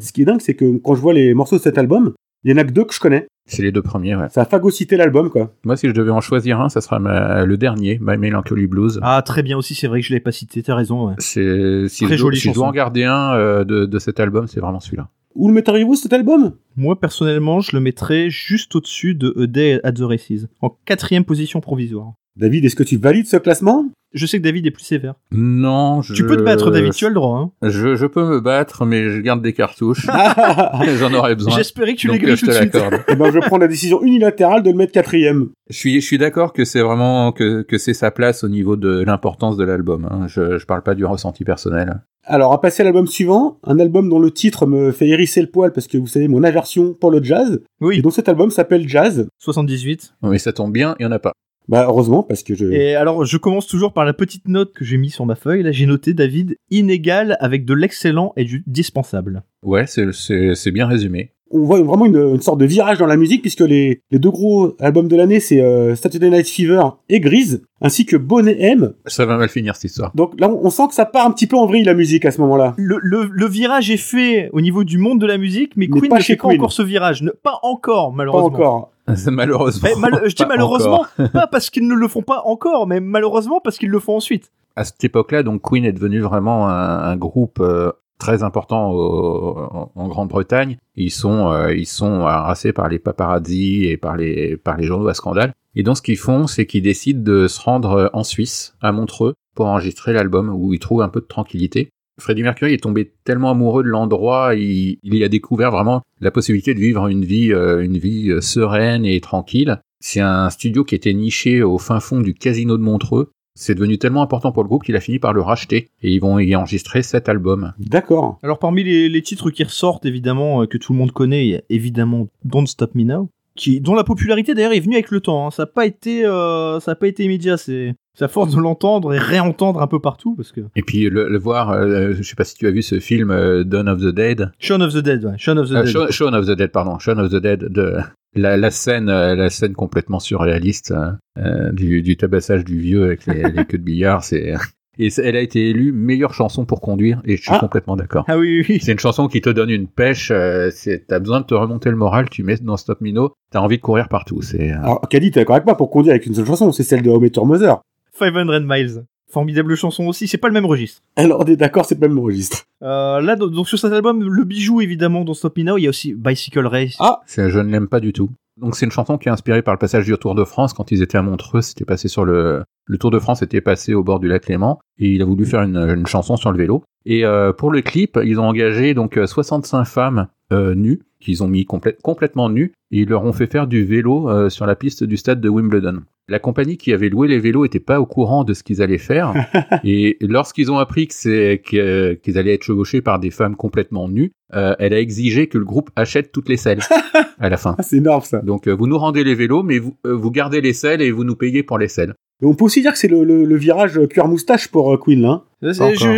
Ce 0.00 0.12
qui 0.12 0.22
est 0.22 0.24
dingue, 0.26 0.40
c'est 0.42 0.54
que 0.54 0.76
quand 0.78 0.94
je 0.94 1.00
vois 1.00 1.14
les 1.14 1.32
morceaux 1.32 1.56
de 1.56 1.62
cet 1.62 1.78
album, 1.78 2.12
il 2.44 2.50
y 2.50 2.54
en 2.54 2.58
a 2.58 2.64
que 2.64 2.72
deux 2.72 2.84
que 2.84 2.92
je 2.94 3.00
connais. 3.00 3.26
C'est 3.48 3.62
les 3.62 3.72
deux 3.72 3.80
premiers. 3.82 4.16
Ouais. 4.16 4.28
Ça 4.28 4.42
a 4.42 4.44
phagocyté 4.44 4.96
l'album, 4.96 5.30
quoi. 5.30 5.52
Moi, 5.64 5.76
si 5.76 5.86
je 5.88 5.92
devais 5.92 6.10
en 6.10 6.20
choisir 6.20 6.60
un, 6.60 6.68
ça 6.68 6.80
sera 6.82 6.98
ma- 6.98 7.44
le 7.46 7.56
dernier, 7.56 7.98
My 8.02 8.18
Melancholy 8.18 8.66
Blues. 8.66 9.00
Ah 9.02 9.22
très 9.24 9.42
bien 9.42 9.56
aussi, 9.56 9.74
c'est 9.74 9.86
vrai 9.86 10.00
que 10.00 10.06
je 10.06 10.12
l'ai 10.12 10.20
pas 10.20 10.32
cité. 10.32 10.62
T'as 10.62 10.74
raison. 10.74 11.08
Ouais. 11.08 11.14
C'est 11.18 11.88
si, 11.88 12.04
Très 12.04 12.14
je, 12.16 12.20
jolie 12.20 12.38
si 12.38 12.48
je 12.48 12.54
dois 12.54 12.66
en 12.66 12.72
garder 12.72 13.04
un 13.04 13.32
euh, 13.34 13.64
de, 13.64 13.86
de 13.86 13.98
cet 13.98 14.20
album, 14.20 14.46
c'est 14.48 14.60
vraiment 14.60 14.80
celui-là. 14.80 15.08
Où 15.36 15.48
le 15.48 15.54
metteriez-vous 15.54 15.96
cet 15.96 16.14
album? 16.14 16.56
Moi 16.76 16.98
personnellement, 16.98 17.60
je 17.60 17.76
le 17.76 17.80
mettrais 17.80 18.30
juste 18.30 18.74
au-dessus 18.74 19.14
de 19.14 19.34
A 19.38 19.46
Day 19.46 19.80
at 19.84 19.92
the 19.92 20.00
Races, 20.00 20.46
en 20.62 20.70
quatrième 20.86 21.26
position 21.26 21.60
provisoire. 21.60 22.14
David, 22.36 22.64
est-ce 22.64 22.76
que 22.76 22.82
tu 22.82 22.96
valides 22.98 23.26
ce 23.26 23.36
classement? 23.38 23.86
Je 24.12 24.24
sais 24.24 24.38
que 24.38 24.42
David 24.42 24.66
est 24.66 24.70
plus 24.70 24.84
sévère. 24.84 25.14
Non, 25.32 26.00
je... 26.00 26.14
Tu 26.14 26.24
peux 26.26 26.36
te 26.36 26.42
battre, 26.42 26.70
David, 26.70 26.92
tu 26.92 27.04
as 27.04 27.08
le 27.08 27.14
droit. 27.14 27.38
Hein. 27.38 27.68
Je, 27.68 27.96
je 27.96 28.06
peux 28.06 28.24
me 28.26 28.40
battre, 28.40 28.84
mais 28.86 29.10
je 29.10 29.20
garde 29.20 29.42
des 29.42 29.52
cartouches. 29.52 30.06
J'en 30.98 31.12
aurais 31.12 31.34
besoin. 31.34 31.54
J'espérais 31.56 31.94
que 31.94 31.98
tu 32.00 32.08
l'aies 32.08 32.14
euh, 32.14 32.36
tout 32.36 32.46
de 32.46 32.50
te 32.50 32.56
suite. 32.56 32.76
Eh 33.08 33.14
ben, 33.14 33.30
je 33.30 33.38
prends 33.40 33.58
la 33.58 33.68
décision 33.68 34.02
unilatérale 34.02 34.62
de 34.62 34.70
le 34.70 34.76
mettre 34.76 34.92
quatrième. 34.92 35.48
Je 35.70 35.76
suis, 35.76 36.00
je 36.00 36.06
suis 36.06 36.18
d'accord 36.18 36.52
que 36.52 36.64
c'est 36.64 36.80
vraiment 36.80 37.32
que, 37.32 37.62
que 37.62 37.78
c'est 37.78 37.94
sa 37.94 38.10
place 38.10 38.44
au 38.44 38.48
niveau 38.48 38.76
de 38.76 39.02
l'importance 39.02 39.56
de 39.56 39.64
l'album. 39.64 40.06
hein. 40.10 40.26
Je, 40.28 40.58
je 40.58 40.66
parle 40.66 40.82
pas 40.82 40.94
du 40.94 41.04
ressenti 41.04 41.44
personnel. 41.44 42.00
Alors, 42.24 42.52
à 42.52 42.60
passer 42.60 42.82
à 42.82 42.84
l'album 42.84 43.06
suivant, 43.06 43.58
un 43.64 43.78
album 43.78 44.08
dont 44.08 44.18
le 44.18 44.30
titre 44.30 44.66
me 44.66 44.92
fait 44.92 45.08
hérisser 45.08 45.40
le 45.40 45.48
poil 45.48 45.72
parce 45.72 45.86
que 45.86 45.96
vous 45.98 46.06
savez 46.08 46.26
mon 46.28 46.42
aversion 46.42 46.92
pour 46.94 47.10
le 47.10 47.22
jazz. 47.22 47.60
Et 47.80 47.84
Oui, 47.84 48.02
donc 48.02 48.12
cet 48.12 48.28
album 48.28 48.50
s'appelle 48.50 48.88
Jazz. 48.88 49.28
78. 49.38 50.14
Mais 50.22 50.38
ça 50.38 50.52
tombe 50.52 50.72
bien, 50.72 50.96
il 50.98 51.04
y 51.04 51.06
en 51.06 51.12
a 51.12 51.18
pas. 51.18 51.32
Bah 51.68 51.86
heureusement 51.88 52.22
parce 52.22 52.42
que 52.42 52.54
je. 52.54 52.66
Et 52.66 52.94
alors, 52.94 53.24
je 53.24 53.36
commence 53.38 53.66
toujours 53.66 53.92
par 53.92 54.04
la 54.04 54.12
petite 54.12 54.46
note 54.48 54.72
que 54.72 54.84
j'ai 54.84 54.96
mis 54.98 55.10
sur 55.10 55.26
ma 55.26 55.34
feuille. 55.34 55.62
Là, 55.62 55.72
j'ai 55.72 55.86
noté 55.86 56.14
David 56.14 56.56
inégal 56.70 57.36
avec 57.40 57.64
de 57.64 57.74
l'excellent 57.74 58.32
et 58.36 58.44
du 58.44 58.62
dispensable. 58.66 59.42
Ouais, 59.64 59.84
c'est, 59.86 60.70
bien 60.70 60.86
résumé. 60.86 61.32
On 61.50 61.60
voit 61.60 61.80
vraiment 61.80 62.06
une, 62.06 62.16
une 62.16 62.40
sorte 62.40 62.58
de 62.58 62.66
virage 62.66 62.98
dans 62.98 63.06
la 63.06 63.16
musique 63.16 63.40
puisque 63.40 63.60
les, 63.60 64.02
les 64.10 64.18
deux 64.18 64.30
gros 64.30 64.74
albums 64.80 65.06
de 65.06 65.14
l'année 65.14 65.38
c'est 65.38 65.60
euh, 65.60 65.94
Saturday 65.94 66.28
Night 66.28 66.48
Fever 66.48 66.82
et 67.08 67.20
Grease 67.20 67.62
ainsi 67.80 68.04
que 68.04 68.16
Bonnet 68.16 68.56
M. 68.60 68.94
Ça 69.06 69.26
va 69.26 69.36
mal 69.36 69.48
finir 69.48 69.76
cette 69.76 69.84
histoire. 69.84 70.10
Donc 70.16 70.38
là 70.40 70.48
on, 70.50 70.66
on 70.66 70.70
sent 70.70 70.88
que 70.88 70.94
ça 70.94 71.04
part 71.04 71.24
un 71.24 71.30
petit 71.30 71.46
peu 71.46 71.56
en 71.56 71.66
vrille 71.66 71.84
la 71.84 71.94
musique 71.94 72.24
à 72.24 72.32
ce 72.32 72.40
moment-là. 72.40 72.74
Le, 72.78 72.98
le, 73.00 73.28
le 73.30 73.46
virage 73.46 73.92
est 73.92 73.96
fait 73.96 74.50
au 74.52 74.60
niveau 74.60 74.82
du 74.82 74.98
monde 74.98 75.20
de 75.20 75.26
la 75.26 75.38
musique, 75.38 75.74
mais 75.76 75.86
Mais 75.88 76.00
Queen 76.00 76.10
pas 76.10 76.16
ne 76.16 76.22
chez 76.22 76.32
fait 76.32 76.36
pas 76.36 76.48
Queen. 76.48 76.58
encore 76.60 76.72
ce 76.72 76.82
virage. 76.82 77.22
Ne- 77.22 77.30
pas 77.30 77.60
encore, 77.62 78.10
Pas 78.10 78.16
malheureusement. 78.16 78.46
encore. 78.48 78.92
Malheureusement. 79.30 79.88
Mais 79.94 80.00
mal- 80.10 80.22
je 80.28 80.34
dis 80.34 80.44
malheureusement, 80.46 81.06
encore. 81.18 81.30
pas 81.32 81.46
parce 81.46 81.70
qu'ils 81.70 81.86
ne 81.86 81.94
le 81.94 82.08
font 82.08 82.22
pas 82.22 82.42
encore, 82.44 82.86
mais 82.86 83.00
malheureusement 83.00 83.60
parce 83.62 83.78
qu'ils 83.78 83.90
le 83.90 84.00
font 84.00 84.16
ensuite. 84.16 84.50
À 84.74 84.84
cette 84.84 85.02
époque-là, 85.04 85.42
donc 85.42 85.62
Queen 85.62 85.84
est 85.84 85.92
devenu 85.92 86.20
vraiment 86.20 86.68
un, 86.68 86.98
un 86.98 87.16
groupe 87.16 87.60
euh, 87.60 87.92
très 88.18 88.42
important 88.42 88.90
au- 88.90 89.58
en, 89.58 89.92
en 89.94 90.08
Grande-Bretagne. 90.08 90.76
Ils 90.96 91.10
sont, 91.10 91.50
euh, 91.52 91.74
ils 91.74 91.86
sont 91.86 92.26
harassés 92.26 92.72
par 92.72 92.88
les 92.88 92.98
paparazzi 92.98 93.84
et 93.86 93.96
par 93.96 94.16
les, 94.16 94.56
par 94.56 94.76
les 94.76 94.84
journaux 94.84 95.08
à 95.08 95.14
scandale. 95.14 95.52
Et 95.74 95.82
donc 95.82 95.96
ce 95.98 96.02
qu'ils 96.02 96.16
font, 96.18 96.46
c'est 96.46 96.66
qu'ils 96.66 96.82
décident 96.82 97.22
de 97.22 97.48
se 97.48 97.60
rendre 97.60 97.92
euh, 97.92 98.08
en 98.12 98.24
Suisse, 98.24 98.74
à 98.82 98.92
Montreux, 98.92 99.34
pour 99.54 99.66
enregistrer 99.66 100.12
l'album 100.12 100.50
où 100.50 100.74
ils 100.74 100.78
trouvent 100.78 101.02
un 101.02 101.08
peu 101.08 101.20
de 101.20 101.26
tranquillité. 101.26 101.90
Freddie 102.18 102.42
Mercury 102.42 102.72
est 102.74 102.82
tombé 102.82 103.12
tellement 103.24 103.50
amoureux 103.50 103.82
de 103.82 103.88
l'endroit, 103.88 104.54
il, 104.54 104.98
il 105.02 105.14
y 105.14 105.24
a 105.24 105.28
découvert 105.28 105.70
vraiment 105.70 106.02
la 106.20 106.30
possibilité 106.30 106.74
de 106.74 106.80
vivre 106.80 107.08
une 107.08 107.24
vie, 107.24 107.52
euh, 107.52 107.84
une 107.84 107.98
vie 107.98 108.30
euh, 108.30 108.40
sereine 108.40 109.04
et 109.04 109.20
tranquille. 109.20 109.78
C'est 110.00 110.20
un 110.20 110.48
studio 110.50 110.84
qui 110.84 110.94
était 110.94 111.12
niché 111.14 111.62
au 111.62 111.78
fin 111.78 112.00
fond 112.00 112.20
du 112.20 112.34
casino 112.34 112.76
de 112.78 112.82
Montreux. 112.82 113.30
c'est 113.54 113.74
devenu 113.74 113.96
tellement 113.98 114.22
important 114.22 114.52
pour 114.52 114.62
le 114.62 114.68
groupe 114.68 114.84
qu'il 114.84 114.96
a 114.96 115.00
fini 115.00 115.18
par 115.18 115.32
le 115.32 115.40
racheter 115.40 115.88
et 116.02 116.10
ils 116.12 116.20
vont 116.20 116.38
y 116.38 116.54
enregistrer 116.54 117.02
sept 117.02 117.28
albums. 117.28 117.72
D'accord. 117.78 118.38
Alors 118.42 118.58
parmi 118.58 118.84
les, 118.84 119.08
les 119.08 119.22
titres 119.22 119.50
qui 119.50 119.64
ressortent 119.64 120.04
évidemment 120.06 120.62
euh, 120.62 120.66
que 120.66 120.78
tout 120.78 120.92
le 120.92 120.98
monde 120.98 121.12
connaît, 121.12 121.46
il 121.46 121.50
y 121.50 121.56
a 121.56 121.62
évidemment 121.70 122.28
Don't 122.44 122.66
Stop 122.66 122.94
Me 122.94 123.04
Now, 123.04 123.30
qui 123.56 123.80
dont 123.80 123.94
la 123.94 124.04
popularité 124.04 124.54
d'ailleurs 124.54 124.72
est 124.74 124.80
venue 124.80 124.96
avec 124.96 125.10
le 125.10 125.20
temps. 125.20 125.46
hein. 125.46 125.50
Ça 125.50 125.62
n'a 125.62 125.66
pas 125.66 125.86
été 125.86 126.24
euh, 126.26 126.78
ça 126.80 126.92
a 126.92 126.94
pas 126.94 127.08
été 127.08 127.24
immédiat. 127.24 127.56
C'est 127.56 127.94
c'est 128.16 128.24
à 128.24 128.28
force 128.28 128.54
de 128.56 128.60
l'entendre 128.60 129.12
et 129.14 129.18
réentendre 129.18 129.80
un 129.80 129.86
peu 129.86 130.00
partout 130.00 130.34
parce 130.34 130.50
que 130.50 130.62
Et 130.74 130.82
puis 130.82 131.08
le, 131.08 131.28
le 131.28 131.38
voir, 131.38 131.70
euh, 131.70 132.12
je 132.16 132.22
sais 132.22 132.34
pas 132.34 132.44
si 132.44 132.54
tu 132.56 132.66
as 132.66 132.70
vu 132.72 132.82
ce 132.82 132.98
film 132.98 133.30
euh, 133.30 133.62
Dawn 133.62 133.88
of 133.88 134.00
the 134.00 134.08
Dead, 134.12 134.50
Shaun 134.58 134.80
of 134.80 134.92
the 134.94 134.98
Dead, 134.98 135.24
ouais. 135.24 135.34
Shaun 135.36 135.58
of 135.58 135.68
the 135.68 135.72
Euh, 135.74 135.82
Dead. 135.84 135.92
Shaun, 135.92 136.10
Shaun 136.10 136.34
of 136.34 136.46
the 136.46 136.52
Dead, 136.56 136.70
pardon, 136.72 136.98
Shaun 136.98 137.18
of 137.18 137.30
the 137.30 137.36
Dead, 137.36 137.64
de 137.64 137.98
la, 138.34 138.56
la 138.56 138.70
scène, 138.70 139.08
euh, 139.08 139.34
la 139.36 139.50
scène 139.50 139.74
complètement 139.74 140.18
surréaliste 140.18 140.90
euh, 140.92 141.12
euh, 141.38 141.72
du, 141.72 142.02
du 142.02 142.16
tabassage 142.16 142.64
du 142.64 142.78
vieux 142.78 143.04
avec 143.04 143.26
les, 143.26 143.42
les 143.50 143.64
queues 143.64 143.78
de 143.78 143.82
billard, 143.84 144.24
c'est 144.24 144.54
et 144.98 145.08
elle 145.22 145.36
a 145.36 145.42
été 145.42 145.68
élue 145.68 145.92
meilleure 145.92 146.32
chanson 146.32 146.64
pour 146.64 146.80
conduire 146.80 147.20
et 147.26 147.36
je 147.36 147.42
suis 147.42 147.50
Ah. 147.52 147.58
complètement 147.58 147.96
d'accord. 147.96 148.24
Ah 148.28 148.38
oui, 148.38 148.60
oui, 148.60 148.66
oui. 148.66 148.78
C'est 148.80 148.92
une 148.92 148.98
chanson 148.98 149.28
qui 149.28 149.42
te 149.42 149.50
donne 149.50 149.68
une 149.68 149.88
pêche. 149.88 150.30
euh, 150.30 150.70
t'as 151.06 151.18
besoin 151.18 151.40
de 151.40 151.44
te 151.44 151.52
remonter 151.52 151.90
le 151.90 151.96
moral. 151.96 152.30
Tu 152.30 152.42
mets 152.42 152.56
dans 152.62 152.78
Stop 152.78 153.02
Mino, 153.02 153.34
t'as 153.52 153.60
envie 153.60 153.76
de 153.76 153.82
courir 153.82 154.08
partout. 154.08 154.40
C'est 154.40 154.72
euh, 154.72 154.78
Alors, 154.82 155.02
Caddy, 155.10 155.30
t'es 155.32 155.40
d'accord 155.40 155.56
avec 155.56 155.66
moi 155.66 155.76
pour 155.76 155.90
conduire 155.90 156.12
avec 156.14 156.24
une 156.24 156.32
seule 156.32 156.46
chanson, 156.46 156.72
c'est 156.72 156.82
celle 156.82 157.02
de 157.02 157.10
Home 157.10 157.28
Your 157.36 157.44
Mother. 157.46 157.76
500 158.18 158.60
Miles. 158.66 159.04
Formidable 159.30 159.74
chanson 159.74 160.06
aussi, 160.06 160.28
c'est 160.28 160.38
pas 160.38 160.46
le 160.48 160.54
même 160.54 160.66
registre. 160.66 161.02
Alors, 161.16 161.40
on 161.40 161.44
est 161.44 161.56
d'accord, 161.56 161.84
c'est 161.84 162.00
le 162.00 162.08
même 162.08 162.18
registre. 162.18 162.62
Euh, 162.82 163.20
là, 163.20 163.34
donc 163.34 163.66
sur 163.68 163.78
cet 163.78 163.92
album, 163.92 164.22
le 164.22 164.44
bijou 164.44 164.80
évidemment 164.80 165.24
dans 165.24 165.34
Stop 165.34 165.56
Me 165.58 165.64
Now, 165.64 165.78
il 165.78 165.82
y 165.82 165.86
a 165.86 165.90
aussi 165.90 166.14
Bicycle 166.14 166.64
Race. 166.66 166.94
Ah. 167.00 167.20
c'est- 167.26 167.50
je 167.50 167.58
ne 167.58 167.70
l'aime 167.70 167.88
pas 167.88 167.98
du 168.00 168.12
tout. 168.12 168.30
Donc 168.56 168.74
c'est 168.76 168.86
une 168.86 168.92
chanson 168.92 169.18
qui 169.18 169.28
est 169.28 169.32
inspirée 169.32 169.60
par 169.62 169.74
le 169.74 169.78
passage 169.78 170.06
du 170.06 170.16
Tour 170.16 170.34
de 170.34 170.44
France 170.44 170.72
quand 170.72 170.90
ils 170.90 171.02
étaient 171.02 171.18
à 171.18 171.22
Montreux. 171.22 171.60
C'était 171.60 171.84
passé 171.84 172.08
sur 172.08 172.24
le 172.24 172.62
le 172.86 172.98
Tour 172.98 173.10
de 173.10 173.18
France 173.18 173.42
était 173.42 173.60
passé 173.60 173.92
au 173.94 174.02
bord 174.04 174.20
du 174.20 174.28
lac 174.28 174.48
Léman 174.48 174.78
et 174.98 175.10
il 175.10 175.20
a 175.20 175.24
voulu 175.24 175.44
faire 175.44 175.60
une, 175.62 175.76
une 175.76 176.06
chanson 176.06 176.36
sur 176.36 176.52
le 176.52 176.56
vélo. 176.58 176.84
Et 177.04 177.24
euh, 177.26 177.52
pour 177.52 177.70
le 177.72 177.82
clip, 177.82 178.18
ils 178.24 178.38
ont 178.40 178.44
engagé 178.48 178.94
donc 178.94 179.18
euh, 179.18 179.26
65 179.26 179.84
femmes 179.84 180.28
euh, 180.52 180.74
nues 180.74 181.02
qu'ils 181.20 181.42
ont 181.42 181.48
mis 181.48 181.64
complè- 181.64 182.00
complètement 182.00 182.48
nues 182.48 182.72
et 182.92 183.00
ils 183.00 183.08
leur 183.08 183.24
ont 183.24 183.32
fait 183.32 183.48
faire 183.50 183.66
du 183.66 183.84
vélo 183.84 184.30
euh, 184.30 184.48
sur 184.48 184.64
la 184.66 184.76
piste 184.76 185.02
du 185.04 185.16
stade 185.18 185.40
de 185.40 185.48
Wimbledon. 185.50 186.02
La 186.28 186.40
compagnie 186.40 186.76
qui 186.76 186.92
avait 186.92 187.08
loué 187.08 187.28
les 187.28 187.38
vélos 187.38 187.64
était 187.64 187.78
pas 187.78 188.00
au 188.00 188.06
courant 188.06 188.42
de 188.42 188.52
ce 188.52 188.64
qu'ils 188.64 188.82
allaient 188.82 188.98
faire 188.98 189.32
et 189.84 190.16
lorsqu'ils 190.20 190.72
ont 190.72 190.78
appris 190.78 191.06
que 191.06 191.14
c'est 191.14 191.62
qu'ils 191.64 192.36
allaient 192.38 192.54
être 192.54 192.64
chevauchés 192.64 193.00
par 193.00 193.20
des 193.20 193.30
femmes 193.30 193.54
complètement 193.54 194.08
nues, 194.08 194.32
euh, 194.52 194.74
elle 194.80 194.92
a 194.92 194.98
exigé 194.98 195.46
que 195.46 195.56
le 195.56 195.64
groupe 195.64 195.90
achète 195.94 196.32
toutes 196.32 196.48
les 196.48 196.56
selles 196.56 196.80
à 197.38 197.48
la 197.48 197.56
fin. 197.56 197.76
Ah, 197.78 197.82
c'est 197.84 197.98
énorme, 197.98 198.22
ça. 198.22 198.40
Donc 198.40 198.66
euh, 198.66 198.72
vous 198.72 198.88
nous 198.88 198.98
rendez 198.98 199.22
les 199.22 199.36
vélos, 199.36 199.62
mais 199.62 199.78
vous, 199.78 199.96
euh, 200.04 200.14
vous 200.16 200.32
gardez 200.32 200.60
les 200.60 200.72
selles 200.72 201.00
et 201.00 201.12
vous 201.12 201.22
nous 201.22 201.36
payez 201.36 201.62
pour 201.62 201.78
les 201.78 201.88
selles. 201.88 202.14
Et 202.42 202.46
on 202.46 202.54
peut 202.54 202.64
aussi 202.64 202.82
dire 202.82 202.92
que 202.92 202.98
c'est 202.98 203.08
le, 203.08 203.22
le, 203.22 203.44
le 203.44 203.56
virage 203.56 204.00
cuir 204.08 204.26
moustache 204.26 204.66
pour 204.68 204.92
euh, 204.92 204.98
Queen, 204.98 205.22
là. 205.22 205.44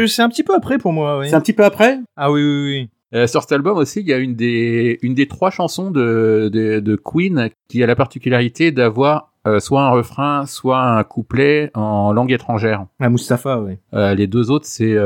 hein. 0.05 0.07
C'est 0.09 0.23
un 0.23 0.31
petit 0.31 0.43
peu 0.43 0.55
après 0.55 0.79
pour 0.79 0.93
moi, 0.95 1.19
oui. 1.19 1.29
C'est 1.29 1.37
un 1.37 1.41
petit 1.41 1.53
peu 1.53 1.65
après? 1.65 2.01
Ah 2.17 2.33
oui, 2.33 2.43
oui, 2.43 2.63
oui. 2.65 2.89
Euh, 3.15 3.27
sur 3.27 3.43
cet 3.43 3.53
album 3.53 3.79
aussi, 3.79 4.01
il 4.01 4.07
y 4.07 4.13
a 4.13 4.19
une 4.19 4.35
des, 4.35 4.99
une 5.03 5.15
des 5.15 5.27
trois 5.27 5.51
chansons 5.51 5.91
de, 5.91 6.51
de, 6.53 6.81
de 6.81 6.97
Queen 6.97 7.49
qui 7.69 7.83
a 7.83 7.87
la 7.87 7.97
particularité 7.97 8.71
d'avoir 8.71 9.33
euh, 9.47 9.61
soit 9.61 9.83
un 9.83 9.91
refrain, 9.91 10.45
soit 10.47 10.81
un 10.83 11.03
couplet 11.05 11.71
en 11.75 12.13
langue 12.13 12.33
étrangère. 12.33 12.85
Ah, 13.01 13.09
Mustapha, 13.09 13.61
oui. 13.61 13.75
Euh, 13.95 14.15
les 14.15 14.27
deux 14.27 14.51
autres, 14.51 14.67
c'est 14.67 14.97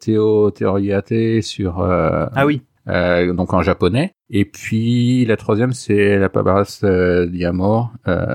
Théo 0.00 0.50
Teoriate 0.50 1.40
sur 1.42 1.80
Ah 1.82 2.46
oui. 2.46 2.62
donc 2.86 3.54
en 3.54 3.62
japonais. 3.62 4.12
Et 4.28 4.44
puis 4.44 5.24
la 5.26 5.36
troisième, 5.36 5.72
c'est 5.72 6.18
La 6.18 6.28
Pabaras 6.28 6.84
Diamor 7.28 7.92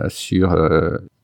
sur 0.08 0.56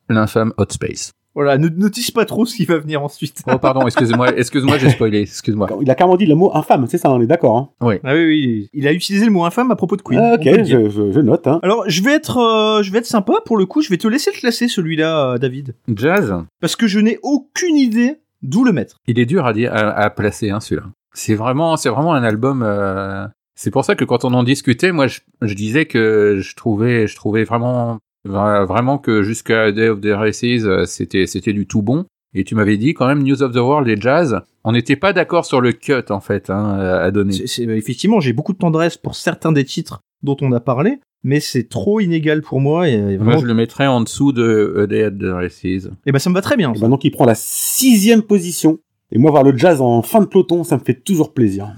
l'infâme 0.09 0.51
Hot 0.57 0.65
Space. 0.69 1.13
Voilà, 1.35 1.57
ne 1.57 1.67
notice 1.67 2.11
pas 2.11 2.25
trop 2.25 2.45
ce 2.45 2.55
qui 2.55 2.65
va 2.65 2.77
venir 2.77 3.01
ensuite. 3.01 3.41
Oh 3.51 3.57
pardon, 3.57 3.85
excusez-moi, 3.87 4.37
excuse-moi, 4.37 4.77
j'ai 4.77 4.89
spoilé, 4.89 5.21
excuse-moi. 5.21 5.67
Il 5.81 5.89
a 5.89 5.95
carrément 5.95 6.15
dit 6.17 6.25
le 6.27 6.35
mot 6.35 6.51
infâme, 6.55 6.85
c'est 6.87 6.97
ça, 6.99 7.09
on 7.11 7.19
est 7.21 7.25
d'accord. 7.27 7.57
Hein. 7.57 7.97
Ah 8.03 8.13
oui, 8.13 8.25
oui. 8.25 8.69
Il 8.73 8.87
a 8.87 8.93
utilisé 8.93 9.25
le 9.25 9.31
mot 9.31 9.43
infâme 9.43 9.71
à 9.71 9.75
propos 9.75 9.95
de 9.95 10.01
Queen. 10.03 10.19
Ah, 10.19 10.35
ok, 10.35 10.43
je, 10.63 10.89
je, 10.89 11.11
je 11.11 11.19
note. 11.19 11.47
Hein. 11.47 11.59
Alors, 11.63 11.85
je 11.87 12.03
vais 12.03 12.11
être, 12.13 12.37
euh, 12.37 12.83
je 12.83 12.91
vais 12.91 12.99
être 12.99 13.05
sympa 13.07 13.33
pour 13.45 13.57
le 13.57 13.65
coup. 13.65 13.81
Je 13.81 13.89
vais 13.89 13.97
te 13.97 14.07
laisser 14.07 14.31
le 14.31 14.39
classer 14.39 14.67
celui-là, 14.67 15.31
euh, 15.33 15.37
David, 15.39 15.75
Jazz, 15.95 16.33
parce 16.61 16.75
que 16.75 16.85
je 16.87 16.99
n'ai 16.99 17.17
aucune 17.23 17.77
idée 17.77 18.17
d'où 18.43 18.63
le 18.63 18.71
mettre. 18.71 18.99
il 19.07 19.17
est 19.19 19.25
dur 19.25 19.45
à, 19.45 19.53
dire, 19.53 19.73
à, 19.73 19.77
à 19.91 20.09
placer, 20.09 20.49
hein, 20.51 20.59
celui-là. 20.59 20.87
C'est 21.13 21.35
vraiment, 21.35 21.77
c'est 21.77 21.89
vraiment 21.89 22.13
un 22.13 22.23
album. 22.23 22.61
euh, 22.63 23.25
C'est 23.55 23.71
pour 23.71 23.85
ça 23.85 23.95
que 23.95 24.03
quand 24.05 24.25
on 24.25 24.33
en 24.33 24.43
discutait, 24.43 24.91
moi, 24.91 25.07
je, 25.07 25.19
je 25.41 25.53
disais 25.53 25.85
que 25.85 26.39
je 26.41 26.55
trouvais, 26.55 27.07
je 27.07 27.15
trouvais 27.15 27.43
vraiment, 27.43 27.93
vra- 27.95 27.99
vraiment 28.25 28.97
que 28.97 29.23
jusqu'à 29.23 29.71
Day 29.71 29.89
of 29.89 30.01
the 30.01 30.07
Races, 30.13 30.43
euh, 30.65 30.85
c'était, 30.85 31.27
c'était 31.27 31.53
du 31.53 31.67
tout 31.67 31.81
bon. 31.81 32.05
Et 32.35 32.43
tu 32.43 32.55
m'avais 32.55 32.77
dit 32.77 32.93
quand 32.95 33.05
même 33.07 33.21
News 33.21 33.43
of 33.43 33.51
the 33.53 33.57
World 33.57 33.87
et 33.87 33.95
Jazz, 33.99 34.39
on 34.63 34.71
n'était 34.71 34.95
pas 34.95 35.13
d'accord 35.13 35.45
sur 35.45 35.61
le 35.61 35.71
cut 35.71 36.09
en 36.09 36.19
fait 36.19 36.49
hein, 36.49 36.79
à 36.79 37.11
donner. 37.11 37.33
C'est- 37.33 37.47
c'est- 37.47 37.63
effectivement, 37.63 38.19
j'ai 38.19 38.33
beaucoup 38.33 38.53
de 38.53 38.57
tendresse 38.57 38.97
pour 38.97 39.13
certains 39.15 39.51
des 39.51 39.65
titres 39.65 39.99
dont 40.23 40.37
on 40.41 40.51
a 40.51 40.59
parlé, 40.59 40.97
mais 41.23 41.39
c'est 41.39 41.69
trop 41.69 41.99
inégal 41.99 42.41
pour 42.41 42.59
moi. 42.59 42.89
Et, 42.89 42.93
et 42.93 43.17
Moi, 43.19 43.37
je 43.37 43.45
le 43.45 43.53
mettrais 43.53 43.85
en 43.85 44.01
dessous 44.01 44.31
de 44.31 44.79
A 44.81 44.87
Day 44.87 45.05
of 45.05 45.17
the 45.19 45.25
Races. 45.31 45.89
et 46.07 46.11
ben, 46.11 46.17
ça 46.17 46.31
me 46.31 46.35
va 46.35 46.41
très 46.41 46.57
bien. 46.57 46.73
Et 46.73 46.79
ben 46.79 46.89
donc 46.89 47.03
il 47.03 47.11
prend 47.11 47.25
la 47.25 47.35
sixième 47.35 48.23
position. 48.23 48.79
Et 49.15 49.19
moi, 49.19 49.29
voir 49.31 49.43
le 49.43 49.55
jazz 49.55 49.79
en 49.79 50.01
fin 50.01 50.19
de 50.21 50.25
peloton, 50.25 50.63
ça 50.63 50.75
me 50.77 50.81
fait 50.83 50.95
toujours 51.03 51.33
plaisir. 51.33 51.77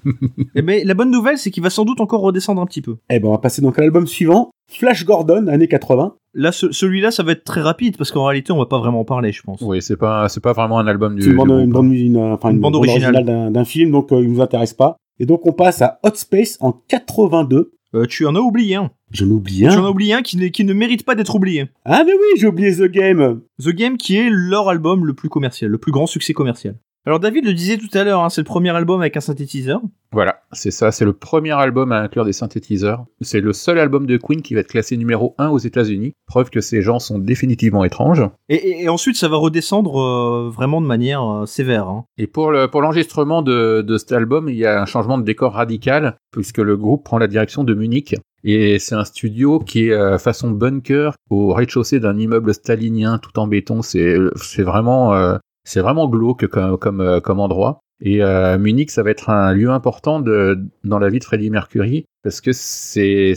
Et 0.56 0.62
ben, 0.62 0.82
la 0.88 0.94
bonne 0.94 1.12
nouvelle, 1.12 1.38
c'est 1.38 1.52
qu'il 1.52 1.62
va 1.62 1.70
sans 1.70 1.84
doute 1.84 2.00
encore 2.00 2.22
redescendre 2.22 2.62
un 2.62 2.66
petit 2.66 2.82
peu. 2.82 2.96
Eh 3.10 3.20
ben, 3.20 3.28
on 3.28 3.32
va 3.32 3.38
passer 3.40 3.62
donc 3.62 3.78
à 3.78 3.82
l'album 3.82 4.08
suivant, 4.08 4.52
Flash 4.72 5.06
Gordon, 5.06 5.48
années 5.48 5.68
80. 5.68 6.16
Là, 6.34 6.52
ce- 6.52 6.72
celui-là, 6.72 7.12
ça 7.12 7.24
va 7.24 7.34
être 7.34 7.44
très 7.44 7.62
rapide 7.62 7.98
parce 7.98 8.12
qu'en 8.12 8.24
réalité, 8.26 8.52
on 8.54 8.58
va 8.58 8.66
pas 8.68 8.80
vraiment 8.80 9.02
en 9.02 9.06
parler, 9.06 9.32
je 9.34 9.42
pense. 9.42 9.62
Oui, 9.62 9.82
c'est 9.82 9.98
pas, 9.98 10.30
c'est 10.30 10.42
pas 10.42 10.54
vraiment 10.54 10.80
un 10.80 10.88
album 10.88 11.16
du. 11.16 11.24
C'est 11.24 11.30
une 11.32 11.36
bande, 11.36 11.50
une 11.50 11.72
bande, 11.72 11.92
une, 11.94 12.18
enfin, 12.18 12.50
Une 12.50 12.56
une 12.56 12.62
bande 12.62 12.74
bande 12.74 12.88
originale. 12.88 13.16
originale 13.16 13.26
d'un- 13.46 13.52
d'un 13.52 13.66
film, 13.66 13.92
donc 13.92 14.12
euh, 14.14 14.22
il 14.22 14.32
nous 14.32 14.42
intéresse 14.42 14.74
pas. 14.74 14.96
Et 15.20 15.26
donc 15.26 15.46
on 15.46 15.52
passe 15.54 15.82
à 15.82 16.00
Hot 16.04 16.12
Space 16.16 16.58
en 16.62 16.72
82. 16.72 17.72
Euh, 17.94 18.06
tu 18.06 18.26
en 18.26 18.36
as 18.36 18.40
oublié 18.40 18.76
un. 18.76 18.92
Je 19.12 19.24
l'oublie 19.24 19.60
Tu 19.60 19.68
en 19.68 19.84
as 19.84 19.88
un. 19.88 19.90
oublié 19.90 20.14
un 20.14 20.22
qui, 20.22 20.36
ne- 20.36 20.48
qui 20.50 20.66
ne 20.66 20.74
mérite 20.74 21.06
pas 21.06 21.16
d'être 21.16 21.34
oublié. 21.36 21.68
Ah 21.86 22.04
mais 22.06 22.12
oui, 22.12 22.40
j'ai 22.40 22.48
oublié 22.48 22.76
The 22.76 22.92
Game. 22.92 23.40
The 23.64 23.70
Game, 23.70 23.96
qui 23.98 24.18
est 24.18 24.28
leur 24.30 24.68
album 24.68 25.06
le 25.06 25.14
plus 25.14 25.30
commercial, 25.30 25.70
le 25.72 25.78
plus 25.78 25.94
grand 25.94 26.06
succès 26.08 26.34
commercial. 26.34 26.76
Alors 27.08 27.20
David 27.20 27.46
le 27.46 27.54
disait 27.54 27.78
tout 27.78 27.90
à 27.96 28.04
l'heure, 28.04 28.24
hein, 28.24 28.30
c'est 28.30 28.42
le 28.42 28.46
premier 28.46 28.72
album 28.72 29.00
avec 29.00 29.16
un 29.16 29.20
synthétiseur. 29.20 29.80
Voilà, 30.12 30.42
c'est 30.54 30.72
ça, 30.72 30.92
c'est 30.92 31.06
le 31.06 31.14
premier 31.14 31.52
album 31.52 31.92
à 31.92 32.00
inclure 32.00 32.26
des 32.26 32.34
synthétiseurs. 32.34 33.06
C'est 33.22 33.42
le 33.42 33.54
seul 33.54 33.78
album 33.78 34.08
de 34.08 34.18
Queen 34.18 34.42
qui 34.42 34.56
va 34.56 34.62
être 34.62 34.70
classé 34.70 34.98
numéro 34.98 35.36
1 35.38 35.50
aux 35.50 35.60
États-Unis. 35.60 36.14
Preuve 36.26 36.50
que 36.50 36.62
ces 36.62 36.82
gens 36.82 36.98
sont 36.98 37.20
définitivement 37.20 37.84
étranges. 37.84 38.24
Et, 38.50 38.56
et- 38.56 38.84
et 38.86 38.90
ensuite, 38.90 39.18
ça 39.18 39.28
va 39.28 39.38
redescendre 39.38 40.00
euh, 40.02 40.50
vraiment 40.50 40.82
de 40.82 40.88
manière 40.88 41.22
euh, 41.24 41.46
sévère. 41.46 41.88
hein. 41.90 42.06
Et 42.18 42.26
pour 42.26 42.50
le, 42.52 42.68
pour 42.70 42.82
l'enregistrement 42.82 43.44
de, 43.44 43.84
de 43.86 43.98
cet 44.00 44.12
album, 44.12 44.50
il 44.50 44.56
y 44.56 44.66
a 44.66 44.82
un 44.82 44.86
changement 44.88 45.20
de 45.20 45.24
décor 45.24 45.54
radical, 45.54 46.18
puisque 46.32 46.58
le 46.58 46.76
groupe 46.76 47.04
prend 47.04 47.20
la 47.20 47.28
direction 47.28 47.64
de 47.64 47.76
Munich. 47.76 48.16
Et 48.44 48.80
c'est 48.80 48.96
un 48.96 49.06
studio 49.06 49.60
qui 49.60 49.88
est 49.90 49.92
euh, 49.92 50.18
façon 50.18 50.50
bunker 50.50 51.14
au 51.30 51.54
rez-de-chaussée 51.54 52.00
d'un 52.00 52.18
immeuble 52.18 52.54
stalinien 52.54 53.20
tout 53.20 53.38
en 53.38 53.46
béton. 53.48 53.82
C'est, 53.84 54.18
c'est 54.38 54.64
vraiment, 54.64 55.14
euh, 55.16 55.38
c'est 55.66 55.82
vraiment 55.82 56.08
glauque 56.08 56.48
comme, 56.48 56.78
comme, 56.78 57.02
euh, 57.02 57.20
comme 57.20 57.42
endroit. 57.42 57.80
Et 58.02 58.22
euh, 58.22 58.58
Munich, 58.58 58.92
ça 58.92 59.04
va 59.04 59.10
être 59.12 59.30
un 59.30 59.54
lieu 59.54 59.70
important 59.70 60.20
de, 60.20 60.60
dans 60.84 61.00
la 61.00 61.10
vie 61.10 61.20
de 61.20 61.24
Freddie 61.24 61.50
Mercury, 61.50 62.06
parce 62.24 62.42
que 62.42 62.52
c'est, 62.54 63.36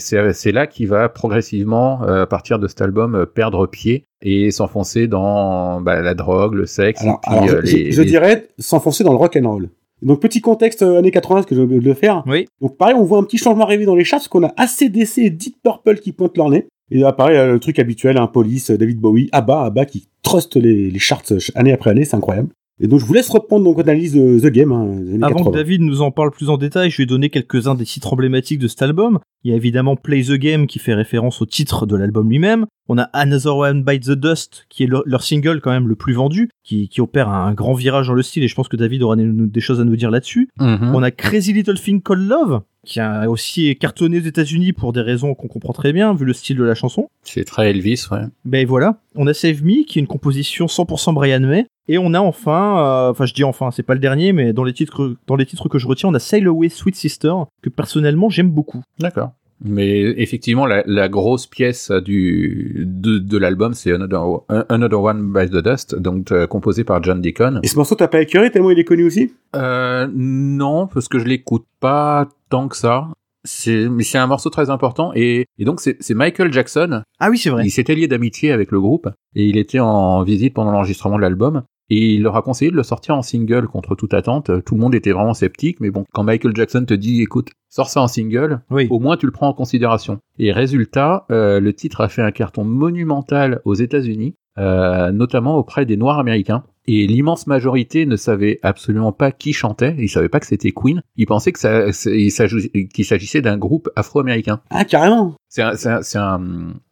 là 0.52 0.66
qu'il 0.66 0.88
va 0.88 1.08
progressivement, 1.08 2.02
euh, 2.04 2.22
à 2.22 2.26
partir 2.26 2.58
de 2.58 2.66
cet 2.66 2.80
album, 2.80 3.14
euh, 3.14 3.24
perdre 3.26 3.66
pied 3.66 4.04
et 4.22 4.50
s'enfoncer 4.50 5.06
dans 5.06 5.80
bah, 5.80 6.00
la 6.02 6.14
drogue, 6.14 6.54
le 6.54 6.66
sexe, 6.66 7.02
Alors, 7.02 7.20
et 7.24 7.28
puis, 7.28 7.36
alors, 7.38 7.44
euh, 7.50 7.60
je, 7.64 7.76
les- 7.76 7.92
je 7.92 8.02
les- 8.02 8.08
dirais 8.08 8.48
s'enfoncer 8.58 9.04
dans 9.04 9.12
le 9.12 9.18
rock 9.18 9.36
and 9.40 9.48
roll. 9.48 9.68
Donc 10.02 10.20
petit 10.20 10.40
contexte 10.40 10.82
euh, 10.82 10.98
années 10.98 11.10
80, 11.12 11.42
ce 11.42 11.46
que 11.46 11.54
j'ai 11.54 11.60
oublié 11.62 11.80
de 11.80 11.84
le 11.84 11.94
faire. 11.94 12.22
Oui. 12.26 12.46
Donc 12.60 12.76
pareil, 12.76 12.94
on 12.96 13.02
voit 13.04 13.18
un 13.18 13.24
petit 13.24 13.38
changement 13.38 13.64
arriver 13.64 13.84
dans 13.84 13.94
les 13.96 14.04
charts, 14.04 14.18
parce 14.20 14.28
qu'on 14.28 14.44
a 14.44 14.52
ACDC 14.56 15.18
et 15.18 15.30
Deep 15.30 15.56
Purple 15.62 15.96
qui 15.98 16.12
pointent 16.12 16.36
leur 16.36 16.50
nez. 16.50 16.66
Et 16.90 16.98
là, 16.98 17.12
pareil, 17.12 17.36
euh, 17.36 17.52
le 17.52 17.60
truc 17.60 17.78
habituel, 17.78 18.16
un 18.18 18.26
police, 18.26 18.70
euh, 18.70 18.78
David 18.78 18.98
Bowie, 18.98 19.28
ABBA, 19.32 19.64
ABBA 19.64 19.84
qui 19.86 20.08
trust 20.22 20.56
les, 20.56 20.90
les 20.90 20.98
charts 20.98 21.22
euh, 21.30 21.38
année 21.54 21.72
après 21.72 21.90
année, 21.90 22.04
c'est 22.04 22.16
incroyable. 22.16 22.48
Et 22.80 22.86
donc 22.86 23.00
je 23.00 23.04
vous 23.04 23.12
laisse 23.12 23.28
reprendre 23.28 23.64
donc 23.64 23.76
votre 23.76 23.88
analyse 23.88 24.14
de 24.14 24.38
The 24.38 24.52
Game, 24.52 24.72
hein, 24.72 24.86
des 24.86 25.14
années 25.14 25.24
Avant 25.24 25.38
80. 25.38 25.50
que 25.50 25.56
David 25.56 25.82
nous 25.82 26.00
en 26.00 26.12
parle 26.12 26.30
plus 26.30 26.48
en 26.48 26.56
détail, 26.56 26.90
je 26.90 26.98
vais 26.98 27.06
donner 27.06 27.28
quelques-uns 27.28 27.74
des 27.74 27.84
titres 27.84 28.12
emblématiques 28.12 28.60
de 28.60 28.68
cet 28.68 28.82
album. 28.82 29.18
Il 29.44 29.50
y 29.50 29.54
a 29.54 29.56
évidemment 29.56 29.96
Play 29.96 30.22
the 30.24 30.32
Game 30.32 30.66
qui 30.66 30.78
fait 30.78 30.94
référence 30.94 31.40
au 31.40 31.46
titre 31.46 31.86
de 31.86 31.96
l'album 31.96 32.28
lui-même. 32.28 32.66
On 32.88 32.98
a 32.98 33.04
Another 33.12 33.56
One 33.56 33.84
Bites 33.84 34.06
the 34.06 34.12
Dust 34.12 34.66
qui 34.68 34.84
est 34.84 34.86
leur, 34.86 35.02
leur 35.06 35.22
single 35.22 35.60
quand 35.60 35.70
même 35.70 35.88
le 35.88 35.94
plus 35.94 36.14
vendu, 36.14 36.48
qui, 36.64 36.88
qui 36.88 37.00
opère 37.00 37.28
un 37.28 37.52
grand 37.52 37.74
virage 37.74 38.08
dans 38.08 38.14
le 38.14 38.22
style 38.22 38.42
et 38.42 38.48
je 38.48 38.54
pense 38.54 38.68
que 38.68 38.76
David 38.76 39.02
aura 39.02 39.16
des, 39.16 39.26
des 39.26 39.60
choses 39.60 39.80
à 39.80 39.84
nous 39.84 39.96
dire 39.96 40.10
là-dessus. 40.10 40.48
Mhm. 40.58 40.94
On 40.94 41.02
a 41.02 41.10
Crazy 41.10 41.52
Little 41.52 41.78
Thing 41.78 42.02
Called 42.02 42.26
Love 42.26 42.62
qui 42.88 43.00
a 43.00 43.28
aussi 43.28 43.76
cartonné 43.76 44.18
aux 44.18 44.22
États-Unis 44.22 44.72
pour 44.72 44.92
des 44.92 45.02
raisons 45.02 45.34
qu'on 45.34 45.48
comprend 45.48 45.74
très 45.74 45.92
bien 45.92 46.14
vu 46.14 46.24
le 46.24 46.32
style 46.32 46.56
de 46.56 46.64
la 46.64 46.74
chanson. 46.74 47.08
C'est 47.22 47.44
très 47.44 47.70
Elvis, 47.70 48.06
ouais. 48.10 48.22
Ben 48.46 48.66
voilà, 48.66 49.00
on 49.14 49.26
a 49.26 49.34
Save 49.34 49.62
Me 49.62 49.84
qui 49.84 49.98
est 49.98 50.00
une 50.00 50.06
composition 50.06 50.66
100% 50.66 51.12
Brian 51.12 51.40
May 51.40 51.66
et 51.88 51.98
on 51.98 52.14
a 52.14 52.20
enfin 52.20 52.78
euh, 52.78 53.10
enfin 53.10 53.26
je 53.26 53.34
dis 53.34 53.44
enfin, 53.44 53.70
c'est 53.70 53.82
pas 53.82 53.94
le 53.94 54.00
dernier 54.00 54.32
mais 54.32 54.52
dans 54.54 54.64
les 54.64 54.72
titres 54.72 55.16
dans 55.26 55.36
les 55.36 55.44
titres 55.44 55.68
que 55.68 55.78
je 55.78 55.86
retiens, 55.86 56.08
on 56.08 56.14
a 56.14 56.18
Sail 56.18 56.46
Away 56.46 56.70
Sweet 56.70 56.96
Sister 56.96 57.34
que 57.62 57.68
personnellement 57.68 58.30
j'aime 58.30 58.50
beaucoup. 58.50 58.82
D'accord. 58.98 59.32
Mais 59.64 60.00
effectivement, 60.16 60.66
la, 60.66 60.82
la 60.86 61.08
grosse 61.08 61.46
pièce 61.46 61.90
du 61.90 62.84
de, 62.86 63.18
de 63.18 63.38
l'album, 63.38 63.74
c'est 63.74 63.92
Another, 63.92 64.22
Another 64.68 65.00
One 65.00 65.32
by 65.32 65.50
the 65.50 65.62
Dust, 65.62 65.96
donc 65.96 66.30
euh, 66.30 66.46
composé 66.46 66.84
par 66.84 67.02
John 67.02 67.20
Deacon. 67.20 67.60
Et 67.62 67.66
ce 67.66 67.76
morceau, 67.76 67.96
t'as 67.96 68.08
pas 68.08 68.20
écœuré 68.20 68.50
tellement 68.50 68.70
il 68.70 68.78
est 68.78 68.84
connu 68.84 69.04
aussi? 69.04 69.32
Euh, 69.56 70.06
non, 70.14 70.86
parce 70.86 71.08
que 71.08 71.18
je 71.18 71.24
l'écoute 71.24 71.66
pas 71.80 72.28
tant 72.50 72.68
que 72.68 72.76
ça. 72.76 73.08
C'est, 73.44 73.88
mais 73.88 74.02
c'est 74.02 74.18
un 74.18 74.26
morceau 74.26 74.50
très 74.50 74.68
important 74.68 75.12
et, 75.14 75.46
et 75.58 75.64
donc 75.64 75.80
c'est, 75.80 75.96
c'est 76.00 76.12
Michael 76.12 76.52
Jackson. 76.52 77.02
Ah 77.18 77.30
oui, 77.30 77.38
c'est 77.38 77.50
vrai. 77.50 77.64
Il 77.64 77.70
s'était 77.70 77.94
lié 77.94 78.06
d'amitié 78.06 78.52
avec 78.52 78.72
le 78.72 78.80
groupe 78.80 79.08
et 79.34 79.46
il 79.46 79.56
était 79.56 79.78
en 79.78 80.22
visite 80.22 80.54
pendant 80.54 80.72
l'enregistrement 80.72 81.16
de 81.16 81.22
l'album. 81.22 81.62
Et 81.90 82.14
il 82.14 82.22
leur 82.22 82.36
a 82.36 82.42
conseillé 82.42 82.70
de 82.70 82.76
le 82.76 82.82
sortir 82.82 83.16
en 83.16 83.22
single 83.22 83.66
contre 83.66 83.94
toute 83.94 84.12
attente. 84.14 84.50
Tout 84.64 84.74
le 84.74 84.80
monde 84.80 84.94
était 84.94 85.12
vraiment 85.12 85.34
sceptique, 85.34 85.80
mais 85.80 85.90
bon, 85.90 86.04
quand 86.12 86.22
Michael 86.22 86.54
Jackson 86.54 86.84
te 86.86 86.94
dit, 86.94 87.22
écoute, 87.22 87.48
sors 87.70 87.88
ça 87.88 88.02
en 88.02 88.08
single, 88.08 88.60
Oui. 88.70 88.86
au 88.90 88.98
moins 89.00 89.16
tu 89.16 89.26
le 89.26 89.32
prends 89.32 89.48
en 89.48 89.54
considération. 89.54 90.18
Et 90.38 90.52
résultat, 90.52 91.24
euh, 91.30 91.60
le 91.60 91.72
titre 91.72 92.00
a 92.02 92.08
fait 92.08 92.22
un 92.22 92.30
carton 92.30 92.64
monumental 92.64 93.60
aux 93.64 93.74
États-Unis, 93.74 94.34
euh, 94.58 95.12
notamment 95.12 95.56
auprès 95.56 95.86
des 95.86 95.96
Noirs 95.96 96.18
américains. 96.18 96.64
Et 96.86 97.06
l'immense 97.06 97.46
majorité 97.46 98.06
ne 98.06 98.16
savait 98.16 98.60
absolument 98.62 99.12
pas 99.12 99.30
qui 99.30 99.52
chantait. 99.52 99.94
Ils 99.98 100.08
savaient 100.08 100.30
pas 100.30 100.40
que 100.40 100.46
c'était 100.46 100.72
Queen. 100.72 101.02
Ils 101.16 101.26
pensaient 101.26 101.52
que 101.52 101.58
ça, 101.58 101.84
qu'il 101.92 103.04
s'agissait 103.04 103.42
d'un 103.42 103.58
groupe 103.58 103.90
afro-américain. 103.94 104.60
Ah, 104.70 104.86
carrément 104.86 105.34
C'est 105.48 105.60
un, 105.62 105.74
c'est 105.76 105.90
un, 105.90 106.00
c'est 106.02 106.16
un, 106.18 106.40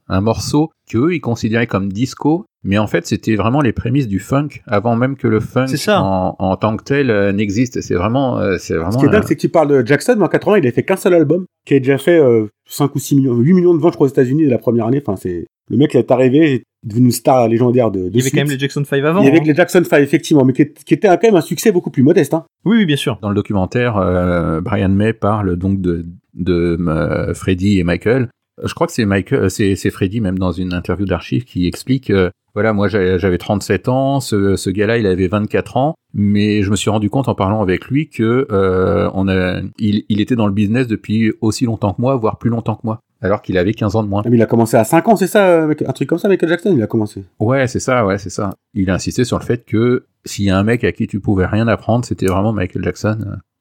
un 0.09 0.21
morceau 0.21 0.71
qu'eux, 0.91 1.15
ils 1.15 1.21
considéraient 1.21 1.67
comme 1.67 1.93
disco, 1.93 2.45
mais 2.65 2.79
en 2.79 2.87
fait, 2.87 3.07
c'était 3.07 3.35
vraiment 3.37 3.61
les 3.61 3.73
prémices 3.73 4.09
du 4.09 4.19
funk, 4.19 4.49
avant 4.67 4.97
même 4.97 5.17
que 5.17 5.27
le 5.29 5.41
funk 5.41 5.67
ça. 5.69 6.01
En, 6.03 6.37
en 6.39 6.57
tant 6.57 6.77
que 6.77 6.85
tel 6.85 7.11
euh, 7.11 7.33
n'existe. 7.33 7.81
C'est 7.81 7.95
vraiment, 7.95 8.39
euh, 8.39 8.57
c'est 8.59 8.75
vraiment. 8.75 8.93
Ce 8.93 8.99
qui 8.99 9.05
est 9.07 9.09
dingue, 9.09 9.25
c'est 9.27 9.37
que 9.37 9.41
tu 9.41 9.49
parles 9.49 9.69
de 9.69 9.87
Jackson, 9.87 10.15
mais 10.19 10.25
en 10.25 10.29
80, 10.29 10.59
il 10.59 10.67
a 10.67 10.73
fait 10.73 10.83
qu'un 10.85 10.97
seul 10.97 11.15
album, 11.15 11.45
qui 11.67 11.75
a 11.75 11.79
déjà 11.79 11.99
fait 11.99 12.19
euh, 12.19 12.47
5 12.69 12.95
ou 12.95 12.99
6 12.99 13.17
millions, 13.17 13.35
8 13.37 13.53
millions 13.53 13.75
de 13.75 13.81
ventes, 13.81 13.93
je 13.93 13.97
crois, 13.97 14.07
aux 14.07 14.11
États-Unis 14.11 14.47
la 14.47 14.59
première 14.59 14.87
année. 14.87 15.03
Enfin, 15.05 15.17
c'est, 15.17 15.47
le 15.71 15.77
mec, 15.77 15.93
il 15.95 15.99
est 15.99 16.11
arrivé, 16.11 16.55
est 16.55 16.63
devenu 16.85 17.07
une 17.07 17.13
star 17.13 17.49
légendaire 17.49 17.91
de, 17.91 18.09
de 18.09 18.11
Il 18.11 18.19
y 18.19 18.21
avait 18.21 18.31
quand 18.31 18.37
même 18.39 18.49
les 18.51 18.59
Jackson 18.59 18.85
5 18.85 19.03
avant. 19.05 19.21
Il 19.23 19.27
y 19.27 19.29
avait 19.29 19.41
hein. 19.41 19.45
les 19.45 19.55
Jackson 19.55 19.83
5, 19.85 19.99
effectivement, 19.99 20.45
mais 20.45 20.53
qui, 20.53 20.63
est- 20.63 20.85
qui 20.85 20.95
était 20.95 21.09
quand 21.09 21.19
même 21.25 21.35
un 21.37 21.41
succès 21.41 21.73
beaucoup 21.73 21.91
plus 21.91 22.03
modeste, 22.05 22.33
hein. 22.35 22.45
Oui, 22.65 22.79
oui, 22.79 22.87
bien 22.87 22.97
sûr. 22.97 23.19
Dans 23.23 23.29
le 23.31 23.35
documentaire, 23.35 23.97
euh, 23.97 24.61
Brian 24.61 24.89
May 24.89 25.13
parle 25.13 25.57
donc 25.57 25.81
de, 25.81 26.07
de 26.35 26.79
euh, 26.81 27.35
Freddie 27.35 27.79
et 27.81 27.85
Michael. 27.85 28.29
Je 28.65 28.73
crois 28.75 28.87
que 28.87 28.93
c'est 28.93 29.05
Michael, 29.05 29.45
euh, 29.45 29.49
c'est, 29.49 29.77
c'est 29.77 29.91
Freddie 29.91 30.21
même 30.21 30.39
dans 30.39 30.53
une 30.53 30.73
interview 30.73 31.05
d'archives 31.07 31.45
qui 31.45 31.67
explique, 31.67 32.11
euh, 32.11 32.31
voilà, 32.55 32.73
moi 32.73 32.89
j'avais 32.89 33.19
j'avais 33.19 33.37
37 33.37 33.89
ans, 33.89 34.21
ce, 34.21 34.57
ce 34.57 34.71
gars-là 34.71 34.97
il 34.97 35.07
avait 35.07 35.29
24 35.29 35.77
ans, 35.77 35.95
mais 36.15 36.63
je 36.63 36.71
me 36.71 36.77
suis 36.77 36.89
rendu 36.89 37.11
compte 37.11 37.29
en 37.29 37.35
parlant 37.35 37.61
avec 37.61 37.87
lui 37.89 38.09
que 38.09 38.47
euh, 38.51 39.11
on 39.13 39.29
a, 39.29 39.61
il, 39.79 40.05
il 40.09 40.21
était 40.23 40.37
dans 40.37 40.47
le 40.47 40.55
business 40.55 40.87
depuis 40.87 41.35
aussi 41.43 41.67
longtemps 41.67 41.93
que 41.93 42.01
moi, 42.01 42.17
voire 42.17 42.39
plus 42.39 42.49
longtemps 42.49 42.77
que 42.77 42.81
moi, 42.85 43.01
alors 43.21 43.43
qu'il 43.43 43.59
avait 43.59 43.75
15 43.75 43.95
ans 43.97 44.03
de 44.03 44.09
moins. 44.09 44.23
Ah, 44.25 44.31
mais 44.31 44.39
il 44.39 44.43
a 44.43 44.47
commencé 44.47 44.77
à 44.79 44.85
5 44.85 45.07
ans, 45.09 45.17
c'est 45.17 45.27
ça, 45.27 45.47
euh, 45.47 45.65
avec- 45.65 45.83
un 45.83 45.93
truc 45.93 46.09
comme 46.09 46.19
ça, 46.19 46.29
Michael 46.29 46.49
Jackson, 46.49 46.73
il 46.75 46.83
a 46.83 46.87
commencé. 46.87 47.25
Ouais, 47.41 47.67
c'est 47.67 47.81
ça, 47.81 48.07
ouais, 48.07 48.17
c'est 48.17 48.31
ça. 48.31 48.55
Il 48.73 48.89
a 48.89 48.95
insisté 48.95 49.25
sur 49.25 49.39
le 49.39 49.45
fait 49.45 49.67
que 49.67 50.07
s'il 50.25 50.47
y 50.47 50.51
a 50.51 50.57
un 50.59 50.63
mec 50.65 50.83
à 50.85 50.93
qui 50.93 51.07
tu 51.07 51.21
pouvais 51.21 51.45
rien 51.47 51.69
apprendre, 51.69 52.07
c'était 52.07 52.27
vraiment 52.27 52.55
Michael 52.55 52.83
Jackson. 52.83 53.19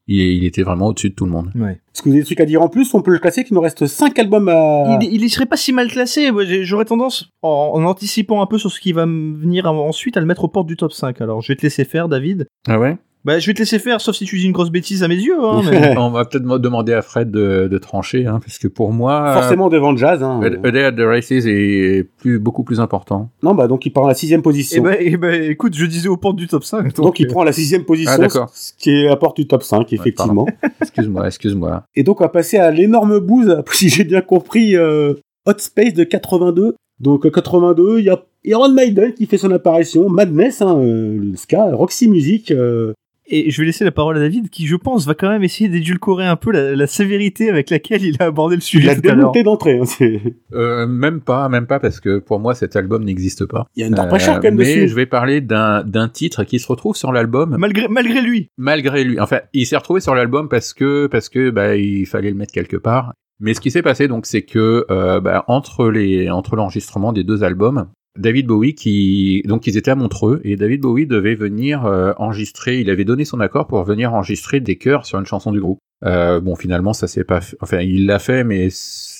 Il, 0.08 0.20
il 0.20 0.46
était 0.46 0.62
vraiment 0.64 0.88
au-dessus 0.88 1.10
de 1.10 1.16
tout 1.16 1.26
le 1.26 1.32
monde. 1.32 1.52
Ouais. 1.56 1.72
Est-ce 1.94 2.02
que 2.02 2.10
vous 2.10 2.14
avez 2.14 2.22
des 2.22 2.26
trucs 2.26 2.40
à 2.42 2.46
dire 2.46 2.62
en 2.62 2.68
plus 2.70 2.94
On 2.94 3.02
peut 3.02 3.12
le 3.12 3.20
classer 3.20 3.44
qu'il 3.44 3.56
nous 3.56 3.62
reste 3.62 3.88
5 3.88 4.18
albums 4.20 4.50
à... 4.50 5.00
Il, 5.02 5.14
il 5.14 5.24
y 5.24 5.30
serait 5.30 5.46
pas 5.46 5.58
si 5.58 5.74
mal 5.74 5.88
classé. 5.90 6.30
J'aurais 6.64 6.86
tendance, 6.86 7.30
en, 7.42 7.72
en 7.74 7.84
anticipant 7.86 8.42
un 8.42 8.46
peu 8.46 8.58
sur 8.58 8.72
ce 8.72 8.80
qui 8.80 8.92
va 8.94 9.06
venir 9.06 9.66
en- 9.72 9.88
ensuite, 9.88 10.18
à 10.18 10.20
le 10.20 10.26
mettre 10.26 10.44
aux 10.44 10.48
portes 10.50 10.68
du 10.68 10.78
top 10.78 10.94
5. 10.94 11.22
Alors, 11.22 11.42
je 11.42 11.52
vais 11.52 11.56
te 11.56 11.64
laisser 11.64 11.86
faire, 11.86 12.08
David. 12.10 12.48
Ah 12.68 12.80
ouais? 12.80 12.98
Bah, 13.26 13.40
je 13.40 13.48
vais 13.48 13.54
te 13.56 13.60
laisser 13.60 13.80
faire, 13.80 14.00
sauf 14.02 14.16
si 14.16 14.24
tu 14.26 14.38
dis 14.38 14.46
une 14.46 14.52
grosse 14.52 14.70
bêtise 14.70 15.02
à 15.02 15.08
mes 15.08 15.16
yeux. 15.16 15.36
Hein, 15.44 15.62
mais... 15.72 15.98
On 15.98 16.12
va 16.12 16.26
peut-être 16.26 16.44
demander 16.60 16.94
à 16.94 17.02
Fred 17.02 17.32
de, 17.32 17.68
de 17.68 17.78
trancher, 17.80 18.28
hein, 18.28 18.40
parce 18.40 18.60
que 18.60 18.68
pour 18.68 18.94
moi, 18.94 19.34
Forcément 19.34 19.68
devant 19.70 19.96
Jazz. 19.98 20.22
Hein. 20.22 20.42
euh, 20.44 20.60
A 20.64 20.72
Day 20.72 20.84
at 20.84 20.92
the 20.92 21.00
Races 21.02 21.32
est 21.48 22.08
plus, 22.20 22.38
beaucoup 22.38 22.64
plus 22.64 22.80
important. 22.80 23.32
Non, 23.42 23.56
bah 23.56 23.68
donc 23.68 23.86
il 23.88 23.90
prend 23.90 24.08
la 24.08 24.14
sixième 24.14 24.42
Eh 24.42 24.44
position. 24.44 24.84
eh 25.00 25.18
ben, 25.18 25.42
écoute, 25.50 25.76
je 25.76 25.86
disais 25.88 26.08
aux 26.08 26.18
portes 26.18 26.36
du 26.36 26.48
top 26.48 26.64
5. 26.64 26.94
Donc, 26.96 27.06
donc 27.06 27.20
il 27.20 27.26
euh, 27.26 27.30
prend 27.32 27.44
la 27.44 27.52
sixième 27.52 27.84
position, 27.84 28.12
Ah, 28.14 28.20
d'accord. 28.20 28.50
ce 28.54 28.74
qui 28.78 28.92
est 28.92 29.06
la 29.06 29.16
porte 29.16 29.38
du 29.38 29.48
top 29.48 29.64
5, 29.64 29.92
effectivement. 29.92 30.46
Excuse-moi, 30.80 31.26
excuse-moi. 31.26 31.84
Et 31.96 32.04
donc 32.04 32.22
on 32.22 32.24
va 32.26 32.30
passer 32.30 32.58
à 32.58 32.70
l'énorme 32.70 33.20
bouse, 33.20 33.58
si 33.72 33.90
j'ai 33.90 34.04
bien 34.04 34.22
compris, 34.22 34.76
euh, 34.78 35.14
Hot 35.48 35.54
Space 35.58 35.94
de 35.96 36.04
82. 36.04 36.76
Donc 37.00 37.26
euh, 37.26 37.32
82, 37.32 38.00
il 38.00 38.06
y 38.06 38.10
a 38.12 38.24
Iron 38.44 38.70
Maiden 38.72 39.14
qui 39.14 39.26
fait 39.26 39.40
son 39.40 39.50
apparition, 39.52 40.10
Madness, 40.10 40.62
hein, 40.62 40.78
euh, 40.80 41.18
le 41.32 41.36
ska, 41.36 41.74
Roxy 41.74 42.08
Music. 42.08 42.52
euh, 42.52 42.94
Et 43.28 43.50
je 43.50 43.60
vais 43.62 43.66
laisser 43.66 43.84
la 43.84 43.92
parole 43.92 44.18
à 44.18 44.20
David, 44.20 44.50
qui, 44.50 44.68
je 44.68 44.76
pense, 44.76 45.08
va 45.08 45.16
quand 45.16 45.30
même 45.30 45.44
essayer 45.44 45.68
d'édulcorer 45.68 46.26
un 46.28 46.36
peu 46.36 46.52
la, 46.52 46.76
la 46.76 46.86
sévérité 46.88 47.50
avec 47.50 47.72
laquelle 47.72 48.04
il 48.04 48.18
a 48.20 48.26
abordé 48.26 48.56
le 48.56 48.62
il 48.62 48.64
sujet 48.64 48.90
a 48.90 48.92
à 48.92 48.96
l'heure. 48.96 49.16
démonté 49.16 49.42
d'entrée. 49.44 49.80
hein, 49.80 49.86
c'est- 49.86 50.22
Euh, 50.54 50.86
même 50.86 51.22
pas, 51.22 51.50
même 51.50 51.66
pas, 51.66 51.80
parce 51.80 52.00
que 52.00 52.20
pour 52.20 52.40
moi, 52.40 52.54
cet 52.54 52.76
album 52.76 53.04
n'existe 53.04 53.46
pas. 53.46 53.66
il 53.76 53.82
y 53.82 53.84
a 53.84 53.88
une 53.88 53.96
pressure 53.96 54.34
Euh, 54.34 54.36
quand 54.36 54.44
même 54.44 54.56
mais 54.56 54.66
dessus. 54.66 54.88
je 54.90 54.96
vais 54.96 55.06
parler 55.08 55.42
d'un 55.42 55.84
d'un 55.84 56.08
titre 56.08 56.44
qui 56.44 56.60
se 56.60 56.68
retrouve 56.68 56.96
sur 56.96 57.12
l'album 57.12 57.56
Malgré, 57.58 57.88
malgré 57.88 58.22
lui. 58.22 58.50
malgré 58.58 59.04
lui. 59.04 59.20
Enfin, 59.20 59.40
il 59.54 59.66
s'est 59.66 59.78
retrouvé 59.78 60.02
sur 60.02 60.14
l'album 60.14 60.48
parce 60.48 60.74
que 60.74 61.08
parce 61.08 61.30
que 61.30 61.50
bah 61.50 61.76
il 61.76 62.06
fallait 62.06 62.30
le 62.30 62.36
mettre 62.36 62.54
quelque 62.54 62.78
part. 62.78 63.14
Mais 63.40 63.54
ce 63.54 63.60
qui 63.60 63.72
s'est 63.72 63.82
passé 63.82 64.08
donc, 64.08 64.26
c'est 64.28 64.44
que 64.44 64.86
euh, 64.92 65.20
bah, 65.20 65.44
entre 65.48 65.90
les 65.90 66.30
entre 66.30 66.56
l'enregistrement 66.56 67.12
des 67.12 67.24
deux 67.24 67.44
albums, 67.44 67.88
David 68.18 68.48
Bowie 68.48 68.76
qui 68.76 69.42
donc 69.46 69.68
ils 69.68 69.78
étaient 69.78 69.92
à 69.92 69.96
Montreux 69.96 70.40
et 70.44 70.56
David 70.56 70.82
Bowie 70.82 71.06
devait 71.08 71.36
venir 71.36 71.86
euh, 71.86 72.14
enregistrer. 72.18 72.80
Il 72.80 72.90
avait 72.90 73.06
donné 73.06 73.26
son 73.26 73.40
accord 73.40 73.68
pour 73.68 73.84
venir 73.84 74.14
enregistrer 74.14 74.60
des 74.60 74.78
chœurs 74.78 75.06
sur 75.06 75.20
une 75.20 75.26
chanson 75.26 75.52
du 75.52 75.60
groupe. 75.60 75.80
Euh, 76.06 76.40
bon, 76.40 76.56
finalement, 76.56 76.94
ça 76.94 77.08
s'est 77.08 77.24
pas. 77.24 77.42
fait- 77.42 77.58
Enfin, 77.62 77.80
il 77.82 78.06
l'a 78.06 78.20
fait, 78.20 78.44
mais 78.44 78.70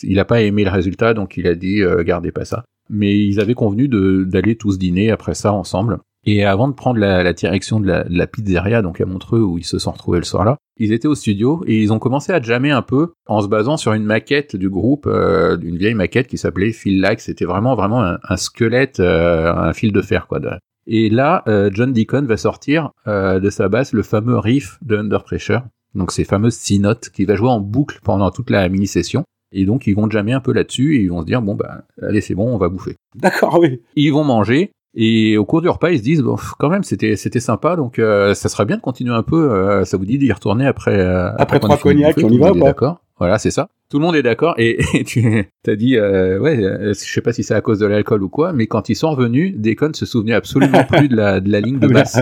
il 0.04 0.20
a 0.20 0.26
pas 0.26 0.42
aimé 0.42 0.64
le 0.64 0.70
résultat, 0.70 1.14
donc 1.14 1.38
il 1.38 1.48
a 1.48 1.56
dit 1.56 1.82
euh, 1.82 2.04
gardez 2.04 2.32
pas 2.32 2.46
ça. 2.46 2.64
Mais 2.90 3.18
ils 3.18 3.40
avaient 3.40 3.54
convenu 3.56 3.88
d'aller 3.88 4.56
tous 4.56 4.78
dîner 4.78 5.10
après 5.12 5.34
ça 5.34 5.52
ensemble. 5.54 5.98
Et 6.28 6.44
avant 6.44 6.68
de 6.68 6.74
prendre 6.74 7.00
la, 7.00 7.24
la 7.24 7.34
direction 7.34 7.80
de 7.80 7.88
la, 7.88 8.04
de 8.04 8.18
la 8.18 8.28
pizzeria, 8.28 8.82
donc 8.82 9.00
à 9.02 9.06
Montreux, 9.06 9.42
où 9.42 9.58
ils 9.58 9.64
se 9.66 9.80
sont 9.80 9.92
retrouvés 9.92 10.20
le 10.20 10.26
soir-là, 10.26 10.58
ils 10.78 10.92
étaient 10.94 11.08
au 11.08 11.16
studio 11.16 11.64
et 11.68 11.82
ils 11.82 11.94
ont 11.94 12.00
commencé 12.00 12.32
à 12.34 12.42
jammer 12.42 12.72
un 12.72 12.82
peu 12.82 13.14
en 13.28 13.42
se 13.42 13.48
basant 13.48 13.78
sur 13.78 13.94
une 13.94 14.04
maquette 14.04 14.56
du 14.56 14.70
groupe, 14.70 15.06
euh, 15.08 15.58
une 15.62 15.78
vieille 15.78 15.94
maquette 15.94 16.28
qui 16.28 16.38
s'appelait 16.38 16.72
Feel 16.72 17.00
Like. 17.02 17.20
C'était 17.22 17.46
vraiment 17.46 17.76
vraiment 17.76 18.04
un, 18.04 18.20
un 18.28 18.38
squelette, 18.38 19.00
euh, 19.00 19.54
un 19.54 19.74
fil 19.74 19.92
de 19.92 20.02
fer 20.02 20.28
quoi. 20.28 20.40
de- 20.40 20.50
Et 20.88 21.10
là, 21.10 21.44
euh, 21.48 21.70
John 21.74 21.94
Deacon 21.94 22.26
va 22.26 22.38
sortir 22.38 22.92
euh, 23.08 23.40
de 23.40 23.50
sa 23.50 23.70
basse 23.70 23.94
le 23.94 24.04
fameux 24.04 24.38
riff 24.38 24.78
de 24.82 24.98
Under 24.98 25.24
Pressure, 25.24 25.64
donc 25.96 26.12
ces 26.12 26.24
fameuses 26.26 26.56
six 26.56 26.80
notes 26.80 27.10
qui 27.10 27.26
va 27.26 27.36
jouer 27.36 27.50
en 27.50 27.60
boucle 27.60 28.00
pendant 28.04 28.30
toute 28.32 28.50
la 28.50 28.68
mini-session. 28.70 29.24
Et 29.52 29.64
donc 29.66 29.88
ils 29.88 29.96
vont 29.96 30.10
jammer 30.10 30.34
un 30.34 30.42
peu 30.42 30.52
là-dessus 30.52 30.98
et 30.98 31.02
ils 31.02 31.10
vont 31.10 31.22
se 31.22 31.26
dire 31.26 31.42
bon 31.42 31.56
bah 31.56 31.84
allez 32.02 32.20
c'est 32.20 32.36
bon 32.36 32.54
on 32.54 32.58
va 32.58 32.68
bouffer 32.68 32.96
D'accord, 33.16 33.58
oui. 33.62 33.80
ils 33.96 34.12
vont 34.12 34.26
manger 34.26 34.72
et 34.96 35.38
au 35.38 35.46
cours 35.46 35.62
du 35.62 35.70
repas 35.70 35.92
ils 35.92 36.00
se 36.00 36.04
disent 36.04 36.22
bon 36.22 36.38
quand 36.58 36.70
même 36.70 36.84
c'était 36.84 37.16
c'était 37.16 37.40
sympa 37.40 37.76
donc 37.76 38.00
euh, 38.00 38.34
ça 38.34 38.50
serait 38.50 38.66
bien 38.66 38.78
de 38.78 38.82
continuer 38.82 39.14
un 39.14 39.24
peu 39.24 39.52
euh, 39.52 39.86
ça 39.86 39.98
vous 39.98 40.06
dit 40.06 40.18
d'y 40.18 40.32
retourner 40.32 40.66
après 40.66 40.98
euh, 40.98 41.32
Après 41.38 41.60
qu'on 41.60 41.68
trois 41.68 41.78
cognacs, 41.78 42.18
on 42.24 42.30
y 42.30 42.38
va 42.38 42.52
d'accord. 42.52 43.02
Voilà 43.18 43.38
c'est 43.38 43.52
ça. 43.52 43.70
Tout 43.90 44.00
le 44.00 44.06
monde 44.06 44.16
est 44.16 44.24
d'accord. 44.24 44.56
Et, 44.58 44.80
et 44.94 45.04
tu 45.04 45.48
t'as 45.64 45.76
dit 45.76 45.96
euh, 45.98 46.40
ouais 46.40 46.58
euh, 46.58 46.94
je 46.94 47.00
sais 47.00 47.22
pas 47.22 47.34
si 47.34 47.44
c'est 47.44 47.54
à 47.54 47.62
cause 47.62 47.80
de 47.80 47.86
l'alcool 47.86 48.24
ou 48.24 48.30
quoi 48.30 48.52
mais 48.52 48.68
quand 48.68 48.90
ils 48.90 48.96
sont 48.96 49.12
revenus 49.12 49.56
Deacon 49.56 49.94
se 49.94 50.06
souvenait 50.06 50.34
absolument 50.34 50.84
plus 50.90 51.08
de 51.08 51.16
la 51.16 51.40
de 51.40 51.50
la 51.52 51.62
ligne 51.62 51.80
de 51.80 51.88
basse. 51.88 52.20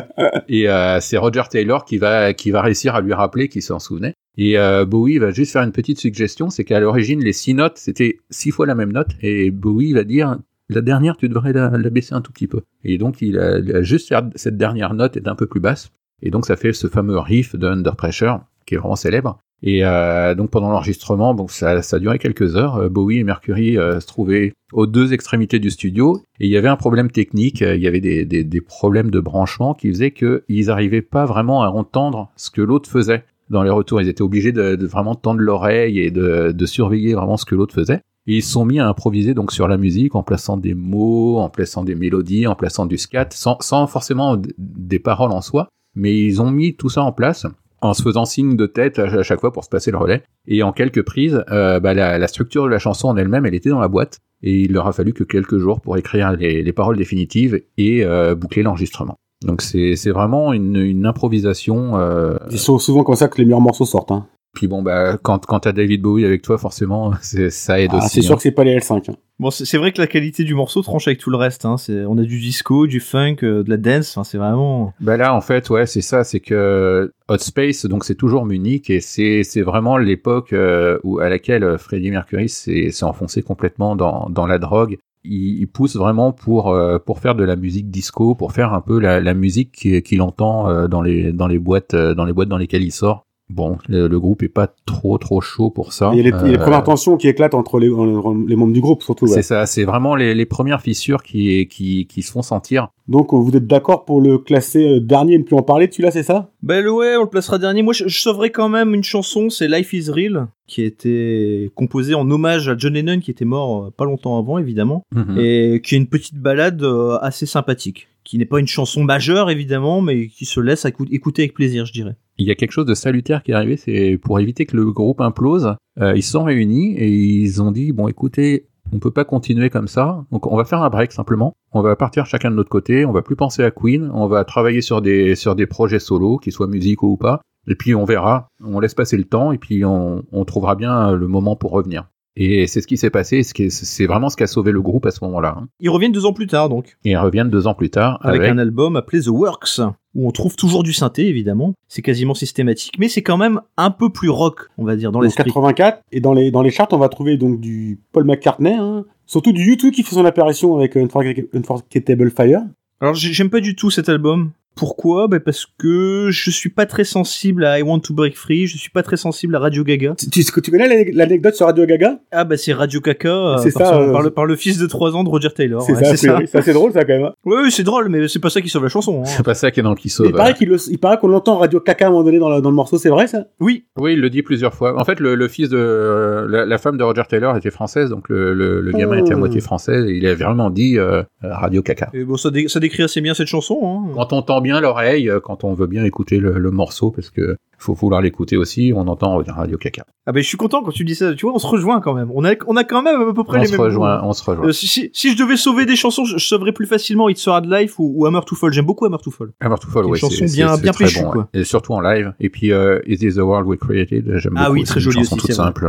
et 0.48 0.70
euh, 0.70 1.00
c'est 1.00 1.18
Roger 1.18 1.44
Taylor 1.50 1.86
qui 1.86 1.98
va 1.98 2.34
qui 2.34 2.52
va 2.52 2.62
réussir 2.62 2.96
à 2.96 3.02
lui 3.02 3.14
rappeler 3.14 3.48
qu'il 3.48 3.62
s'en 3.62 3.80
souvenait. 3.80 4.14
Et 4.36 4.58
euh, 4.58 4.86
Bowie 4.86 5.20
va 5.20 5.30
juste 5.30 5.54
faire 5.54 5.62
une 5.62 5.72
petite 5.72 6.00
suggestion, 6.00 6.50
c'est 6.50 6.64
qu'à 6.64 6.80
l'origine 6.80 7.24
les 7.24 7.34
six 7.34 7.54
notes 7.54 7.78
c'était 7.78 8.18
six 8.30 8.52
fois 8.52 8.66
la 8.66 8.76
même 8.76 8.92
note 8.92 9.10
et 9.22 9.52
Bowie 9.52 9.94
va 9.94 10.04
dire 10.04 10.38
la 10.74 10.82
dernière 10.82 11.18
tu 11.18 11.30
devrais 11.30 11.54
la, 11.54 11.70
baisser 11.90 12.14
un 12.14 12.22
tout 12.22 12.32
petit 12.32 12.48
peu. 12.48 12.62
Et 12.84 12.98
donc 12.98 13.22
il 13.22 13.38
a, 13.40 13.82
juste 13.82 14.14
cette 14.36 14.58
dernière 14.58 14.94
note 14.94 15.18
est 15.18 15.28
un 15.28 15.36
peu 15.36 15.48
plus 15.48 15.60
basse 15.60 15.92
et 16.22 16.32
donc 16.32 16.46
ça 16.46 16.56
fait 16.56 16.74
ce 16.74 16.88
fameux 16.88 17.20
riff 17.20 17.56
de 17.56 17.68
Under 17.68 17.96
Pressure 17.96 18.42
qui 18.66 18.76
est 18.76 18.78
vraiment 18.78 18.96
célèbre. 18.96 19.40
Et 19.66 19.86
euh, 19.86 20.36
donc 20.36 20.50
pendant 20.52 20.70
l'enregistrement, 20.70 21.36
ça, 21.48 21.82
ça 21.82 21.96
a 21.96 22.00
duré 22.00 22.20
quelques 22.20 22.58
heures. 22.58 22.76
Euh, 22.76 22.90
Bowie 22.90 23.20
et 23.20 23.24
Mercury 23.24 23.78
euh, 23.78 24.02
se 24.02 24.08
trouvaient 24.08 24.54
aux 24.74 24.88
deux 24.88 25.14
extrémités 25.14 25.60
du 25.60 25.70
studio 25.70 26.22
et 26.42 26.46
il 26.46 26.52
y 26.52 26.58
avait 26.58 26.68
un 26.68 26.76
problème 26.76 27.10
technique, 27.10 27.62
il 27.62 27.82
y 27.82 27.88
avait 27.88 28.02
des, 28.02 28.62
problèmes 28.62 29.10
de 29.10 29.22
branchement 29.22 29.74
qui 29.74 29.88
faisaient 29.90 30.12
qu'ils 30.12 30.66
n'arrivaient 30.66 31.02
pas 31.02 31.26
vraiment 31.26 31.64
à 31.64 31.70
entendre 31.70 32.30
ce 32.36 32.52
que 32.52 32.62
l'autre 32.62 32.90
faisait 32.90 33.24
dans 33.50 33.64
les 33.64 33.70
retours. 33.70 34.02
Ils 34.02 34.10
étaient 34.10 34.22
obligés 34.22 34.52
de, 34.52 34.86
vraiment 34.86 35.16
tendre 35.16 35.40
l'oreille 35.40 36.00
et 36.00 36.12
de 36.12 36.66
surveiller 36.66 37.14
vraiment 37.14 37.38
ce 37.38 37.46
que 37.46 37.56
l'autre 37.56 37.76
faisait. 37.76 38.02
Et 38.28 38.38
ils 38.38 38.44
sont 38.44 38.66
mis 38.66 38.80
à 38.80 38.88
improviser 38.88 39.34
donc 39.34 39.52
sur 39.52 39.68
la 39.68 39.78
musique 39.78 40.16
en 40.16 40.24
plaçant 40.24 40.58
des 40.58 40.74
mots, 40.74 41.40
en 41.40 41.50
plaçant 41.50 41.84
des 41.84 41.96
mélodies, 41.96 42.48
en 42.48 42.56
plaçant 42.56 42.86
du 42.86 42.98
scat, 42.98 43.28
sans, 43.32 43.58
sans 43.60 43.86
forcément 43.88 44.38
des 44.58 45.00
paroles 45.00 45.32
en 45.32 45.42
soi. 45.42 45.68
Mais 45.96 46.18
ils 46.18 46.42
ont 46.42 46.50
mis 46.50 46.76
tout 46.76 46.90
ça 46.90 47.04
en 47.04 47.12
place 47.12 47.46
en 47.82 47.94
se 47.94 48.02
faisant 48.02 48.24
signe 48.24 48.56
de 48.56 48.66
tête 48.66 48.98
à 48.98 49.24
chaque 49.24 49.42
fois 49.42 49.52
pour 49.52 49.66
se 49.66 49.70
passer 49.70 49.92
le 49.92 49.98
relais. 49.98 50.24
Et 50.48 50.64
en 50.64 50.72
quelques 50.72 51.04
prises, 51.04 51.44
euh, 51.52 51.82
bah, 51.82 51.94
la, 51.94 52.18
la 52.18 52.28
structure 52.30 52.64
de 52.64 52.70
la 52.70 52.80
chanson 52.80 53.10
en 53.10 53.18
elle-même, 53.18 53.46
elle 53.46 53.56
était 53.56 53.70
dans 53.70 53.82
la 53.82 53.90
boîte. 53.90 54.20
Et 54.42 54.62
il 54.62 54.72
leur 54.72 54.88
a 54.88 54.94
fallu 54.94 55.12
que 55.14 55.26
quelques 55.26 55.58
jours 55.58 55.82
pour 55.82 55.98
écrire 55.98 56.32
les, 56.32 56.64
les 56.64 56.74
paroles 56.74 56.98
définitives 56.98 57.62
et 57.78 58.06
euh, 58.06 58.36
boucler 58.36 58.64
l'enregistrement. 58.64 59.16
Donc 59.46 59.62
c'est 59.62 59.98
c'est 59.98 60.12
vraiment 60.12 60.54
une, 60.54 60.78
une 60.78 61.06
improvisation. 61.06 61.98
euh, 61.98 62.38
Ils 62.52 62.58
sont 62.60 62.80
souvent 62.80 63.04
comme 63.04 63.16
ça 63.16 63.28
que 63.28 63.38
les 63.38 63.44
meilleurs 63.46 63.60
morceaux 63.62 63.86
sortent. 63.86 64.12
Hein. 64.12 64.28
Puis 64.54 64.68
bon, 64.68 64.84
bah, 64.84 65.18
quand, 65.22 65.46
quand 65.48 65.62
t'as 65.62 65.72
David 65.72 66.02
Bowie 66.02 66.26
avec 66.26 66.42
toi, 66.44 66.58
forcément, 66.58 67.12
c'est- 67.22 67.50
ça 67.50 67.80
aide 67.82 67.90
Ah, 67.94 67.98
aussi. 67.98 68.10
c'est 68.10 68.22
sûr 68.22 68.34
hein. 68.34 68.36
que 68.36 68.42
c'est 68.44 68.52
pas 68.52 68.64
les 68.64 68.78
L5. 68.78 69.10
hein. 69.12 69.16
Bon, 69.40 69.50
c'est 69.50 69.66
c'est 69.66 69.80
vrai 69.80 69.92
que 69.92 70.00
la 70.00 70.06
qualité 70.06 70.44
du 70.44 70.54
morceau 70.54 70.84
tranche 70.84 71.08
avec 71.08 71.20
tout 71.20 71.32
le 71.32 71.38
reste. 71.38 71.66
Hein. 71.66 71.78
C'est- 71.78 72.06
On 72.06 72.18
a 72.20 72.22
du 72.24 72.40
disco, 72.40 72.86
du 72.86 73.00
funk, 73.00 73.38
euh, 73.44 73.64
de 73.64 73.70
la 73.70 73.78
dance. 73.78 74.16
Enfin, 74.16 74.24
c'est 74.24 74.38
vraiment. 74.38 74.94
Bah 75.02 75.18
là, 75.18 75.34
en 75.34 75.42
fait, 75.42 75.70
ouais, 75.72 75.88
c'est 75.88 76.02
ça, 76.02 76.24
c'est 76.24 76.40
que 76.40 77.12
Hot 77.30 77.38
Space, 77.40 77.88
donc 77.88 78.06
c'est 78.06 78.14
toujours 78.16 78.46
Munich 78.46 78.90
et 78.92 79.02
c'est 79.02 79.44
c'est 79.44 79.62
vraiment 79.64 79.98
l'époque 79.98 80.54
euh, 80.54 81.00
où 81.04 81.20
à 81.20 81.30
laquelle 81.30 81.64
euh, 81.64 81.78
Freddie 81.80 82.12
Mercury 82.12 82.48
s'est 82.48 82.92
s'est 82.92 83.06
enfoncé 83.06 83.42
complètement 83.42 83.96
dans 83.96 84.30
dans 84.30 84.46
la 84.46 84.60
drogue. 84.60 84.98
Il, 85.26 85.60
il 85.62 85.68
pousse 85.68 85.96
vraiment 85.96 86.32
pour 86.32 86.70
euh, 86.72 87.00
pour 87.00 87.20
faire 87.20 87.34
de 87.34 87.44
la 87.44 87.56
musique 87.56 87.90
disco, 87.90 88.36
pour 88.36 88.52
faire 88.52 88.72
un 88.74 88.82
peu 88.82 89.00
la, 89.00 89.20
la 89.20 89.34
musique 89.34 89.72
qu'il 89.72 90.04
qu'il 90.04 90.22
entend 90.22 90.70
euh, 90.70 90.88
dans 90.88 91.02
les 91.02 91.34
dans 91.34 91.48
les 91.48 91.60
boîtes 91.60 91.96
euh, 91.96 92.14
dans 92.14 92.26
les 92.26 92.34
boîtes 92.34 92.50
dans 92.50 92.58
lesquelles 92.58 92.84
il 92.84 92.92
sort. 92.92 93.26
Bon, 93.50 93.78
le, 93.90 94.08
le 94.08 94.20
groupe 94.20 94.42
est 94.42 94.48
pas 94.50 94.68
trop 94.86 95.18
trop 95.18 95.42
chaud 95.42 95.70
pour 95.70 95.92
ça. 95.94 96.12
Il 96.14 96.18
y 96.18 96.20
a 96.22 96.24
les, 96.24 96.34
Euh, 96.34 96.58
premières 96.58 96.84
tensions 96.84 97.18
qui 97.18 97.28
éclatent 97.28 97.54
entre 97.54 97.78
les, 97.78 97.88
les 97.88 98.56
membres 98.56 98.72
du 98.74 98.80
groupe, 98.82 99.04
surtout. 99.04 99.26
ouais. 99.26 99.32
C'est 99.32 99.42
ça, 99.44 99.66
c'est 99.66 99.84
vraiment 99.84 100.16
les, 100.16 100.34
les 100.34 100.46
premières 100.46 100.82
fissures 100.82 101.22
qui, 101.24 101.68
qui, 101.68 102.08
qui 102.08 102.22
se 102.22 102.32
font 102.32 102.42
sentir. 102.42 102.88
Donc, 103.10 103.34
vous 103.34 103.56
êtes 103.56 103.68
d'accord 103.68 104.06
pour 104.06 104.22
le 104.22 104.38
classer 104.38 104.88
euh, 104.96 105.00
dernier 105.02 105.34
et 105.34 105.38
ne 105.38 105.44
plus 105.44 105.58
en 105.58 105.62
parler, 105.62 105.90
celui-là, 105.92 106.10
c'est 106.12 106.24
ça? 106.24 106.52
Ben 106.64 106.88
ouais, 106.88 107.18
on 107.18 107.24
le 107.24 107.30
placera 107.30 107.58
dernier. 107.58 107.84
Moi, 107.84 107.94
je, 107.94 108.08
je 108.08 108.20
sauverai 108.20 108.50
quand 108.50 108.70
même 108.70 108.94
une 108.94 109.04
chanson, 109.04 109.50
c'est 109.50 109.68
Life 109.68 109.92
is 109.92 110.10
Real, 110.10 110.48
qui 110.66 110.82
a 110.82 110.86
été 110.86 111.70
composée 111.76 112.16
en 112.16 112.30
hommage 112.32 112.70
à 112.70 112.78
John 112.78 112.94
Lennon, 112.94 113.20
qui 113.20 113.30
était 113.30 113.46
mort 113.46 113.86
euh, 113.88 113.92
pas 113.96 114.06
longtemps 114.06 114.40
avant, 114.40 114.58
évidemment, 114.58 115.04
Mhm. 115.14 115.38
et 115.38 115.82
qui 115.84 115.96
est 115.96 115.98
une 115.98 116.08
petite 116.08 116.38
balade 116.40 116.84
assez 117.22 117.46
sympathique, 117.46 118.08
qui 118.24 118.38
n'est 118.38 118.46
pas 118.46 118.60
une 118.60 118.68
chanson 118.68 119.04
majeure, 119.04 119.50
évidemment, 119.50 120.02
mais 120.02 120.28
qui 120.28 120.46
se 120.46 120.60
laisse 120.60 120.86
écou- 120.86 121.08
écouter 121.12 121.44
avec 121.44 121.54
plaisir, 121.54 121.86
je 121.86 121.94
dirais. 121.94 122.16
Il 122.38 122.48
y 122.48 122.52
a 122.52 122.56
quelque 122.56 122.72
chose 122.72 122.86
de 122.86 122.94
salutaire 122.94 123.44
qui 123.44 123.52
est 123.52 123.56
arrivé, 123.56 123.78
c'est 123.78 124.18
pour 124.22 124.40
éviter 124.40 124.66
que 124.66 124.76
le 124.76 124.92
groupe 124.92 125.22
implose, 125.22 125.76
euh, 126.02 126.14
ils 126.16 126.24
se 126.24 126.32
sont 126.32 126.44
réunis 126.44 126.96
et 126.98 127.08
ils 127.08 127.62
ont 127.62 127.72
dit, 127.72 127.92
bon 127.92 128.08
écoutez, 128.08 128.68
on 128.92 129.00
peut 129.00 129.12
pas 129.12 129.26
continuer 129.26 129.70
comme 129.70 129.88
ça, 129.88 130.26
donc 130.32 130.52
on 130.52 130.56
va 130.58 130.66
faire 130.66 130.82
un 130.82 130.90
break 130.90 131.12
simplement, 131.12 131.54
on 131.72 131.82
va 131.82 131.96
partir 131.96 132.26
chacun 132.26 132.52
de 132.52 132.56
notre 132.56 132.70
côté, 132.70 133.06
on 133.06 133.12
va 133.12 133.22
plus 133.22 133.36
penser 133.36 133.64
à 133.64 133.72
Queen, 133.72 134.10
on 134.14 134.28
va 134.28 134.44
travailler 134.46 134.82
sur 134.82 135.02
des, 135.02 135.36
sur 135.36 135.56
des 135.56 135.68
projets 135.68 136.00
solos, 136.00 136.38
qu'ils 136.38 136.54
soient 136.54 136.68
musicaux 136.68 137.12
ou 137.12 137.18
pas, 137.18 137.42
et 137.68 137.76
puis 137.76 137.96
on 137.96 138.04
verra, 138.06 138.48
on 138.64 138.80
laisse 138.80 138.94
passer 138.94 139.18
le 139.18 139.24
temps 139.24 139.52
et 139.52 139.58
puis 139.58 139.86
on, 139.86 140.24
on 140.32 140.46
trouvera 140.46 140.76
bien 140.76 141.12
le 141.14 141.28
moment 141.28 141.56
pour 141.56 141.72
revenir. 141.72 142.10
Et 142.36 142.66
c'est 142.66 142.82
ce 142.82 142.88
qui 142.88 142.98
s'est 142.98 143.12
passé, 143.12 143.44
c'est 143.44 144.06
vraiment 144.08 144.30
ce 144.30 144.36
qui 144.36 144.44
a 144.44 144.48
sauvé 144.48 144.72
le 144.72 144.82
groupe 144.82 145.06
à 145.06 145.12
ce 145.12 145.24
moment-là. 145.26 145.56
hein. 145.60 145.68
Ils 145.80 145.90
reviennent 145.92 146.12
deux 146.12 146.26
ans 146.26 146.34
plus 146.34 146.48
tard, 146.48 146.68
donc, 146.70 146.98
Et 147.06 147.12
ils 147.12 147.18
reviennent 147.18 147.50
deux 147.50 147.68
ans 147.68 147.76
plus 147.76 147.92
tard 147.92 148.18
avec, 148.24 148.42
avec, 148.42 148.52
un 148.52 148.58
album 148.58 148.96
appelé 148.96 149.22
The 149.22 149.28
Works, 149.28 149.80
où 150.16 150.28
on 150.28 150.32
trouve 150.32 150.56
toujours 150.56 150.82
du 150.82 150.94
synthé, 150.94 151.28
évidemment. 151.28 151.74
C'est 151.88 152.02
quasiment 152.02 152.34
systématique, 152.34 152.96
mais 152.98 153.08
c'est 153.08 153.22
quand 153.22 153.38
même 153.38 153.62
un 153.78 153.92
peu 153.92 154.10
plus 154.10 154.30
rock, 154.30 154.70
on 154.80 154.84
va 154.86 154.96
dire, 154.96 155.12
dans 155.12 155.22
l'esprit. 155.22 155.44
84. 155.46 156.02
Et 156.12 156.22
dans 156.22 156.34
les, 156.34 156.50
dans 156.50 156.64
les 156.64 156.72
charts, 156.72 156.88
on 156.92 156.98
va 156.98 157.10
trouver 157.10 157.38
donc 157.38 157.60
du 157.60 158.00
Paul 158.12 158.24
McCartney, 158.26 158.74
hein. 158.74 159.06
surtout 159.28 159.52
du 159.52 159.76
U2 159.76 159.92
qui 159.92 160.02
fait 160.02 160.16
son 160.16 160.26
apparition 160.26 160.76
avec 160.76 160.96
Unforg- 160.96 161.48
Unforgettable 161.54 162.32
Fire. 162.32 162.62
Alors 163.00 163.14
j'ai- 163.16 163.32
j'aime 163.34 163.50
pas 163.52 163.60
du 163.60 163.76
tout 163.76 163.92
cet 163.92 164.10
album. 164.10 164.52
Pourquoi? 164.76 165.28
Bah 165.28 165.40
Parce 165.40 165.66
que 165.78 166.28
je 166.32 166.50
suis 166.52 166.70
pas 166.70 166.86
très 166.86 167.04
sensible 167.04 167.64
à 167.66 167.80
I 167.80 167.82
Want 167.84 168.00
to 168.00 168.14
Break 168.14 168.36
Free, 168.36 168.68
je 168.68 168.78
suis 168.78 168.90
pas 168.90 169.04
très 169.04 169.18
sensible 169.18 169.56
à 169.56 169.60
Radio 169.60 169.84
Gaga. 169.84 170.16
Tu, 170.18 170.30
tu, 170.30 170.44
tu 170.62 170.72
connais 170.72 170.88
l'ane- 170.88 171.14
l'anecdote 171.16 171.56
sur 171.56 171.66
Radio 171.68 171.86
Gaga? 171.86 172.20
Ah 172.32 172.44
bah 172.44 172.58
c'est 172.58 172.74
Radio 172.74 173.00
Caca 173.02 173.30
euh, 173.30 173.58
C'est 173.58 173.72
par, 173.74 173.88
ça, 173.88 173.94
son- 173.94 174.02
euh, 174.02 174.12
par 174.12 174.22
le, 174.22 174.30
par 174.32 174.46
le 174.46 174.56
fils 174.56 174.78
de 174.78 174.88
3 174.88 175.16
ans 175.16 175.24
de 175.24 175.30
Roger 175.30 175.50
Taylor. 175.56 175.82
C'est 175.84 175.94
ouais, 175.94 176.04
ça, 176.16 176.16
c'est 176.46 176.58
assez 176.58 176.74
drôle 176.74 176.92
ça 176.92 177.04
quand 177.06 177.14
même. 177.14 177.26
hein. 177.26 177.34
Ouais, 177.46 177.58
oui, 177.64 177.72
c'est 177.72 177.84
drôle, 177.84 178.10
mais 178.10 178.28
c'est 178.28 178.40
pas 178.40 178.50
ça 178.50 178.62
qui 178.62 178.70
sauve 178.70 178.84
la 178.84 178.90
chanson. 178.90 179.22
hein. 179.22 179.26
c'est 179.26 179.44
pas 179.44 179.54
ça 179.54 179.70
qui 179.72 179.80
est 179.80 179.84
dans 179.84 179.92
le 179.92 179.96
qui 179.96 180.08
Il 180.08 180.12
sauve. 180.12 180.32
paraît 180.32 180.54
qu'il 180.54 180.70
le- 180.70 180.78
il 180.90 180.98
paraît 180.98 181.18
qu'on 181.18 181.28
l'entend 181.28 181.58
Radio 181.58 181.80
Caca 181.80 182.06
à 182.06 182.08
un 182.08 182.12
moment 182.12 182.24
donné 182.24 182.40
dans 182.40 182.50
le, 182.50 182.62
dans 182.62 182.70
le 182.70 182.76
morceau, 182.76 182.98
c'est 182.98 183.10
vrai 183.10 183.28
ça? 183.28 183.46
Oui, 183.60 183.86
Oui, 183.98 184.14
il 184.14 184.22
le 184.22 184.30
dit 184.30 184.42
plusieurs 184.42 184.74
fois. 184.74 185.00
En 185.00 185.06
fait, 185.06 185.20
le, 185.20 185.36
le 185.36 185.48
fils 185.48 185.70
de 185.70 185.78
euh, 185.78 186.48
la, 186.50 186.66
la 186.66 186.78
femme 186.78 186.98
de 186.98 187.04
Roger 187.04 187.24
Taylor 187.30 187.56
était 187.58 187.72
française, 187.72 188.10
donc 188.10 188.30
le, 188.30 188.54
le, 188.54 188.82
le 188.82 188.92
gamin 188.92 189.18
Oh. 189.20 189.26
était 189.26 189.34
à 189.34 189.38
moitié 189.38 189.62
français. 189.62 190.06
Et 190.10 190.18
il 190.18 190.26
a 190.26 190.34
vraiment 190.36 190.70
dit 190.70 190.98
euh, 190.98 191.22
Radio 191.42 191.82
Caca. 191.82 192.10
et 192.14 192.24
bon, 192.24 192.36
ça, 192.38 192.50
dé- 192.50 192.68
ça 192.68 192.80
décrit 192.80 193.04
assez 193.04 193.22
bien 193.22 193.34
cette 193.34 193.48
chanson. 193.48 193.80
Hein. 193.84 194.12
Quand 194.16 194.34
on 194.34 194.42
bien 194.64 194.82
l'oreille, 194.82 195.30
euh, 195.30 195.40
quand 195.40 195.64
on 195.64 195.74
veut 195.76 195.86
bien 195.88 196.04
écouter 196.04 196.40
le, 196.40 196.58
le 196.58 196.72
morceau, 196.72 197.12
parce 197.12 197.30
que 197.30 197.56
faut 197.78 197.94
vouloir 197.94 198.22
l'écouter 198.22 198.56
aussi, 198.56 198.94
on 198.96 199.08
entend 199.08 199.38
Radio 199.46 199.78
Caca. 199.78 200.06
Ah 200.26 200.32
bah 200.32 200.40
je 200.40 200.48
suis 200.48 200.56
content 200.58 200.82
quand 200.84 200.92
tu 200.92 201.04
dis 201.04 201.16
ça. 201.16 201.34
Tu 201.36 201.46
vois, 201.46 201.54
on 201.54 201.60
se 201.60 201.68
rejoint 201.68 202.00
quand 202.00 202.14
même. 202.14 202.32
On 202.34 202.46
a, 202.46 202.54
on 202.68 202.78
a 202.78 202.86
quand 202.86 203.02
même 203.04 203.20
à 203.22 203.34
peu 203.34 203.44
près 203.44 203.58
On 203.58 203.62
les 203.62 203.68
se 203.68 203.74
mêmes. 203.74 203.82
rejoint, 203.82 204.22
on 204.24 204.32
se 204.32 204.42
rejoint. 204.44 204.66
Euh, 204.68 204.72
si, 204.72 204.88
si, 204.88 205.10
si 205.14 205.32
je 205.34 205.38
devais 205.38 205.58
sauver 205.58 205.86
des 205.86 205.98
chansons, 205.98 206.24
je, 206.24 206.38
je 206.38 206.48
sauverais 206.48 206.72
plus 206.72 206.86
facilement 206.86 207.28
It's 207.28 207.46
Hard 207.46 207.66
Life 207.70 208.00
ou, 208.00 208.14
ou 208.16 208.26
Hammer 208.26 208.40
to 208.48 208.56
Fall. 208.56 208.72
J'aime 208.72 208.86
beaucoup 208.86 209.06
Hammer 209.06 209.18
to 209.22 209.32
Fall. 209.32 209.50
Hammer 209.60 209.76
to 209.82 209.90
Fall, 209.90 210.06
ouais, 210.06 210.18
chanson 210.18 210.46
bien- 210.46 210.78
bien 210.78 210.92
très 210.94 211.06
péchue, 211.06 211.24
bon, 211.24 211.30
quoi. 211.32 211.50
Et 211.54 211.66
surtout 211.66 211.92
en 211.94 212.00
live. 212.00 212.34
Et 212.40 212.50
puis, 212.50 212.72
euh, 212.72 213.00
Is 213.06 213.18
This 213.18 213.36
the 213.36 213.40
World 213.40 213.68
We 213.68 213.78
Created 213.78 214.38
J'aime 214.38 214.54
Ah 214.56 214.64
beaucoup. 214.68 214.74
oui, 214.76 214.84
très 214.86 214.94
c'est 214.94 215.06
une 215.06 215.12
joli 215.12 215.18
chanson 215.26 215.36
aussi, 215.36 215.48
toute 215.48 215.56
simple. 215.56 215.86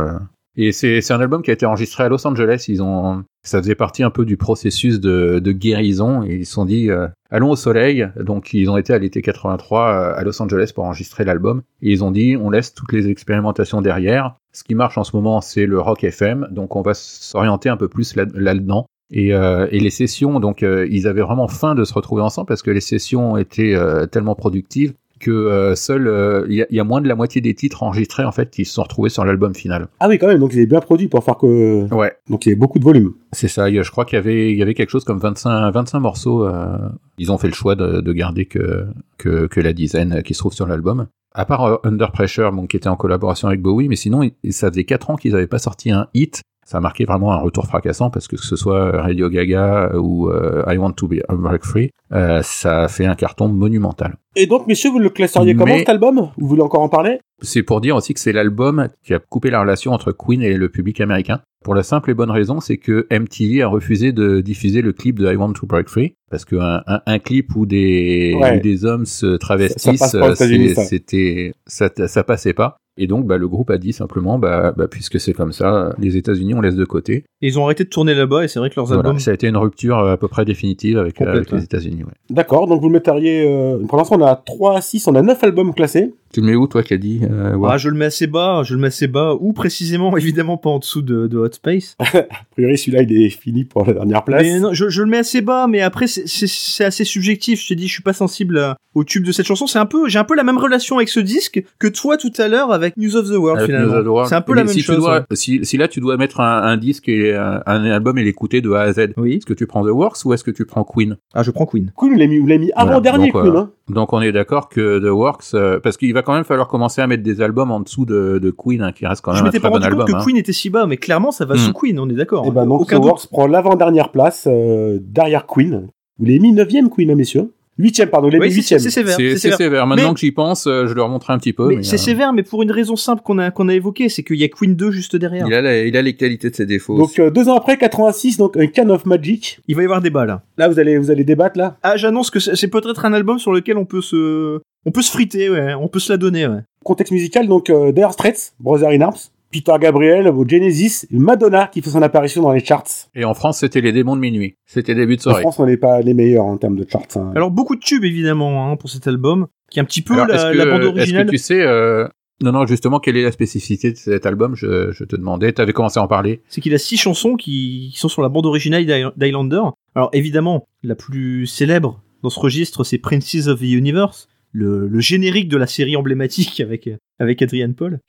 Et 0.57 0.71
c'est 0.71 1.11
un 1.11 1.19
album 1.19 1.41
qui 1.41 1.49
a 1.49 1.53
été 1.53 1.65
enregistré 1.65 2.03
à 2.03 2.09
Los 2.09 2.25
Angeles. 2.25 2.65
Ils 2.69 2.81
ont, 2.81 3.23
ça 3.43 3.61
faisait 3.61 3.75
partie 3.75 4.03
un 4.03 4.09
peu 4.09 4.23
du 4.25 4.37
processus 4.37 4.99
de, 5.01 5.39
de 5.39 5.51
guérison. 5.51 6.23
Et 6.23 6.35
ils 6.35 6.45
se 6.45 6.53
sont 6.53 6.65
dit, 6.65 6.89
euh, 6.89 7.07
allons 7.29 7.51
au 7.51 7.55
soleil. 7.57 8.07
Donc 8.19 8.53
ils 8.53 8.69
ont 8.69 8.77
été 8.77 8.93
à 8.93 8.97
l'été 8.97 9.21
83 9.21 9.81
euh, 9.81 10.13
à 10.15 10.23
Los 10.23 10.41
Angeles 10.41 10.71
pour 10.73 10.85
enregistrer 10.85 11.25
l'album. 11.25 11.61
Et 11.81 11.91
ils 11.91 12.03
ont 12.03 12.11
dit, 12.11 12.37
on 12.39 12.49
laisse 12.49 12.73
toutes 12.73 12.93
les 12.93 13.09
expérimentations 13.09 13.81
derrière. 13.81 14.35
Ce 14.53 14.63
qui 14.63 14.75
marche 14.75 14.97
en 14.97 15.03
ce 15.03 15.15
moment, 15.15 15.41
c'est 15.41 15.65
le 15.65 15.79
rock 15.79 16.03
FM. 16.05 16.47
Donc 16.51 16.75
on 16.77 16.81
va 16.81 16.93
s'orienter 16.93 17.67
un 17.67 17.77
peu 17.77 17.89
plus 17.89 18.15
là- 18.15 18.25
là-dedans. 18.33 18.85
Et, 19.11 19.33
euh, 19.33 19.67
et 19.71 19.79
les 19.79 19.91
sessions, 19.91 20.39
donc 20.39 20.63
euh, 20.63 20.87
ils 20.89 21.05
avaient 21.07 21.21
vraiment 21.21 21.47
faim 21.47 21.75
de 21.75 21.83
se 21.83 21.93
retrouver 21.93 22.23
ensemble 22.23 22.47
parce 22.47 22.63
que 22.63 22.71
les 22.71 22.81
sessions 22.81 23.37
étaient 23.37 23.77
tellement 24.09 24.35
productives 24.35 24.93
que 25.19 25.31
euh, 25.31 25.75
seul 25.75 26.07
euh, 26.07 26.45
il 26.49 26.55
y, 26.55 26.61
a- 26.61 26.67
il 26.69 26.75
y 26.75 26.79
a 26.79 26.83
moins 26.83 27.01
de 27.01 27.07
la 27.07 27.15
moitié 27.15 27.41
des 27.41 27.53
titres 27.53 27.83
enregistrés 27.83 28.25
en 28.25 28.31
fait 28.31 28.49
qui 28.51 28.65
se 28.65 28.73
sont 28.73 28.83
retrouvés 28.83 29.09
sur 29.09 29.23
l'album 29.25 29.53
final. 29.55 29.87
Ah 29.99 30.07
oui, 30.09 30.17
quand 30.17 30.27
même, 30.27 30.39
donc 30.39 30.53
il 30.53 30.59
est 30.59 30.65
bien 30.65 30.79
produit 30.81 31.07
pour 31.07 31.23
faire 31.23 31.37
que. 31.37 31.93
Ouais, 31.93 32.13
Donc 32.29 32.45
il 32.45 32.49
y 32.49 32.51
a 32.53 32.55
beaucoup 32.55 32.79
de 32.79 32.83
volume. 32.83 33.13
c'est 33.31 33.47
ça. 33.47 33.71
Je 33.71 33.89
crois 33.91 34.05
qu'il 34.05 34.17
y 34.17 34.19
avait 34.19 34.51
il 34.51 34.57
y 34.57 34.61
avait 34.61 34.73
quelque 34.73 34.89
chose 34.89 35.03
comme 35.05 35.19
25 35.19 35.71
25 35.71 35.99
morceaux. 35.99 36.45
euh, 36.47 36.77
ils 37.17 37.31
ont 37.31 37.37
fait 37.37 37.47
le 37.47 37.53
choix 37.53 37.75
de, 37.75 38.01
de 38.01 38.13
garder 38.13 38.45
que, 38.45 38.85
que 39.17 39.47
que 39.47 39.59
la 39.61 39.71
dizaine 39.73 40.21
qui 40.23 40.33
se 40.33 40.39
trouve 40.39 40.53
sur 40.53 40.67
l'album. 40.67 41.07
À 41.33 41.43
part 41.45 41.79
Under 41.83 42.11
Pressure, 42.13 42.51
bon, 42.53 42.65
qui 42.65 42.77
était 42.77 42.87
en 42.87 42.95
collaboration 42.95 43.49
avec 43.49 43.61
Bowie, 43.61 43.89
mais 43.89 43.97
sinon, 43.97 44.21
ça 44.51 44.69
faisait 44.69 44.85
4 44.85 45.09
ans 45.09 45.15
qu'ils 45.17 45.33
n'avaient 45.33 45.47
pas 45.47 45.59
sorti 45.59 45.91
un 45.91 46.07
hit. 46.13 46.41
Ça 46.67 46.79
a 46.79 46.81
marqué 46.81 47.05
vraiment 47.05 47.31
un 47.31 47.37
retour 47.37 47.65
fracassant 47.67 48.09
parce 48.09 48.27
que 48.27 48.35
que 48.35 48.41
ce 48.43 48.55
soit 48.55 48.91
Radio 49.01 49.29
Gaga 49.29 49.91
ou 49.97 50.29
euh, 50.29 50.63
I 50.67 50.77
Want 50.77 50.93
to 50.93 51.07
Be 51.07 51.17
Break 51.29 51.63
Free, 51.63 51.91
euh, 52.11 52.41
ça 52.43 52.83
a 52.83 52.87
fait 52.87 53.05
un 53.05 53.13
carton 53.15 53.47
monumental. 53.47 54.15
Et 54.35 54.47
donc, 54.47 54.65
messieurs, 54.67 54.89
vous 54.89 54.99
le 54.99 55.09
classeriez 55.09 55.55
comment 55.55 55.77
cet 55.77 55.89
album? 55.89 56.29
Vous 56.37 56.47
voulez 56.47 56.61
encore 56.63 56.81
en 56.81 56.89
parler? 56.89 57.19
C'est 57.41 57.63
pour 57.63 57.81
dire 57.81 57.95
aussi 57.95 58.13
que 58.13 58.19
c'est 58.19 58.33
l'album 58.33 58.87
qui 59.03 59.13
a 59.13 59.19
coupé 59.19 59.49
la 59.51 59.61
relation 59.61 59.91
entre 59.93 60.11
Queen 60.11 60.41
et 60.41 60.55
le 60.55 60.69
public 60.69 60.99
américain. 61.01 61.41
Pour 61.63 61.75
la 61.75 61.83
simple 61.83 62.11
et 62.11 62.13
bonne 62.13 62.31
raison, 62.31 62.59
c'est 62.59 62.77
que 62.77 63.07
MTV 63.11 63.61
a 63.61 63.67
refusé 63.67 64.11
de 64.11 64.41
diffuser 64.41 64.81
le 64.81 64.91
clip 64.91 65.19
de 65.19 65.31
I 65.31 65.35
Want 65.35 65.53
to 65.53 65.65
Break 65.67 65.87
Free 65.89 66.15
parce 66.29 66.45
qu'un 66.45 66.81
un, 66.87 67.01
un 67.05 67.19
clip 67.19 67.55
où 67.55 67.65
des, 67.65 68.35
Ouais. 68.39 68.57
où 68.57 68.61
des 68.61 68.85
hommes 68.85 69.05
se 69.05 69.37
travestissent, 69.37 69.99
ça 69.99 70.17
euh, 70.17 70.35
ça. 70.35 70.83
c'était 70.83 71.53
ça, 71.67 71.89
ça 72.07 72.23
passait 72.23 72.53
pas. 72.53 72.77
Et 72.97 73.07
donc, 73.07 73.25
bah, 73.27 73.37
le 73.37 73.47
groupe 73.47 73.69
a 73.71 73.77
dit 73.77 73.91
simplement, 73.91 74.39
bah, 74.39 74.73
bah, 74.75 74.87
puisque 74.87 75.19
c'est 75.19 75.33
comme 75.33 75.51
ça, 75.51 75.93
les 75.99 76.15
États-Unis 76.15 76.53
on 76.53 76.61
laisse 76.61 76.75
de 76.75 76.85
côté. 76.85 77.25
Et 77.41 77.47
ils 77.47 77.59
ont 77.59 77.65
arrêté 77.65 77.83
de 77.83 77.89
tourner 77.89 78.13
là-bas 78.13 78.45
et 78.45 78.47
c'est 78.47 78.59
vrai 78.59 78.69
que 78.69 78.75
leurs 78.77 78.85
Voilà, 78.85 79.01
albums. 79.01 79.19
ça 79.19 79.31
a 79.31 79.33
été 79.33 79.47
une 79.47 79.57
rupture 79.57 79.99
euh, 79.99 80.13
à 80.13 80.17
peu 80.17 80.27
près 80.29 80.45
définitive 80.45 80.97
avec, 80.97 81.21
euh, 81.21 81.25
avec 81.27 81.51
les. 81.51 81.63
États-Unis. 81.63 82.03
Ouais. 82.03 82.13
D'accord, 82.29 82.67
donc 82.67 82.79
vous 82.81 82.87
le 82.87 82.93
metteriez. 82.93 83.45
euh, 83.45 83.79
Pour 83.87 83.97
l'instant, 83.97 84.15
on 84.19 84.23
a 84.25 84.35
3 84.35 84.77
à 84.77 84.81
6, 84.81 85.07
on 85.07 85.15
a 85.15 85.21
9 85.21 85.43
albums 85.43 85.73
classés. 85.73 86.13
Tu 86.35 86.41
le 86.41 86.47
mets 86.47 86.55
où, 86.55 86.67
toi, 86.67 86.81
dit 86.81 87.21
euh, 87.23 87.51
Ah, 87.53 87.57
War 87.57 87.77
je 87.77 87.87
le 87.87 87.95
mets 87.95 88.05
assez 88.05 88.27
bas, 88.27 88.61
je 88.65 88.73
le 88.75 88.81
mets 88.81 88.87
assez 88.87 89.07
bas, 89.07 89.35
ou 89.39 89.53
précisément, 89.53 90.17
évidemment, 90.17 90.57
pas 90.57 90.69
en 90.69 90.79
dessous 90.79 91.01
de, 91.01 91.27
de 91.27 91.37
Hot 91.37 91.53
Space. 91.53 91.95
A 91.99 92.25
priori, 92.51 92.77
celui-là, 92.77 93.03
il 93.03 93.21
est 93.23 93.29
fini 93.29 93.63
pour 93.63 93.85
la 93.85 93.93
dernière 93.93 94.21
place. 94.25 94.43
Mais 94.43 94.59
non, 94.59 94.73
je, 94.73 94.89
je 94.89 95.01
le 95.01 95.07
mets 95.09 95.19
assez 95.19 95.39
bas, 95.39 95.67
mais 95.67 95.79
après, 95.79 96.07
c'est- 96.07 96.83
assez 96.83 97.05
subjectif. 97.05 97.61
Je 97.63 97.69
te 97.69 97.73
dis, 97.73 97.87
je 97.87 97.93
suis 97.93 98.03
pas 98.03 98.11
sensible 98.11 98.57
à- 98.57 98.75
au 98.95 99.05
tube 99.05 99.23
de 99.23 99.31
cette 99.31 99.45
chanson. 99.45 99.65
C'est 99.65 99.79
un 99.79 99.85
peu, 99.85 100.09
j'ai 100.09 100.19
un 100.19 100.25
peu 100.25 100.35
la 100.35 100.43
même 100.43 100.57
relation 100.57 100.97
avec 100.97 101.07
ce 101.07 101.21
disque 101.21 101.63
que 101.79 101.87
toi 101.87 102.17
tout 102.17 102.31
à 102.37 102.49
l'heure 102.49 102.73
avec 102.73 102.97
News 102.97 103.15
of 103.15 103.27
the 103.29 103.35
World, 103.37 103.59
Avec 103.63 103.73
finalement. 103.73 104.25
C'est 104.25 104.35
un 104.35 104.41
peu 104.41 104.51
Mais 104.53 104.59
la 104.59 104.63
même 104.65 104.73
si 104.73 104.81
chose. 104.81 104.95
Tu 104.97 105.01
dois, 105.01 105.19
ouais. 105.19 105.25
si, 105.35 105.63
si 105.63 105.77
là 105.77 105.87
tu 105.87 106.01
dois 106.01 106.17
mettre 106.17 106.41
un, 106.41 106.63
un 106.63 106.75
disque 106.75 107.07
et 107.07 107.33
un, 107.33 107.61
un 107.65 107.83
album 107.85 108.17
et 108.17 108.25
l'écouter 108.25 108.59
de 108.59 108.71
A 108.73 108.81
à 108.81 108.91
Z, 108.93 109.13
Oui. 109.15 109.35
est-ce 109.35 109.45
que 109.45 109.53
tu 109.53 109.67
prends 109.67 109.83
The 109.85 109.89
Works 109.91 110.17
ou 110.25 110.33
est-ce 110.33 110.43
que 110.43 110.51
tu 110.51 110.65
prends 110.65 110.83
Queen? 110.83 111.15
Ah, 111.33 111.43
je 111.43 111.51
prends 111.51 111.65
Queen. 111.65 111.91
Queen, 111.95 112.11
vous 112.13 112.17
l'avez 112.19 112.27
mis, 112.27 112.39
mis 112.41 112.71
Voilà, 112.75 112.91
avant-dernier, 112.91 113.31
donc, 113.31 113.41
Queen. 113.41 113.55
euh, 113.55 113.59
Hein. 113.59 113.69
Donc 113.87 114.13
on 114.13 114.21
est 114.21 114.31
d'accord 114.31 114.67
que 114.67 114.97
The 114.99 115.11
Works, 115.11 115.53
euh, 115.53 115.79
parce 115.79 115.97
qu'il 115.97 116.11
va 116.13 116.23
quand 116.23 116.33
même 116.33 116.43
falloir 116.43 116.67
commencer 116.67 117.01
à 117.01 117.07
mettre 117.07 117.21
des 117.21 117.39
albums 117.41 117.69
en 117.69 117.81
dessous 117.81 118.05
de, 118.05 118.39
de 118.39 118.49
Queen, 118.51 118.81
hein, 118.81 118.91
qui 118.91 119.05
reste 119.05 119.21
quand 119.23 119.31
Je 119.33 119.37
même 119.37 119.43
un 119.43 119.47
m'étais 119.49 119.59
très 119.59 119.69
pas 119.69 119.69
bon 119.69 119.75
rendu 119.75 119.85
compte 119.95 119.99
album. 120.01 120.15
que 120.15 120.21
hein. 120.21 120.25
Queen 120.25 120.37
était 120.37 120.53
si 120.53 120.69
bas, 120.71 120.87
mais 120.87 120.97
clairement, 120.97 121.31
ça 121.31 121.45
va 121.45 121.53
Hmm. 121.55 121.57
sous 121.59 121.73
Queen, 121.73 121.99
on 121.99 122.09
est 122.09 122.13
d'accord. 122.15 122.45
Et 122.47 122.51
ben 122.51 122.61
hein. 122.63 122.65
donc, 122.65 122.81
Aucun 122.81 122.97
The 122.97 123.01
doute. 123.01 123.09
Works 123.11 123.27
prend 123.31 123.45
l'avant-dernière 123.47 124.09
place, 124.11 124.47
euh, 124.49 124.97
derrière 125.01 125.45
Queen. 125.45 125.87
Vous 126.17 126.25
l'avez 126.25 126.39
mis 126.39 126.51
9ème, 126.53 126.89
Queen, 126.89 127.11
hein, 127.11 127.15
messieurs? 127.15 127.51
8ème, 127.77 128.07
pardon, 128.07 128.27
vous 128.27 128.31
l'avez 128.33 128.47
Oui, 128.47 128.55
mis 128.55 128.63
c'est 128.63 128.75
8ème. 128.75 128.79
c'est 128.79 128.89
sévère. 128.89 129.15
C'est 129.17 129.37
sévère. 129.37 129.57
sévère. 129.57 129.87
Maintenant 129.87 130.07
Mais- 130.09 130.13
que 130.13 130.19
j'y 130.21 130.31
pense, 130.31 130.65
euh, 130.65 130.87
je 130.87 130.93
le 130.93 131.03
remonterai 131.03 131.33
un 131.33 131.37
petit 131.39 131.51
peu. 131.51 131.67
Mais 131.67 131.75
mais, 131.77 131.83
c'est 131.83 131.95
euh, 131.95 131.99
sévère, 131.99 132.31
mais 132.31 132.43
pour 132.43 132.63
une 132.63 132.71
raison 132.71 132.95
simple 132.95 133.21
qu'on 133.21 133.37
a, 133.37 133.51
qu'on 133.51 133.67
a 133.67 133.73
évoquée, 133.73 134.07
c'est 134.07 134.23
qu'il 134.23 134.37
y 134.37 134.43
a 134.45 134.47
Queen 134.47 134.75
2 134.75 134.91
juste 134.91 135.15
derrière. 135.17 135.45
Il 135.47 135.53
a, 135.53 135.61
la- 135.61 135.83
il 135.83 135.95
a 135.97 136.01
les 136.01 136.15
qualités 136.15 136.49
de 136.49 136.55
ses 136.55 136.65
défauts. 136.65 136.97
Donc, 136.97 137.19
euh, 137.19 137.29
deux 137.29 137.49
ans 137.49 137.55
après, 137.57 137.77
86, 137.77 138.37
donc 138.37 138.55
un 138.55 138.67
Can 138.67 138.89
of 138.89 139.05
Magic. 139.05 139.59
Il 139.67 139.75
va 139.75 139.81
y 139.81 139.85
avoir 139.85 140.01
débat 140.01 140.25
là. 140.25 140.43
Là, 140.57 140.69
vous 140.69 140.79
allez, 140.79 140.97
vous 140.97 141.11
allez 141.11 141.25
débattre, 141.25 141.57
là? 141.59 141.77
Ah, 141.83 141.97
j'annonce 141.97 142.29
que 142.29 142.39
c'est 142.39 142.55
c'est 142.55 142.69
peut-être 142.69 143.03
un 143.05 143.11
album 143.13 143.39
sur 143.39 143.51
lequel 143.51 143.77
on 143.77 143.85
peut 143.85 144.01
se 144.01 144.59
On 144.85 144.91
peut 144.91 145.01
se 145.01 145.11
friter, 145.11 145.49
ouais. 145.49 145.73
On 145.73 145.87
peut 145.87 145.99
se 145.99 146.13
la 146.13 146.17
donner, 146.17 146.45
ouais. 146.47 146.59
Contexte 146.83 147.11
musical, 147.11 147.47
donc 147.47 147.69
euh, 147.71 147.91
Dire 147.91 148.11
Straits, 148.13 148.53
Brother 148.59 148.89
in 148.89 149.01
Arms, 149.01 149.17
Peter 149.63 149.73
Gabriel, 149.79 150.27
au 150.27 150.45
Genesis, 150.47 151.07
Madonna 151.11 151.67
qui 151.67 151.81
fait 151.81 151.89
son 151.89 152.01
apparition 152.01 152.41
dans 152.41 152.51
les 152.51 152.63
charts. 152.63 153.07
Et 153.15 153.23
en 153.23 153.33
France, 153.33 153.59
c'était 153.59 153.79
les 153.81 153.93
démons 153.93 154.15
de 154.15 154.21
minuit. 154.21 154.55
C'était 154.65 154.95
début 154.95 155.15
de 155.15 155.21
En 155.21 155.23
soirée. 155.23 155.41
France, 155.43 155.59
on 155.59 155.65
n'est 155.65 155.77
pas 155.77 156.01
les 156.01 156.13
meilleurs 156.13 156.43
en 156.45 156.57
termes 156.57 156.75
de 156.75 156.85
charts. 156.89 157.07
hein. 157.15 157.31
Alors 157.35 157.51
beaucoup 157.51 157.75
de 157.75 157.79
tubes 157.81 158.03
évidemment 158.03 158.69
hein, 158.69 158.75
pour 158.75 158.89
cet 158.89 159.07
album, 159.07 159.47
qui 159.71 159.79
est 159.79 159.81
un 159.81 159.85
petit 159.85 160.01
peu 160.01 160.13
Alors, 160.15 160.27
la, 160.27 160.35
est-ce 160.35 160.51
que- 160.51 160.57
la 160.57 160.65
bande 160.65 160.81
Est-ce 160.81 160.89
originale. 160.89 161.25
que 161.27 161.31
tu 161.31 161.37
sais, 161.37 161.61
euh, 161.61 162.07
non, 162.43 162.51
non, 162.51 162.65
justement, 162.65 162.99
quelle 162.99 163.15
est 163.15 163.23
la 163.23 163.31
spécificité 163.31 163.91
de 163.91 163.97
cet 163.97 164.25
album? 164.25 164.55
Je, 164.55 164.91
je 164.91 165.05
te 165.05 165.15
demandais. 165.15 165.53
T'avais 165.53 165.71
commencé 165.71 165.99
à 165.99 166.03
en 166.03 166.07
parler. 166.09 166.41
C'est 166.49 166.59
qu'il 166.59 166.73
a 166.73 166.77
six 166.77 166.97
chansons 166.97 167.35
qui, 167.35 167.91
qui 167.93 167.97
sont 167.99 168.09
sur 168.09 168.21
la 168.21 168.27
bande 168.29 168.45
originale 168.45 168.85
d'Highlander. 169.15 169.61
Alors 169.95 170.09
évidemment, 170.11 170.67
la 170.83 170.95
plus 170.95 171.47
célèbre 171.47 172.01
dans 172.23 172.29
ce 172.29 172.39
registre, 172.41 172.83
c'est 172.83 172.97
Princess 172.97 173.47
of 173.47 173.59
the 173.59 173.63
Universe, 173.71 174.27
le, 174.51 174.87
le 174.87 174.99
générique 174.99 175.47
de 175.47 175.55
la 175.57 175.67
série 175.67 175.95
emblématique 175.95 176.59
avec 176.59 176.89
avec 177.19 177.41
Adrian 177.41 177.71
Paul. 177.71 177.99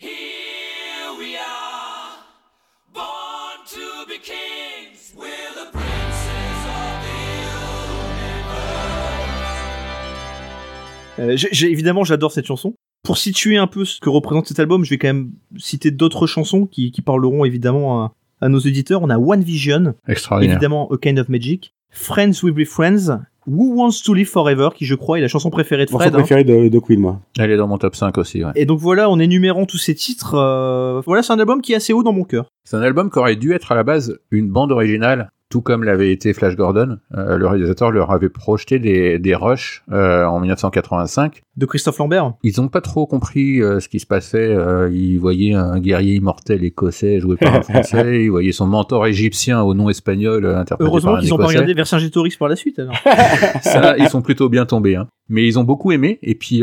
Euh, 11.18 11.34
j'ai- 11.36 11.70
évidemment, 11.70 12.04
j'adore 12.04 12.32
cette 12.32 12.46
chanson. 12.46 12.74
Pour 13.02 13.18
situer 13.18 13.56
un 13.56 13.66
peu 13.66 13.84
ce 13.84 14.00
que 14.00 14.08
représente 14.08 14.46
cet 14.48 14.58
album, 14.58 14.84
je 14.84 14.90
vais 14.90 14.98
quand 14.98 15.08
même 15.08 15.30
citer 15.56 15.90
d'autres 15.90 16.26
chansons 16.26 16.66
qui, 16.66 16.90
qui 16.90 17.02
parleront 17.02 17.44
évidemment 17.44 18.02
à, 18.04 18.12
à 18.40 18.48
nos 18.48 18.58
auditeurs. 18.58 19.02
On 19.02 19.10
a 19.10 19.18
One 19.18 19.42
Vision, 19.42 19.94
évidemment 20.50 20.88
A 20.92 20.96
Kind 20.98 21.18
of 21.18 21.28
Magic, 21.28 21.72
Friends 21.90 22.42
Will 22.42 22.52
Be 22.52 22.64
Friends, 22.64 23.20
Who 23.46 23.74
Wants 23.76 24.02
to 24.04 24.12
Live 24.12 24.26
Forever, 24.26 24.70
qui 24.74 24.84
je 24.86 24.96
crois 24.96 25.18
est 25.18 25.20
la 25.22 25.28
chanson 25.28 25.50
préférée 25.50 25.84
de 25.86 25.90
Fred. 25.90 26.08
hein. 26.16 26.18
préféré 26.18 26.42
de, 26.42 26.68
de 26.68 26.78
Queen, 26.80 26.98
moi. 26.98 27.20
Elle 27.38 27.52
est 27.52 27.56
dans 27.56 27.68
mon 27.68 27.78
top 27.78 27.94
5 27.94 28.18
aussi, 28.18 28.44
ouais. 28.44 28.50
Et 28.56 28.66
donc 28.66 28.80
voilà, 28.80 29.08
en 29.08 29.20
énumérant 29.20 29.66
tous 29.66 29.78
ces 29.78 29.94
titres, 29.94 30.34
euh, 30.34 31.00
voilà, 31.06 31.22
c'est 31.22 31.32
un 31.32 31.38
album 31.38 31.62
qui 31.62 31.72
est 31.72 31.76
assez 31.76 31.92
haut 31.92 32.02
dans 32.02 32.12
mon 32.12 32.24
cœur. 32.24 32.46
C'est 32.64 32.76
un 32.76 32.82
album 32.82 33.08
qui 33.08 33.18
aurait 33.20 33.36
dû 33.36 33.52
être 33.52 33.70
à 33.70 33.76
la 33.76 33.84
base 33.84 34.18
une 34.32 34.48
bande 34.50 34.72
originale, 34.72 35.30
tout 35.48 35.60
comme 35.60 35.84
l'avait 35.84 36.10
été 36.10 36.32
Flash 36.32 36.56
Gordon. 36.56 36.98
Euh, 37.16 37.36
le 37.36 37.46
réalisateur 37.46 37.92
leur 37.92 38.10
avait 38.10 38.28
projeté 38.28 38.78
des, 38.78 39.18
des 39.18 39.34
rushs 39.34 39.84
euh, 39.92 40.24
en 40.24 40.40
1985. 40.40 41.42
De 41.56 41.66
Christophe 41.66 41.98
Lambert. 41.98 42.34
Ils 42.42 42.60
n'ont 42.60 42.68
pas 42.68 42.80
trop 42.80 43.06
compris 43.06 43.62
euh, 43.62 43.78
ce 43.78 43.88
qui 43.88 44.00
se 44.00 44.06
passait. 44.06 44.56
Ils 44.90 45.18
voyaient 45.18 45.54
un 45.54 45.78
guerrier 45.78 46.16
immortel 46.16 46.64
écossais 46.64 47.20
joué 47.20 47.36
par 47.36 47.54
un 47.54 47.62
français. 47.62 48.24
ils 48.24 48.30
voyaient 48.30 48.52
son 48.52 48.66
mentor 48.66 49.06
égyptien 49.06 49.62
au 49.62 49.74
nom 49.74 49.88
espagnol 49.88 50.46
interprété 50.46 50.88
Heureusement 50.88 51.12
par 51.12 51.18
un 51.18 51.22
qu'ils 51.22 51.30
n'ont 51.30 51.38
pas 51.38 51.46
regardé 51.46 51.74
Vercingétorix 51.74 52.36
par 52.36 52.48
la 52.48 52.56
suite, 52.56 52.78
alors. 52.78 52.96
Ça, 53.62 53.96
ils 53.98 54.08
sont 54.08 54.22
plutôt 54.22 54.48
bien 54.48 54.66
tombés. 54.66 54.96
Hein. 54.96 55.06
Mais 55.28 55.46
ils 55.46 55.58
ont 55.58 55.64
beaucoup 55.64 55.92
aimé. 55.92 56.18
Et 56.22 56.34
puis, 56.34 56.62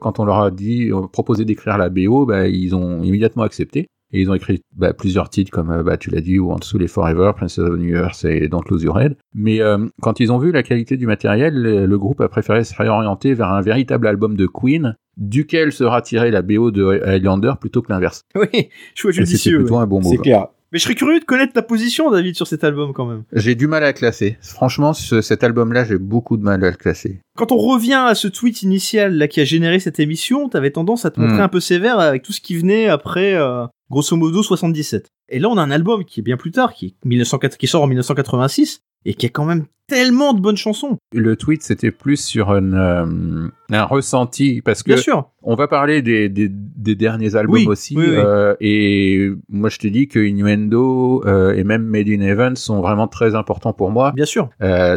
quand 0.00 0.18
on 0.18 0.24
leur 0.24 0.40
a 0.40 0.50
dit, 0.50 0.90
proposé 1.12 1.44
d'écrire 1.44 1.78
la 1.78 1.88
BO, 1.88 2.26
bah, 2.26 2.48
ils 2.48 2.74
ont 2.74 3.02
immédiatement 3.02 3.44
accepté. 3.44 3.86
Et 4.16 4.20
ils 4.22 4.30
ont 4.30 4.34
écrit 4.34 4.62
bah, 4.74 4.94
plusieurs 4.94 5.28
titres, 5.28 5.50
comme 5.50 5.70
euh, 5.70 5.82
bah, 5.82 5.98
tu 5.98 6.08
l'as 6.10 6.22
dit, 6.22 6.38
ou 6.38 6.50
En 6.50 6.56
dessous 6.56 6.78
les 6.78 6.88
Forever, 6.88 7.32
Princess 7.36 7.58
of 7.58 7.74
the 7.76 7.78
Universe 7.82 8.24
et 8.24 8.48
Don't 8.48 8.62
Lose 8.70 8.82
Your 8.82 8.98
Head. 8.98 9.14
Mais 9.34 9.60
euh, 9.60 9.86
quand 10.00 10.20
ils 10.20 10.32
ont 10.32 10.38
vu 10.38 10.52
la 10.52 10.62
qualité 10.62 10.96
du 10.96 11.06
matériel, 11.06 11.52
le, 11.54 11.84
le 11.84 11.98
groupe 11.98 12.22
a 12.22 12.28
préféré 12.30 12.64
se 12.64 12.74
réorienter 12.74 13.34
vers 13.34 13.52
un 13.52 13.60
véritable 13.60 14.06
album 14.06 14.34
de 14.34 14.46
Queen, 14.46 14.96
duquel 15.18 15.70
sera 15.70 16.00
tirée 16.00 16.30
la 16.30 16.40
BO 16.40 16.70
de 16.70 17.02
Highlander 17.04 17.52
plutôt 17.60 17.82
que 17.82 17.92
l'inverse. 17.92 18.22
oui, 18.34 18.68
choix 18.94 19.10
judicieux. 19.10 19.58
plutôt 19.58 19.76
ouais. 19.76 19.82
un 19.82 19.86
bon 19.86 20.00
C'est 20.00 20.12
move. 20.12 20.22
clair. 20.22 20.46
Mais 20.72 20.78
je 20.78 20.84
serais 20.84 20.94
curieux 20.94 21.20
de 21.20 21.24
connaître 21.24 21.52
ta 21.52 21.62
position, 21.62 22.10
David, 22.10 22.34
sur 22.36 22.46
cet 22.46 22.64
album 22.64 22.92
quand 22.92 23.06
même. 23.06 23.22
J'ai 23.32 23.54
du 23.54 23.66
mal 23.66 23.84
à 23.84 23.92
classer. 23.92 24.36
Franchement, 24.40 24.92
ce- 24.94 25.20
cet 25.20 25.44
album-là, 25.44 25.84
j'ai 25.84 25.98
beaucoup 25.98 26.36
de 26.36 26.42
mal 26.42 26.62
à 26.64 26.70
le 26.70 26.76
classer. 26.76 27.20
Quand 27.36 27.52
on 27.52 27.56
revient 27.56 27.94
à 28.08 28.14
ce 28.14 28.26
tweet 28.28 28.62
initial 28.62 29.14
là 29.16 29.28
qui 29.28 29.40
a 29.40 29.44
généré 29.44 29.78
cette 29.78 30.00
émission, 30.00 30.48
t'avais 30.48 30.70
tendance 30.72 31.04
à 31.04 31.10
te 31.10 31.20
montrer 31.20 31.38
Hmm. 31.38 31.42
un 31.42 31.48
peu 31.48 31.60
sévère 31.60 31.98
avec 32.00 32.22
tout 32.22 32.32
ce 32.32 32.40
qui 32.40 32.56
venait 32.56 32.88
après, 32.88 33.34
euh, 33.34 33.64
grosso 33.90 34.16
modo, 34.16 34.42
77. 34.42 35.06
Et 35.28 35.38
là, 35.38 35.48
on 35.48 35.56
a 35.56 35.62
un 35.62 35.70
album 35.70 36.04
qui 36.04 36.20
est 36.20 36.22
bien 36.22 36.36
plus 36.36 36.50
tard, 36.50 36.72
qui, 36.74 36.86
est 36.86 36.94
1904 37.06 37.56
qui 37.56 37.66
sort 37.66 37.82
en 37.82 37.86
1986, 37.86 38.80
et 39.04 39.14
qui 39.14 39.26
a 39.26 39.28
quand 39.28 39.44
même 39.44 39.66
tellement 39.86 40.34
de 40.34 40.40
bonnes 40.40 40.56
chansons. 40.56 40.98
Le 41.12 41.36
tweet, 41.36 41.62
c'était 41.62 41.90
plus 41.90 42.16
sur 42.22 42.50
un, 42.50 42.72
euh, 42.72 43.48
un 43.70 43.84
ressenti, 43.84 44.62
parce 44.62 44.82
que 44.82 44.92
Bien 44.92 44.96
sûr. 45.02 45.30
on 45.42 45.54
va 45.54 45.68
parler 45.68 46.02
des, 46.02 46.28
des, 46.28 46.48
des 46.50 46.94
derniers 46.94 47.36
albums 47.36 47.54
Oui, 47.54 47.66
aussi. 47.66 47.96
oui, 47.96 48.04
oui. 48.08 48.14
euh, 48.16 48.54
et 48.60 49.30
moi, 49.48 49.68
je 49.68 49.78
te 49.78 49.86
dis 49.86 50.08
que 50.08 50.18
Innuendo 50.18 51.22
euh, 51.26 51.54
et 51.54 51.64
même 51.64 51.84
Made 51.84 52.08
in 52.08 52.20
Heaven 52.20 52.56
sont 52.56 52.80
vraiment 52.80 53.08
très 53.08 53.34
importants 53.34 53.72
pour 53.72 53.90
moi. 53.90 54.12
Bien 54.14 54.24
sûr. 54.24 54.48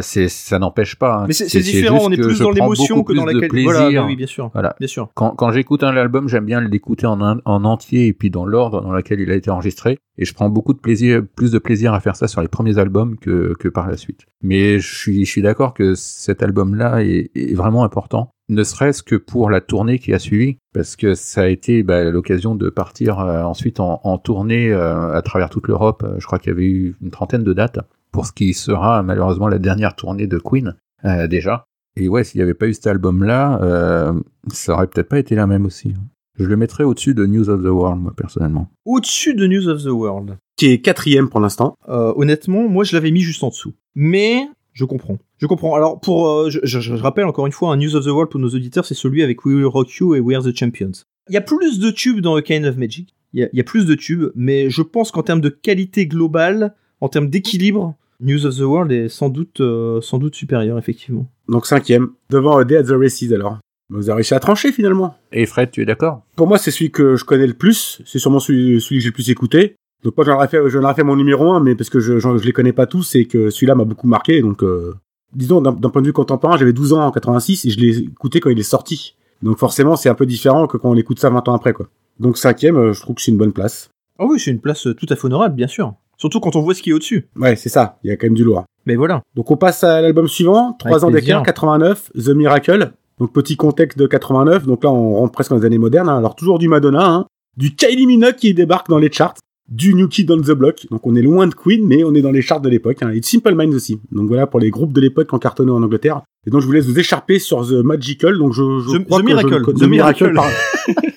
C'est, 0.02 0.28
ça 0.28 0.58
n'empêche 0.58 0.96
pas. 0.96 1.18
hein. 1.22 1.24
Mais 1.28 1.34
c'est 1.34 1.60
différent, 1.60 1.98
on 2.02 2.10
est 2.12 2.16
plus 2.16 2.38
dans 2.40 2.50
l'émotion 2.50 3.02
que 3.04 3.12
dans 3.12 3.24
la 3.26 3.32
qualité. 3.32 3.62
Voilà, 3.64 4.04
oui, 4.04 4.16
bien 4.16 4.26
sûr. 4.26 4.50
Voilà. 4.52 4.74
Bien 4.78 4.88
sûr. 4.88 5.08
Quand, 5.14 5.30
quand 5.30 5.52
j'écoute 5.52 5.84
un 5.84 5.96
album, 5.96 6.28
j'aime 6.28 6.46
bien 6.46 6.60
l'écouter 6.60 7.06
en, 7.06 7.20
en 7.20 7.64
entier 7.64 8.06
et 8.08 8.12
puis 8.12 8.30
dans 8.30 8.44
l'ordre 8.44 8.80
dans 8.82 8.92
lequel 8.92 9.20
il 9.20 9.30
a 9.30 9.34
été 9.34 9.50
enregistré. 9.50 9.98
Et 10.18 10.24
je 10.26 10.34
prends 10.34 10.50
beaucoup 10.50 10.74
de 10.74 10.78
plaisir, 10.78 11.22
plus 11.34 11.50
de 11.50 11.58
plaisir 11.58 11.94
à 11.94 12.00
faire 12.00 12.14
ça 12.14 12.28
sur 12.28 12.42
les 12.42 12.48
premiers 12.48 12.76
albums 12.78 13.16
que, 13.18 13.54
que 13.58 13.68
par 13.68 13.88
la 13.88 13.96
suite. 13.96 14.26
Mais 14.42 14.78
je 14.80 15.24
suis, 15.24 15.42
d'accord 15.42 15.74
que 15.74 15.94
cet 15.94 16.42
album-là 16.42 17.02
est, 17.02 17.54
vraiment 17.54 17.84
important, 17.84 18.30
ne 18.48 18.64
serait-ce 18.64 19.02
que 19.02 19.14
pour 19.14 19.48
la 19.48 19.60
tournée 19.60 19.98
qui 19.98 20.12
a 20.12 20.18
suivi, 20.18 20.58
parce 20.74 20.96
que 20.96 21.14
ça 21.14 21.42
a 21.42 21.46
été 21.46 21.82
bah, 21.82 22.04
l'occasion 22.10 22.54
de 22.56 22.68
partir 22.68 23.20
euh, 23.20 23.42
ensuite 23.42 23.78
en, 23.78 24.18
tournée 24.18 24.72
euh, 24.72 25.14
à 25.14 25.22
travers 25.22 25.50
toute 25.50 25.68
l'Europe. 25.68 26.04
Je 26.18 26.26
crois 26.26 26.38
qu'il 26.38 26.50
y 26.50 26.54
avait 26.54 26.64
eu 26.64 26.96
une 27.00 27.10
trentaine 27.10 27.44
de 27.44 27.52
dates 27.52 27.78
pour 28.10 28.26
ce 28.26 28.32
qui 28.32 28.52
sera 28.54 29.02
malheureusement 29.04 29.46
la 29.46 29.58
dernière 29.58 29.94
tournée 29.94 30.26
de 30.26 30.38
Queen 30.38 30.74
euh, 31.04 31.28
déjà. 31.28 31.64
Et 31.96 32.08
ouais, 32.08 32.24
s'il 32.24 32.40
n'y 32.40 32.42
avait 32.42 32.54
pas 32.54 32.66
eu 32.66 32.74
cet 32.74 32.88
album-là, 32.88 34.12
ça 34.52 34.74
aurait 34.74 34.86
peut-être 34.86 35.08
pas 35.08 35.18
été 35.18 35.34
la 35.34 35.46
même 35.46 35.66
aussi. 35.66 35.94
hein. 35.96 36.02
Je 36.38 36.46
le 36.46 36.56
mettrais 36.56 36.84
au-dessus 36.84 37.14
de 37.14 37.26
News 37.26 37.50
of 37.50 37.62
the 37.62 37.66
World, 37.66 38.00
moi, 38.00 38.14
personnellement. 38.16 38.70
Au-dessus 38.86 39.34
de 39.34 39.46
News 39.46 39.68
of 39.68 39.82
the 39.82 39.88
World. 39.88 40.38
Qui 40.56 40.66
est 40.66 40.80
quatrième 40.80 41.28
pour 41.28 41.40
l'instant. 41.40 41.76
Honnêtement, 41.86 42.68
moi 42.68 42.84
je 42.84 42.96
l'avais 42.96 43.10
mis 43.10 43.20
juste 43.20 43.44
en 43.44 43.48
dessous. 43.48 43.74
Mais 43.94 44.48
je 44.72 44.84
comprends. 44.84 45.18
Je 45.38 45.46
comprends. 45.46 45.74
Alors 45.74 46.00
pour, 46.00 46.28
euh, 46.28 46.50
je, 46.50 46.60
je- 46.62 46.80
je 46.80 46.94
rappelle 46.94 47.24
encore 47.26 47.46
une 47.46 47.52
fois, 47.52 47.72
un 47.72 47.76
News 47.76 47.94
of 47.96 48.04
the 48.04 48.08
World 48.08 48.30
pour 48.30 48.40
nos 48.40 48.48
auditeurs, 48.50 48.84
c'est 48.84 48.94
celui 48.94 49.22
avec 49.22 49.44
We 49.44 49.56
Will 49.56 49.66
Rock 49.66 49.90
You 49.96 50.14
et 50.14 50.20
We 50.20 50.36
Are 50.36 50.42
the 50.44 50.56
Champions. 50.56 50.92
Il 51.28 51.34
y 51.34 51.36
a 51.36 51.40
plus 51.40 51.78
de 51.78 51.90
tubes 51.90 52.20
dans 52.20 52.34
A 52.36 52.42
Kind 52.42 52.64
of 52.64 52.76
Magic. 52.76 53.14
Il 53.32 53.40
y 53.40 53.44
a, 53.44 53.48
il 53.52 53.56
y 53.56 53.60
a 53.60 53.64
plus 53.64 53.86
de 53.86 53.94
tubes, 53.94 54.30
mais 54.34 54.70
je 54.70 54.82
pense 54.82 55.10
qu'en 55.12 55.22
termes 55.22 55.40
de 55.40 55.48
qualité 55.48 56.06
globale, 56.06 56.74
en 57.00 57.08
termes 57.08 57.28
d'équilibre, 57.30 57.94
News 58.20 58.44
of 58.46 58.56
the 58.56 58.60
World 58.62 58.90
est 58.92 59.08
sans 59.08 59.28
doute, 59.28 59.60
euh, 59.60 60.00
sans 60.00 60.18
doute 60.18 60.34
supérieur 60.34 60.76
effectivement. 60.78 61.26
Donc 61.48 61.66
cinquième. 61.66 62.08
Devant 62.30 62.58
A 62.58 62.64
Day 62.64 62.76
at 62.76 62.84
the 62.84 62.90
Races, 62.90 63.32
alors. 63.32 63.58
Vous 63.92 64.08
avez 64.08 64.16
réussi 64.16 64.34
à 64.34 64.40
trancher, 64.40 64.70
finalement. 64.72 65.16
Et 65.32 65.46
Fred, 65.46 65.70
tu 65.72 65.82
es 65.82 65.84
d'accord? 65.84 66.22
Pour 66.36 66.46
moi, 66.46 66.58
c'est 66.58 66.70
celui 66.70 66.92
que 66.92 67.16
je 67.16 67.24
connais 67.24 67.46
le 67.46 67.54
plus. 67.54 68.00
C'est 68.06 68.20
sûrement 68.20 68.38
celui, 68.38 68.80
celui 68.80 68.98
que 68.98 69.02
j'ai 69.02 69.08
le 69.08 69.14
plus 69.14 69.30
écouté. 69.30 69.74
Donc 70.04 70.16
moi, 70.16 70.24
j'en 70.24 70.34
aurais 70.36 70.48
fait, 70.48 70.58
j'en 70.68 70.82
aurais 70.82 70.94
fait 70.94 71.02
mon 71.02 71.16
numéro 71.16 71.52
1, 71.52 71.60
mais 71.60 71.74
parce 71.74 71.90
que 71.90 72.00
je, 72.00 72.18
je 72.18 72.28
les 72.44 72.52
connais 72.52 72.72
pas 72.72 72.86
tous 72.86 73.14
et 73.16 73.26
que 73.26 73.50
celui-là 73.50 73.74
m'a 73.74 73.84
beaucoup 73.84 74.06
marqué. 74.06 74.40
Donc, 74.40 74.62
euh, 74.62 74.94
disons, 75.34 75.60
d'un, 75.60 75.72
point 75.74 76.00
de 76.02 76.06
vue 76.06 76.12
contemporain, 76.12 76.56
j'avais 76.56 76.72
12 76.72 76.92
ans 76.94 77.06
en 77.06 77.10
86 77.10 77.66
et 77.66 77.70
je 77.70 77.78
l'ai 77.78 77.98
écouté 77.98 78.40
quand 78.40 78.50
il 78.50 78.58
est 78.58 78.62
sorti. 78.62 79.14
Donc 79.42 79.58
forcément, 79.58 79.96
c'est 79.96 80.08
un 80.08 80.14
peu 80.14 80.26
différent 80.26 80.66
que 80.66 80.76
quand 80.76 80.90
on 80.90 80.96
écoute 80.96 81.18
ça 81.18 81.30
20 81.30 81.48
ans 81.48 81.54
après, 81.54 81.72
quoi. 81.72 81.86
Donc 82.18 82.36
cinquième, 82.38 82.76
euh, 82.76 82.92
je 82.92 83.00
trouve 83.00 83.16
que 83.16 83.22
c'est 83.22 83.30
une 83.30 83.38
bonne 83.38 83.52
place. 83.52 83.88
Ah 84.18 84.24
oui, 84.28 84.38
c'est 84.38 84.50
une 84.50 84.60
place 84.60 84.86
euh, 84.86 84.94
tout 84.94 85.06
à 85.08 85.16
fait 85.16 85.24
honorable, 85.26 85.54
bien 85.54 85.66
sûr. 85.68 85.94
Surtout 86.18 86.40
quand 86.40 86.56
on 86.56 86.60
voit 86.60 86.74
ce 86.74 86.82
qui 86.82 86.90
est 86.90 86.92
au-dessus. 86.92 87.28
Ouais, 87.36 87.56
c'est 87.56 87.70
ça. 87.70 87.98
Il 88.04 88.10
y 88.10 88.12
a 88.12 88.16
quand 88.16 88.26
même 88.26 88.34
du 88.34 88.44
lourd. 88.44 88.64
Mais 88.84 88.96
voilà. 88.96 89.22
Donc 89.34 89.50
on 89.50 89.56
passe 89.56 89.82
à 89.84 90.02
l'album 90.02 90.28
suivant, 90.28 90.74
trois 90.78 90.92
Avec 90.92 91.04
ans 91.04 91.10
plaisir. 91.10 91.36
d'écart, 91.38 91.42
89, 91.44 92.10
The 92.14 92.28
Miracle. 92.30 92.92
Donc 93.18 93.32
petit 93.32 93.56
contexte 93.56 93.98
de 93.98 94.06
89, 94.06 94.66
donc 94.66 94.84
là 94.84 94.90
on 94.90 95.14
rentre 95.16 95.32
presque 95.32 95.50
dans 95.50 95.56
les 95.58 95.64
années 95.64 95.78
modernes. 95.78 96.08
hein. 96.10 96.18
Alors 96.18 96.34
toujours 96.36 96.58
du 96.58 96.68
Madonna, 96.68 97.06
hein. 97.06 97.26
du 97.56 97.74
Kylie 97.74 98.06
Minogue 98.06 98.34
qui 98.36 98.52
débarque 98.52 98.88
dans 98.90 98.98
les 98.98 99.10
charts, 99.10 99.34
du 99.70 99.94
New 99.94 100.08
Kid 100.08 100.30
on 100.30 100.38
the 100.40 100.50
Block. 100.50 100.86
Donc 100.90 101.06
on 101.06 101.14
est 101.14 101.22
loin 101.22 101.46
de 101.46 101.54
Queen, 101.54 101.86
mais 101.86 102.02
on 102.04 102.12
est 102.14 102.22
dans 102.22 102.32
les 102.32 102.42
charts 102.42 102.60
de 102.60 102.68
l'époque. 102.68 103.02
Hein. 103.02 103.10
Et 103.14 103.20
de 103.20 103.24
Simple 103.24 103.54
Minds 103.54 103.74
aussi. 103.74 104.00
Donc 104.12 104.28
voilà 104.28 104.46
pour 104.46 104.60
les 104.60 104.70
groupes 104.70 104.92
de 104.92 105.00
l'époque 105.00 105.32
ont 105.32 105.38
cartonné 105.38 105.70
en 105.70 105.82
Angleterre. 105.82 106.22
Et 106.46 106.50
donc 106.50 106.60
je 106.60 106.66
vous 106.66 106.72
laisse 106.72 106.86
vous 106.86 106.98
écharper 106.98 107.38
sur 107.38 107.66
The 107.66 107.84
Magical. 107.84 108.36
Donc 108.38 108.52
je, 108.52 108.62
je 108.80 108.98
The- 108.98 109.04
crois 109.06 109.20
The 109.20 109.22
que 109.24 109.30
je 109.30 109.34
Miracle. 109.36 109.74
The 109.74 109.82
Miracle. 109.84 110.32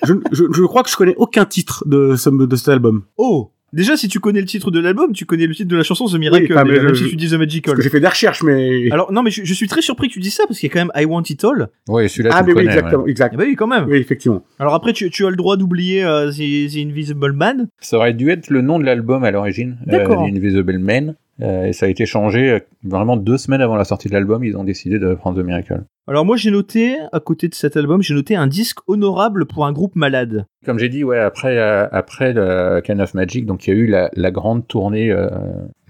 je, 0.04 0.14
je, 0.32 0.44
je 0.52 0.62
crois 0.64 0.82
que 0.82 0.90
je 0.90 0.96
connais 0.96 1.14
aucun 1.16 1.44
titre 1.44 1.82
de, 1.86 2.14
ce, 2.16 2.30
de 2.30 2.56
cet 2.56 2.68
album. 2.68 3.02
Oh 3.16 3.50
Déjà, 3.74 3.96
si 3.96 4.08
tu 4.08 4.20
connais 4.20 4.40
le 4.40 4.46
titre 4.46 4.70
de 4.70 4.78
l'album, 4.80 5.12
tu 5.12 5.26
connais 5.26 5.46
le 5.46 5.54
titre 5.54 5.68
de 5.68 5.76
la 5.76 5.82
chanson 5.82 6.06
The 6.06 6.14
Miracle, 6.14 6.46
déjà, 6.46 6.64
même 6.64 6.94
je- 6.94 7.04
si 7.04 7.10
tu 7.10 7.16
dis 7.16 7.26
The 7.26 7.30
Parce 7.30 7.38
Magical. 7.40 7.74
que 7.76 7.82
j'ai 7.82 7.90
fait 7.90 8.00
des 8.00 8.06
recherches, 8.08 8.42
mais... 8.42 8.88
Alors, 8.92 9.12
non, 9.12 9.22
mais 9.22 9.30
je, 9.30 9.44
je 9.44 9.52
suis 9.54 9.66
très 9.66 9.82
surpris 9.82 10.08
que 10.08 10.12
tu 10.14 10.20
dises 10.20 10.34
ça, 10.34 10.44
parce 10.46 10.58
qu'il 10.60 10.68
y 10.68 10.70
a 10.70 10.72
quand 10.72 10.80
même 10.80 10.92
I 10.94 11.04
Want 11.04 11.22
It 11.28 11.44
All. 11.44 11.68
Oui, 11.88 12.08
celui-là, 12.08 12.30
ah 12.32 12.38
tu 12.38 12.46
mais 12.46 12.52
le 12.52 12.56
oui, 12.58 12.64
connais. 12.66 12.76
exactement, 12.76 13.04
ouais. 13.04 13.10
exact. 13.10 13.36
Ben 13.36 13.44
oui, 13.48 13.54
quand 13.56 13.66
même. 13.66 13.84
Oui, 13.88 13.96
effectivement. 13.98 14.42
Alors 14.60 14.74
après, 14.74 14.92
tu, 14.92 15.10
tu 15.10 15.26
as 15.26 15.30
le 15.30 15.36
droit 15.36 15.56
d'oublier 15.56 16.04
euh, 16.04 16.30
the, 16.30 16.36
The 16.72 16.76
Invisible 16.86 17.32
Man. 17.32 17.66
Ça 17.80 17.96
aurait 17.98 18.14
dû 18.14 18.30
être 18.30 18.48
le 18.50 18.60
nom 18.62 18.78
de 18.78 18.84
l'album 18.84 19.24
à 19.24 19.30
l'origine, 19.32 19.76
euh, 19.88 19.90
D'accord. 19.90 20.24
The 20.24 20.28
Invisible 20.36 20.78
Man. 20.78 21.16
Euh, 21.42 21.66
et 21.66 21.72
ça 21.72 21.86
a 21.86 21.88
été 21.88 22.06
changé 22.06 22.50
euh, 22.50 22.60
vraiment 22.84 23.16
deux 23.16 23.38
semaines 23.38 23.60
avant 23.60 23.76
la 23.76 23.84
sortie 23.84 24.08
de 24.08 24.12
l'album. 24.12 24.44
Ils 24.44 24.56
ont 24.56 24.64
décidé 24.64 24.98
de 24.98 25.14
prendre 25.14 25.40
The 25.40 25.44
Miracle. 25.44 25.84
Alors 26.06 26.24
moi, 26.24 26.36
j'ai 26.36 26.50
noté, 26.50 26.96
à 27.12 27.20
côté 27.20 27.48
de 27.48 27.54
cet 27.54 27.76
album, 27.76 28.02
j'ai 28.02 28.14
noté 28.14 28.36
un 28.36 28.46
disque 28.46 28.78
honorable 28.86 29.46
pour 29.46 29.64
un 29.64 29.72
groupe 29.72 29.96
malade. 29.96 30.46
Comme 30.66 30.78
j'ai 30.78 30.90
dit, 30.90 31.02
ouais, 31.02 31.18
après, 31.18 31.58
euh, 31.58 31.88
après 31.92 32.34
le 32.34 32.82
Kind 32.82 33.00
of 33.00 33.14
Magic, 33.14 33.46
donc 33.46 33.66
il 33.66 33.70
y 33.70 33.76
a 33.76 33.80
eu 33.80 33.86
la, 33.86 34.10
la 34.14 34.30
grande 34.30 34.66
tournée, 34.66 35.10
euh, 35.10 35.30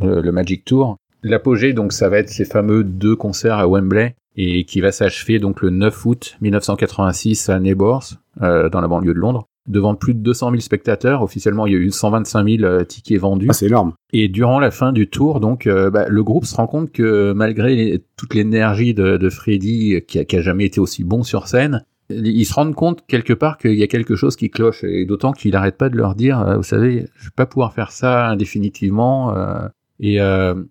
le, 0.00 0.20
le 0.20 0.32
Magic 0.32 0.64
Tour. 0.64 0.96
L'apogée, 1.24 1.72
donc 1.72 1.92
ça 1.92 2.08
va 2.08 2.18
être 2.18 2.28
ces 2.28 2.44
fameux 2.44 2.84
deux 2.84 3.16
concerts 3.16 3.58
à 3.58 3.66
Wembley, 3.66 4.14
et 4.36 4.64
qui 4.64 4.80
va 4.80 4.92
s'achever 4.92 5.38
donc 5.38 5.62
le 5.62 5.70
9 5.70 6.06
août 6.06 6.36
1986 6.40 7.48
à 7.48 7.58
Neighbours, 7.58 8.04
euh, 8.42 8.68
dans 8.68 8.80
la 8.80 8.88
banlieue 8.88 9.14
de 9.14 9.18
Londres, 9.18 9.48
devant 9.66 9.94
plus 9.94 10.14
de 10.14 10.20
200 10.20 10.50
000 10.50 10.60
spectateurs. 10.60 11.22
Officiellement, 11.22 11.66
il 11.66 11.72
y 11.72 11.76
a 11.76 11.78
eu 11.78 11.90
125 11.90 12.48
000 12.48 12.62
euh, 12.64 12.84
tickets 12.84 13.18
vendus. 13.20 13.46
Ah, 13.50 13.52
c'est 13.54 13.66
énorme. 13.66 13.92
Et 14.12 14.28
durant 14.28 14.60
la 14.60 14.70
fin 14.70 14.92
du 14.92 15.08
tour, 15.08 15.40
donc, 15.40 15.66
euh, 15.66 15.90
bah, 15.90 16.06
le 16.08 16.22
groupe 16.22 16.44
se 16.44 16.54
rend 16.56 16.66
compte 16.66 16.92
que 16.92 17.32
malgré 17.32 17.74
les- 17.74 18.04
toute 18.16 18.34
l'énergie 18.34 18.94
de, 18.94 19.16
de 19.16 19.30
Freddy, 19.30 19.94
euh, 19.94 20.00
qui 20.00 20.18
a, 20.18 20.24
qui 20.24 20.36
a 20.36 20.42
jamais 20.42 20.64
été 20.66 20.80
aussi 20.80 21.04
bon 21.04 21.22
sur 21.22 21.48
scène, 21.48 21.84
ils 22.10 22.44
se 22.44 22.52
rendent 22.52 22.74
compte 22.74 23.06
quelque 23.06 23.32
part 23.32 23.56
qu'il 23.56 23.72
y 23.74 23.82
a 23.82 23.86
quelque 23.86 24.14
chose 24.16 24.36
qui 24.36 24.50
cloche. 24.50 24.84
Et 24.84 25.06
d'autant 25.06 25.32
qu'il 25.32 25.52
n'arrête 25.52 25.78
pas 25.78 25.88
de 25.88 25.96
leur 25.96 26.14
dire, 26.14 26.40
euh, 26.40 26.56
vous 26.58 26.62
savez, 26.62 27.06
je 27.16 27.24
vais 27.24 27.30
pas 27.34 27.46
pouvoir 27.46 27.72
faire 27.72 27.90
ça 27.92 28.28
indéfinitivement. 28.28 29.34
euh. 29.36 29.66
et 30.00 30.18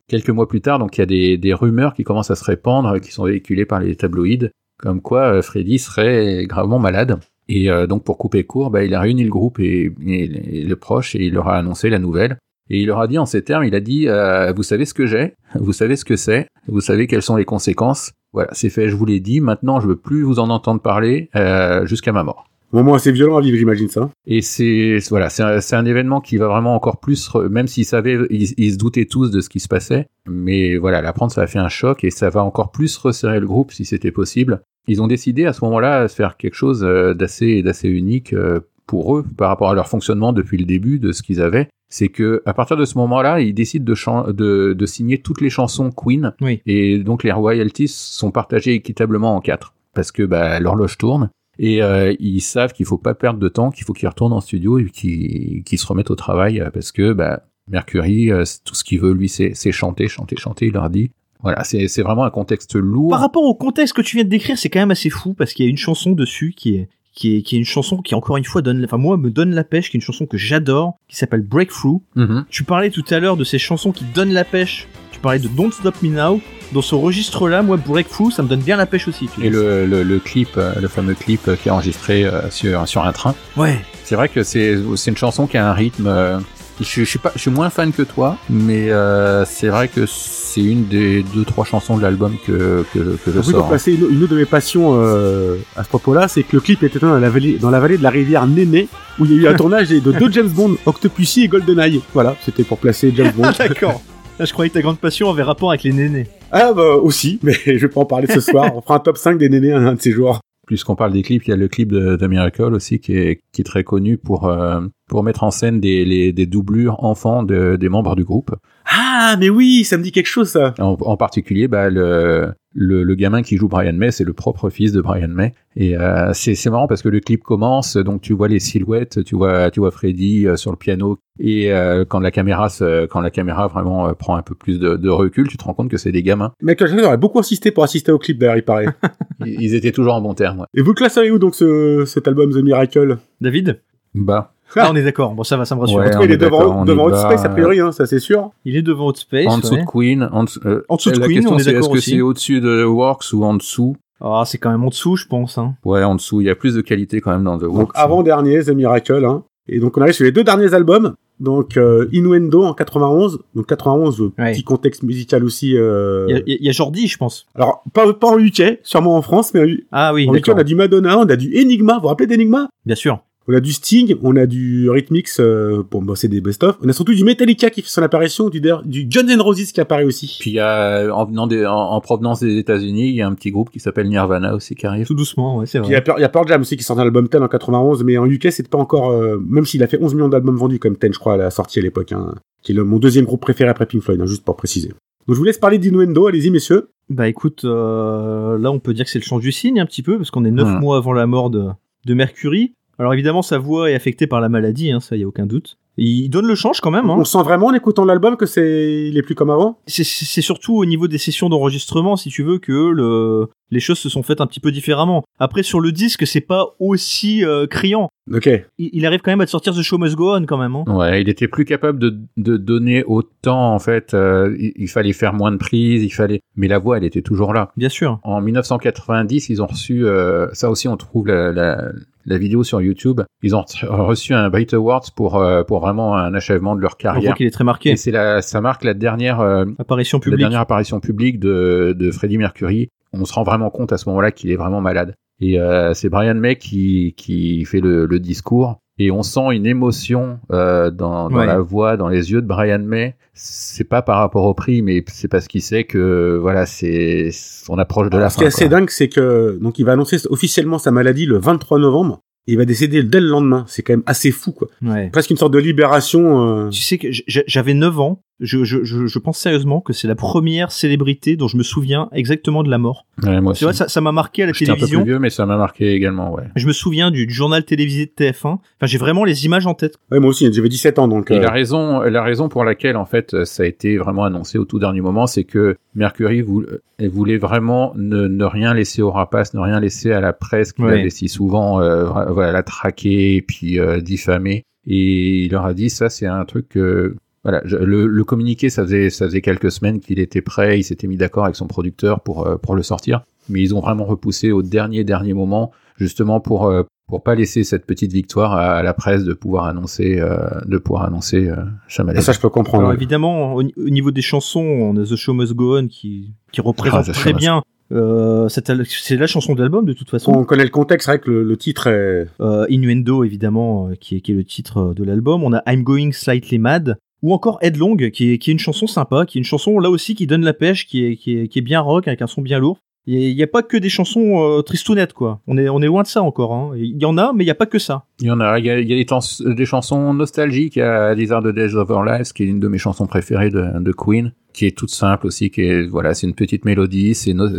quelques 0.08 0.30
mois 0.30 0.48
plus 0.48 0.62
tard, 0.62 0.78
donc 0.80 0.98
il 0.98 1.02
y 1.02 1.04
a 1.04 1.06
des, 1.08 1.38
des 1.38 1.54
rumeurs 1.54 1.94
qui 1.94 2.04
commencent 2.04 2.30
à 2.32 2.36
se 2.36 2.44
répandre, 2.44 3.00
qui 3.00 3.12
sont 3.12 3.24
véhiculées 3.26 3.66
par 3.66 3.80
les 3.80 3.96
tabloïds, 3.96 4.52
comme 4.78 5.02
quoi 5.02 5.42
Freddy 5.42 5.80
serait 5.80 6.46
gravement 6.46 6.78
malade. 6.78 7.18
Et 7.56 7.70
euh, 7.70 7.86
donc 7.88 8.04
pour 8.04 8.18
couper 8.18 8.44
court, 8.46 8.70
bah, 8.72 8.84
il 8.84 8.94
a 8.96 9.00
réuni 9.02 9.24
le 9.24 9.30
groupe 9.30 9.60
et, 9.60 9.94
et- 10.06 10.60
et 10.62 10.64
le 10.64 10.76
proche 10.76 11.16
et 11.16 11.24
il 11.26 11.34
leur 11.34 11.48
a 11.50 11.58
annoncé 11.58 11.90
la 11.90 12.00
nouvelle. 12.00 12.38
Et 12.70 12.80
il 12.80 12.88
leur 12.88 13.00
a 13.02 13.08
dit 13.08 13.18
en 13.18 13.26
ces 13.26 13.44
termes, 13.44 13.66
il 13.66 13.76
a 13.76 13.82
dit, 13.82 14.08
euh, 14.08 14.54
vous 14.56 14.64
savez 14.64 14.86
ce 14.86 14.94
que 14.94 15.06
j'ai, 15.06 15.34
vous 15.56 15.74
savez 15.74 15.96
ce 15.98 16.06
que 16.06 16.16
c'est, 16.16 16.48
vous 16.68 16.80
savez 16.82 17.08
quelles 17.08 17.22
sont 17.22 17.36
les 17.36 17.46
conséquences. 17.46 18.14
Voilà, 18.32 18.50
c'est 18.54 18.70
fait, 18.70 18.90
je 18.90 18.96
vous 18.96 19.06
l'ai 19.06 19.20
dit. 19.20 19.42
Maintenant, 19.42 19.80
je 19.82 19.88
veux 19.88 19.98
plus 19.98 20.24
vous 20.24 20.40
en 20.40 20.50
entendre 20.50 20.82
parler 20.82 21.30
euh, 21.36 21.86
jusqu'à 21.86 22.12
ma 22.14 22.24
mort. 22.24 22.46
Moment 22.72 22.96
assez 22.96 23.12
violent 23.12 23.38
à 23.38 23.42
vivre, 23.42 23.56
j'imagine 23.56 23.88
ça. 23.90 24.10
Et 24.26 24.42
c'est 24.42 24.98
voilà, 25.10 25.30
c'est 25.30 25.76
un, 25.76 25.86
événement 25.86 26.22
qui 26.22 26.38
va 26.38 26.48
vraiment 26.48 26.74
encore 26.74 27.00
plus, 27.00 27.30
même 27.52 27.68
s'ils 27.68 27.86
savaient, 27.86 28.18
ils, 28.32 28.54
ils 28.58 28.72
se 28.74 28.78
doutaient 28.80 29.06
tous 29.06 29.30
de 29.30 29.42
ce 29.42 29.50
qui 29.50 29.60
se 29.60 29.68
passait, 29.68 30.08
mais 30.28 30.78
voilà, 30.78 31.04
l'apprendre 31.04 31.32
ça 31.32 31.42
a 31.44 31.48
fait 31.48 31.60
un 31.60 31.70
choc 31.70 32.04
et 32.04 32.10
ça 32.10 32.32
va 32.32 32.44
encore 32.44 32.72
plus 32.72 32.98
resserrer 32.98 33.40
le 33.40 33.46
groupe 33.46 33.72
si 33.72 33.86
c'était 33.86 34.12
possible. 34.12 34.64
Ils 34.88 35.02
ont 35.02 35.08
décidé 35.08 35.46
à 35.46 35.54
ce 35.54 35.64
moment-là 35.66 36.04
de 36.04 36.08
faire 36.08 36.38
quelque 36.38 36.56
chose 36.56 36.84
euh, 36.84 37.14
d'assez 37.14 37.64
unique 37.90 38.34
euh, 38.34 38.60
pour 38.86 39.18
eux 39.18 39.26
par 39.38 39.50
rapport 39.50 39.70
à 39.70 39.76
leur 39.76 39.88
fonctionnement 39.88 40.34
depuis 40.34 40.58
le 40.58 40.66
début 40.66 41.00
de 41.00 41.12
ce 41.12 41.24
qu'ils 41.24 41.42
avaient. 41.42 41.70
C'est 41.90 42.10
que 42.10 42.42
à 42.46 42.54
partir 42.54 42.76
de 42.76 42.86
ce 42.86 42.98
moment-là, 42.98 43.40
ils 43.40 43.54
décident 43.54 43.86
de, 43.86 43.96
chan- 43.96 44.32
de, 44.32 44.74
de 44.74 44.86
signer 44.86 45.20
toutes 45.20 45.42
les 45.42 45.50
chansons 45.50 45.92
Queen 45.92 46.34
Oui. 46.42 46.62
et 46.66 46.98
donc 46.98 47.24
les 47.24 47.32
royalties 47.32 47.88
sont 47.88 48.32
partagées 48.32 48.74
équitablement 48.74 49.36
en 49.36 49.42
quatre 49.42 49.74
parce 49.94 50.12
que 50.12 50.24
bah, 50.24 50.60
l'horloge 50.60 50.98
tourne. 50.98 51.30
Et 51.60 51.84
euh, 51.84 52.16
ils 52.20 52.42
savent 52.42 52.74
qu'il 52.74 52.88
faut 52.88 52.98
pas 52.98 53.14
perdre 53.14 53.40
de 53.40 53.48
temps, 53.48 53.70
qu'il 53.70 53.86
faut 53.86 53.94
qu'ils 53.94 54.10
retournent 54.10 54.34
en 54.34 54.42
studio 54.42 54.80
et 54.80 54.86
qu'ils 54.90 55.78
se 55.78 55.86
remettent 55.86 56.10
au 56.10 56.16
travail 56.16 56.64
parce 56.74 56.92
que 56.92 57.14
bah, 57.14 57.44
Mercury, 57.70 58.32
tout 58.66 58.74
ce 58.76 58.84
qu'il 58.84 59.00
veut 59.00 59.14
lui, 59.14 59.30
c'est 59.30 59.72
chanter, 59.72 60.08
chanter, 60.08 60.36
chanter. 60.36 60.66
Il 60.68 60.74
leur 60.74 60.90
dit. 60.90 61.12
Voilà, 61.44 61.64
c'est 61.64 62.02
vraiment 62.02 62.24
un 62.24 62.30
contexte 62.30 62.76
lourd. 62.76 63.10
Par 63.10 63.20
rapport 63.20 63.44
au 63.44 63.54
contexte 63.54 63.94
que 63.94 64.02
tu 64.02 64.16
viens 64.16 64.24
de 64.24 64.30
décrire, 64.30 64.58
c'est 64.58 64.70
quand 64.70 64.80
même 64.80 64.92
assez 64.92 65.10
fou 65.10 65.34
parce 65.34 65.54
qu'il 65.54 65.66
y 65.66 65.68
a 65.68 65.70
une 65.70 65.78
chanson 65.78 66.12
dessus 66.12 66.54
qui 66.56 66.76
est 66.76 66.90
qui 67.16 67.36
est 67.36 67.42
qui 67.44 67.56
est 67.56 67.60
une 67.60 67.66
chanson 67.66 67.98
qui 67.98 68.16
encore 68.16 68.38
une 68.38 68.44
fois 68.44 68.62
donne 68.62 68.84
enfin 68.84 68.98
moi 68.98 69.18
me 69.18 69.30
donne 69.30 69.54
la 69.54 69.64
pêche, 69.64 69.92
qui 69.92 69.98
est 69.98 70.00
une 70.00 70.06
chanson 70.06 70.26
que 70.26 70.38
j'adore, 70.38 70.94
qui 71.08 71.16
s'appelle 71.18 71.42
Breakthrough. 71.42 72.02
Mhm. 72.16 72.46
Tu 72.50 72.64
parlais 72.64 72.90
tout 72.90 73.04
à 73.10 73.20
l'heure 73.20 73.38
de 73.38 73.44
ces 73.44 73.60
chansons 73.60 73.92
qui 73.92 74.06
donnent 74.06 74.34
la 74.34 74.46
pêche. 74.46 74.88
Tu 75.12 75.20
parlais 75.20 75.40
de 75.40 75.48
Don't 75.48 75.72
Stop 75.72 76.02
Me 76.02 76.10
Now. 76.10 76.40
Dans 76.74 76.82
ce 76.82 76.96
registre-là, 76.96 77.62
moi, 77.62 77.78
Breakthrough, 77.78 78.32
ça 78.32 78.42
me 78.42 78.48
donne 78.48 78.62
bien 78.62 78.78
la 78.78 78.88
pêche 78.88 79.08
aussi. 79.08 79.28
tu 79.28 79.46
Et 79.46 79.50
le, 79.52 79.86
le, 79.86 80.02
le 80.02 80.20
clip, 80.20 80.50
euh, 80.58 80.74
le 80.82 80.88
fameux 80.88 81.14
clip 81.14 81.48
euh, 81.48 81.56
qui 81.56 81.68
est 81.68 81.72
enregistré 81.72 82.26
euh, 82.26 82.50
sur, 82.50 82.88
sur 82.88 83.06
un 83.06 83.12
train. 83.12 83.36
Ouais. 83.56 83.78
C'est 84.04 84.16
vrai 84.16 84.28
que 84.28 84.42
c'est 84.42 84.76
c'est 84.96 85.12
une 85.12 85.18
chanson 85.18 85.46
qui 85.46 85.58
a 85.58 85.70
un 85.70 85.74
rythme. 85.74 86.42
Je, 86.84 87.00
je 87.02 87.04
suis 87.06 87.20
pas, 87.20 87.32
je 87.36 87.42
suis 87.42 87.52
moins 87.52 87.70
fan 87.70 87.92
que 87.92 88.04
toi, 88.04 88.38
mais 88.50 88.92
euh, 88.92 89.46
c'est 89.46 89.68
vrai 89.68 89.88
que 89.88 90.06
c'est 90.06 90.62
une 90.64 90.86
des 90.88 91.24
deux 91.34 91.44
trois 91.46 91.66
chansons 91.66 91.98
de 91.98 92.02
l'album 92.04 92.36
que 92.46 92.86
que, 92.94 93.18
que 93.26 93.32
je 93.34 93.42
sors. 93.42 93.68
placer 93.68 93.94
une, 93.94 94.10
une 94.12 94.24
autre 94.24 94.34
de 94.34 94.38
mes 94.38 94.46
passions 94.46 94.92
euh, 94.96 95.58
à 95.76 95.84
ce 95.84 95.90
propos-là, 95.90 96.28
c'est 96.28 96.44
que 96.44 96.56
le 96.56 96.62
clip 96.62 96.84
était 96.84 97.00
tourné 97.00 97.16
dans 97.16 97.20
la 97.20 97.30
vallée, 97.30 97.58
dans 97.58 97.70
la 97.72 97.80
vallée 97.80 97.98
de 97.98 98.04
la 98.04 98.10
rivière 98.12 98.46
Néné, 98.48 98.88
où 99.20 99.26
il 99.26 99.34
y 99.34 99.40
a 99.40 99.50
eu 99.50 99.54
un 99.54 99.54
tournage 99.58 99.90
de 99.90 100.12
deux 100.12 100.32
James 100.32 100.48
Bond, 100.50 100.76
Octopussy 100.86 101.44
et 101.44 101.48
GoldenEye. 101.48 102.02
Voilà, 102.14 102.36
c'était 102.44 102.64
pour 102.64 102.78
placer 102.78 103.14
James 103.16 103.32
Bond. 103.36 103.52
D'accord. 103.58 104.02
Là, 104.40 104.46
je 104.46 104.52
croyais 104.54 104.70
que 104.70 104.74
ta 104.76 104.82
grande 104.82 104.98
passion 105.00 105.30
avait 105.30 105.44
rapport 105.44 105.70
avec 105.70 105.84
les 105.84 105.94
nénés. 105.94 106.28
ah 106.52 106.74
bah 106.74 106.96
aussi, 107.02 107.40
mais 107.44 107.54
je 107.66 107.74
vais 107.74 107.88
pas 107.88 108.02
en 108.02 108.06
parler 108.06 108.28
ce 108.28 108.40
soir. 108.42 108.76
On 108.76 108.82
fera 108.82 108.96
un 108.96 109.00
top 109.00 109.18
5 109.18 109.38
des 109.38 109.48
nénés 109.50 109.72
un, 109.74 109.86
un 109.86 109.94
de 109.94 110.02
ces 110.02 110.12
jours. 110.12 110.40
Puisqu'on 110.74 110.96
parle 110.96 111.14
des 111.14 111.22
clips, 111.22 111.46
il 111.46 111.52
y 111.52 111.54
a 111.54 111.56
le 111.56 111.68
clip 111.68 111.92
de, 111.92 112.26
Miracle 112.26 112.74
aussi 112.74 113.00
qui 113.00 113.14
est, 113.16 113.64
très 113.64 113.84
connu 113.84 114.18
pour, 114.18 114.48
euh, 114.48 114.82
mettre 115.22 115.44
en 115.44 115.52
scène 115.52 115.80
des, 115.80 116.48
doublures 116.48 117.04
enfants 117.04 117.44
de- 117.44 117.76
des 117.76 117.90
membres 117.90 118.16
du 118.16 118.24
groupe. 118.24 118.56
Ah 118.86 119.36
mais 119.40 119.50
oui, 119.50 119.84
ça 119.84 119.98
me 119.98 120.04
dit 120.04 120.12
quelque 120.12 120.28
chose 120.28 120.50
ça. 120.50 120.74
En, 120.80 120.98
en 121.00 121.18
particulier, 121.18 121.68
bah, 121.68 121.90
le, 121.90 122.52
le, 122.76 123.04
le 123.04 123.16
gamin 123.16 123.42
qui 123.42 123.58
joue 123.58 123.68
Brian 123.68 123.94
May, 123.94 124.12
c'est 124.12 124.24
le 124.24 124.34
propre 124.34 124.70
fils 124.70 124.92
de 124.92 125.02
Brian 125.02 125.30
May. 125.30 125.54
Et 125.76 125.98
euh, 125.98 126.32
c'est 126.34 126.54
c'est 126.56 126.70
marrant 126.70 126.88
parce 126.88 127.02
que 127.02 127.10
le 127.10 127.20
clip 127.20 127.42
commence, 127.44 127.96
donc 127.98 128.22
tu 128.22 128.34
vois 128.34 128.48
les 128.48 128.60
silhouettes, 128.60 129.24
tu 129.24 129.36
vois, 129.36 129.72
tu 129.72 129.80
vois 129.80 129.92
Freddy 129.92 130.48
euh, 130.48 130.56
sur 130.58 130.72
le 130.72 130.78
piano. 130.78 131.18
Et 131.40 131.72
euh, 131.72 132.06
quand 132.06 132.20
la 132.20 132.30
caméra, 132.32 132.70
se, 132.70 133.06
quand 133.08 133.22
la 133.22 133.32
caméra 133.32 133.68
vraiment 133.68 134.08
euh, 134.10 134.14
prend 134.14 134.36
un 134.36 134.44
peu 134.44 134.54
plus 134.54 134.80
de, 134.80 134.96
de 134.98 135.10
recul, 135.10 135.48
tu 135.48 135.58
te 135.58 135.64
rends 135.64 135.74
compte 135.74 135.90
que 135.90 135.98
c'est 135.98 136.12
des 136.12 136.22
gamins. 136.24 136.52
Michael 136.62 136.90
Jackson 136.90 137.06
aurait 137.08 137.18
beaucoup 137.18 137.40
insisté 137.40 137.72
pour 137.72 137.84
assister 137.84 138.12
au 138.12 138.20
clip 138.20 138.38
d'ailleurs, 138.38 138.58
il 138.58 138.64
paraît. 138.64 138.88
Ils 139.46 139.62
ils 139.62 139.76
étaient 139.76 139.92
toujours 139.92 140.14
en 140.14 140.22
bon 140.22 140.34
terme. 140.36 140.60
ouais. 140.60 140.66
et 140.76 140.82
vous 140.82 140.90
le 140.92 140.96
classeriez 140.96 141.32
où 141.32 141.40
donc 141.40 141.56
ce, 141.56 142.04
cet 142.06 142.28
album 142.28 142.52
The 142.52 142.64
Miracle? 142.64 143.18
David? 143.42 143.82
Bah, 144.14 144.53
Ah, 144.82 144.90
on 144.92 144.96
est 144.96 145.04
d'accord. 145.04 145.34
Bon, 145.34 145.44
ça 145.44 145.58
va, 145.58 145.66
ça 145.66 145.76
me 145.76 145.82
rassure. 145.82 145.98
Ouais. 146.00 146.06
En 146.08 146.10
tout 146.10 146.14
cas, 146.14 146.20
on 146.22 146.24
il 146.26 146.32
est 146.32 146.34
est 146.36 146.38
devant, 146.38 146.86
devant 146.86 147.04
y 147.10 147.12
Hot 147.12 147.16
va, 147.16 147.18
Space 147.20 147.46
a 147.46 147.50
priori, 147.50 147.80
hein, 147.80 147.92
ça 147.92 148.06
c'est 148.06 148.20
sûr. 148.20 148.52
Il 148.66 148.76
est 148.76 148.82
devant 148.82 149.08
Hot 149.08 149.16
Space. 149.16 149.48
en 149.48 149.58
dessous 149.60 149.74
ouais. 149.76 149.82
de 149.82 149.86
Queen, 149.86 150.30
en, 150.32 150.44
dessous- 150.46 150.60
euh, 150.66 150.84
En 150.90 150.96
dessous 150.96 151.12
de 151.12 151.20
la 151.20 151.26
Queen, 151.28 151.38
question, 151.40 151.56
on 151.56 151.60
est 151.60 151.66
d'accord 151.66 151.96
Est-ce 151.96 152.06
que 152.06 152.12
c'est 152.12 152.22
au-dessus 152.22 152.62
de 152.62 152.84
Works 152.84 153.26
ou 153.34 153.44
en 153.44 153.54
dessous 153.56 153.96
Ah, 154.22 154.44
c'est 154.46 154.58
quand 154.58 154.72
même 154.72 154.84
en 154.84 154.90
dessous, 154.90 155.16
je 155.16 155.28
pense. 155.28 155.58
Hein. 155.58 155.76
Ouais, 155.86 156.04
en 156.04 156.16
dessous. 156.16 156.42
Il 156.42 156.48
y 156.48 156.50
a 156.50 156.56
plus 156.56 156.76
de 156.76 156.82
qualité 156.82 157.22
quand 157.22 157.32
même 157.32 157.44
dans 157.44 157.58
The 157.58 157.62
Donc 157.64 157.74
Works. 157.76 157.92
avant-dernier, 157.96 158.64
The 158.64 158.70
Miracle. 158.70 159.26
Hein. 159.26 159.44
Et 159.70 159.80
donc 159.80 159.98
on 159.98 160.02
arrive 160.02 160.14
sur 160.14 160.26
les 160.26 160.32
deux 160.32 160.44
derniers 160.44 160.74
albums. 160.74 161.14
Donc 161.40 161.78
euh, 161.78 162.08
Innuendo 162.14 162.64
en 162.64 162.74
91. 162.74 163.40
Donc 163.56 163.66
91, 163.66 164.22
euh, 164.22 164.32
Ouais. 164.38 164.52
petit 164.52 164.64
contexte 164.64 165.04
musical 165.04 165.44
aussi. 165.44 165.76
euh, 165.78 166.26
Il 166.30 166.36
y 166.36 166.38
a- 166.38 166.44
il 166.46 166.66
y, 166.66 166.70
a 166.70 166.72
Jordi, 166.72 167.08
je 167.08 167.18
pense. 167.18 167.46
Alors 167.56 167.82
pas, 167.94 168.14
pas 168.14 168.28
en 168.28 168.38
UK, 168.38 168.80
sûrement 168.84 169.18
en 169.18 169.22
France, 169.22 169.54
mais 169.54 169.62
en, 169.62 169.68
Ah 169.92 170.14
oui, 170.14 170.28
en 170.30 170.36
UK 170.36 170.50
on 170.54 170.58
a 170.58 170.64
du 170.64 170.76
Madonna, 170.76 171.18
on 171.18 171.24
a 171.28 171.36
du 171.36 171.52
Enigma. 171.60 171.96
Vous 171.96 172.02
vous 172.02 172.08
rappelez 172.10 172.28
d'Enigma? 172.28 172.68
Bien 172.86 172.96
sûr. 172.96 173.20
On 173.48 173.54
a 173.54 173.60
du 173.60 173.74
Sting, 173.74 174.16
on 174.24 174.38
a 174.38 174.46
du 174.46 174.90
Rhythmix, 174.90 175.40
euh, 175.42 175.84
bon 175.92 176.02
bah 176.02 176.14
c'est 176.16 176.30
des 176.30 176.40
best-of. 176.40 176.78
On 176.82 176.88
a 176.88 176.94
surtout 176.94 177.14
du 177.14 177.26
Metallica 177.26 177.70
qui 177.70 177.82
fait 177.82 177.90
son 177.90 178.02
apparition, 178.02 178.48
du, 178.50 178.62
du 178.86 179.04
Guns 179.06 179.28
N' 179.28 179.42
Roses 179.42 179.72
qui 179.74 179.82
apparaît 179.82 180.06
aussi. 180.06 180.38
Puis 180.40 180.52
il 180.52 180.54
y 180.54 180.60
a, 180.62 181.14
en, 181.14 181.26
venant 181.26 181.46
des, 181.46 181.66
en, 181.66 181.74
en 181.76 182.00
provenance 182.00 182.40
des 182.40 182.58
États-Unis, 182.58 183.10
il 183.10 183.16
y 183.16 183.22
a 183.22 183.28
un 183.28 183.34
petit 183.34 183.52
groupe 183.52 183.70
qui 183.70 183.82
s'appelle 183.82 184.08
Nirvana 184.08 184.56
aussi 184.56 184.76
qui 184.76 184.86
arrive. 184.86 185.06
Tout 185.08 185.14
doucement, 185.14 185.58
ouais, 185.58 185.66
c'est 185.66 185.80
Puis 185.82 185.90
il 185.90 185.92
y 185.92 185.96
a 185.96 186.00
vrai. 186.00 186.14
Il 186.20 186.22
y 186.22 186.24
a 186.24 186.30
Pearl 186.30 186.48
Jam 186.48 186.62
aussi 186.62 186.78
qui 186.78 186.84
sort 186.84 186.98
un 186.98 187.04
album 187.04 187.28
10 187.28 187.38
en 187.40 187.48
91, 187.50 188.04
mais 188.06 188.18
en 188.18 188.26
UK 188.26 188.48
c'est 188.52 188.68
pas 188.70 188.78
encore, 188.78 189.12
euh, 189.12 189.38
même 189.46 189.66
s'il 189.66 189.84
a 189.84 189.88
fait 189.88 190.02
11 190.02 190.14
millions 190.16 190.30
d'albums 190.30 190.56
vendus 190.56 190.80
comme 190.80 190.94
10 190.96 191.10
je 191.14 191.20
crois 191.20 191.34
à 191.34 191.38
la 191.38 191.50
sortie 191.52 191.80
à 191.80 191.82
l'époque, 191.82 192.14
hein, 192.14 192.36
qui 192.62 192.72
est 192.72 192.76
le- 192.76 192.86
mon 192.86 192.98
deuxième 192.98 193.26
groupe 193.26 193.42
préféré 193.42 193.70
après 193.70 193.86
Pink 193.86 194.04
Floyd, 194.04 194.22
hein, 194.22 194.26
juste 194.26 194.46
pour 194.46 194.56
préciser. 194.56 194.88
Donc 195.28 195.36
je 195.36 195.38
vous 195.38 195.44
laisse 195.44 195.58
parler 195.58 195.80
d'Innuendo, 195.80 196.28
allez-y 196.28 196.50
messieurs. 196.50 196.90
Bah 197.10 197.28
écoute, 197.28 197.66
euh, 197.66 198.58
là 198.58 198.72
on 198.72 198.80
peut 198.80 198.94
dire 198.94 199.04
que 199.04 199.12
c'est 199.12 199.20
le 199.20 199.24
chant 199.26 199.40
du 199.40 199.52
cygne 199.52 199.82
un 199.82 199.86
petit 199.86 200.02
peu, 200.02 200.16
parce 200.18 200.32
qu'on 200.32 200.46
est 200.46 200.52
neuf 200.52 200.68
Hmm. 200.70 200.80
mois 200.80 200.96
avant 200.98 201.12
la 201.12 201.28
mort 201.28 201.50
de, 201.50 201.66
de 202.06 202.14
Mercury. 202.14 202.74
Alors 203.00 203.14
évidemment, 203.14 203.42
sa 203.42 203.58
voix 203.58 203.90
est 203.90 203.96
affectée 203.96 204.28
par 204.28 204.42
la 204.42 204.50
maladie, 204.50 204.92
hein, 204.92 205.00
ça 205.00 205.16
y 205.16 205.24
a 205.24 205.28
aucun 205.28 205.46
doute. 205.46 205.78
Il 205.96 206.28
donne 206.30 206.48
le 206.48 206.56
change 206.56 206.82
quand 206.82 206.90
même. 206.90 207.12
Hein. 207.12 207.18
On 207.20 207.24
sent 207.24 207.44
vraiment 207.44 207.68
en 207.68 207.74
écoutant 207.74 208.04
l'album 208.04 208.36
que 208.36 208.48
c'est, 208.48 209.08
il 209.10 209.16
est 209.16 209.22
plus 209.22 209.36
comme 209.36 209.52
avant? 209.52 209.78
C'est- 209.86 210.04
surtout 210.42 210.76
au 210.76 210.86
niveau 210.86 211.08
des 211.08 211.20
sessions 211.20 211.50
d'enregistrement, 211.50 212.16
si 212.16 212.30
tu 212.30 212.42
veux, 212.42 212.58
que 212.58 212.72
le, 212.90 213.48
les 213.70 213.80
choses 213.80 214.00
se 214.00 214.10
sont 214.10 214.24
faites 214.24 214.42
un 214.42 214.48
petit 214.48 214.60
peu 214.60 214.72
différemment. 214.72 215.24
Après, 215.38 215.62
sur 215.62 215.80
le 215.80 215.92
disque, 215.92 216.26
c'est 216.26 216.42
pas 216.42 216.74
aussi 216.80 217.46
euh, 217.46 217.68
criant. 217.68 218.10
Ok. 218.34 218.48
Il, 218.80 218.90
il 218.92 219.06
arrive 219.06 219.20
quand 219.22 219.30
même 219.30 219.42
à 219.42 219.46
te 219.46 219.52
sortir 219.52 219.76
The 219.76 219.84
Show 219.84 220.00
Must 220.00 220.16
Go 220.16 220.36
On 220.36 220.46
quand 220.48 220.58
même. 220.58 220.76
Hein. 220.76 220.84
Ouais, 220.88 221.22
il 221.22 221.30
était 221.30 221.48
plus 221.48 221.66
capable 221.66 222.00
de, 222.00 222.18
de 222.38 222.58
donner 222.58 223.04
autant 223.04 223.76
en 223.76 223.80
fait. 223.80 224.16
euh, 224.16 224.56
il, 224.60 224.72
il 224.76 224.88
fallait 224.88 225.14
faire 225.14 225.34
moins 225.36 225.52
de 225.52 225.58
prises, 225.58 226.02
il 226.04 226.10
fallait. 226.10 226.40
Mais 226.56 226.68
la 226.68 226.80
voix, 226.80 226.98
elle 226.98 227.04
était 227.04 227.22
toujours 227.22 227.54
là. 227.54 227.72
Bien 227.78 227.90
sûr. 227.90 228.20
En 228.24 228.42
1990, 228.42 229.50
ils 229.50 229.62
ont 229.62 229.68
reçu, 229.68 230.06
euh, 230.08 230.48
ça 230.54 230.72
aussi 230.72 230.88
on 230.88 230.98
trouve 230.98 231.28
la, 231.28 231.52
la, 231.52 231.92
la 232.26 232.38
vidéo 232.38 232.64
sur 232.64 232.82
YouTube, 232.82 233.22
ils 233.42 233.56
ont 233.56 233.62
re- 233.62 233.86
reçu 234.06 234.34
un 234.34 234.50
Brit 234.50 234.68
Awards 234.74 235.04
pour, 235.16 235.38
euh, 235.38 235.64
pour 235.64 235.80
vraiment 235.82 236.16
un 236.16 236.34
achèvement 236.34 236.76
de 236.76 236.82
leur 236.82 236.92
On 236.94 237.04
voit 237.04 237.14
carrière. 237.14 237.36
qu'il 237.36 237.46
est 237.48 237.52
très 237.52 237.64
marqué. 237.64 237.92
Et 237.92 237.96
c'est 237.98 238.12
la, 238.12 238.42
ça 238.42 238.62
marque 238.62 238.84
la 238.84 238.94
dernière, 238.94 239.40
euh, 239.42 239.66
Apparition 239.80 240.18
la 240.20 240.24
publique. 240.24 240.40
dernière 240.40 240.60
apparition 240.62 241.00
publique 241.00 241.40
de, 241.40 241.96
de 241.98 242.12
Freddie 242.12 242.38
Mercury. 242.38 242.90
On 243.12 243.26
se 243.26 243.34
rend 243.34 243.44
vraiment 243.44 243.70
compte 243.70 243.92
à 243.92 243.98
ce 243.98 244.08
moment-là 244.10 244.32
qu'il 244.32 244.50
est 244.52 244.56
vraiment 244.56 244.82
malade. 244.82 245.16
Et 245.40 245.60
euh, 245.60 245.94
c'est 245.94 246.10
Brian 246.10 246.36
May 246.36 246.56
qui, 246.58 247.14
qui 247.18 247.66
fait 247.66 247.80
le, 247.82 248.06
le 248.06 248.20
discours. 248.20 248.80
Et 249.00 249.10
on 249.10 249.24
sent 249.24 249.48
une 249.54 249.66
émotion 249.66 250.40
euh, 250.52 250.92
dans, 250.92 251.28
dans 251.30 251.36
Ouais. 251.38 251.48
la 251.48 251.60
voix, 251.60 251.98
dans 251.98 252.08
les 252.10 252.32
yeux 252.32 252.42
de 252.42 252.48
Brian 252.48 252.78
May. 252.80 253.16
C'est 253.34 253.84
pas 253.90 254.04
par 254.04 254.20
rapport 254.20 254.46
au 254.46 254.54
prix, 254.54 254.84
mais 254.84 255.04
c'est 255.08 255.28
parce 255.28 255.48
qu'il 255.48 255.64
sait 255.64 255.84
que 255.86 256.38
voilà, 256.40 256.68
c'est 256.68 257.32
on 257.70 257.80
approche 257.80 258.12
de 258.12 258.18
la 258.20 258.30
Ce 258.30 258.36
qui 258.36 258.42
fin. 258.42 258.46
est 258.46 258.48
assez 258.50 258.68
quoi. 258.70 258.80
dingue, 258.80 258.90
c'est 258.92 259.10
que 259.10 259.58
donc 259.60 259.80
il 259.80 259.86
va 259.86 259.94
annoncer 259.94 260.18
officiellement 260.30 260.78
sa 260.78 260.92
maladie 260.92 261.26
le 261.26 261.40
23 261.40 261.80
novembre. 261.80 262.20
Et 262.46 262.52
il 262.54 262.58
va 262.58 262.66
décéder 262.66 263.02
dès 263.04 263.22
le 263.22 263.28
lendemain. 263.28 263.64
C'est 263.68 263.84
quand 263.84 263.94
même 263.94 264.04
assez 264.06 264.30
fou, 264.30 264.52
quoi. 264.52 264.68
Ouais. 264.82 265.10
Presque 265.12 265.30
une 265.32 265.38
sorte 265.38 265.54
de 265.54 265.60
libération. 265.60 266.66
euh, 266.66 266.70
Tu 266.70 266.82
sais 266.82 266.98
que 266.98 267.08
j'avais 267.26 267.74
9 267.74 268.00
ans 268.02 268.22
Je, 268.40 268.64
je, 268.64 268.84
je, 268.84 269.06
je 269.06 269.20
pense 269.20 269.38
sérieusement 269.38 269.80
que 269.80 269.94
c'est 269.94 270.08
la 270.08 270.16
première 270.16 270.72
célébrité 270.72 271.36
dont 271.36 271.48
je 271.48 271.56
me 271.56 271.64
souviens 271.64 272.10
exactement 272.12 272.64
de 272.64 272.70
la 272.70 272.78
mort. 272.80 273.06
Ouais, 273.22 273.40
moi 273.40 273.52
aussi. 273.52 273.64
vrai, 273.64 273.74
ça 273.74 273.88
ça 273.88 274.02
m'a 274.02 274.12
marqué 274.12 274.44
à 274.44 274.48
la 274.48 274.54
J'étais 274.54 274.72
un 274.72 274.74
peu 274.74 274.80
télévision. 274.80 275.02
plus 275.02 275.10
vieux, 275.12 275.20
mais 275.20 275.30
ça 275.30 275.46
m'a 275.46 275.56
marqué 275.56 275.94
également, 275.94 276.34
ouais. 276.34 276.44
Je 276.56 276.66
me 276.68 276.74
souviens 276.74 277.12
du, 277.12 277.28
du 277.28 277.34
journal 277.34 277.64
télévisé 277.64 278.06
de 278.08 278.12
TF1. 278.12 278.36
Enfin, 278.46 278.60
j'ai 278.84 278.98
vraiment 278.98 279.24
les 279.24 279.46
images 279.46 279.68
en 279.68 279.76
tête. 279.76 279.98
Ouais, 280.12 280.20
moi 280.20 280.32
aussi, 280.32 280.52
j'avais 280.52 280.68
17 280.70 281.00
ans, 281.00 281.08
donc... 281.08 281.30
Et 281.32 281.36
euh, 281.38 281.42
la 281.42 281.52
raison, 281.52 282.02
la 282.02 282.24
raison 282.24 282.50
pour 282.50 282.64
laquelle 282.64 282.98
en 282.98 283.06
fait 283.06 283.44
ça 283.46 283.64
a 283.64 283.66
été 283.68 283.98
vraiment 283.98 284.24
annoncé 284.24 284.58
au 284.58 284.66
tout 284.66 284.80
dernier 284.80 285.02
moment, 285.02 285.28
c'est 285.28 285.44
que 285.44 285.78
Mercury 285.96 286.42
voulait, 286.42 286.80
voulait 287.08 287.38
vraiment 287.38 287.94
ne, 287.96 288.28
ne 288.28 288.46
rien 288.46 288.74
laisser 288.74 289.02
au 289.04 289.12
rapace, 289.12 289.54
ne 289.54 289.60
rien 289.60 289.80
laisser 289.80 290.12
à 290.12 290.20
la 290.22 290.34
presse 290.34 290.74
qui 290.74 290.82
Ouais. 290.82 291.00
avait 291.00 291.10
si 291.12 291.30
souvent 291.30 291.82
euh, 291.82 292.06
voilà, 292.06 292.52
la 292.52 292.64
traquer 292.64 293.36
et 293.36 293.42
puis 293.42 293.80
euh, 293.80 294.02
diffamer. 294.02 294.64
Et 294.86 295.44
il 295.46 295.52
leur 295.52 295.66
a 295.66 295.74
dit 295.74 295.90
ça, 295.90 296.10
c'est 296.10 296.26
un 296.26 296.44
truc 296.44 296.68
que 296.70 297.16
voilà, 297.44 297.62
je- 297.66 297.78
le, 297.78 298.08
le 298.08 298.24
communiqué, 298.24 298.70
ça 298.70 298.84
faisait 298.84 299.10
ça 299.10 299.26
faisait 299.26 299.42
quelques 299.42 299.72
semaines 299.72 300.00
qu'il 300.00 300.20
était 300.20 300.42
prêt, 300.42 300.80
il 300.80 300.84
s'était 300.84 301.08
mis 301.08 301.18
d'accord 301.18 301.44
avec 301.46 301.56
son 301.56 301.68
producteur 301.68 302.22
pour 302.22 302.48
euh, 302.48 302.58
pour 302.58 302.76
le 302.76 302.84
sortir, 302.84 303.22
mais 303.50 303.62
ils 303.62 303.76
ont 303.76 303.82
vraiment 303.82 304.06
repoussé 304.06 304.52
au 304.52 304.62
dernier 304.64 305.04
dernier 305.04 305.34
moment 305.34 305.72
justement 305.98 306.40
pour 306.40 306.68
euh, 306.68 306.84
pour 307.08 307.22
pas 307.22 307.36
laisser 307.36 307.64
cette 307.66 307.86
petite 307.86 308.14
victoire 308.14 308.54
à, 308.54 308.76
à 308.78 308.82
la 308.84 308.94
presse 308.94 309.24
de 309.26 309.34
pouvoir 309.34 309.66
annoncer 309.66 310.20
euh, 310.20 310.38
de 310.66 310.78
pouvoir 310.78 311.04
annoncer 311.04 311.50
euh, 311.50 311.58
Shyamalan. 311.90 312.22
Ça, 312.22 312.32
je 312.32 312.40
peux 312.40 312.50
comprendre. 312.50 312.84
Alors 312.86 312.94
évidemment, 312.94 313.56
au, 313.56 313.62
au 313.62 313.90
niveau 313.90 314.12
des 314.12 314.22
chansons, 314.22 314.62
on 314.62 314.96
a 314.96 315.04
The 315.04 315.16
Show 315.18 315.34
Must 315.34 315.54
Go 315.54 315.78
On 315.78 315.88
qui, 315.88 316.34
qui 316.54 316.62
représente 316.62 317.06
Ah, 317.10 317.12
très 317.12 317.34
bien. 317.34 317.62
Euh, 317.92 318.48
c'est 318.50 319.18
la 319.18 319.28
chanson 319.28 319.54
de 319.54 319.62
l'album 319.62 319.86
de 319.86 319.94
toute 319.94 320.10
façon. 320.10 320.32
On 320.32 320.46
connaît 320.46 320.64
le 320.64 320.70
contexte, 320.70 321.06
c'est 321.06 321.12
vrai 321.12 321.20
que 321.20 321.30
le, 321.30 321.44
le 321.44 321.58
titre 321.58 321.88
est... 321.88 322.28
Euh, 322.40 322.66
Innuendo 322.70 323.24
évidemment, 323.24 323.90
euh, 323.90 323.96
qui 324.00 324.16
est, 324.16 324.22
qui 324.22 324.32
est 324.32 324.36
le 324.36 324.46
titre 324.46 324.94
de 324.96 325.04
l'album. 325.04 325.44
On 325.44 325.54
a 325.54 325.62
I'm 325.68 325.84
Going 325.84 326.12
Slightly 326.14 326.58
Mad 326.58 326.98
ou 327.24 327.34
encore 327.34 327.58
Headlong, 327.62 328.12
qui 328.12 328.34
est, 328.34 328.38
qui 328.38 328.52
est 328.52 328.54
une 328.54 328.60
chanson 328.60 328.86
sympa, 328.86 329.26
qui 329.26 329.38
est 329.38 329.42
une 329.42 329.46
chanson 329.46 329.80
là 329.80 329.90
aussi 329.90 330.14
qui 330.14 330.28
donne 330.28 330.44
la 330.44 330.54
pêche, 330.54 330.86
qui 330.86 331.04
est, 331.06 331.16
qui 331.16 331.38
est, 331.40 331.48
qui 331.48 331.58
est 331.58 331.64
bien 331.64 331.80
rock 331.80 332.08
avec 332.08 332.22
un 332.22 332.28
son 332.28 332.42
bien 332.42 332.60
lourd. 332.60 332.78
Il 333.06 333.36
n'y 333.36 333.44
a, 333.44 333.48
pas 333.48 333.64
que 333.64 333.76
des 333.76 333.90
chansons 333.90 334.42
euh, 334.42 334.62
tristounettes 334.62 335.12
quoi. 335.12 335.42
On 335.46 335.58
est, 335.58 335.68
on 335.68 335.82
est 335.82 335.88
loin 335.88 336.04
de 336.04 336.08
ça 336.08 336.22
encore. 336.22 336.54
hein. 336.54 336.72
Il 336.78 337.02
y 337.02 337.06
en 337.06 337.18
a, 337.18 337.34
mais 337.34 337.44
il 337.44 337.48
n'y 337.48 337.52
a 337.52 337.56
pas 337.56 337.66
que 337.66 337.80
ça. 337.80 338.06
Il 338.22 338.28
y 338.28 338.32
en 338.32 338.40
a, 338.40 338.60
il 338.60 338.66
y 338.66 338.70
a, 338.70 338.80
il 338.80 338.90
y 338.90 338.94
a 338.94 339.54
des, 339.54 339.66
chansons 339.66 340.14
nostalgiques 340.14 340.78
à 340.78 341.14
These 341.14 341.32
Are 341.34 341.44
the 341.44 341.50
Days 341.50 341.76
of 341.76 341.90
Our 341.90 342.06
Lives, 342.06 342.32
qui 342.34 342.44
est 342.44 342.46
une 342.46 342.62
de 342.62 342.68
mes 342.70 342.78
chansons 342.78 343.06
préférées 343.06 343.50
de, 343.50 343.78
de 343.78 343.92
Queen, 343.92 344.32
qui 344.54 344.68
est 344.68 344.78
toute 344.78 344.92
simple 344.92 345.28
aussi, 345.28 345.50
qui 345.50 345.64
est, 345.64 345.84
voilà, 345.84 346.14
c'est 346.14 346.28
une 346.28 346.34
petite 346.34 346.64
mélodie, 346.64 347.14
c'est, 347.14 347.34
no- 347.34 347.50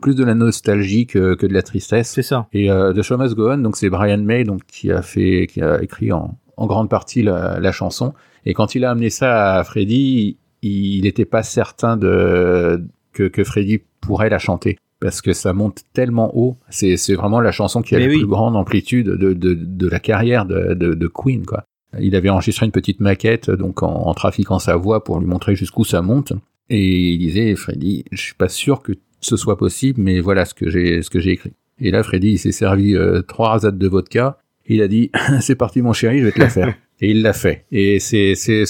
plus 0.00 0.14
de 0.14 0.24
la 0.24 0.34
nostalgie 0.34 1.06
que, 1.06 1.34
que 1.34 1.46
de 1.46 1.52
la 1.52 1.62
tristesse. 1.62 2.08
C'est 2.08 2.22
ça. 2.22 2.48
Et 2.54 2.70
euh, 2.70 2.94
The 2.94 3.02
Show 3.02 3.18
Must 3.18 3.34
Go 3.34 3.50
On, 3.50 3.58
donc 3.58 3.76
c'est 3.76 3.90
Brian 3.90 4.16
May, 4.22 4.44
donc 4.44 4.62
qui 4.66 4.90
a 4.90 5.02
fait, 5.02 5.46
qui 5.52 5.60
a 5.60 5.82
écrit 5.82 6.10
en, 6.10 6.38
en 6.56 6.66
grande 6.66 6.88
partie 6.88 7.22
la, 7.22 7.60
la 7.60 7.72
chanson. 7.72 8.14
Et 8.46 8.54
quand 8.54 8.74
il 8.74 8.84
a 8.84 8.90
amené 8.90 9.10
ça 9.10 9.56
à 9.56 9.64
Freddy, 9.64 10.38
il 10.62 11.02
n'était 11.02 11.24
pas 11.24 11.42
certain 11.42 11.96
de 11.96 12.82
que, 13.12 13.24
que 13.24 13.44
Freddy 13.44 13.80
pourrait 14.00 14.30
la 14.30 14.38
chanter 14.38 14.78
parce 15.00 15.20
que 15.20 15.32
ça 15.32 15.52
monte 15.52 15.82
tellement 15.92 16.36
haut. 16.36 16.56
C'est, 16.70 16.96
c'est 16.96 17.14
vraiment 17.14 17.40
la 17.40 17.52
chanson 17.52 17.82
qui 17.82 17.94
a 17.94 17.98
Mais 17.98 18.06
la 18.06 18.12
oui. 18.12 18.18
plus 18.18 18.26
grande 18.26 18.56
amplitude 18.56 19.08
de, 19.08 19.32
de, 19.34 19.54
de 19.54 19.88
la 19.88 20.00
carrière 20.00 20.46
de, 20.46 21.06
Queen, 21.12 21.44
quoi. 21.44 21.64
Il 21.98 22.14
avait 22.16 22.28
enregistré 22.28 22.66
une 22.66 22.72
petite 22.72 23.00
maquette, 23.00 23.50
donc 23.50 23.82
en, 23.82 23.88
en 23.88 24.14
trafiquant 24.14 24.58
sa 24.58 24.76
voix 24.76 25.02
pour 25.04 25.18
lui 25.18 25.26
montrer 25.26 25.54
jusqu'où 25.54 25.84
ça 25.84 26.02
monte. 26.02 26.32
Et 26.68 27.10
il 27.10 27.18
disait, 27.18 27.54
Freddy, 27.54 28.04
je 28.12 28.20
suis 28.20 28.34
pas 28.34 28.48
sûr 28.48 28.82
que 28.82 28.92
ce 29.20 29.36
soit 29.36 29.56
possible, 29.56 30.00
mais 30.00 30.20
voilà 30.20 30.44
ce 30.44 30.54
que 30.54 30.68
j'ai, 30.68 31.02
ce 31.02 31.10
que 31.10 31.20
j'ai 31.20 31.32
écrit. 31.32 31.52
Et 31.78 31.90
là, 31.90 32.02
Freddy, 32.02 32.32
il 32.32 32.38
s'est 32.38 32.52
servi 32.52 32.94
euh, 32.94 33.22
trois 33.22 33.50
rasades 33.50 33.78
de 33.78 33.88
vodka. 33.88 34.38
Il 34.66 34.82
a 34.82 34.88
dit, 34.88 35.10
c'est 35.40 35.56
parti 35.56 35.80
mon 35.82 35.92
chéri, 35.92 36.18
je 36.18 36.24
vais 36.24 36.32
te 36.32 36.40
la 36.40 36.50
faire. 36.50 36.74
Et 37.00 37.10
il 37.10 37.22
l'a 37.22 37.32
fait. 37.32 37.64
Et 37.72 37.98
c'est, 38.00 38.34
c'est, 38.34 38.64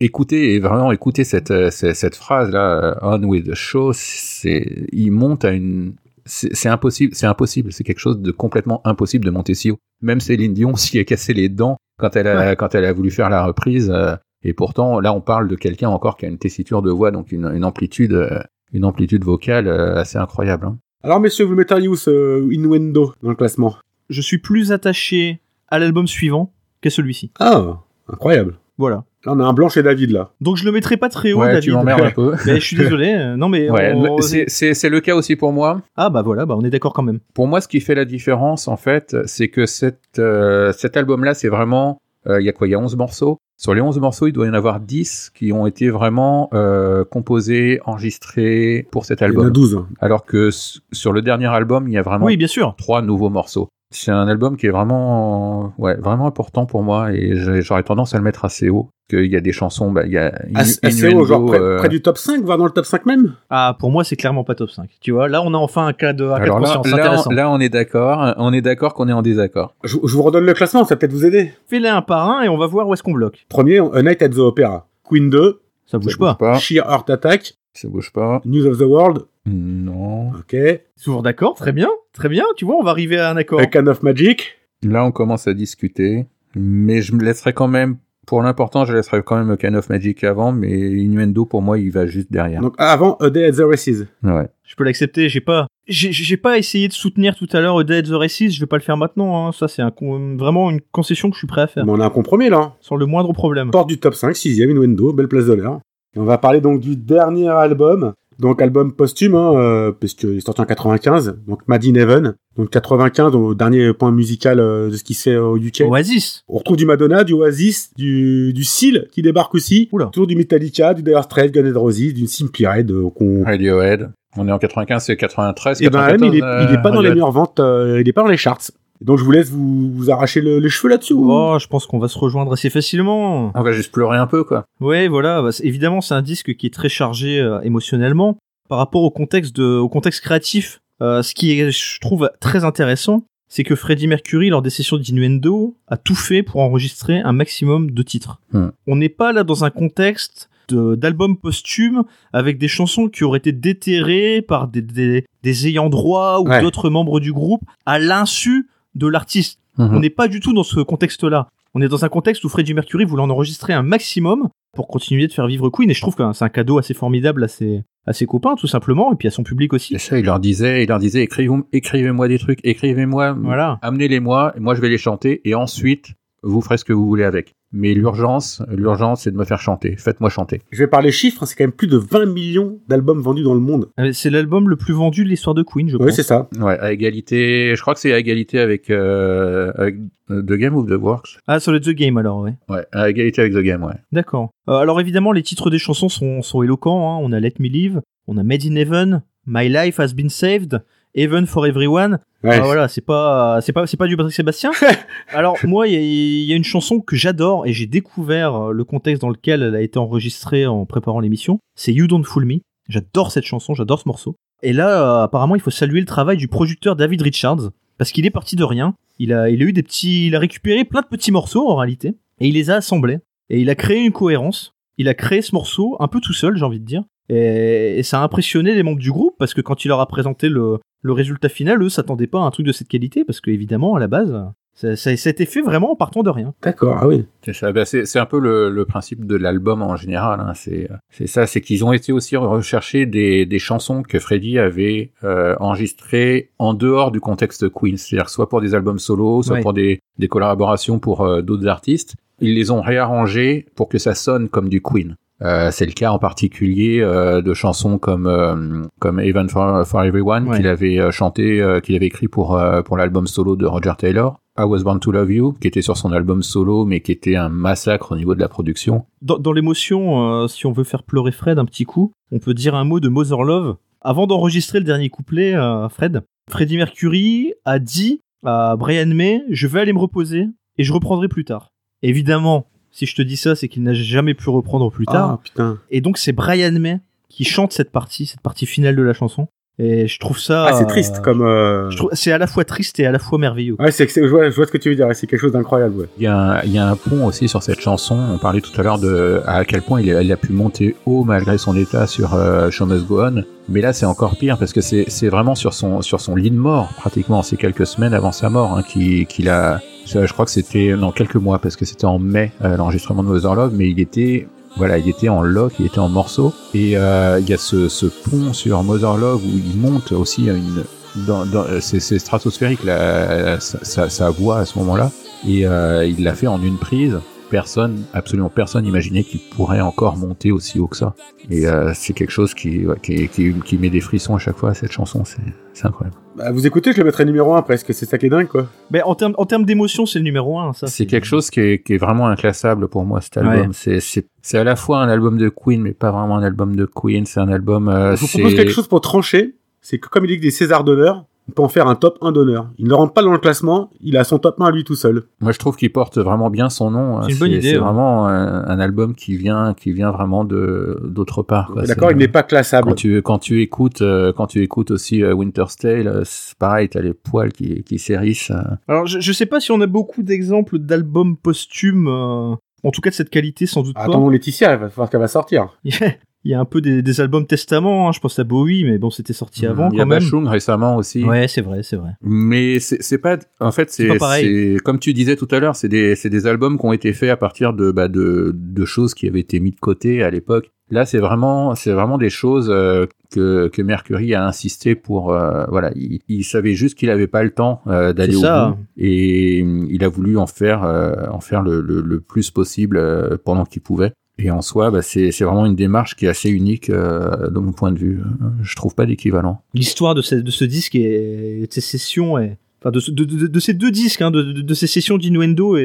écoutez, 0.00 0.54
et 0.54 0.60
vraiment 0.60 0.92
écoutez 0.92 1.24
cette, 1.24 1.50
euh, 1.50 1.70
cette, 1.70 1.96
cette 1.96 2.16
phrase 2.16 2.50
là, 2.50 2.84
euh, 2.84 2.94
on 3.02 3.22
with 3.24 3.46
the 3.46 3.54
show, 3.54 3.92
c'est, 3.94 4.86
il 4.92 5.10
monte 5.10 5.44
à 5.44 5.52
une, 5.52 5.94
c'est 6.26 6.68
impossible, 6.68 7.14
c'est 7.14 7.26
impossible, 7.26 7.72
c'est 7.72 7.84
quelque 7.84 7.98
chose 7.98 8.20
de 8.20 8.30
complètement 8.30 8.80
impossible 8.86 9.24
de 9.24 9.30
monter 9.30 9.54
si 9.54 9.70
haut. 9.70 9.78
Même 10.02 10.20
Céline 10.20 10.54
Dion 10.54 10.76
s'y 10.76 10.98
est 10.98 11.04
cassé 11.04 11.34
les 11.34 11.48
dents 11.48 11.76
quand 11.98 12.16
elle 12.16 12.26
a, 12.26 12.56
quand 12.56 12.74
elle 12.74 12.84
a 12.84 12.92
voulu 12.92 13.10
faire 13.10 13.30
la 13.30 13.44
reprise. 13.44 13.90
euh, 13.90 14.16
et 14.44 14.52
pourtant, 14.52 15.00
là, 15.00 15.12
on 15.14 15.22
parle 15.22 15.48
de 15.48 15.56
quelqu'un 15.56 15.88
encore 15.88 16.16
qui 16.18 16.26
a 16.26 16.28
une 16.28 16.38
tessiture 16.38 16.82
de 16.82 16.90
voix, 16.90 17.10
donc 17.10 17.32
une, 17.32 17.46
une 17.46 17.64
amplitude, 17.64 18.12
euh, 18.12 18.40
une 18.72 18.84
amplitude 18.84 19.24
vocale 19.24 19.66
euh, 19.68 19.96
assez 19.96 20.18
incroyable. 20.18 20.66
hein. 20.66 20.78
Alors, 21.02 21.18
messieurs, 21.20 21.44
vous 21.44 21.52
le 21.52 21.56
metteriez 21.56 21.88
où, 21.88 21.96
ce 21.96 22.46
Innuendo, 22.52 23.14
dans 23.22 23.30
le 23.30 23.36
classement 23.36 23.76
Je 24.10 24.20
suis 24.20 24.38
plus 24.38 24.70
attaché 24.70 25.40
à 25.68 25.78
l'album 25.78 26.06
suivant 26.06 26.52
qu'à 26.84 26.90
celui-ci. 26.90 27.30
Ah, 27.40 27.78
incroyable. 28.12 28.54
Voilà. 28.78 29.04
Là, 29.24 29.32
on 29.32 29.40
a 29.40 29.44
un 29.44 29.52
blanc 29.54 29.68
chez 29.68 29.82
David, 29.82 30.10
là. 30.10 30.30
Donc 30.40 30.56
je 30.56 30.64
le 30.64 30.72
mettrai 30.72 30.96
pas 30.96 31.08
très 31.08 31.32
haut, 31.32 31.40
Ouais, 31.40 31.46
David. 31.48 31.62
tu 31.62 31.70
m'emmerdes 31.72 32.00
un 32.02 32.10
peu. 32.10 32.34
Mais 32.46 32.56
je 32.60 32.66
suis 32.66 32.76
désolé. 32.76 33.14
euh, 33.16 33.36
Non 33.36 33.48
mais 33.48 33.70
Ouais, 33.70 33.92
on- 33.94 34.16
le- 34.16 34.22
c'est- 34.22 34.88
le 34.88 35.00
cas 35.00 35.14
aussi 35.14 35.36
pour 35.36 35.52
moi. 35.52 35.80
ah 35.96 36.10
bah 36.10 36.22
voilà, 36.22 36.44
bah 36.44 36.54
on 36.58 36.62
est 36.64 36.70
d'accord 36.70 36.92
quand 36.92 37.02
même. 37.04 37.20
Pour 37.34 37.46
moi, 37.46 37.60
ce 37.60 37.68
qui 37.68 37.80
fait 37.80 37.94
la 37.94 38.04
différence, 38.04 38.68
en 38.68 38.76
fait, 38.76 39.16
c'est 39.26 39.48
que 39.48 39.64
cette, 39.64 40.18
euh, 40.18 40.72
cet 40.72 40.96
album-là, 40.96 41.34
c'est 41.34 41.48
vraiment... 41.48 42.00
euh, 42.26 42.40
Il 42.40 42.44
y 42.44 42.48
a 42.48 42.52
quoi 42.52 42.66
Il 42.66 42.70
y 42.70 42.74
a 42.74 42.78
11 42.78 42.96
morceaux? 42.96 43.38
Sur 43.56 43.72
les 43.74 43.80
11 43.80 44.00
morceaux, 44.00 44.26
il 44.26 44.32
doit 44.32 44.46
y 44.46 44.50
en 44.50 44.54
avoir 44.54 44.80
10 44.80 45.30
qui 45.34 45.52
ont 45.52 45.66
été 45.68 45.88
vraiment 45.88 46.50
euh, 46.52 47.04
composés, 47.04 47.80
enregistrés 47.84 48.86
pour 48.90 49.04
cet 49.04 49.20
Il 49.20 49.22
y 49.22 49.24
en 49.24 49.28
a 49.28 49.30
album. 49.30 49.50
12. 49.52 49.84
Alors 50.00 50.24
que 50.26 50.50
sur 50.50 51.12
le 51.12 51.22
dernier 51.22 51.46
album, 51.46 51.86
il 51.88 51.94
y 51.94 51.98
a 51.98 52.02
vraiment 52.02 52.26
Oui, 52.26 52.36
bien 52.36 52.48
sûr. 52.48 52.74
trois 52.76 53.00
nouveaux 53.02 53.30
morceaux. 53.30 53.68
C'est 53.90 54.10
un 54.10 54.26
album 54.26 54.56
qui 54.56 54.66
est 54.66 54.70
vraiment, 54.70 55.72
ouais, 55.78 55.94
vraiment 55.96 56.26
important 56.26 56.66
pour 56.66 56.82
moi 56.82 57.12
et 57.12 57.34
j'aurais 57.62 57.84
tendance 57.84 58.14
à 58.14 58.18
le 58.18 58.24
mettre 58.24 58.44
assez 58.44 58.68
haut. 58.68 58.88
Qu'il 59.08 59.26
y 59.30 59.36
a 59.36 59.40
des 59.40 59.52
chansons, 59.52 59.92
bah, 59.92 60.04
il 60.06 60.12
y 60.12 60.18
a 60.18 60.32
Assez 60.54 61.12
haut, 61.14 61.24
genre 61.26 61.44
près, 61.46 61.60
euh, 61.60 61.76
près 61.76 61.90
du 61.90 62.00
top 62.00 62.16
5, 62.16 62.42
voire 62.42 62.56
dans 62.56 62.64
le 62.64 62.70
top 62.70 62.86
5 62.86 63.04
même? 63.04 63.34
Ah, 63.50 63.76
pour 63.78 63.90
moi, 63.90 64.02
c'est 64.02 64.16
clairement 64.16 64.42
pas 64.44 64.54
top 64.54 64.70
5. 64.70 64.88
Tu 65.00 65.12
vois, 65.12 65.28
là, 65.28 65.42
on 65.42 65.52
a 65.52 65.58
enfin 65.58 65.86
un 65.86 65.92
cas 65.92 66.14
de, 66.14 66.24
un 66.24 66.38
cas 66.38 66.38
de 66.38 66.44
Alors 66.44 66.58
là, 66.60 66.66
conscience 66.68 66.86
là, 66.88 66.94
intéressant. 66.96 67.30
on, 67.30 67.34
là, 67.34 67.50
on 67.50 67.60
est 67.60 67.68
d'accord. 67.68 68.34
On 68.38 68.52
est 68.54 68.62
d'accord 68.62 68.94
qu'on 68.94 69.08
est 69.08 69.12
en 69.12 69.20
désaccord. 69.20 69.74
je, 69.84 69.98
je 70.02 70.14
vous 70.16 70.22
redonne 70.22 70.46
le 70.46 70.54
classement, 70.54 70.84
ça 70.84 70.94
va 70.94 70.98
peut-être 70.98 71.12
vous 71.12 71.26
aider. 71.26 71.52
Fais-les 71.66 71.88
un 71.90 72.00
par 72.02 72.28
un 72.30 72.42
et 72.42 72.48
on 72.48 72.56
va 72.56 72.66
voir 72.66 72.88
où 72.88 72.94
est-ce 72.94 73.02
qu'on 73.02 73.12
bloque. 73.12 73.44
Premier, 73.50 73.78
A 73.78 74.02
Night 74.02 74.22
at 74.22 74.30
the 74.30 74.38
Opera. 74.38 74.86
Queen 75.04 75.28
2, 75.28 75.60
Ça 75.86 75.98
bouge 75.98 76.12
Ça 76.12 76.18
pas. 76.18 76.30
bouge 76.32 76.38
pas. 76.38 76.58
Sheer 76.58 76.82
Heart 76.88 77.10
Attack, 77.10 77.54
Ça 77.74 77.88
bouge 77.88 78.10
pas. 78.10 78.40
News 78.46 78.66
of 78.66 78.78
the 78.78 78.82
World, 78.88 79.24
Non. 79.44 80.30
ok, 80.30 80.56
Toujours 81.02 81.22
d'accord, 81.22 81.54
très 81.54 81.72
bien, 81.72 81.90
très 82.14 82.28
bien. 82.30 82.44
Tu 82.56 82.64
vois, 82.64 82.76
on 82.76 82.82
va 82.82 82.90
arriver 82.90 83.18
à 83.18 83.30
un 83.30 83.36
accord. 83.36 83.60
A 83.60 83.66
Can 83.66 83.86
of 83.86 84.02
Magic, 84.02 84.56
Là, 84.82 85.04
on 85.04 85.12
commence 85.12 85.46
à 85.48 85.54
discuter. 85.54 86.26
Mais 86.56 87.00
je 87.02 87.14
me 87.14 87.24
laisserai 87.24 87.52
quand 87.52 87.68
même, 87.68 87.96
pour 88.26 88.42
l'important, 88.42 88.84
je 88.84 88.92
laisserai 88.94 89.22
quand 89.22 89.42
même 89.42 89.56
Can 89.56 89.74
of 89.74 89.88
Magic 89.88 90.22
avant, 90.24 90.52
mais 90.52 90.70
Innuendo, 90.70 91.44
pour 91.46 91.62
moi, 91.62 91.78
il 91.78 91.90
va 91.90 92.06
juste 92.06 92.30
derrière. 92.30 92.60
donc 92.60 92.74
avant 92.78 93.14
A 93.16 93.30
Day 93.30 93.46
at 93.46 93.52
the 93.52 93.62
Races. 93.68 94.04
Ouais. 94.22 94.48
Je 94.62 94.74
peux 94.76 94.84
l'accepter. 94.84 95.28
J'ai 95.28 95.40
pas, 95.40 95.66
j'ai, 95.88 96.36
pas 96.36 96.58
essayé 96.58 96.86
de 96.88 96.92
soutenir 96.92 97.34
tout 97.34 97.48
à 97.52 97.60
l'heure 97.60 97.78
A 97.78 97.84
Day 97.84 97.98
at 97.98 98.02
the 98.02 98.10
Races. 98.10 98.50
Je 98.54 98.60
vais 98.60 98.66
pas 98.66 98.76
le 98.76 98.82
faire 98.82 98.96
maintenant. 98.96 99.46
Hein. 99.48 99.52
Ça, 99.52 99.68
c'est 99.68 99.82
un 99.82 99.90
con- 99.90 100.36
vraiment 100.36 100.70
une 100.70 100.80
concession 100.92 101.28
que 101.30 101.34
je 101.34 101.38
suis 101.38 101.46
prêt 101.46 101.62
à 101.62 101.66
faire, 101.66 101.84
Mais 101.86 101.92
on 101.92 102.00
a 102.00 102.06
un 102.06 102.10
compromis 102.10 102.48
là. 102.50 102.74
sans 102.80 102.96
le 102.96 103.06
moindre 103.06 103.32
problème. 103.32 103.70
Porte 103.70 103.88
du 103.88 103.98
top 103.98 104.14
5, 104.14 104.32
6ème, 104.36 104.70
Innuendo, 104.70 105.12
belle 105.12 105.28
place 105.28 105.46
d'honneur. 105.46 105.80
Et 106.14 106.20
on 106.20 106.24
va 106.24 106.38
parler 106.38 106.60
donc 106.60 106.80
du 106.80 106.94
dernier 106.96 107.48
album, 107.48 108.12
donc 108.38 108.60
album 108.62 108.92
posthume, 108.92 109.34
hein, 109.34 109.52
euh, 109.54 109.92
puisqu'il 109.92 110.36
est 110.38 110.40
sorti 110.40 110.60
en 110.60 110.64
95, 110.64 111.36
donc 111.46 111.60
Mad 111.68 111.84
in 111.84 111.94
Heaven. 111.94 112.34
Donc 112.56 112.70
95, 112.70 113.34
au 113.34 113.54
dernier 113.54 113.92
point 113.92 114.12
musical 114.12 114.60
euh, 114.60 114.88
de 114.90 114.96
ce 114.96 115.02
qui 115.04 115.14
se 115.14 115.30
fait 115.30 115.36
au 115.36 115.56
UK. 115.56 115.82
Oasis. 115.88 116.44
On 116.48 116.58
retrouve 116.58 116.76
du 116.76 116.86
Madonna, 116.86 117.24
du 117.24 117.32
Oasis, 117.32 117.90
du, 117.96 118.52
du 118.52 118.64
Seal 118.64 119.08
qui 119.10 119.22
débarque 119.22 119.54
aussi. 119.54 119.88
Oula. 119.92 120.06
Toujours 120.12 120.26
du 120.26 120.36
Metallica, 120.36 120.94
du 120.94 121.02
Dire 121.02 121.22
Straits, 121.24 121.52
Guns 121.52 121.64
N' 121.66 121.76
Roses, 121.76 122.12
d'une 122.14 122.26
Simply 122.28 122.66
Red. 122.66 122.90
euh, 122.90 123.10
qu'on- 123.10 123.44
Radiohead. 123.44 124.10
On 124.36 124.48
est 124.48 124.52
en 124.52 124.58
95, 124.58 125.04
c'est 125.04 125.16
93. 125.16 125.80
Et 125.82 125.84
ben, 125.90 125.98
94, 126.06 126.20
même, 126.20 126.30
il 126.32 126.36
est, 126.38 126.64
il 126.70 126.74
est 126.78 126.82
pas 126.82 126.90
dans 126.90 127.00
les 127.00 127.10
meilleures 127.10 127.30
ventes, 127.30 127.60
euh, 127.60 128.00
il 128.00 128.08
est 128.08 128.12
pas 128.12 128.22
dans 128.22 128.28
les 128.28 128.36
charts. 128.36 128.58
Et 129.00 129.04
donc 129.04 129.18
je 129.18 129.24
vous 129.24 129.30
laisse 129.32 129.50
vous, 129.50 129.90
vous 129.92 130.10
arracher 130.10 130.40
le- 130.40 130.58
les 130.58 130.68
cheveux 130.68 130.88
là-dessus. 130.88 131.14
Oh, 131.16 131.56
je 131.60 131.66
pense 131.66 131.86
qu'on 131.86 131.98
va 131.98 132.08
se 132.08 132.18
rejoindre 132.18 132.52
assez 132.52 132.70
facilement. 132.70 133.50
On 133.54 133.62
va 133.62 133.72
juste 133.72 133.92
pleurer 133.92 134.16
un 134.18 134.26
peu, 134.26 134.44
quoi. 134.44 134.64
Ouais, 134.80 135.08
voilà. 135.08 135.42
bah, 135.42 135.50
évidemment, 135.62 136.00
c'est 136.00 136.14
un 136.14 136.22
disque 136.22 136.54
qui 136.56 136.66
est 136.66 136.74
très 136.74 136.88
chargé 136.88 137.40
euh, 137.40 137.60
émotionnellement 137.62 138.36
par 138.68 138.78
rapport 138.78 139.02
au 139.02 139.10
contexte 139.10 139.54
de, 139.56 139.64
au 139.76 139.88
contexte 139.88 140.20
créatif. 140.22 140.80
Euh, 141.02 141.22
ce 141.22 141.34
qui 141.34 141.58
est, 141.58 141.70
je 141.70 142.00
trouve, 142.00 142.30
très 142.40 142.64
intéressant, 142.64 143.24
c'est 143.48 143.64
que 143.64 143.74
Freddie 143.74 144.06
Mercury, 144.06 144.48
lors 144.48 144.62
des 144.62 144.70
sessions 144.70 144.96
d'Innuendo, 144.96 145.76
a 145.88 145.96
tout 145.96 146.14
fait 146.14 146.42
pour 146.42 146.60
enregistrer 146.60 147.18
un 147.20 147.32
maximum 147.32 147.90
de 147.90 148.02
titres. 148.02 148.40
Hmm. 148.52 148.68
On 148.86 148.96
n'est 148.96 149.08
pas 149.08 149.32
là 149.32 149.42
dans 149.44 149.64
un 149.64 149.70
contexte 149.70 150.48
de- 150.68 150.94
d'album 150.94 151.36
posthume 151.36 152.04
avec 152.32 152.58
des 152.58 152.68
chansons 152.68 153.08
qui 153.08 153.22
auraient 153.24 153.38
été 153.38 153.52
déterrées 153.52 154.40
par 154.40 154.66
des, 154.68 154.80
des, 154.82 155.26
des 155.42 155.66
ayants 155.68 155.90
droit 155.90 156.38
ou 156.40 156.48
Ouais. 156.48 156.62
d'autres 156.62 156.88
membres 156.90 157.20
du 157.20 157.32
groupe 157.32 157.62
à 157.86 157.98
l'insu 157.98 158.68
de 158.94 159.06
l'artiste. 159.06 159.58
Mhm. 159.78 159.90
On 159.96 160.00
n'est 160.00 160.10
pas 160.10 160.28
du 160.28 160.40
tout 160.40 160.52
dans 160.52 160.62
ce 160.62 160.80
contexte-là. 160.80 161.48
On 161.74 161.80
est 161.82 161.88
dans 161.88 162.04
un 162.04 162.08
contexte 162.08 162.44
où 162.44 162.48
Freddie 162.48 162.74
Mercury 162.74 163.04
voulait 163.04 163.22
en 163.22 163.30
enregistrer 163.30 163.72
un 163.72 163.82
maximum 163.82 164.48
pour 164.76 164.86
continuer 164.86 165.26
de 165.26 165.32
faire 165.32 165.46
vivre 165.48 165.68
Queen. 165.70 165.90
Et 165.90 165.94
je 165.94 166.00
trouve 166.00 166.14
que 166.14 166.22
c'est 166.32 166.44
un 166.44 166.48
cadeau 166.48 166.78
assez 166.78 166.94
formidable 166.94 167.42
à 167.42 167.48
ses, 167.48 167.82
à 168.06 168.12
ses 168.12 168.26
copains, 168.26 168.54
tout 168.54 168.68
simplement, 168.68 169.12
et 169.12 169.16
puis 169.16 169.26
à 169.26 169.30
son 169.32 169.42
public 169.42 169.72
aussi. 169.72 169.94
Et 169.94 169.98
ça, 169.98 170.18
il 170.18 170.24
leur 170.24 170.38
disait, 170.38 170.84
il 170.84 170.88
leur 170.88 171.00
disait, 171.00 171.24
écrivez- 171.24 171.50
écrivez-moi 171.72 172.28
des 172.28 172.38
trucs, 172.38 172.60
écrivez-moi, 172.62 173.32
Voilà. 173.32 173.78
amenez-les-moi, 173.82 174.52
et 174.56 174.60
moi 174.60 174.74
je 174.76 174.80
vais 174.80 174.88
les 174.88 174.98
chanter, 174.98 175.40
et 175.44 175.54
ensuite, 175.56 176.12
vous 176.44 176.60
ferez 176.60 176.76
ce 176.78 176.84
que 176.84 176.92
vous 176.92 177.06
voulez 177.06 177.24
avec. 177.24 177.54
Mais 177.72 177.92
l'urgence, 177.94 178.62
l'urgence, 178.70 179.22
c'est 179.22 179.32
de 179.32 179.36
me 179.36 179.44
faire 179.44 179.60
chanter. 179.60 179.96
Faites-moi 179.96 180.30
chanter. 180.30 180.60
Je 180.70 180.78
vais 180.78 180.86
parler 180.86 181.10
chiffres, 181.10 181.44
c'est 181.46 181.56
quand 181.56 181.64
même 181.64 181.72
plus 181.72 181.88
de 181.88 181.96
20 181.96 182.26
millions 182.26 182.78
d'albums 182.88 183.20
vendus 183.20 183.42
dans 183.42 183.54
le 183.54 183.60
monde. 183.60 183.90
Euh, 183.98 184.12
C'est 184.12 184.30
l'album 184.30 184.68
le 184.68 184.76
plus 184.76 184.94
vendu 184.94 185.24
de 185.24 185.28
l'histoire 185.28 185.54
de 185.54 185.62
Queen, 185.64 185.88
je 185.88 185.96
Oui, 185.96 186.06
pense. 186.06 186.14
c'est 186.14 186.22
ça. 186.22 186.48
Ouais, 186.60 186.78
à 186.78 186.92
égalité. 186.92 187.74
Je 187.74 187.80
crois 187.80 187.94
que 187.94 188.00
c'est 188.00 188.12
à 188.12 188.18
égalité 188.18 188.60
avec, 188.60 188.90
euh, 188.90 189.72
avec 189.74 189.96
The 190.30 190.52
Game 190.52 190.76
of 190.76 190.86
the 190.86 190.92
Works. 191.00 191.38
Ah, 191.48 191.58
sur 191.58 191.72
le 191.72 191.80
The 191.80 191.90
Game 191.90 192.16
alors, 192.16 192.40
ouais. 192.42 192.54
Ouais, 192.68 192.86
à 192.92 193.10
égalité 193.10 193.40
avec 193.40 193.52
The 193.54 193.58
Game, 193.62 193.82
ouais. 193.82 193.94
D'accord. 194.12 194.50
Euh, 194.68 194.74
alors 194.74 195.00
évidemment, 195.00 195.32
les 195.32 195.42
titres 195.42 195.68
des 195.70 195.78
chansons 195.78 196.08
sont, 196.08 196.42
sont 196.42 196.62
éloquents. 196.62 197.16
hein. 197.16 197.20
On 197.22 197.32
a 197.32 197.40
Let 197.40 197.54
Me 197.58 197.68
Live, 197.68 198.00
on 198.28 198.36
a 198.38 198.42
Made 198.44 198.64
in 198.64 198.76
Heaven, 198.76 199.22
My 199.46 199.68
Life 199.68 199.98
Has 199.98 200.14
Been 200.14 200.28
Saved, 200.30 200.82
Heaven 201.14 201.46
for 201.46 201.66
Everyone. 201.66 202.18
Ouais. 202.42 202.58
Ah, 202.60 202.60
voilà, 202.60 202.88
c'est 202.88 203.00
pas, 203.00 203.60
c'est 203.62 203.72
pas, 203.72 203.86
c'est 203.86 203.96
pas 203.96 204.06
du 204.06 204.16
Patrick 204.16 204.34
Sébastien. 204.34 204.70
Alors 205.28 205.56
moi, 205.64 205.88
il 205.88 205.94
y, 205.94 206.44
y 206.46 206.52
a 206.52 206.56
une 206.56 206.64
chanson 206.64 207.00
que 207.00 207.16
j'adore 207.16 207.66
et 207.66 207.72
j'ai 207.72 207.86
découvert 207.86 208.54
euh, 208.54 208.72
le 208.72 208.84
contexte 208.84 209.22
dans 209.22 209.30
lequel 209.30 209.62
elle 209.62 209.74
a 209.74 209.80
été 209.80 209.98
enregistrée 209.98 210.66
en 210.66 210.84
préparant 210.84 211.20
l'émission. 211.20 211.58
C'est 211.74 211.92
You 211.92 212.06
Don't 212.06 212.24
Fool 212.24 212.44
Me. 212.44 212.56
J'adore 212.88 213.32
cette 213.32 213.44
chanson, 213.44 213.74
j'adore 213.74 214.00
ce 214.00 214.08
morceau. 214.08 214.36
Et 214.62 214.72
là, 214.72 215.20
euh, 215.20 215.22
apparemment, 215.22 215.54
il 215.54 215.62
faut 215.62 215.70
saluer 215.70 216.00
le 216.00 216.06
travail 216.06 216.36
du 216.36 216.48
producteur 216.48 216.96
David 216.96 217.22
Richards 217.22 217.70
parce 217.96 218.12
qu'il 218.12 218.26
est 218.26 218.30
parti 218.30 218.56
de 218.56 218.64
rien. 218.64 218.94
Il 219.18 219.32
a, 219.32 219.48
il 219.48 219.62
a 219.62 219.64
eu 219.64 219.72
des 219.72 219.82
petits, 219.82 220.26
il 220.26 220.36
a 220.36 220.38
récupéré 220.38 220.84
plein 220.84 221.00
de 221.00 221.06
petits 221.06 221.32
morceaux 221.32 221.68
en 221.68 221.76
réalité 221.76 222.14
et 222.40 222.48
il 222.48 222.54
les 222.54 222.70
a 222.70 222.76
assemblés 222.76 223.18
et 223.48 223.60
il 223.60 223.70
a 223.70 223.74
créé 223.74 224.04
une 224.04 224.12
cohérence. 224.12 224.74
Il 224.98 225.08
a 225.08 225.14
créé 225.14 225.42
ce 225.42 225.54
morceau 225.54 225.96
un 226.00 226.08
peu 226.08 226.20
tout 226.20 226.32
seul, 226.32 226.56
j'ai 226.56 226.64
envie 226.64 226.80
de 226.80 226.84
dire. 226.84 227.04
Et 227.28 228.02
ça 228.02 228.20
a 228.20 228.22
impressionné 228.22 228.74
les 228.74 228.82
membres 228.82 229.00
du 229.00 229.10
groupe 229.10 229.34
parce 229.38 229.54
que 229.54 229.60
quand 229.60 229.84
il 229.84 229.88
leur 229.88 230.00
a 230.00 230.06
présenté 230.06 230.48
le, 230.48 230.78
le 231.04 231.12
résultat 231.12 231.48
final, 231.48 231.82
eux 231.82 231.88
s'attendaient 231.90 232.26
pas 232.26 232.40
à 232.40 232.44
un 232.46 232.50
truc 232.50 232.66
de 232.66 232.72
cette 232.72 232.88
qualité 232.88 233.24
parce 233.24 233.40
que 233.40 233.50
évidemment 233.50 233.94
à 233.94 234.00
la 234.00 234.08
base, 234.08 234.34
ça, 234.72 234.96
ça, 234.96 235.16
ça 235.16 235.28
a 235.28 235.30
été 235.30 235.46
fait 235.46 235.60
vraiment 235.60 235.92
en 235.92 235.96
partant 235.96 236.22
de 236.24 236.30
rien. 236.30 236.52
D'accord, 236.62 236.98
ah 237.00 237.06
oui. 237.06 237.26
C'est 237.44 237.52
ça. 237.52 237.70
Bah, 237.72 237.84
c'est 237.84 238.18
un 238.18 238.26
peu 238.26 238.40
le, 238.40 238.70
le 238.70 238.84
principe 238.86 239.24
de 239.26 239.36
l'album 239.36 239.82
en 239.82 239.94
général. 239.96 240.40
Hein. 240.40 240.54
C'est 240.54 240.88
ça. 241.26 241.46
C'est 241.46 241.60
qu'ils 241.60 241.84
ont 241.84 241.92
été 241.92 242.10
aussi 242.10 242.36
rechercher 242.36 243.06
des, 243.06 243.46
des 243.46 243.58
chansons 243.60 244.02
que 244.02 244.18
Freddie 244.18 244.58
avait 244.58 245.12
euh, 245.22 245.54
enregistrées 245.60 246.50
en 246.58 246.74
dehors 246.74 247.12
du 247.12 247.20
contexte 247.20 247.68
Queen. 247.68 247.96
C'est-à-dire 247.98 248.28
soit 248.30 248.48
pour 248.48 248.60
des 248.62 248.74
albums 248.74 248.98
solo, 248.98 249.42
soit 249.44 249.56
Ouais. 249.56 249.62
pour 249.62 249.74
des, 249.74 250.00
des 250.18 250.26
collaborations 250.28 250.98
pour 250.98 251.20
euh, 251.20 251.42
d'autres 251.42 251.68
artistes. 251.68 252.14
Ils 252.40 252.54
les 252.54 252.72
ont 252.72 252.80
réarrangés 252.80 253.66
pour 253.76 253.88
que 253.88 253.98
ça 253.98 254.14
sonne 254.14 254.48
comme 254.48 254.68
du 254.68 254.82
Queen. 254.82 255.14
Euh, 255.44 255.70
c'est 255.70 255.84
le 255.86 255.92
cas 255.92 256.10
en 256.10 256.18
particulier 256.18 257.00
euh, 257.00 257.42
de 257.42 257.52
chansons 257.52 257.98
comme 257.98 258.26
euh, 258.26 258.82
comme 258.98 259.20
Even 259.20 259.48
for, 259.48 259.86
for 259.86 260.02
Everyone 260.02 260.48
Ouais. 260.48 260.56
qu'il 260.56 260.66
avait 260.66 261.10
chanté, 261.12 261.62
qu'il 261.82 261.94
avait 261.96 262.06
écrit 262.06 262.28
pour 262.28 262.58
pour 262.84 262.96
l'album 262.96 263.26
solo 263.26 263.56
de 263.56 263.66
Roger 263.66 263.92
Taylor. 263.98 264.40
I 264.58 264.62
Was 264.62 264.84
Born 264.84 265.00
to 265.00 265.10
Love 265.10 265.32
You, 265.32 265.52
qui 265.60 265.66
était 265.66 265.82
sur 265.82 265.96
son 265.96 266.12
album 266.12 266.42
solo, 266.42 266.84
mais 266.84 267.00
qui 267.00 267.10
était 267.10 267.34
un 267.34 267.48
massacre 267.48 268.12
au 268.12 268.16
niveau 268.16 268.36
de 268.36 268.40
la 268.40 268.48
production. 268.48 269.04
Dans, 269.20 269.36
dans 269.36 269.52
l'émotion, 269.52 270.46
si 270.46 270.64
on 270.66 270.72
veut 270.72 270.84
faire 270.84 271.02
pleurer 271.02 271.32
Fred 271.32 271.58
un 271.58 271.64
petit 271.64 271.84
coup, 271.84 272.12
on 272.30 272.38
peut 272.38 272.54
dire 272.54 272.76
un 272.76 272.84
mot 272.84 273.00
de 273.00 273.08
Mother 273.08 273.42
Love. 273.42 273.76
Avant 274.00 274.28
d'enregistrer 274.28 274.78
le 274.78 274.84
dernier 274.84 275.08
couplet, 275.08 275.54
Fred, 275.90 276.22
Freddie 276.48 276.76
Mercury 276.76 277.52
a 277.64 277.80
dit 277.80 278.20
à 278.46 278.76
Brian 278.78 279.06
May, 279.12 279.42
je 279.50 279.66
vais 279.66 279.80
aller 279.80 279.92
me 279.92 279.98
reposer 279.98 280.46
et 280.78 280.84
je 280.84 280.92
reprendrai 280.92 281.26
plus 281.26 281.44
tard. 281.44 281.72
Évidemment, 282.02 282.66
si 282.96 283.06
je 283.06 283.14
te 283.16 283.22
dis 283.22 283.36
ça, 283.36 283.54
c'est 283.56 283.68
qu'il 283.68 283.82
n'a 283.82 283.92
jamais 283.92 284.34
pu 284.34 284.48
reprendre 284.48 284.90
plus 284.90 285.04
tard. 285.06 285.30
Ah, 285.34 285.40
putain. 285.42 285.78
Et 285.90 286.00
donc 286.00 286.16
c'est 286.16 286.32
Brian 286.32 286.72
May 286.72 287.00
qui 287.28 287.44
chante 287.44 287.72
cette 287.72 287.90
partie, 287.90 288.26
cette 288.26 288.40
partie 288.40 288.64
finale 288.66 288.94
de 288.96 289.02
la 289.02 289.12
chanson. 289.12 289.48
Et 289.80 290.06
je 290.06 290.20
trouve 290.20 290.38
ça. 290.38 290.66
Ah, 290.68 290.74
c'est 290.74 290.84
euh, 290.84 290.86
triste 290.86 291.20
comme. 291.20 291.42
euh, 291.42 291.90
je 291.90 291.96
trouve- 291.96 292.10
C'est 292.12 292.30
à 292.30 292.38
la 292.38 292.46
fois 292.46 292.64
triste 292.64 293.00
et 293.00 293.06
à 293.06 293.10
la 293.10 293.18
fois 293.18 293.38
merveilleux. 293.38 293.74
Ouais, 293.80 293.90
c'est, 293.90 294.06
c'est- 294.08 294.22
je, 294.22 294.28
vois, 294.28 294.48
je 294.48 294.54
vois 294.54 294.66
ce 294.68 294.70
que 294.70 294.78
tu 294.78 294.88
veux 294.90 294.94
dire. 294.94 295.08
C'est 295.14 295.26
quelque 295.26 295.40
chose 295.40 295.50
d'incroyable. 295.50 296.02
Ouais. 296.02 296.06
Il 296.16 296.22
y, 296.22 296.26
a 296.28 296.36
un, 296.38 296.60
il 296.62 296.70
y 296.70 296.78
a 296.78 296.88
un 296.88 296.94
pont 296.94 297.26
aussi 297.26 297.48
sur 297.48 297.60
cette 297.60 297.80
chanson. 297.80 298.14
On 298.16 298.38
parlait 298.38 298.60
tout 298.60 298.70
à 298.80 298.84
l'heure 298.84 299.00
de 299.00 299.42
à 299.46 299.64
quel 299.64 299.82
point 299.82 300.00
il 300.00 300.14
a, 300.14 300.22
il 300.22 300.30
a 300.30 300.36
pu 300.36 300.52
monter 300.52 300.94
haut 301.06 301.24
malgré 301.24 301.58
son 301.58 301.76
état 301.76 302.06
sur 302.06 302.34
euh, 302.34 302.70
Show 302.70 302.86
Must 302.86 303.04
Go 303.04 303.20
On. 303.24 303.42
Mais 303.68 303.80
là, 303.80 303.92
c'est 303.92 304.06
encore 304.06 304.36
pire 304.38 304.58
parce 304.58 304.72
que 304.72 304.80
c'est 304.80 305.06
c'est 305.08 305.28
vraiment 305.28 305.56
sur 305.56 305.74
son 305.74 306.02
sur 306.02 306.20
son 306.20 306.36
lit 306.36 306.52
de 306.52 306.56
mort 306.56 306.90
pratiquement. 306.96 307.42
C'est 307.42 307.56
quelques 307.56 307.86
semaines 307.88 308.14
avant 308.14 308.30
sa 308.30 308.50
mort 308.50 308.78
hein, 308.78 308.84
qu'il 308.84 309.26
qu'il 309.26 309.48
a. 309.48 309.80
Je 310.06 310.32
crois 310.32 310.44
que 310.44 310.50
c'était 310.50 310.94
non 310.96 311.10
quelques 311.12 311.36
mois 311.36 311.58
parce 311.58 311.76
que 311.76 311.84
c'était 311.84 312.04
en 312.04 312.18
mai 312.18 312.52
euh, 312.62 312.76
l'enregistrement 312.76 313.22
de 313.22 313.28
Mother 313.28 313.54
Love, 313.54 313.72
mais 313.74 313.88
il 313.90 314.00
était 314.00 314.46
voilà, 314.76 314.98
il 314.98 315.08
était 315.08 315.28
en 315.28 315.40
lock, 315.42 315.74
il 315.78 315.86
était 315.86 316.00
en 316.00 316.08
morceaux. 316.08 316.52
Et 316.74 316.96
euh, 316.96 317.38
il 317.40 317.48
y 317.48 317.52
a 317.54 317.58
ce, 317.58 317.88
ce 317.88 318.06
pont 318.06 318.52
sur 318.52 318.82
Mother 318.82 319.16
Love 319.16 319.42
où 319.44 319.48
il 319.56 319.76
monte 319.80 320.12
aussi 320.12 320.50
à 320.50 320.54
une. 320.54 320.84
Dans, 321.28 321.46
dans, 321.46 321.64
c'est, 321.80 322.00
stratosphérique 322.18 322.80
sa, 322.80 323.60
sa- 323.60 324.08
sa 324.10 324.30
voix 324.30 324.58
à 324.58 324.64
ce 324.64 324.76
moment-là. 324.80 325.12
Et 325.46 325.64
euh, 325.64 326.04
il 326.04 326.24
l'a 326.24 326.34
fait 326.34 326.48
en 326.48 326.60
une 326.60 326.76
prise. 326.76 327.20
Personne, 327.50 328.02
absolument 328.12 328.48
personne 328.48 328.84
imaginait 328.84 329.22
qu'il 329.22 329.38
pourrait 329.38 329.80
encore 329.80 330.16
monter 330.16 330.50
aussi 330.50 330.80
haut 330.80 330.88
que 330.88 330.96
ça. 330.96 331.14
Et 331.50 331.68
euh, 331.68 331.92
c'est 331.94 332.14
quelque 332.14 332.32
chose 332.32 332.52
qui, 332.52 332.84
ouais, 332.84 332.96
qui, 333.00 333.28
qui, 333.28 333.54
qui 333.64 333.78
met 333.78 333.90
des 333.90 334.00
frissons 334.00 334.34
à 334.34 334.40
chaque 334.40 334.56
fois. 334.56 334.74
Cette 334.74 334.90
chanson, 334.90 335.24
c'est, 335.24 335.38
c'est 335.72 335.86
incroyable. 335.86 336.16
Bah, 336.36 336.50
vous 336.50 336.66
écoutez, 336.66 336.92
je 336.92 336.98
le 336.98 337.04
mettrais 337.04 337.24
numéro 337.24 337.54
1 337.54 337.62
presque. 337.62 337.94
C'est 337.94 338.06
ça 338.06 338.18
qui 338.18 338.26
est 338.26 338.30
dingue, 338.30 338.48
quoi. 338.48 338.66
Mais 338.90 339.02
en 339.02 339.14
termes 339.14 339.34
en 339.38 339.46
termes 339.46 339.64
d'émotion, 339.64 340.04
c'est 340.04 340.18
le 340.18 340.24
numéro 340.24 340.58
un. 340.58 340.72
Ça, 340.72 340.86
C'est 340.88 341.06
quelque 341.06 341.26
chose 341.26 341.48
qui 341.50 341.60
est, 341.60 341.82
qui 341.82 341.94
est 341.94 341.98
vraiment 341.98 342.26
inclassable 342.26 342.88
pour 342.88 343.04
moi, 343.04 343.20
cet 343.20 343.36
album. 343.36 343.54
Ouais. 343.54 343.68
C'est, 343.72 344.00
c'est, 344.00 344.26
c'est 344.42 344.58
à 344.58 344.64
la 344.64 344.74
fois 344.76 344.98
un 344.98 345.08
album 345.08 345.38
de 345.38 345.48
Queen, 345.48 345.80
mais 345.80 345.92
pas 345.92 346.10
vraiment 346.10 346.36
un 346.36 346.42
album 346.42 346.74
de 346.74 346.86
Queen. 346.86 347.24
C'est 347.26 347.40
un 347.40 347.48
album. 347.48 347.88
euh, 347.88 348.16
je 348.16 348.20
vous 348.22 348.26
c'est... 348.26 348.38
propose 348.40 348.56
quelque 348.56 348.72
chose 348.72 348.88
pour 348.88 349.00
trancher. 349.00 349.54
C'est 349.80 349.98
que 349.98 350.08
comme 350.08 350.24
il 350.24 350.32
est 350.32 350.36
des 350.38 350.50
Césars 350.50 350.82
d'honneur, 350.82 351.26
on 351.48 351.52
peut 351.52 351.62
en 351.62 351.68
faire 351.68 351.86
un 351.88 351.94
top 351.94 352.18
1 352.22 352.32
d'honneur. 352.32 352.70
Il 352.78 352.88
ne 352.88 352.94
rentre 352.94 353.12
pas 353.12 353.22
dans 353.22 353.32
le 353.32 353.38
classement, 353.38 353.90
il 354.00 354.16
a 354.16 354.24
son 354.24 354.38
top 354.38 354.60
1 354.60 354.64
à 354.66 354.70
lui 354.70 354.82
tout 354.84 354.94
seul. 354.94 355.24
Moi, 355.40 355.52
je 355.52 355.58
trouve 355.58 355.76
qu'il 355.76 355.92
porte 355.92 356.16
vraiment 356.18 356.48
bien 356.48 356.70
son 356.70 356.90
nom. 356.90 357.20
C'est 357.22 357.32
une 357.32 357.38
bonne 357.38 357.50
idée, 357.50 357.60
C'est 357.60 357.72
ouais. 357.74 357.78
vraiment 357.84 358.26
un, 358.26 358.64
un 358.64 358.78
album 358.80 359.14
qui 359.14 359.36
vient, 359.36 359.74
qui 359.74 359.92
vient 359.92 360.10
vraiment 360.10 360.44
de 360.44 361.00
d'autre 361.04 361.42
part. 361.42 361.74
D'accord, 361.74 362.08
C'est- 362.08 362.14
il 362.14 362.18
n'est 362.18 362.28
pas 362.28 362.42
classable. 362.44 362.88
Quand 362.88 362.94
tu 362.94 363.20
quand 363.22 363.38
tu 363.38 363.60
écoutes 363.60 364.00
euh, 364.02 364.32
quand 364.34 364.46
tu 364.46 364.62
écoutes 364.62 364.90
aussi 364.90 365.22
euh, 365.22 365.34
Winter's 365.34 365.76
Tale, 365.76 366.08
euh, 366.08 366.22
c'est 366.24 366.56
pareil, 366.56 366.88
t'as 366.88 367.00
les 367.02 367.12
poils 367.14 367.52
qui 367.52 367.82
qui 367.84 367.98
s'hérissent. 367.98 368.50
euh. 368.50 368.62
Alors, 368.88 369.06
je, 369.06 369.20
je 369.20 369.32
sais 369.32 369.46
pas 369.46 369.60
si 369.60 369.70
on 369.70 369.80
a 369.82 369.86
beaucoup 369.86 370.22
d'exemples 370.22 370.78
d'albums 370.78 371.36
posthumes, 371.36 372.08
euh, 372.08 372.54
en 372.84 372.90
tout 372.90 373.00
cas 373.02 373.10
de 373.10 373.14
cette 373.14 373.30
qualité, 373.30 373.66
sans 373.66 373.82
doute 373.82 373.94
Attendons 373.98 374.30
Laetitia, 374.30 374.74
il 374.74 374.78
va 374.80 374.88
falloir 374.88 375.10
qu'elle 375.10 375.20
va 375.20 375.28
sortir. 375.28 375.68
Il 376.44 376.50
y 376.50 376.54
a 376.54 376.60
un 376.60 376.66
peu 376.66 376.80
des, 376.82 377.00
des 377.00 377.20
albums 377.22 377.46
testament, 377.46 378.06
hein, 378.08 378.12
je 378.12 378.20
pense 378.20 378.38
à 378.38 378.44
Bowie, 378.44 378.84
mais 378.84 378.98
bon, 378.98 379.08
c'était 379.08 379.32
sorti 379.32 379.64
avant 379.66 379.88
Il 379.90 379.96
y 379.96 380.00
a 380.00 380.02
quand 380.02 380.08
même. 380.10 380.18
Bashung 380.18 380.46
récemment 380.46 380.96
aussi. 380.96 381.24
Ouais, 381.24 381.48
c'est 381.48 381.62
vrai, 381.62 381.82
c'est 381.82 381.96
vrai. 381.96 382.10
Mais 382.22 382.78
c'est 382.80 383.18
pas 383.18 383.38
en 383.60 383.72
fait 383.72 383.90
C'est 383.90 384.76
comme 384.84 384.98
tu 384.98 385.14
disais 385.14 385.36
tout 385.36 385.48
à 385.50 385.58
l'heure, 385.60 385.74
c'est 385.74 385.88
des 385.88 386.14
c'est 386.16 386.30
des 386.30 386.46
albums 386.46 386.78
qui 386.78 386.84
ont 386.84 386.92
été 386.92 387.12
faits 387.14 387.30
à 387.30 387.36
partir 387.36 387.72
de 387.72 387.90
bah 387.92 388.08
de 388.08 388.52
de 388.54 388.84
choses 388.84 389.14
qui 389.14 389.26
avaient 389.26 389.40
été 389.40 389.58
mises 389.58 389.74
de 389.76 389.80
côté 389.80 390.22
à 390.22 390.30
l'époque. 390.30 390.70
Là, 390.90 391.06
c'est 391.06 391.18
vraiment 391.18 391.74
c'est 391.74 391.92
vraiment 391.92 392.18
des 392.18 392.28
choses 392.28 392.68
euh, 392.70 393.06
que 393.32 393.68
que 393.68 393.80
Mercury 393.80 394.34
a 394.34 394.46
insisté 394.46 394.94
pour 394.94 395.32
euh, 395.32 395.64
voilà, 395.70 395.90
il, 395.96 396.20
il 396.28 396.44
savait 396.44 396.74
juste 396.74 396.98
qu'il 396.98 397.08
avait 397.08 397.26
pas 397.26 397.42
le 397.42 397.50
temps 397.52 397.80
euh, 397.86 398.12
d'aller 398.12 398.36
au 398.36 398.40
ça. 398.40 398.68
bout 398.76 398.84
et 398.98 399.60
il 399.60 400.04
a 400.04 400.08
voulu 400.08 400.36
en 400.36 400.46
faire 400.46 400.82
en 401.30 401.40
faire 401.40 401.62
le 401.62 401.80
le, 401.80 402.02
le 402.02 402.20
plus 402.20 402.50
possible 402.50 403.00
pendant 403.46 403.64
qu'il 403.64 403.80
pouvait. 403.80 404.12
Et 404.38 404.50
en 404.50 404.62
soi, 404.62 404.90
bah, 404.90 405.00
c'est 405.02 405.30
vraiment 405.42 405.64
une 405.66 405.76
démarche 405.76 406.16
qui 406.16 406.26
est 406.26 406.28
assez 406.28 406.50
unique 406.50 406.90
euh, 406.90 407.50
de 407.50 407.58
mon 407.60 407.72
point 407.72 407.92
de 407.92 407.98
vue. 407.98 408.20
Je 408.62 408.74
trouve 408.74 408.94
pas 408.94 409.06
d'équivalent. 409.06 409.62
L'histoire 409.74 410.14
de 410.14 410.22
ce, 410.22 410.34
de 410.34 410.50
ce 410.50 410.64
disque 410.64 410.94
et 410.96 411.66
de 411.68 411.72
ces 411.72 411.80
sessions, 411.80 412.36
et, 412.38 412.56
enfin 412.80 412.90
de, 412.90 412.98
ce- 413.00 413.12
de, 413.12 413.24
de, 413.24 413.46
de 413.46 413.60
ces 413.60 413.74
deux 413.74 413.90
disques, 413.92 414.22
hein, 414.22 414.30
de, 414.32 414.74
ces 414.74 414.88
sessions 414.88 415.18
d'innuendo, 415.18 415.76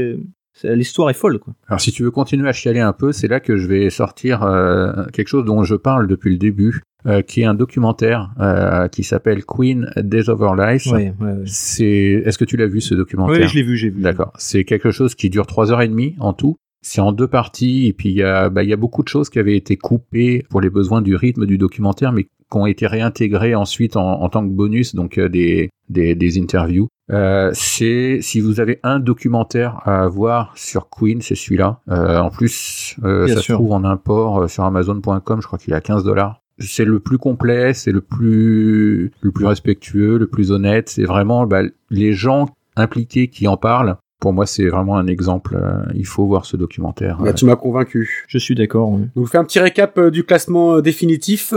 l'histoire 0.63 1.09
est 1.09 1.13
folle, 1.13 1.39
quoi. 1.39 1.53
Alors 1.67 1.79
si 1.79 1.91
tu 1.91 2.03
veux 2.03 2.11
continuer 2.11 2.49
à 2.49 2.51
chialer 2.53 2.79
un 2.79 2.91
peu, 2.91 3.11
c'est 3.11 3.27
là 3.27 3.39
que 3.39 3.55
je 3.55 3.67
vais 3.67 3.89
sortir 3.89 4.43
euh, 4.43 5.05
quelque 5.13 5.27
chose 5.27 5.45
dont 5.45 5.63
je 5.63 5.75
parle 5.75 6.07
depuis 6.07 6.31
le 6.31 6.37
début, 6.37 6.81
euh, 7.05 7.21
qui 7.21 7.41
est 7.41 7.45
un 7.45 7.53
documentaire 7.53 8.31
euh, 8.41 8.87
qui 8.89 9.03
s'appelle 9.03 9.45
Queen 9.45 9.89
Days 9.95 10.27
of 10.29 10.41
Our 10.41 10.55
Lives. 10.55 10.87
Ouais, 10.91 11.13
ouais, 11.19 11.25
ouais. 11.27 11.43
C'est, 11.45 12.23
est-ce 12.25 12.37
que 12.37 12.45
tu 12.45 12.57
l'as 12.57 12.67
vu 12.67 12.81
ce 12.81 12.93
documentaire? 12.95 13.39
Ouais, 13.41 13.47
je 13.47 13.55
l'ai 13.55 13.63
vu, 13.63 13.77
j'ai 13.77 13.89
vu. 13.89 14.01
D'accord. 14.01 14.33
C'est 14.37 14.65
quelque 14.65 14.91
chose 14.91 15.15
qui 15.15 15.29
dure 15.29 15.45
trois 15.47 15.71
heures 15.71 15.81
et 15.81 15.87
demie 15.87 16.15
en 16.19 16.33
tout. 16.33 16.57
C'est 16.81 17.01
en 17.01 17.11
deux 17.11 17.27
parties 17.27 17.87
et 17.87 17.93
puis 17.93 18.09
il 18.09 18.15
y 18.15 18.23
a, 18.23 18.49
bah, 18.49 18.63
il 18.63 18.69
y 18.69 18.73
a 18.73 18.77
beaucoup 18.77 19.03
de 19.03 19.07
choses 19.09 19.29
qui 19.29 19.39
avaient 19.39 19.57
été 19.57 19.75
coupées 19.75 20.45
pour 20.49 20.61
les 20.61 20.69
besoins 20.69 21.01
du 21.01 21.15
rythme 21.15 21.45
du 21.45 21.57
documentaire, 21.57 22.11
mais 22.13 22.23
qui 22.23 22.29
ont 22.57 22.65
été 22.65 22.87
réintégrées 22.87 23.53
ensuite 23.53 23.95
en, 23.95 24.21
en 24.21 24.29
tant 24.29 24.43
que 24.43 24.51
bonus, 24.51 24.95
donc 24.95 25.17
euh, 25.17 25.29
des, 25.29 25.69
des, 25.89 26.15
des 26.15 26.39
interviews. 26.39 26.87
Euh, 27.11 27.51
c'est 27.53 28.19
si 28.21 28.39
vous 28.39 28.59
avez 28.59 28.79
un 28.83 28.99
documentaire 28.99 29.81
à 29.87 30.07
voir 30.07 30.53
sur 30.55 30.89
Queen, 30.89 31.21
c'est 31.21 31.35
celui-là. 31.35 31.79
Euh, 31.89 32.19
en 32.19 32.29
plus, 32.29 32.95
euh, 33.03 33.27
ça 33.27 33.33
sûr. 33.35 33.43
se 33.43 33.53
trouve 33.53 33.71
en 33.71 33.83
import 33.83 34.43
euh, 34.43 34.47
sur 34.47 34.63
Amazon.com. 34.63 35.41
Je 35.41 35.47
crois 35.47 35.59
qu'il 35.59 35.73
est 35.73 35.77
à 35.77 35.81
15 35.81 36.03
dollars. 36.03 36.41
C'est 36.59 36.85
le 36.85 36.99
plus 36.99 37.17
complet, 37.17 37.73
c'est 37.73 37.91
le 37.91 38.01
plus 38.01 39.11
le 39.21 39.31
plus 39.31 39.45
respectueux, 39.45 40.17
le 40.17 40.27
plus 40.27 40.51
honnête. 40.51 40.89
C'est 40.89 41.05
vraiment 41.05 41.45
bah, 41.45 41.61
les 41.89 42.13
gens 42.13 42.47
impliqués 42.75 43.27
qui 43.29 43.47
en 43.47 43.57
parlent. 43.57 43.95
Pour 44.19 44.33
moi, 44.33 44.45
c'est 44.45 44.67
vraiment 44.67 44.97
un 44.97 45.07
exemple. 45.07 45.55
euh, 45.55 45.81
il 45.95 46.05
faut 46.05 46.25
voir 46.25 46.45
ce 46.45 46.57
documentaire. 46.57 47.17
Bah, 47.21 47.33
tu 47.33 47.45
m'as 47.45 47.55
convaincu. 47.55 48.25
Je 48.27 48.37
suis 48.37 48.53
d'accord. 48.53 48.89
ouais. 48.91 49.07
Donc, 49.15 49.25
je 49.27 49.31
fais 49.31 49.37
un 49.37 49.45
petit 49.45 49.59
récap 49.59 49.97
euh, 49.97 50.11
du 50.11 50.23
classement 50.25 50.75
euh, 50.75 50.81
définitif. 50.81 51.53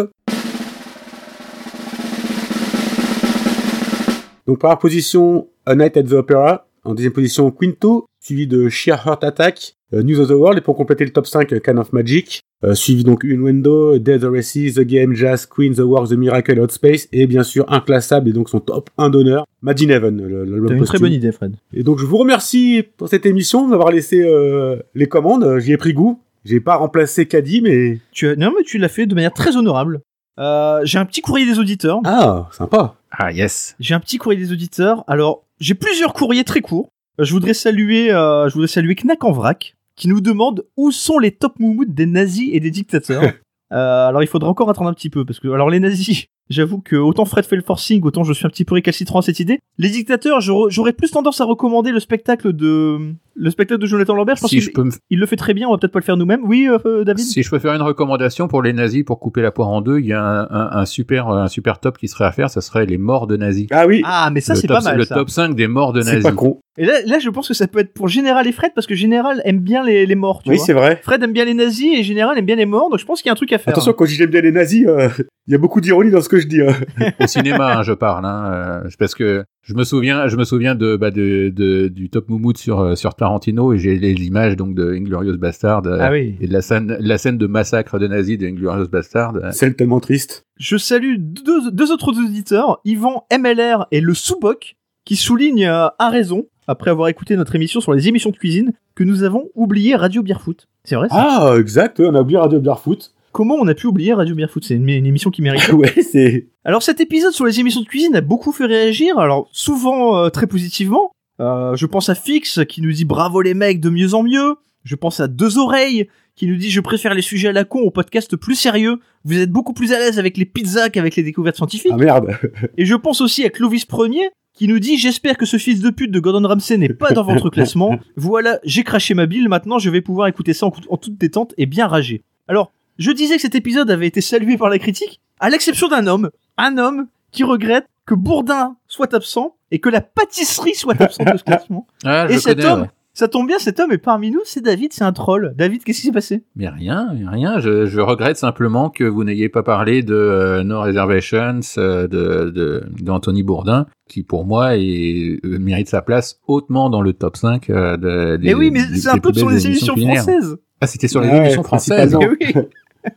Donc, 4.46 4.58
première 4.58 4.78
position, 4.78 5.48
A 5.66 5.74
Night 5.74 5.96
at 5.96 6.04
the 6.04 6.12
Opera. 6.12 6.66
En 6.84 6.94
deuxième 6.94 7.12
position, 7.12 7.50
Quinto, 7.50 8.06
suivi 8.20 8.46
de 8.48 8.68
Sheer 8.68 8.96
Heart 9.06 9.22
Attack, 9.24 9.74
euh, 9.80 9.81
News 9.92 10.20
of 10.20 10.28
the 10.28 10.32
World, 10.32 10.58
et 10.58 10.60
pour 10.60 10.76
compléter 10.76 11.04
le 11.04 11.10
top 11.12 11.26
5, 11.26 11.52
euh, 11.52 11.60
Can 11.60 11.76
of 11.76 11.92
Magic, 11.92 12.40
euh, 12.64 12.74
suivi 12.74 13.04
donc 13.04 13.24
Innuendo, 13.24 13.98
Dead 13.98 14.20
the 14.20 14.24
Races, 14.24 14.74
The 14.74 14.80
Game, 14.82 15.14
Jazz, 15.14 15.44
Queen, 15.46 15.74
The 15.74 15.80
War, 15.80 16.08
The 16.08 16.12
Miracle, 16.12 16.58
Hot 16.60 16.68
Space, 16.70 17.08
et 17.12 17.26
bien 17.26 17.42
sûr 17.42 17.64
Inclassable, 17.68 18.28
et 18.28 18.32
donc 18.32 18.48
son 18.48 18.60
top 18.60 18.88
1 18.98 19.10
d'honneur, 19.10 19.44
Imagine 19.62 19.90
Heaven, 19.90 20.22
le- 20.26 20.44
l'album 20.44 20.68
T'as 20.68 20.74
une 20.76 20.84
très 20.84 20.98
bonne 20.98 21.12
idée, 21.12 21.32
Fred. 21.32 21.56
Et 21.74 21.82
donc 21.82 21.98
je 21.98 22.06
vous 22.06 22.16
remercie 22.16 22.84
pour 22.96 23.08
cette 23.08 23.26
émission, 23.26 23.68
d'avoir 23.68 23.90
laissé 23.90 24.22
euh, 24.22 24.76
les 24.94 25.06
commandes, 25.06 25.44
Euh, 25.44 25.58
j'y 25.60 25.72
ai 25.72 25.76
pris 25.76 25.92
goût. 25.92 26.20
J'ai 26.44 26.58
pas 26.60 26.74
remplacé 26.76 27.26
Caddy, 27.26 27.60
mais... 27.60 27.98
Tu 28.10 28.26
as... 28.28 28.34
Non, 28.36 28.52
mais 28.56 28.64
tu 28.64 28.78
l'as 28.78 28.88
fait 28.88 29.06
de 29.06 29.14
manière 29.14 29.32
très 29.32 29.56
honorable. 29.56 30.00
Euh, 30.40 30.80
j'ai 30.84 30.98
un 30.98 31.04
petit 31.04 31.20
courrier 31.20 31.46
des 31.46 31.58
auditeurs. 31.60 32.00
Ah, 32.04 32.48
sympa. 32.52 32.94
Ah 33.12 33.30
yes. 33.30 33.76
J'ai 33.78 33.94
un 33.94 34.00
petit 34.00 34.18
courrier 34.18 34.40
des 34.40 34.50
auditeurs. 34.50 35.04
Alors, 35.06 35.44
j'ai 35.60 35.74
plusieurs 35.74 36.12
courriers 36.14 36.42
très 36.42 36.60
courts. 36.60 36.88
Euh, 37.20 37.24
Je 37.24 37.32
voudrais 37.32 37.54
saluer, 37.54 38.10
euh, 38.10 38.48
je 38.48 38.54
voudrais 38.54 38.66
saluer 38.66 38.96
Knack 38.96 39.22
en 39.22 39.30
vrac, 39.30 39.76
qui 40.02 40.08
nous 40.08 40.20
demande 40.20 40.64
où 40.76 40.90
sont 40.90 41.18
les 41.20 41.30
top 41.30 41.54
moumoutes 41.60 41.94
des 41.94 42.06
nazis 42.06 42.50
et 42.52 42.58
des 42.60 42.70
dictateurs. 42.72 43.22
Euh, 43.74 44.06
alors, 44.08 44.22
il 44.22 44.26
faudra 44.26 44.50
encore 44.50 44.68
attendre 44.68 44.90
un 44.90 44.92
petit 44.92 45.08
peu, 45.08 45.24
parce 45.24 45.40
que, 45.40 45.48
alors, 45.48 45.70
les 45.70 45.80
nazis, 45.80 46.26
j'avoue 46.50 46.80
que 46.82 46.94
autant 46.94 47.24
Fred 47.24 47.46
fait 47.46 47.56
le 47.56 47.62
forcing, 47.62 48.02
autant 48.02 48.22
je 48.22 48.34
suis 48.34 48.44
un 48.44 48.50
petit 48.50 48.66
peu 48.66 48.74
récalcitrant 48.74 49.20
à 49.20 49.22
cette 49.22 49.40
idée. 49.40 49.60
Les 49.78 49.88
dictateurs, 49.88 50.42
j'aurais 50.42 50.92
plus 50.92 51.10
tendance 51.10 51.40
à 51.40 51.46
recommander 51.46 51.90
le 51.90 51.98
spectacle 51.98 52.52
de, 52.52 52.98
le 53.34 53.50
spectacle 53.50 53.80
de 53.80 53.86
Jonathan 53.86 54.14
Lambert. 54.14 54.36
Je 54.36 54.40
pense 54.42 54.50
Si 54.50 54.56
qu'il 54.56 54.64
je 54.66 54.72
peux 54.72 54.84
me 54.84 54.90
il 55.08 55.18
le 55.18 55.24
fait 55.24 55.36
très 55.36 55.54
bien, 55.54 55.68
on 55.68 55.70
va 55.70 55.78
peut-être 55.78 55.92
pas 55.94 56.00
le 56.00 56.04
faire 56.04 56.18
nous-mêmes. 56.18 56.42
Oui, 56.44 56.68
euh, 56.68 57.02
David? 57.04 57.24
Si 57.24 57.42
je 57.42 57.48
peux 57.48 57.58
faire 57.58 57.72
une 57.72 57.80
recommandation 57.80 58.46
pour 58.46 58.62
les 58.62 58.74
nazis 58.74 59.04
pour 59.04 59.18
couper 59.20 59.40
la 59.40 59.52
poire 59.52 59.70
en 59.70 59.80
deux, 59.80 60.00
il 60.00 60.04
y 60.06 60.12
a 60.12 60.22
un, 60.22 60.42
un- 60.50 60.70
un 60.72 60.84
super 60.84 61.28
un 61.30 61.48
super 61.48 61.80
top 61.80 61.96
qui 61.96 62.08
serait 62.08 62.26
à 62.26 62.32
faire, 62.32 62.50
ça 62.50 62.60
serait 62.60 62.84
les 62.84 62.98
morts 62.98 63.26
de 63.26 63.38
nazis. 63.38 63.68
Ah 63.70 63.86
oui, 63.86 64.02
Ah, 64.04 64.28
mais 64.34 64.42
ça, 64.42 64.54
c'est 64.54 64.66
top, 64.66 64.76
pas 64.80 64.82
mal, 64.82 64.98
le 64.98 65.04
ça. 65.06 65.14
top 65.14 65.30
5 65.30 65.54
des 65.54 65.66
morts 65.66 65.94
de 65.94 66.02
c'est 66.02 66.08
nazis. 66.16 66.24
pas 66.24 66.32
con. 66.32 66.60
Et 66.78 66.86
là, 66.86 66.94
là, 67.04 67.18
je 67.18 67.28
pense 67.28 67.48
que 67.48 67.54
ça 67.54 67.66
peut 67.66 67.80
être 67.80 67.92
pour 67.92 68.08
Général 68.08 68.46
et 68.46 68.52
Fred, 68.52 68.72
parce 68.74 68.86
que 68.86 68.94
Général 68.94 69.42
aime 69.44 69.58
bien 69.58 69.84
les, 69.84 70.06
les 70.06 70.14
morts, 70.14 70.42
tu 70.42 70.48
Oui, 70.50 70.56
vois. 70.56 70.64
c'est 70.64 70.72
vrai. 70.72 70.98
Fred 71.02 71.22
aime 71.22 71.32
bien 71.34 71.44
les 71.44 71.52
nazis 71.52 71.98
et 71.98 72.02
Général 72.02 72.38
aime 72.38 72.46
bien 72.46 72.56
les 72.56 72.64
morts, 72.64 72.88
donc 72.88 72.98
je 72.98 73.04
pense 73.04 73.20
qu'il 73.20 73.28
y 73.28 73.30
a 73.30 73.32
un 73.32 73.36
truc 73.36 73.52
à 73.52 73.58
faire. 73.58 73.72
Attention, 73.72 73.92
quand 73.92 74.06
je 74.06 74.12
dis 74.12 74.16
j'aime 74.16 74.30
bien 74.30 74.40
les 74.40 74.52
nazis, 74.52 74.86
euh, 74.86 75.08
il 75.46 75.52
y 75.52 75.54
a 75.54 75.58
beaucoup 75.58 75.82
d'ironie 75.82 76.10
dans 76.10 76.22
ce 76.22 76.30
que 76.30 76.40
je 76.40 76.46
dis. 76.46 76.62
hein. 76.62 76.74
Au 77.20 77.26
cinéma, 77.26 77.76
hein, 77.78 77.82
je 77.82 77.92
parle, 77.92 78.24
hein, 78.24 78.82
euh, 78.86 78.88
parce 78.98 79.14
que 79.14 79.44
je 79.62 79.74
me 79.74 79.84
souviens, 79.84 80.28
je 80.28 80.36
me 80.38 80.44
souviens 80.44 80.74
de, 80.74 80.96
bah, 80.96 81.10
de, 81.10 81.52
de- 81.54 81.88
du 81.88 82.08
top 82.08 82.30
moumoute 82.30 82.56
sur 82.56 82.80
euh, 82.80 82.94
sur 82.94 83.14
Tarantino 83.14 83.74
et 83.74 83.78
j'ai 83.78 83.96
les 83.96 84.12
images 84.24 84.56
donc 84.56 84.74
de 84.74 84.92
Inglorious 84.94 85.36
Bastard 85.36 85.82
euh, 85.86 85.98
Ah 86.00 86.10
oui. 86.10 86.36
et 86.40 86.46
de 86.48 86.52
la 86.54 86.62
scène 86.62 86.96
la 86.98 87.18
scène 87.18 87.36
de 87.38 87.46
massacre 87.46 87.98
de 87.98 88.08
nazis 88.08 88.38
de 88.38 88.46
Inglorious 88.46 88.88
Bastard. 88.88 89.34
euh, 89.36 89.50
C'est 89.52 89.76
tellement 89.76 90.00
triste. 90.00 90.46
Je 90.58 90.78
salue 90.78 91.16
deux, 91.18 91.70
deux 91.70 91.92
autres 91.92 92.12
auditeurs, 92.18 92.80
Yvan 92.86 93.26
MLR 93.30 93.86
et 93.92 94.00
le 94.00 94.14
Souboc, 94.14 94.76
qui 95.12 95.16
soulignent 95.16 95.66
euh, 95.66 95.88
à 95.98 96.08
raison, 96.08 96.46
après 96.66 96.90
avoir 96.90 97.08
écouté 97.08 97.36
notre 97.36 97.54
émission 97.54 97.82
sur 97.82 97.92
les 97.92 98.08
émissions 98.08 98.30
de 98.30 98.36
cuisine, 98.38 98.72
que 98.94 99.04
nous 99.04 99.24
avons 99.24 99.50
oublié 99.54 99.94
Radio 99.94 100.22
Beerfoot. 100.22 100.68
C'est 100.84 100.94
vrai 100.94 101.10
ça? 101.10 101.16
Ah, 101.18 101.56
exact, 101.58 102.00
on 102.00 102.14
a 102.14 102.22
oublié 102.22 102.38
Radio 102.38 102.60
Barefoot. 102.60 103.12
Comment 103.30 103.56
on 103.56 103.68
a 103.68 103.74
pu 103.74 103.88
oublier 103.88 104.14
Radio 104.14 104.34
Beerfoot 104.34 104.64
C'est 104.64 104.76
une, 104.76 104.88
une 104.88 105.04
émission 105.04 105.30
qui 105.30 105.42
mérite. 105.42 105.70
ouais, 105.74 105.92
c'est... 106.00 106.48
Alors 106.64 106.82
cet 106.82 107.02
épisode 107.02 107.34
sur 107.34 107.44
les 107.44 107.60
émissions 107.60 107.82
de 107.82 107.86
cuisine 107.86 108.16
a 108.16 108.22
beaucoup 108.22 108.52
fait 108.52 108.64
réagir, 108.64 109.18
alors 109.18 109.50
souvent 109.52 110.16
euh, 110.16 110.30
très 110.30 110.46
positivement. 110.46 111.12
Euh, 111.40 111.76
je 111.76 111.84
pense 111.84 112.08
à 112.08 112.14
Fix 112.14 112.60
qui 112.66 112.80
nous 112.80 112.92
dit 112.92 113.04
bravo 113.04 113.42
les 113.42 113.52
mecs 113.52 113.80
de 113.80 113.90
mieux 113.90 114.14
en 114.14 114.22
mieux. 114.22 114.54
Je 114.82 114.96
pense 114.96 115.20
à 115.20 115.28
Deux 115.28 115.58
Oreilles 115.58 116.08
qui 116.36 116.46
nous 116.46 116.56
dit 116.56 116.70
je 116.70 116.80
préfère 116.80 117.12
les 117.12 117.20
sujets 117.20 117.48
à 117.48 117.52
la 117.52 117.64
con 117.64 117.80
au 117.80 117.90
podcast 117.90 118.34
plus 118.36 118.54
sérieux. 118.54 118.98
Vous 119.24 119.38
êtes 119.38 119.50
beaucoup 119.50 119.74
plus 119.74 119.92
à 119.92 119.98
l'aise 119.98 120.18
avec 120.18 120.38
les 120.38 120.46
pizzas 120.46 120.88
qu'avec 120.88 121.16
les 121.16 121.22
découvertes 121.22 121.56
scientifiques. 121.56 121.92
Ah 121.92 121.98
merde. 121.98 122.30
Et 122.78 122.86
je 122.86 122.94
pense 122.94 123.20
aussi 123.20 123.44
à 123.44 123.50
Clovis 123.50 123.84
Premier 123.84 124.30
qui 124.62 124.68
nous 124.68 124.78
dit 124.78 124.96
j'espère 124.96 125.36
que 125.36 125.44
ce 125.44 125.56
fils 125.56 125.80
de 125.80 125.90
pute 125.90 126.12
de 126.12 126.20
Gordon 126.20 126.46
Ramsay 126.46 126.78
n'est 126.78 126.88
pas 126.88 127.10
dans 127.10 127.24
votre 127.24 127.50
classement. 127.50 127.98
Voilà, 128.14 128.60
j'ai 128.62 128.84
craché 128.84 129.12
ma 129.12 129.26
bille, 129.26 129.48
maintenant 129.48 129.80
je 129.80 129.90
vais 129.90 130.00
pouvoir 130.00 130.28
écouter 130.28 130.52
ça 130.52 130.66
en, 130.66 130.72
en 130.88 130.96
toute 130.96 131.18
détente 131.18 131.52
et 131.58 131.66
bien 131.66 131.88
rager. 131.88 132.22
Alors, 132.46 132.70
je 132.96 133.10
disais 133.10 133.34
que 133.34 133.42
cet 133.42 133.56
épisode 133.56 133.90
avait 133.90 134.06
été 134.06 134.20
salué 134.20 134.56
par 134.56 134.68
la 134.68 134.78
critique, 134.78 135.20
à 135.40 135.50
l'exception 135.50 135.88
d'un 135.88 136.06
homme, 136.06 136.30
un 136.58 136.78
homme 136.78 137.08
qui 137.32 137.42
regrette 137.42 137.88
que 138.06 138.14
Bourdin 138.14 138.76
soit 138.86 139.12
absent 139.14 139.56
et 139.72 139.80
que 139.80 139.88
la 139.88 140.00
pâtisserie 140.00 140.76
soit 140.76 141.00
absente 141.02 141.32
de 141.32 141.38
ce 141.38 141.42
classement. 141.42 141.88
Ah, 142.04 142.28
Et 142.30 142.38
cet 142.38 142.58
connais, 142.58 142.68
homme, 142.68 142.80
ouais. 142.82 142.88
Ça 143.14 143.28
tombe 143.28 143.46
bien, 143.46 143.58
cet 143.58 143.78
homme 143.78 143.92
est 143.92 143.98
parmi 143.98 144.30
nous, 144.30 144.40
c'est 144.44 144.62
David, 144.62 144.92
c'est 144.92 145.04
un 145.04 145.12
troll. 145.12 145.52
David, 145.56 145.84
qu'est-ce 145.84 146.00
qui 146.00 146.06
s'est 146.06 146.12
passé? 146.12 146.44
Mais 146.56 146.68
rien, 146.68 147.08
rien. 147.30 147.60
Je, 147.60 147.86
je 147.86 148.00
regrette 148.00 148.36
simplement 148.38 148.88
que 148.88 149.04
vous 149.04 149.22
n'ayez 149.24 149.48
pas 149.50 149.62
parlé 149.62 150.02
de 150.02 150.14
euh, 150.14 150.64
No 150.64 150.80
Reservations 150.80 151.60
euh, 151.76 152.08
de, 152.08 152.50
de, 152.50 152.84
d'Anthony 153.02 153.42
Bourdin, 153.42 153.86
qui 154.08 154.22
pour 154.22 154.46
moi 154.46 154.76
est, 154.76 155.38
euh, 155.44 155.58
mérite 155.58 155.88
sa 155.88 156.00
place 156.00 156.40
hautement 156.46 156.88
dans 156.88 157.02
le 157.02 157.12
top 157.12 157.36
5 157.36 157.68
euh, 157.68 157.96
de, 157.96 158.36
des 158.36 158.46
Mais 158.48 158.54
oui, 158.54 158.70
mais 158.70 158.80
c'est 158.96 159.10
un 159.10 159.18
peu 159.18 159.32
sur 159.34 159.50
les 159.50 159.66
émissions 159.66 159.96
françaises. 159.96 160.56
Ah, 160.80 160.86
c'était 160.86 161.08
sur 161.08 161.20
les 161.20 161.28
Ouais, 161.28 161.38
émissions 161.38 161.62
françaises. 161.62 162.16
Mais 162.20 162.28
oui. 162.28 162.62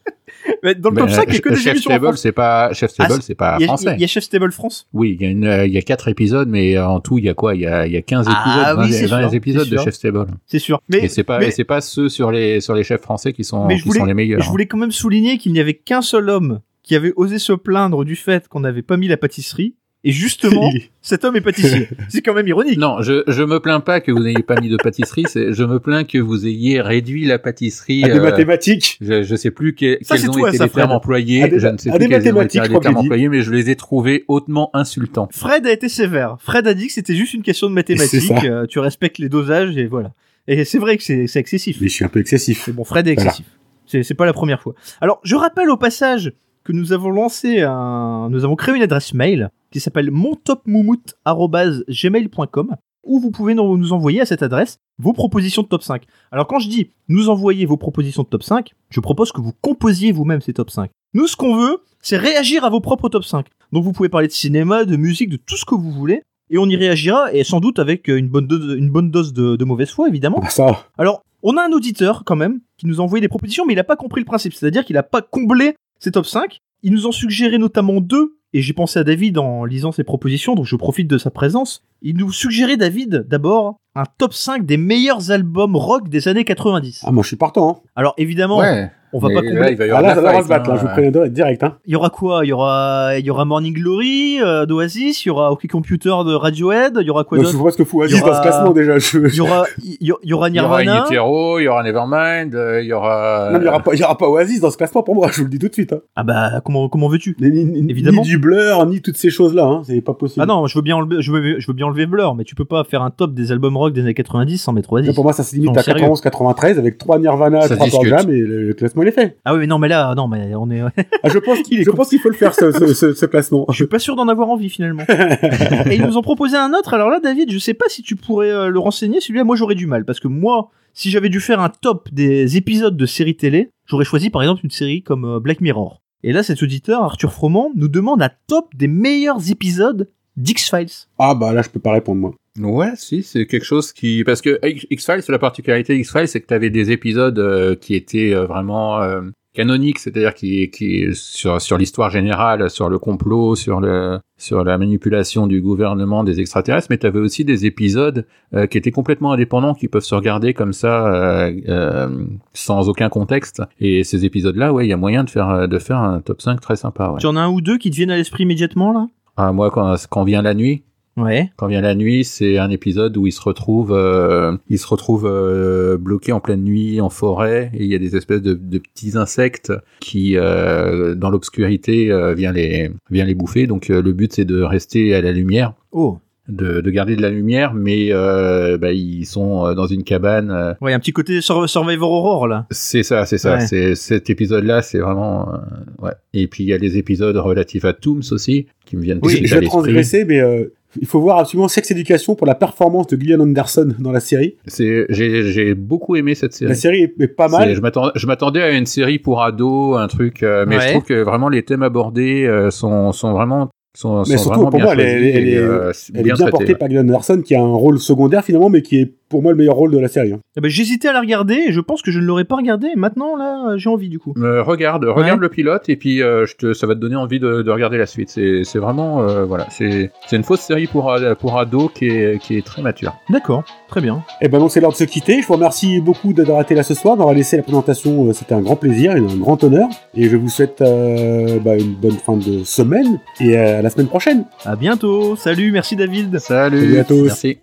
Mais 0.63 0.76
dans 0.76 0.89
le 0.89 0.97
top 0.97 1.07
Mais, 1.07 1.13
5, 1.13 1.26
il 1.27 1.34
y 1.34 1.38
a 1.38 1.39
que 1.39 1.49
des 1.49 1.55
Chef 1.55 1.73
émissions 1.73 1.91
françaises. 1.99 2.22
c'est 2.22 2.31
pas 2.31 2.73
Chef 2.73 2.91
Ah, 2.99 3.07
Table, 3.07 3.22
c'est 3.22 3.35
pas 3.35 3.59
français. 3.59 3.93
il 3.95 4.01
y 4.01 4.03
a 4.03 4.07
Chef 4.07 4.23
Stable 4.23 4.51
France. 4.51 4.88
Oui, 4.93 5.17
il 5.19 5.26
y 5.41 5.45
a 5.45 5.49
euh, 5.59 5.65
il 5.65 5.73
y 5.73 5.77
a 5.77 5.81
quatre 5.81 6.07
épisodes, 6.07 6.47
mais 6.49 6.77
en 6.77 6.99
tout, 6.99 7.17
il 7.19 7.26
y 7.26 7.30
a 7.30 7.34
quoi? 7.34 7.55
Il 7.55 7.61
y 7.61 7.67
a, 7.67 7.85
il 7.88 7.93
y 7.93 7.97
a 7.97 8.01
15 8.01 8.27
Ah 8.30 8.72
épisodes, 8.73 8.85
oui, 8.85 8.93
c'est 8.93 9.05
20, 9.07 9.22
20 9.22 9.27
sûr, 9.30 9.38
épisodes 9.38 9.69
de. 9.69 9.77
Chef 9.77 9.93
Stable. 9.93 10.26
C'est 10.45 10.59
sûr. 10.59 10.80
Mais, 10.89 11.07
c'est 11.07 11.23
pas, 11.23 11.39
c'est 11.51 11.63
pas 11.63 11.81
ceux 11.81 12.09
sur 12.09 12.31
les, 12.31 12.61
sur 12.61 12.73
les 12.73 12.84
chefs 12.84 13.01
français 13.01 13.34
qui 13.34 13.43
sont, 13.43 13.67
qui 13.67 13.80
sont 13.91 14.05
les 14.05 14.13
meilleurs. 14.13 14.41
je 14.41 14.49
voulais 14.49 14.65
quand 14.65 14.77
même 14.77 14.91
souligner 14.91 15.38
qu'il 15.38 15.51
n'y 15.53 15.59
avait 15.59 15.73
qu'un 15.76 16.01
seul 16.01 16.30
homme 16.30 16.59
qui 16.84 16.95
avait 16.95 17.13
osé 17.15 17.39
se 17.39 17.53
plaindre 17.53 18.05
du 18.05 18.15
fait 18.15 18.47
qu'on 18.47 18.59
n'avait 18.59 18.84
pas 18.84 18.97
mis 18.97 19.07
la 19.07 19.17
pâtisserie. 19.17 19.76
Et 20.07 20.11
justement, 20.11 20.69
cet 21.02 21.26
homme 21.26 21.36
est 21.36 21.41
pâtissier. 21.41 21.90
C'est 22.10 22.22
quand 22.22 22.34
même 22.36 22.48
ironique. 22.48 22.77
Non, 22.77 23.02
je, 23.02 23.23
je 23.27 23.41
me 23.44 23.60
plains 23.60 23.80
pas 23.80 23.99
que 24.02 24.11
vous 24.11 24.19
n'ayez 24.23 24.44
pas 24.44 24.56
mis 24.61 24.69
de 24.69 24.77
pâtisserie, 24.77 25.23
c'est, 25.27 25.52
je 25.52 25.64
me 25.64 25.80
plains 25.80 26.03
que 26.03 26.19
vous 26.19 26.45
ayez 26.45 26.80
réduit 26.80 27.26
la 27.26 27.40
pâtisserie. 27.40 28.03
À 28.03 28.10
des 28.10 28.19
euh, 28.19 28.22
mathématiques. 28.22 28.98
je, 29.02 29.23
je 29.23 29.36
sais 29.36 29.49
plus 29.52 29.73
que- 29.76 29.98
Ça, 30.03 30.15
quels 30.15 30.19
c'est 30.26 30.30
ont 30.30 30.34
toi, 30.34 30.49
été 30.49 30.57
ça, 30.60 30.65
les 30.65 30.69
termes 30.69 30.88
Fred. 30.90 30.95
employés, 30.98 31.48
des- 31.48 31.60
je 31.60 31.68
ne 31.68 31.77
sais 31.77 31.90
à 31.90 31.94
plus 31.94 32.07
des 32.07 32.10
quels 32.22 32.36
ont 32.36 32.41
été 32.41 32.60
les 32.61 32.80
termes 32.80 32.98
employés, 32.98 33.27
mais 33.30 33.41
je 33.41 33.52
les 33.52 33.69
ai 33.72 33.76
trouvés 33.76 34.23
hautement 34.27 34.69
insultants. 34.76 35.27
Fred 35.32 35.65
a 35.65 35.72
été 35.72 35.90
sévère. 35.90 36.38
Fred 36.40 36.68
a 36.68 36.73
dit 36.76 36.88
que 36.88 36.94
c'était 36.94 37.15
juste 37.15 37.34
une 37.34 37.41
question 37.44 37.68
de 37.68 37.73
mathématiques. 37.73 38.32
Euh, 38.44 38.68
tu 38.68 38.77
respectes 38.80 39.18
les 39.18 39.30
dosages 39.30 39.76
et 39.77 39.88
voilà. 39.88 40.14
Et 40.48 40.65
c'est 40.65 40.77
vrai 40.77 40.98
que 40.98 41.03
c'est 41.03 41.26
c'est 41.26 41.40
excessif. 41.40 41.77
Mais 41.82 41.88
je 41.88 41.94
suis 41.94 42.06
un 42.06 42.10
peu 42.10 42.19
excessif. 42.19 42.68
Mais 42.68 42.73
bon, 42.73 42.84
Fred 42.84 43.07
est 43.07 43.15
Voilà. 43.15 43.32
excessif. 43.32 43.48
C'est 43.88 44.03
C'est 44.03 44.14
pas 44.14 44.26
la 44.27 44.34
première 44.34 44.61
fois. 44.61 44.76
Alors, 45.02 45.19
je 45.23 45.36
rappelle 45.36 45.69
au 45.72 45.77
passage 45.77 46.34
que 46.65 46.73
nous 46.73 46.91
avons 46.91 47.11
lancé 47.11 47.61
un, 47.61 48.27
nous 48.29 48.43
avons 48.43 48.57
créé 48.57 48.75
une 48.75 48.81
adresse 48.81 49.13
mail 49.13 49.51
qui 49.71 49.79
s'appelle 49.79 50.11
montopmoumout@gmail.com 50.11 52.75
où 53.05 53.19
vous 53.19 53.29
pouvez 53.29 53.53
nous 53.53 53.93
envoyer 53.93 54.21
à 54.21 54.25
cette 54.25 54.41
adresse 54.41 54.79
vos 54.97 55.13
propositions 55.13 55.61
de 55.61 55.67
top 55.67 55.83
5. 55.83 56.01
Alors 56.31 56.47
quand 56.47 56.57
je 56.57 56.67
dis 56.67 56.89
nous 57.07 57.29
envoyer 57.29 57.67
vos 57.67 57.77
propositions 57.77 58.23
de 58.23 58.27
top 58.27 58.41
5, 58.41 58.73
je 58.89 58.99
propose 58.99 59.31
que 59.31 59.41
vous 59.41 59.53
composiez 59.61 60.11
vous-même 60.11 60.41
ces 60.41 60.53
top 60.53 60.71
5. 60.71 60.89
Nous 61.13 61.27
ce 61.27 61.35
qu'on 61.35 61.55
veut, 61.55 61.83
c'est 62.01 62.17
réagir 62.17 62.65
à 62.65 62.71
vos 62.71 62.81
propres 62.81 63.09
top 63.09 63.23
5. 63.23 63.45
Donc 63.71 63.83
vous 63.83 63.91
pouvez 63.91 64.09
parler 64.09 64.25
de 64.27 64.33
cinéma, 64.33 64.85
de 64.85 64.95
musique, 64.95 65.29
de 65.29 65.37
tout 65.37 65.55
ce 65.55 65.65
que 65.65 65.75
vous 65.75 65.91
voulez 65.91 66.23
et 66.49 66.57
on 66.57 66.67
y 66.67 66.75
réagira 66.75 67.31
et 67.31 67.43
sans 67.43 67.59
doute 67.59 67.77
avec 67.77 68.07
une 68.07 68.27
bonne 68.27 68.47
dose, 68.47 68.75
une 68.77 68.89
bonne 68.89 69.11
dose 69.11 69.33
de, 69.33 69.55
de 69.55 69.65
mauvaise 69.65 69.91
foi 69.91 70.07
évidemment. 70.07 70.39
Bah 70.39 70.49
ça. 70.49 70.87
Alors, 70.97 71.21
on 71.43 71.57
a 71.57 71.63
un 71.63 71.71
auditeur 71.71 72.23
quand 72.25 72.35
même 72.35 72.59
qui 72.77 72.87
nous 72.87 72.99
a 72.99 73.03
envoyé 73.03 73.21
des 73.21 73.27
propositions, 73.27 73.65
mais 73.65 73.73
il 73.73 73.75
n'a 73.75 73.83
pas 73.83 73.95
compris 73.95 74.21
le 74.21 74.25
principe. 74.25 74.53
C'est-à-dire 74.53 74.83
qu'il 74.83 74.95
n'a 74.95 75.03
pas 75.03 75.21
comblé 75.21 75.75
ses 75.99 76.11
top 76.11 76.26
5. 76.26 76.59
Il 76.84 76.91
nous 76.93 77.07
en 77.07 77.11
suggérait 77.11 77.57
notamment 77.57 77.99
deux, 78.01 78.38
et 78.53 78.61
j'ai 78.61 78.73
pensé 78.73 78.99
à 78.99 79.03
David 79.03 79.38
en 79.38 79.65
lisant 79.65 79.91
ses 79.91 80.03
propositions, 80.03 80.55
donc 80.55 80.65
je 80.65 80.76
profite 80.76 81.07
de 81.07 81.17
sa 81.17 81.31
présence. 81.31 81.84
Il 82.01 82.17
nous 82.17 82.31
suggérait, 82.31 82.77
David, 82.77 83.26
d'abord, 83.27 83.77
un 83.95 84.03
top 84.17 84.34
5 84.34 84.65
des 84.65 84.77
meilleurs 84.77 85.31
albums 85.31 85.76
rock 85.76 86.09
des 86.09 86.27
années 86.27 86.45
90. 86.45 87.01
Ah, 87.05 87.11
moi 87.11 87.23
je 87.23 87.27
suis 87.30 87.38
partant. 87.38 87.69
Hein. 87.69 87.89
Alors, 87.95 88.13
évidemment, 88.17 88.59
Ouais. 88.59 88.91
On 89.15 89.19
va 89.19 89.27
Mais 89.29 89.33
pas 89.35 89.41
là, 89.41 89.49
combler. 89.51 89.71
il 89.71 89.77
va 89.77 89.85
y 89.85 89.89
Ah, 89.91 89.97
avoir 89.97 90.01
là, 90.01 90.09
de 90.09 90.15
ça 90.15 90.21
la 90.31 90.37
va 90.37 90.43
se 90.43 90.47
battre, 90.49 90.69
là. 90.69 90.75
hein. 90.75 90.77
Je 90.81 90.85
vous 90.87 90.91
préviens 90.93 91.27
direct. 91.29 91.63
Hein. 91.63 91.77
Il 91.85 91.93
y 91.93 91.95
aura 91.95 92.09
quoi 92.09 92.41
Il 92.45 92.49
y 92.49 92.53
aura, 92.53 93.17
il 93.17 93.25
y 93.25 93.29
aura 93.29 93.45
Morning 93.45 93.73
Glory 93.73 94.39
euh, 94.41 94.65
d'Oasis, 94.65 95.25
il 95.25 95.29
y 95.29 95.31
aura 95.31 95.51
OK 95.51 95.65
Computer 95.67 96.09
de 96.25 96.33
Radiohead, 96.35 96.97
il 97.01 97.07
y 97.07 97.09
aura 97.09 97.23
quoi 97.23 97.37
Moi, 97.37 97.45
je 97.45 97.51
d'autre 97.51 97.61
vois 97.61 97.71
ce 97.71 97.77
que 97.77 97.83
fout 97.85 98.05
Il 98.09 98.11
y 98.11 98.13
Oasis 98.15 98.21
dans 98.21 98.27
aura- 98.27 98.37
ce 98.37 98.41
classement 98.41 98.71
déjà. 98.71 98.99
Je... 98.99 99.17
Il 99.27 99.35
y 99.35 99.41
aura, 99.41 99.63
il 99.83 99.91
y, 99.91 99.97
il 100.01 100.07
y 100.07 100.11
aura 100.11 100.19
Il 100.49 100.55
y 100.55 100.59
aura 100.59 100.83
Nirvana. 100.83 101.03
In 101.03 101.05
Utero, 101.05 101.59
il 101.59 101.63
y 101.63 101.67
aura 101.67 101.83
Nevermind, 101.83 102.55
euh, 102.55 102.81
il 102.81 102.87
y 102.87 102.93
aura. 102.93 103.49
Non, 103.51 103.59
mais 103.59 103.63
il 103.63 103.67
y 103.67 103.69
aura 103.69 103.79
pas, 103.79 103.93
il 103.93 103.99
y 103.99 104.03
aura 104.03 104.17
pas 104.17 104.27
Oasis 104.29 104.59
dans 104.61 104.69
ce 104.71 104.77
classement 104.77 105.03
pour 105.03 105.15
moi. 105.15 105.27
Je 105.31 105.37
vous 105.37 105.43
le 105.45 105.49
dis 105.49 105.59
tout 105.59 105.67
de 105.69 105.73
suite. 105.73 105.93
Hein. 105.93 105.99
Ah 106.15 106.23
bah, 106.23 106.61
comment, 106.63 106.89
comment 106.89 107.07
veux-tu 107.07 107.35
Ni, 107.39 107.89
Évidemment. 107.89 108.21
Ni 108.21 108.27
du 108.27 108.37
blur, 108.37 108.85
ni 108.85 109.01
toutes 109.01 109.17
ces 109.17 109.29
choses-là. 109.29 109.63
Hein. 109.65 109.81
C'est 109.85 110.01
pas 110.01 110.13
possible. 110.13 110.41
Ah 110.43 110.45
non, 110.45 110.67
je 110.67 110.77
veux 110.77 110.81
bien 110.83 110.95
enlever, 110.97 111.21
je 111.21 111.31
veux, 111.31 111.59
je 111.59 111.67
veux 111.67 111.73
bien 111.73 111.85
enlever 111.87 112.05
Blur, 112.05 112.35
mais 112.35 112.43
tu 112.43 112.55
peux 112.55 112.65
pas 112.65 112.83
faire 112.83 113.01
un 113.01 113.09
top 113.09 113.33
des 113.33 113.51
albums 113.51 113.77
rock 113.77 113.93
des 113.93 114.01
années 114.01 114.13
90 114.13 114.57
sans 114.57 114.73
mettre 114.73 114.93
Là, 114.93 114.99
Oasis. 115.01 115.15
pour 115.15 115.23
moi, 115.23 115.33
ça 115.33 115.43
se 115.43 115.55
limite 115.55 115.71
Non, 115.71 115.75
à 115.79 115.83
sérieux. 115.83 116.05
91-93 116.07 116.77
avec 116.77 116.97
3 116.97 117.19
Nirvana, 117.19 117.61
Ça 117.61 117.75
3 117.75 117.87
Pearl 117.87 118.03
discute. 118.03 118.19
Jam 118.19 118.29
et 118.29 118.39
le 118.39 118.73
classement 118.73 119.01
il 119.06 119.10
est 119.10 119.11
fait. 119.11 119.38
Ah 119.45 119.53
oui, 119.53 119.60
mais 119.60 119.68
non, 119.68 119.77
mais 119.80 119.88
là, 119.88 120.14
non, 120.15 120.27
mais 120.27 120.53
on 120.56 120.69
est, 120.69 120.82
Ah, 121.23 121.30
je 121.30 121.38
pense 121.38 121.61
qu'il 121.61 121.80
est 121.80 121.84
je 121.84 121.91
pense 121.91 122.10
qu'il 122.10 122.19
faut 122.19 122.30
le 122.30 122.36
faire 122.36 122.53
ce, 122.53 122.72
ce, 122.72 122.94
ce, 122.94 123.14
ce 123.14 123.26
classement. 123.26 123.65
je 123.69 123.76
suis 123.76 123.88
pas 123.88 123.99
sûr 123.99 124.15
d'en 124.15 124.27
avoir 124.27 124.49
envie 124.49 124.69
finalement. 124.69 125.03
Et 125.90 125.95
ils 125.95 126.06
nous 126.06 126.18
ont 126.18 126.22
proposé 126.22 126.57
un 126.57 126.73
autre. 126.73 126.94
Alors 126.94 127.10
là, 127.10 127.19
David, 127.19 127.52
je 127.52 127.60
sais 127.60 127.73
pas 127.73 127.86
si 127.88 128.02
tu 128.02 128.15
pourrais 128.15 128.52
euh, 128.52 128.69
le 128.69 128.80
renseigner. 128.80 129.22
Celui-là, 129.22 129.44
moi, 129.44 129.56
j'aurais 129.56 129.76
du 129.76 129.88
mal 129.88 130.06
parce 130.06 130.19
que 130.19 130.27
moi, 130.27 130.69
si 130.94 131.11
j'avais 131.11 131.30
dû 131.30 131.40
faire 131.40 131.60
un 131.60 131.69
top 131.69 132.10
des 132.11 132.57
épisodes 132.57 132.98
de 132.98 133.06
séries 133.06 133.36
télé, 133.36 133.69
j'aurais 133.86 134.06
choisi 134.06 134.30
par 134.30 134.41
exemple 134.41 134.61
une 134.64 134.72
série 134.72 135.03
comme 135.03 135.26
euh, 135.26 135.40
Black 135.40 135.61
Mirror. 135.61 136.02
Et 136.23 136.32
là, 136.32 136.41
cet 136.41 136.64
auditeur, 136.64 137.03
Arthur 137.03 137.32
Froment, 137.32 137.72
nous 137.76 137.88
demande 137.88 138.23
un 138.23 138.32
top 138.48 138.73
des 138.76 138.88
meilleurs 138.88 139.52
épisodes 139.52 140.10
d'X-Files. 140.38 141.07
Ah 141.20 141.36
bah 141.36 141.53
là, 141.53 141.62
je 141.62 141.70
peux 141.70 141.80
pas 141.80 141.91
répondre 141.94 142.22
moi. 142.22 142.34
Ouais, 142.60 142.91
si, 142.95 143.22
c'est 143.24 143.45
quelque 143.45 143.66
chose 143.66 143.91
qui... 143.91 144.24
Parce 144.24 144.41
que 144.41 144.60
X- 144.66 144.86
X-Files, 144.90 145.24
la 145.30 145.40
particularité 145.40 145.98
X-Files, 145.98 146.28
c'est 146.28 146.41
que 146.41 146.48
tu 146.48 146.53
avais 146.53 146.70
des 146.70 146.91
épisodes 146.91 147.38
euh, 147.38 147.76
qui 147.76 147.95
étaient 147.95 148.34
euh, 148.34 148.45
vraiment 148.45 149.02
euh, 149.02 149.22
canoniques, 149.53 149.99
c'est-à-dire 149.99 150.34
qui, 150.34 150.70
qui 150.70 151.07
sur, 151.14 151.60
sur 151.62 151.78
l'histoire 151.78 152.10
générale, 152.12 152.70
sur 152.70 152.88
le 152.90 152.98
complot, 152.99 153.56
sur 153.56 153.80
le 153.82 154.20
sur 154.38 154.66
la 154.66 154.78
manipulation 154.78 155.48
du 155.48 155.62
gouvernement 155.62 156.26
des 156.26 156.41
extraterrestres, 156.41 156.88
mais 156.90 156.98
tu 156.98 157.07
avais 157.07 157.20
aussi 157.20 157.45
des 157.45 157.66
épisodes 157.66 158.26
euh, 158.53 158.68
qui 158.68 158.78
étaient 158.78 158.91
complètement 158.91 159.32
indépendants, 159.32 159.74
qui 159.74 159.88
peuvent 159.88 160.03
se 160.03 160.14
regarder 160.16 160.53
comme 160.53 160.74
ça, 160.74 161.07
euh, 161.07 161.53
euh, 161.70 162.26
sans 162.53 162.90
aucun 162.90 163.07
contexte. 163.07 163.62
Et 163.80 164.03
ces 164.03 164.26
épisodes-là, 164.26 164.74
ouais, 164.74 164.86
il 164.86 164.90
y 164.90 164.94
a 164.94 164.98
moyen 164.98 165.24
de 165.24 165.30
faire 165.30 165.68
de 165.70 165.80
faire 165.80 165.98
un 165.99 166.20
top 166.22 166.41
5 166.41 166.60
très 166.60 166.76
sympa. 166.76 167.10
Ouais. 167.12 167.20
Tu 167.20 167.28
en 167.28 167.36
as 167.38 167.41
un 167.41 167.49
ou 167.49 167.62
deux 167.62 167.78
qui 167.78 167.90
te 167.91 167.95
viennent 167.95 168.12
à 168.12 168.18
l'esprit 168.18 168.44
immédiatement 168.44 168.91
là? 168.91 169.07
Ah, 169.38 169.52
moi, 169.52 169.72
quand, 169.72 169.95
quand 170.10 170.24
vient 170.24 170.41
la 170.41 170.53
nuit, 170.53 170.84
Ouais. 171.18 171.49
quand 171.56 171.68
vient 171.68 171.80
la 171.80 171.95
nuit, 171.95 172.26
c'est 172.26 172.57
un 172.57 172.70
épisode 172.70 173.16
où 173.16 173.26
il 173.26 173.32
se 173.32 173.41
retrouve, 173.41 173.94
euh, 173.94 174.57
il 174.68 174.78
se 174.78 174.86
retrouve 174.86 175.26
euh, 175.26 175.98
bloqué 175.98 176.34
en 176.34 176.41
pleine 176.41 176.62
nuit 176.62 176.99
en 176.99 177.10
forêt 177.10 177.72
et 177.74 177.86
il 177.86 177.90
y 177.90 177.95
a 177.95 177.99
des 177.99 178.18
espèces 178.18 178.41
de, 178.41 178.53
de 178.53 178.78
petits 178.80 179.18
insectes 179.18 179.72
qui, 180.02 180.36
euh, 180.36 181.16
dans 181.16 181.30
l'obscurité, 181.30 182.12
euh, 182.12 182.34
vient 182.34 182.52
les 182.52 182.91
vient 183.10 183.24
les 183.24 183.34
bouffer. 183.34 183.66
Donc 183.66 183.90
euh, 183.90 184.02
le 184.02 184.12
but 184.12 184.34
c'est 184.34 184.44
de 184.44 184.62
rester 184.62 185.16
à 185.16 185.22
la 185.22 185.32
lumière, 185.32 185.74
Oh. 185.94 186.18
De, 186.47 186.81
de 186.81 186.89
garder 186.91 187.15
de 187.15 187.22
la 187.22 187.30
lumière, 187.30 187.73
mais 187.73 188.09
euh, 188.11 188.77
bah, 188.77 188.91
ils 188.91 189.26
sont 189.26 189.65
euh, 189.65 189.73
dans 189.73 189.88
une 189.88 190.03
cabane. 190.03 190.51
euh, 190.51 190.73
Ouais, 190.81 190.93
un 190.93 190.99
petit 190.99 191.11
côté 191.13 191.41
Sur- 191.41 191.67
Survivor 191.69 192.11
Aurore 192.11 192.47
là. 192.47 192.65
c'est 192.72 193.03
ça, 193.03 193.26
c'est 193.26 193.38
ça. 193.38 193.55
Ouais. 193.55 193.61
C'est 193.67 193.95
cet 193.95 194.30
épisode-là, 194.30 194.81
c'est 194.81 194.99
vraiment 194.99 195.49
euh, 195.53 195.57
ouais. 196.05 196.11
Et 196.34 196.47
puis 196.47 196.63
il 196.63 196.67
y 196.69 196.73
a 196.73 196.77
les 196.77 196.97
épisodes 196.97 197.35
relatifs 197.38 197.85
à 197.85 197.93
Tooms 197.93 198.22
aussi 198.31 198.67
qui 198.85 198.95
me 198.97 199.01
viennent 199.01 199.19
Oui, 199.23 199.41
je 199.43 199.55
vais 199.55 199.65
transgresser, 199.65 200.26
mais 200.26 200.39
euh, 200.39 200.65
il 201.01 201.07
faut 201.07 201.19
voir 201.19 201.39
absolument 201.39 201.67
Sex 201.67 201.91
Education 201.91 202.35
pour 202.35 202.47
la 202.47 202.55
performance 202.55 203.07
de 203.07 203.19
Gillian 203.19 203.41
Anderson 203.41 203.93
dans 203.99 204.13
la 204.13 204.22
série. 204.22 204.55
C'est 204.65 205.05
j'ai 205.09 205.51
j'ai 205.51 205.73
beaucoup 205.73 206.15
aimé 206.15 206.35
cette 206.35 206.53
série. 206.53 206.69
La 206.69 206.76
série 206.76 207.01
est, 207.01 207.13
est 207.19 207.27
pas 207.27 207.49
mal. 207.49 207.73
Je 207.76 207.81
m'attendais, 207.81 208.11
je 208.15 208.27
m'attendais 208.27 208.61
à 208.61 208.72
une 208.72 208.85
série 208.85 209.19
pour 209.19 209.43
ados, 209.43 209.97
un 209.97 210.07
truc, 210.07 210.41
euh, 210.43 210.65
mais 210.65 210.77
Ouais. 210.77 210.84
je 210.84 210.89
trouve 210.91 211.03
que 211.03 211.22
vraiment 211.23 211.49
les 211.49 211.63
thèmes 211.63 211.84
abordés 211.84 212.45
euh, 212.45 212.69
sont, 212.72 213.11
sont 213.11 213.34
vraiment, 213.34 213.69
sont, 213.97 214.23
Mais 214.27 214.38
sont 214.38 214.43
surtout, 214.53 214.69
pour 214.69 214.80
moi, 214.80 214.93
elle 214.93 214.99
est- 214.99 215.03
choisis 215.03 215.35
elle 215.35 215.47
et, 215.47 215.51
est- 215.51 216.11
Elle 216.13 216.19
est 216.19 216.23
bien 216.34 216.49
portée 216.49 216.65
ouais. 216.67 216.76
par 216.76 216.88
Gillian 216.89 217.01
Anderson, 217.01 217.41
qui 217.43 217.55
a 217.55 217.61
un 217.61 217.73
rôle 217.73 217.99
secondaire 217.99 218.43
finalement, 218.43 218.69
mais 218.69 218.81
qui 218.81 218.97
est 218.99 219.13
pour 219.30 219.41
moi 219.41 219.52
le 219.52 219.57
meilleur 219.57 219.76
rôle 219.76 219.91
de 219.91 219.97
la 219.99 220.07
série. 220.07 220.34
hein. 220.34 220.39
Eh 220.57 220.61
ben, 220.61 220.69
J'hésitais 220.69 221.07
à 221.07 221.14
la 221.14 221.19
regarder 221.22 221.56
et 221.68 221.72
je 221.72 221.80
pense 221.81 222.02
que 222.02 222.11
je 222.11 222.19
ne 222.19 222.26
l'aurais 222.26 222.43
pas 222.45 222.56
regardée. 222.56 222.89
Maintenant 222.95 223.35
là, 223.35 223.72
euh, 223.72 223.77
j'ai 223.77 223.89
envie 223.89 224.10
du 224.10 224.19
coup. 224.19 224.34
Euh, 224.38 224.64
regarde, 224.64 225.03
regarde 225.06 225.39
Ouais. 225.39 225.43
le 225.43 225.49
pilote 225.49 225.89
et 225.89 225.95
puis 225.95 226.22
euh, 226.22 226.45
je 226.45 226.56
te, 226.56 226.73
ça 226.73 226.88
va 226.88 226.95
te 226.95 226.99
donner 226.99 227.15
envie 227.15 227.39
de, 227.39 227.61
de 227.61 227.72
regarder 227.72 227.97
la 227.97 228.06
suite. 228.06 228.30
C'est, 228.30 228.77
vraiment, 228.80 229.22
euh, 229.22 229.43
voilà, 229.45 229.68
c'est, 229.69 230.11
une 230.31 230.43
fausse 230.43 230.61
série 230.61 230.88
pour, 230.88 231.11
a- 231.11 231.35
pour 231.35 231.57
ados 231.57 231.89
qui 231.93 232.06
est, 232.07 232.39
qui 232.41 232.57
est 232.57 232.65
très 232.65 232.81
mature. 232.81 233.14
D'accord, 233.30 233.64
très 233.88 234.02
bien. 234.02 234.23
Et 234.41 234.47
ben 234.47 234.60
donc 234.60 234.72
c'est 234.72 234.80
l'heure 234.81 234.91
de 234.91 234.95
se 234.97 235.03
quitter. 235.03 235.41
Je 235.41 235.47
vous 235.47 235.53
remercie 235.56 235.99
beaucoup 236.02 236.34
d'avoir 236.34 236.61
été 236.61 236.76
là 236.76 236.84
ce 236.84 236.93
soir, 236.93 237.18
d'avoir 237.18 237.35
laissé 237.35 237.57
la 237.57 237.64
présentation. 237.64 238.31
C'était 238.34 238.53
un 238.53 238.61
grand 238.61 238.76
plaisir 238.76 239.15
et 239.15 239.19
un 239.19 239.38
grand 239.38 239.64
honneur. 239.64 239.88
Et 240.15 240.30
je 240.30 240.38
vous 240.38 240.49
souhaite 240.49 240.81
euh, 240.81 241.60
bah, 241.60 241.76
une 241.77 241.93
bonne 241.95 242.11
fin 242.18 242.38
de 242.38 242.64
semaine 242.64 243.19
et 243.39 243.57
à 243.57 243.81
la 243.81 243.89
semaine 243.89 244.07
prochaine. 244.07 244.45
À 244.65 244.76
bientôt. 244.76 245.35
Salut, 245.35 245.72
merci 245.72 245.95
David. 245.95 246.39
Salut, 246.39 246.80
Salut 246.80 246.97
à 246.99 247.03
tous. 247.03 247.23
Merci. 247.26 247.57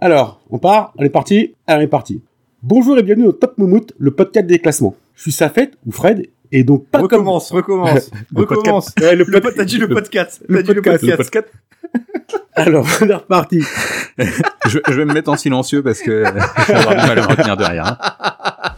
Alors, 0.00 0.40
on 0.50 0.58
part, 0.58 0.92
on 0.98 1.04
est 1.04 1.10
parti, 1.10 1.54
on 1.68 1.80
est 1.80 1.86
parti. 1.86 2.22
Bonjour 2.62 2.98
et 2.98 3.02
bienvenue 3.02 3.26
au 3.26 3.32
Top 3.32 3.56
Moumout, 3.58 3.92
le 3.98 4.10
podcast 4.10 4.46
des 4.46 4.58
classements. 4.58 4.94
Je 5.14 5.22
suis 5.22 5.32
Safet 5.32 5.72
ou 5.86 5.92
Fred, 5.92 6.26
et 6.52 6.64
donc 6.64 6.86
pas 6.86 7.00
recommence, 7.00 7.50
recommence, 7.52 8.10
Le 8.34 8.40
recommence. 8.42 8.90
comme... 8.90 9.04
Ouais, 9.04 9.14
le 9.16 9.24
Le 9.24 9.32
pod- 9.40 9.42
pod- 9.42 9.54
T'as 9.56 9.64
dit 9.64 9.76
le 9.78 9.86
le- 9.86 9.94
podcast. 9.94 10.42
le 10.48 10.56
T'as 10.56 10.62
dit 10.62 10.74
le 10.74 10.82
podcast, 10.82 11.16
podcast. 11.16 11.48
Alors, 12.54 12.86
on 13.02 13.08
est 13.08 13.14
reparti. 13.14 13.60
je, 14.66 14.78
je 14.88 14.92
vais 14.94 15.04
me 15.04 15.12
mettre 15.12 15.30
en 15.30 15.36
silencieux 15.36 15.82
parce 15.82 16.00
que 16.00 16.24
je 16.66 16.72
vais 16.72 16.78
avoir 16.78 16.96
du 16.96 17.06
mal 17.06 17.18
à 17.18 17.22
me 17.22 17.26
retenir 17.28 17.56
derrière. 17.56 17.86
hein. 17.86 18.72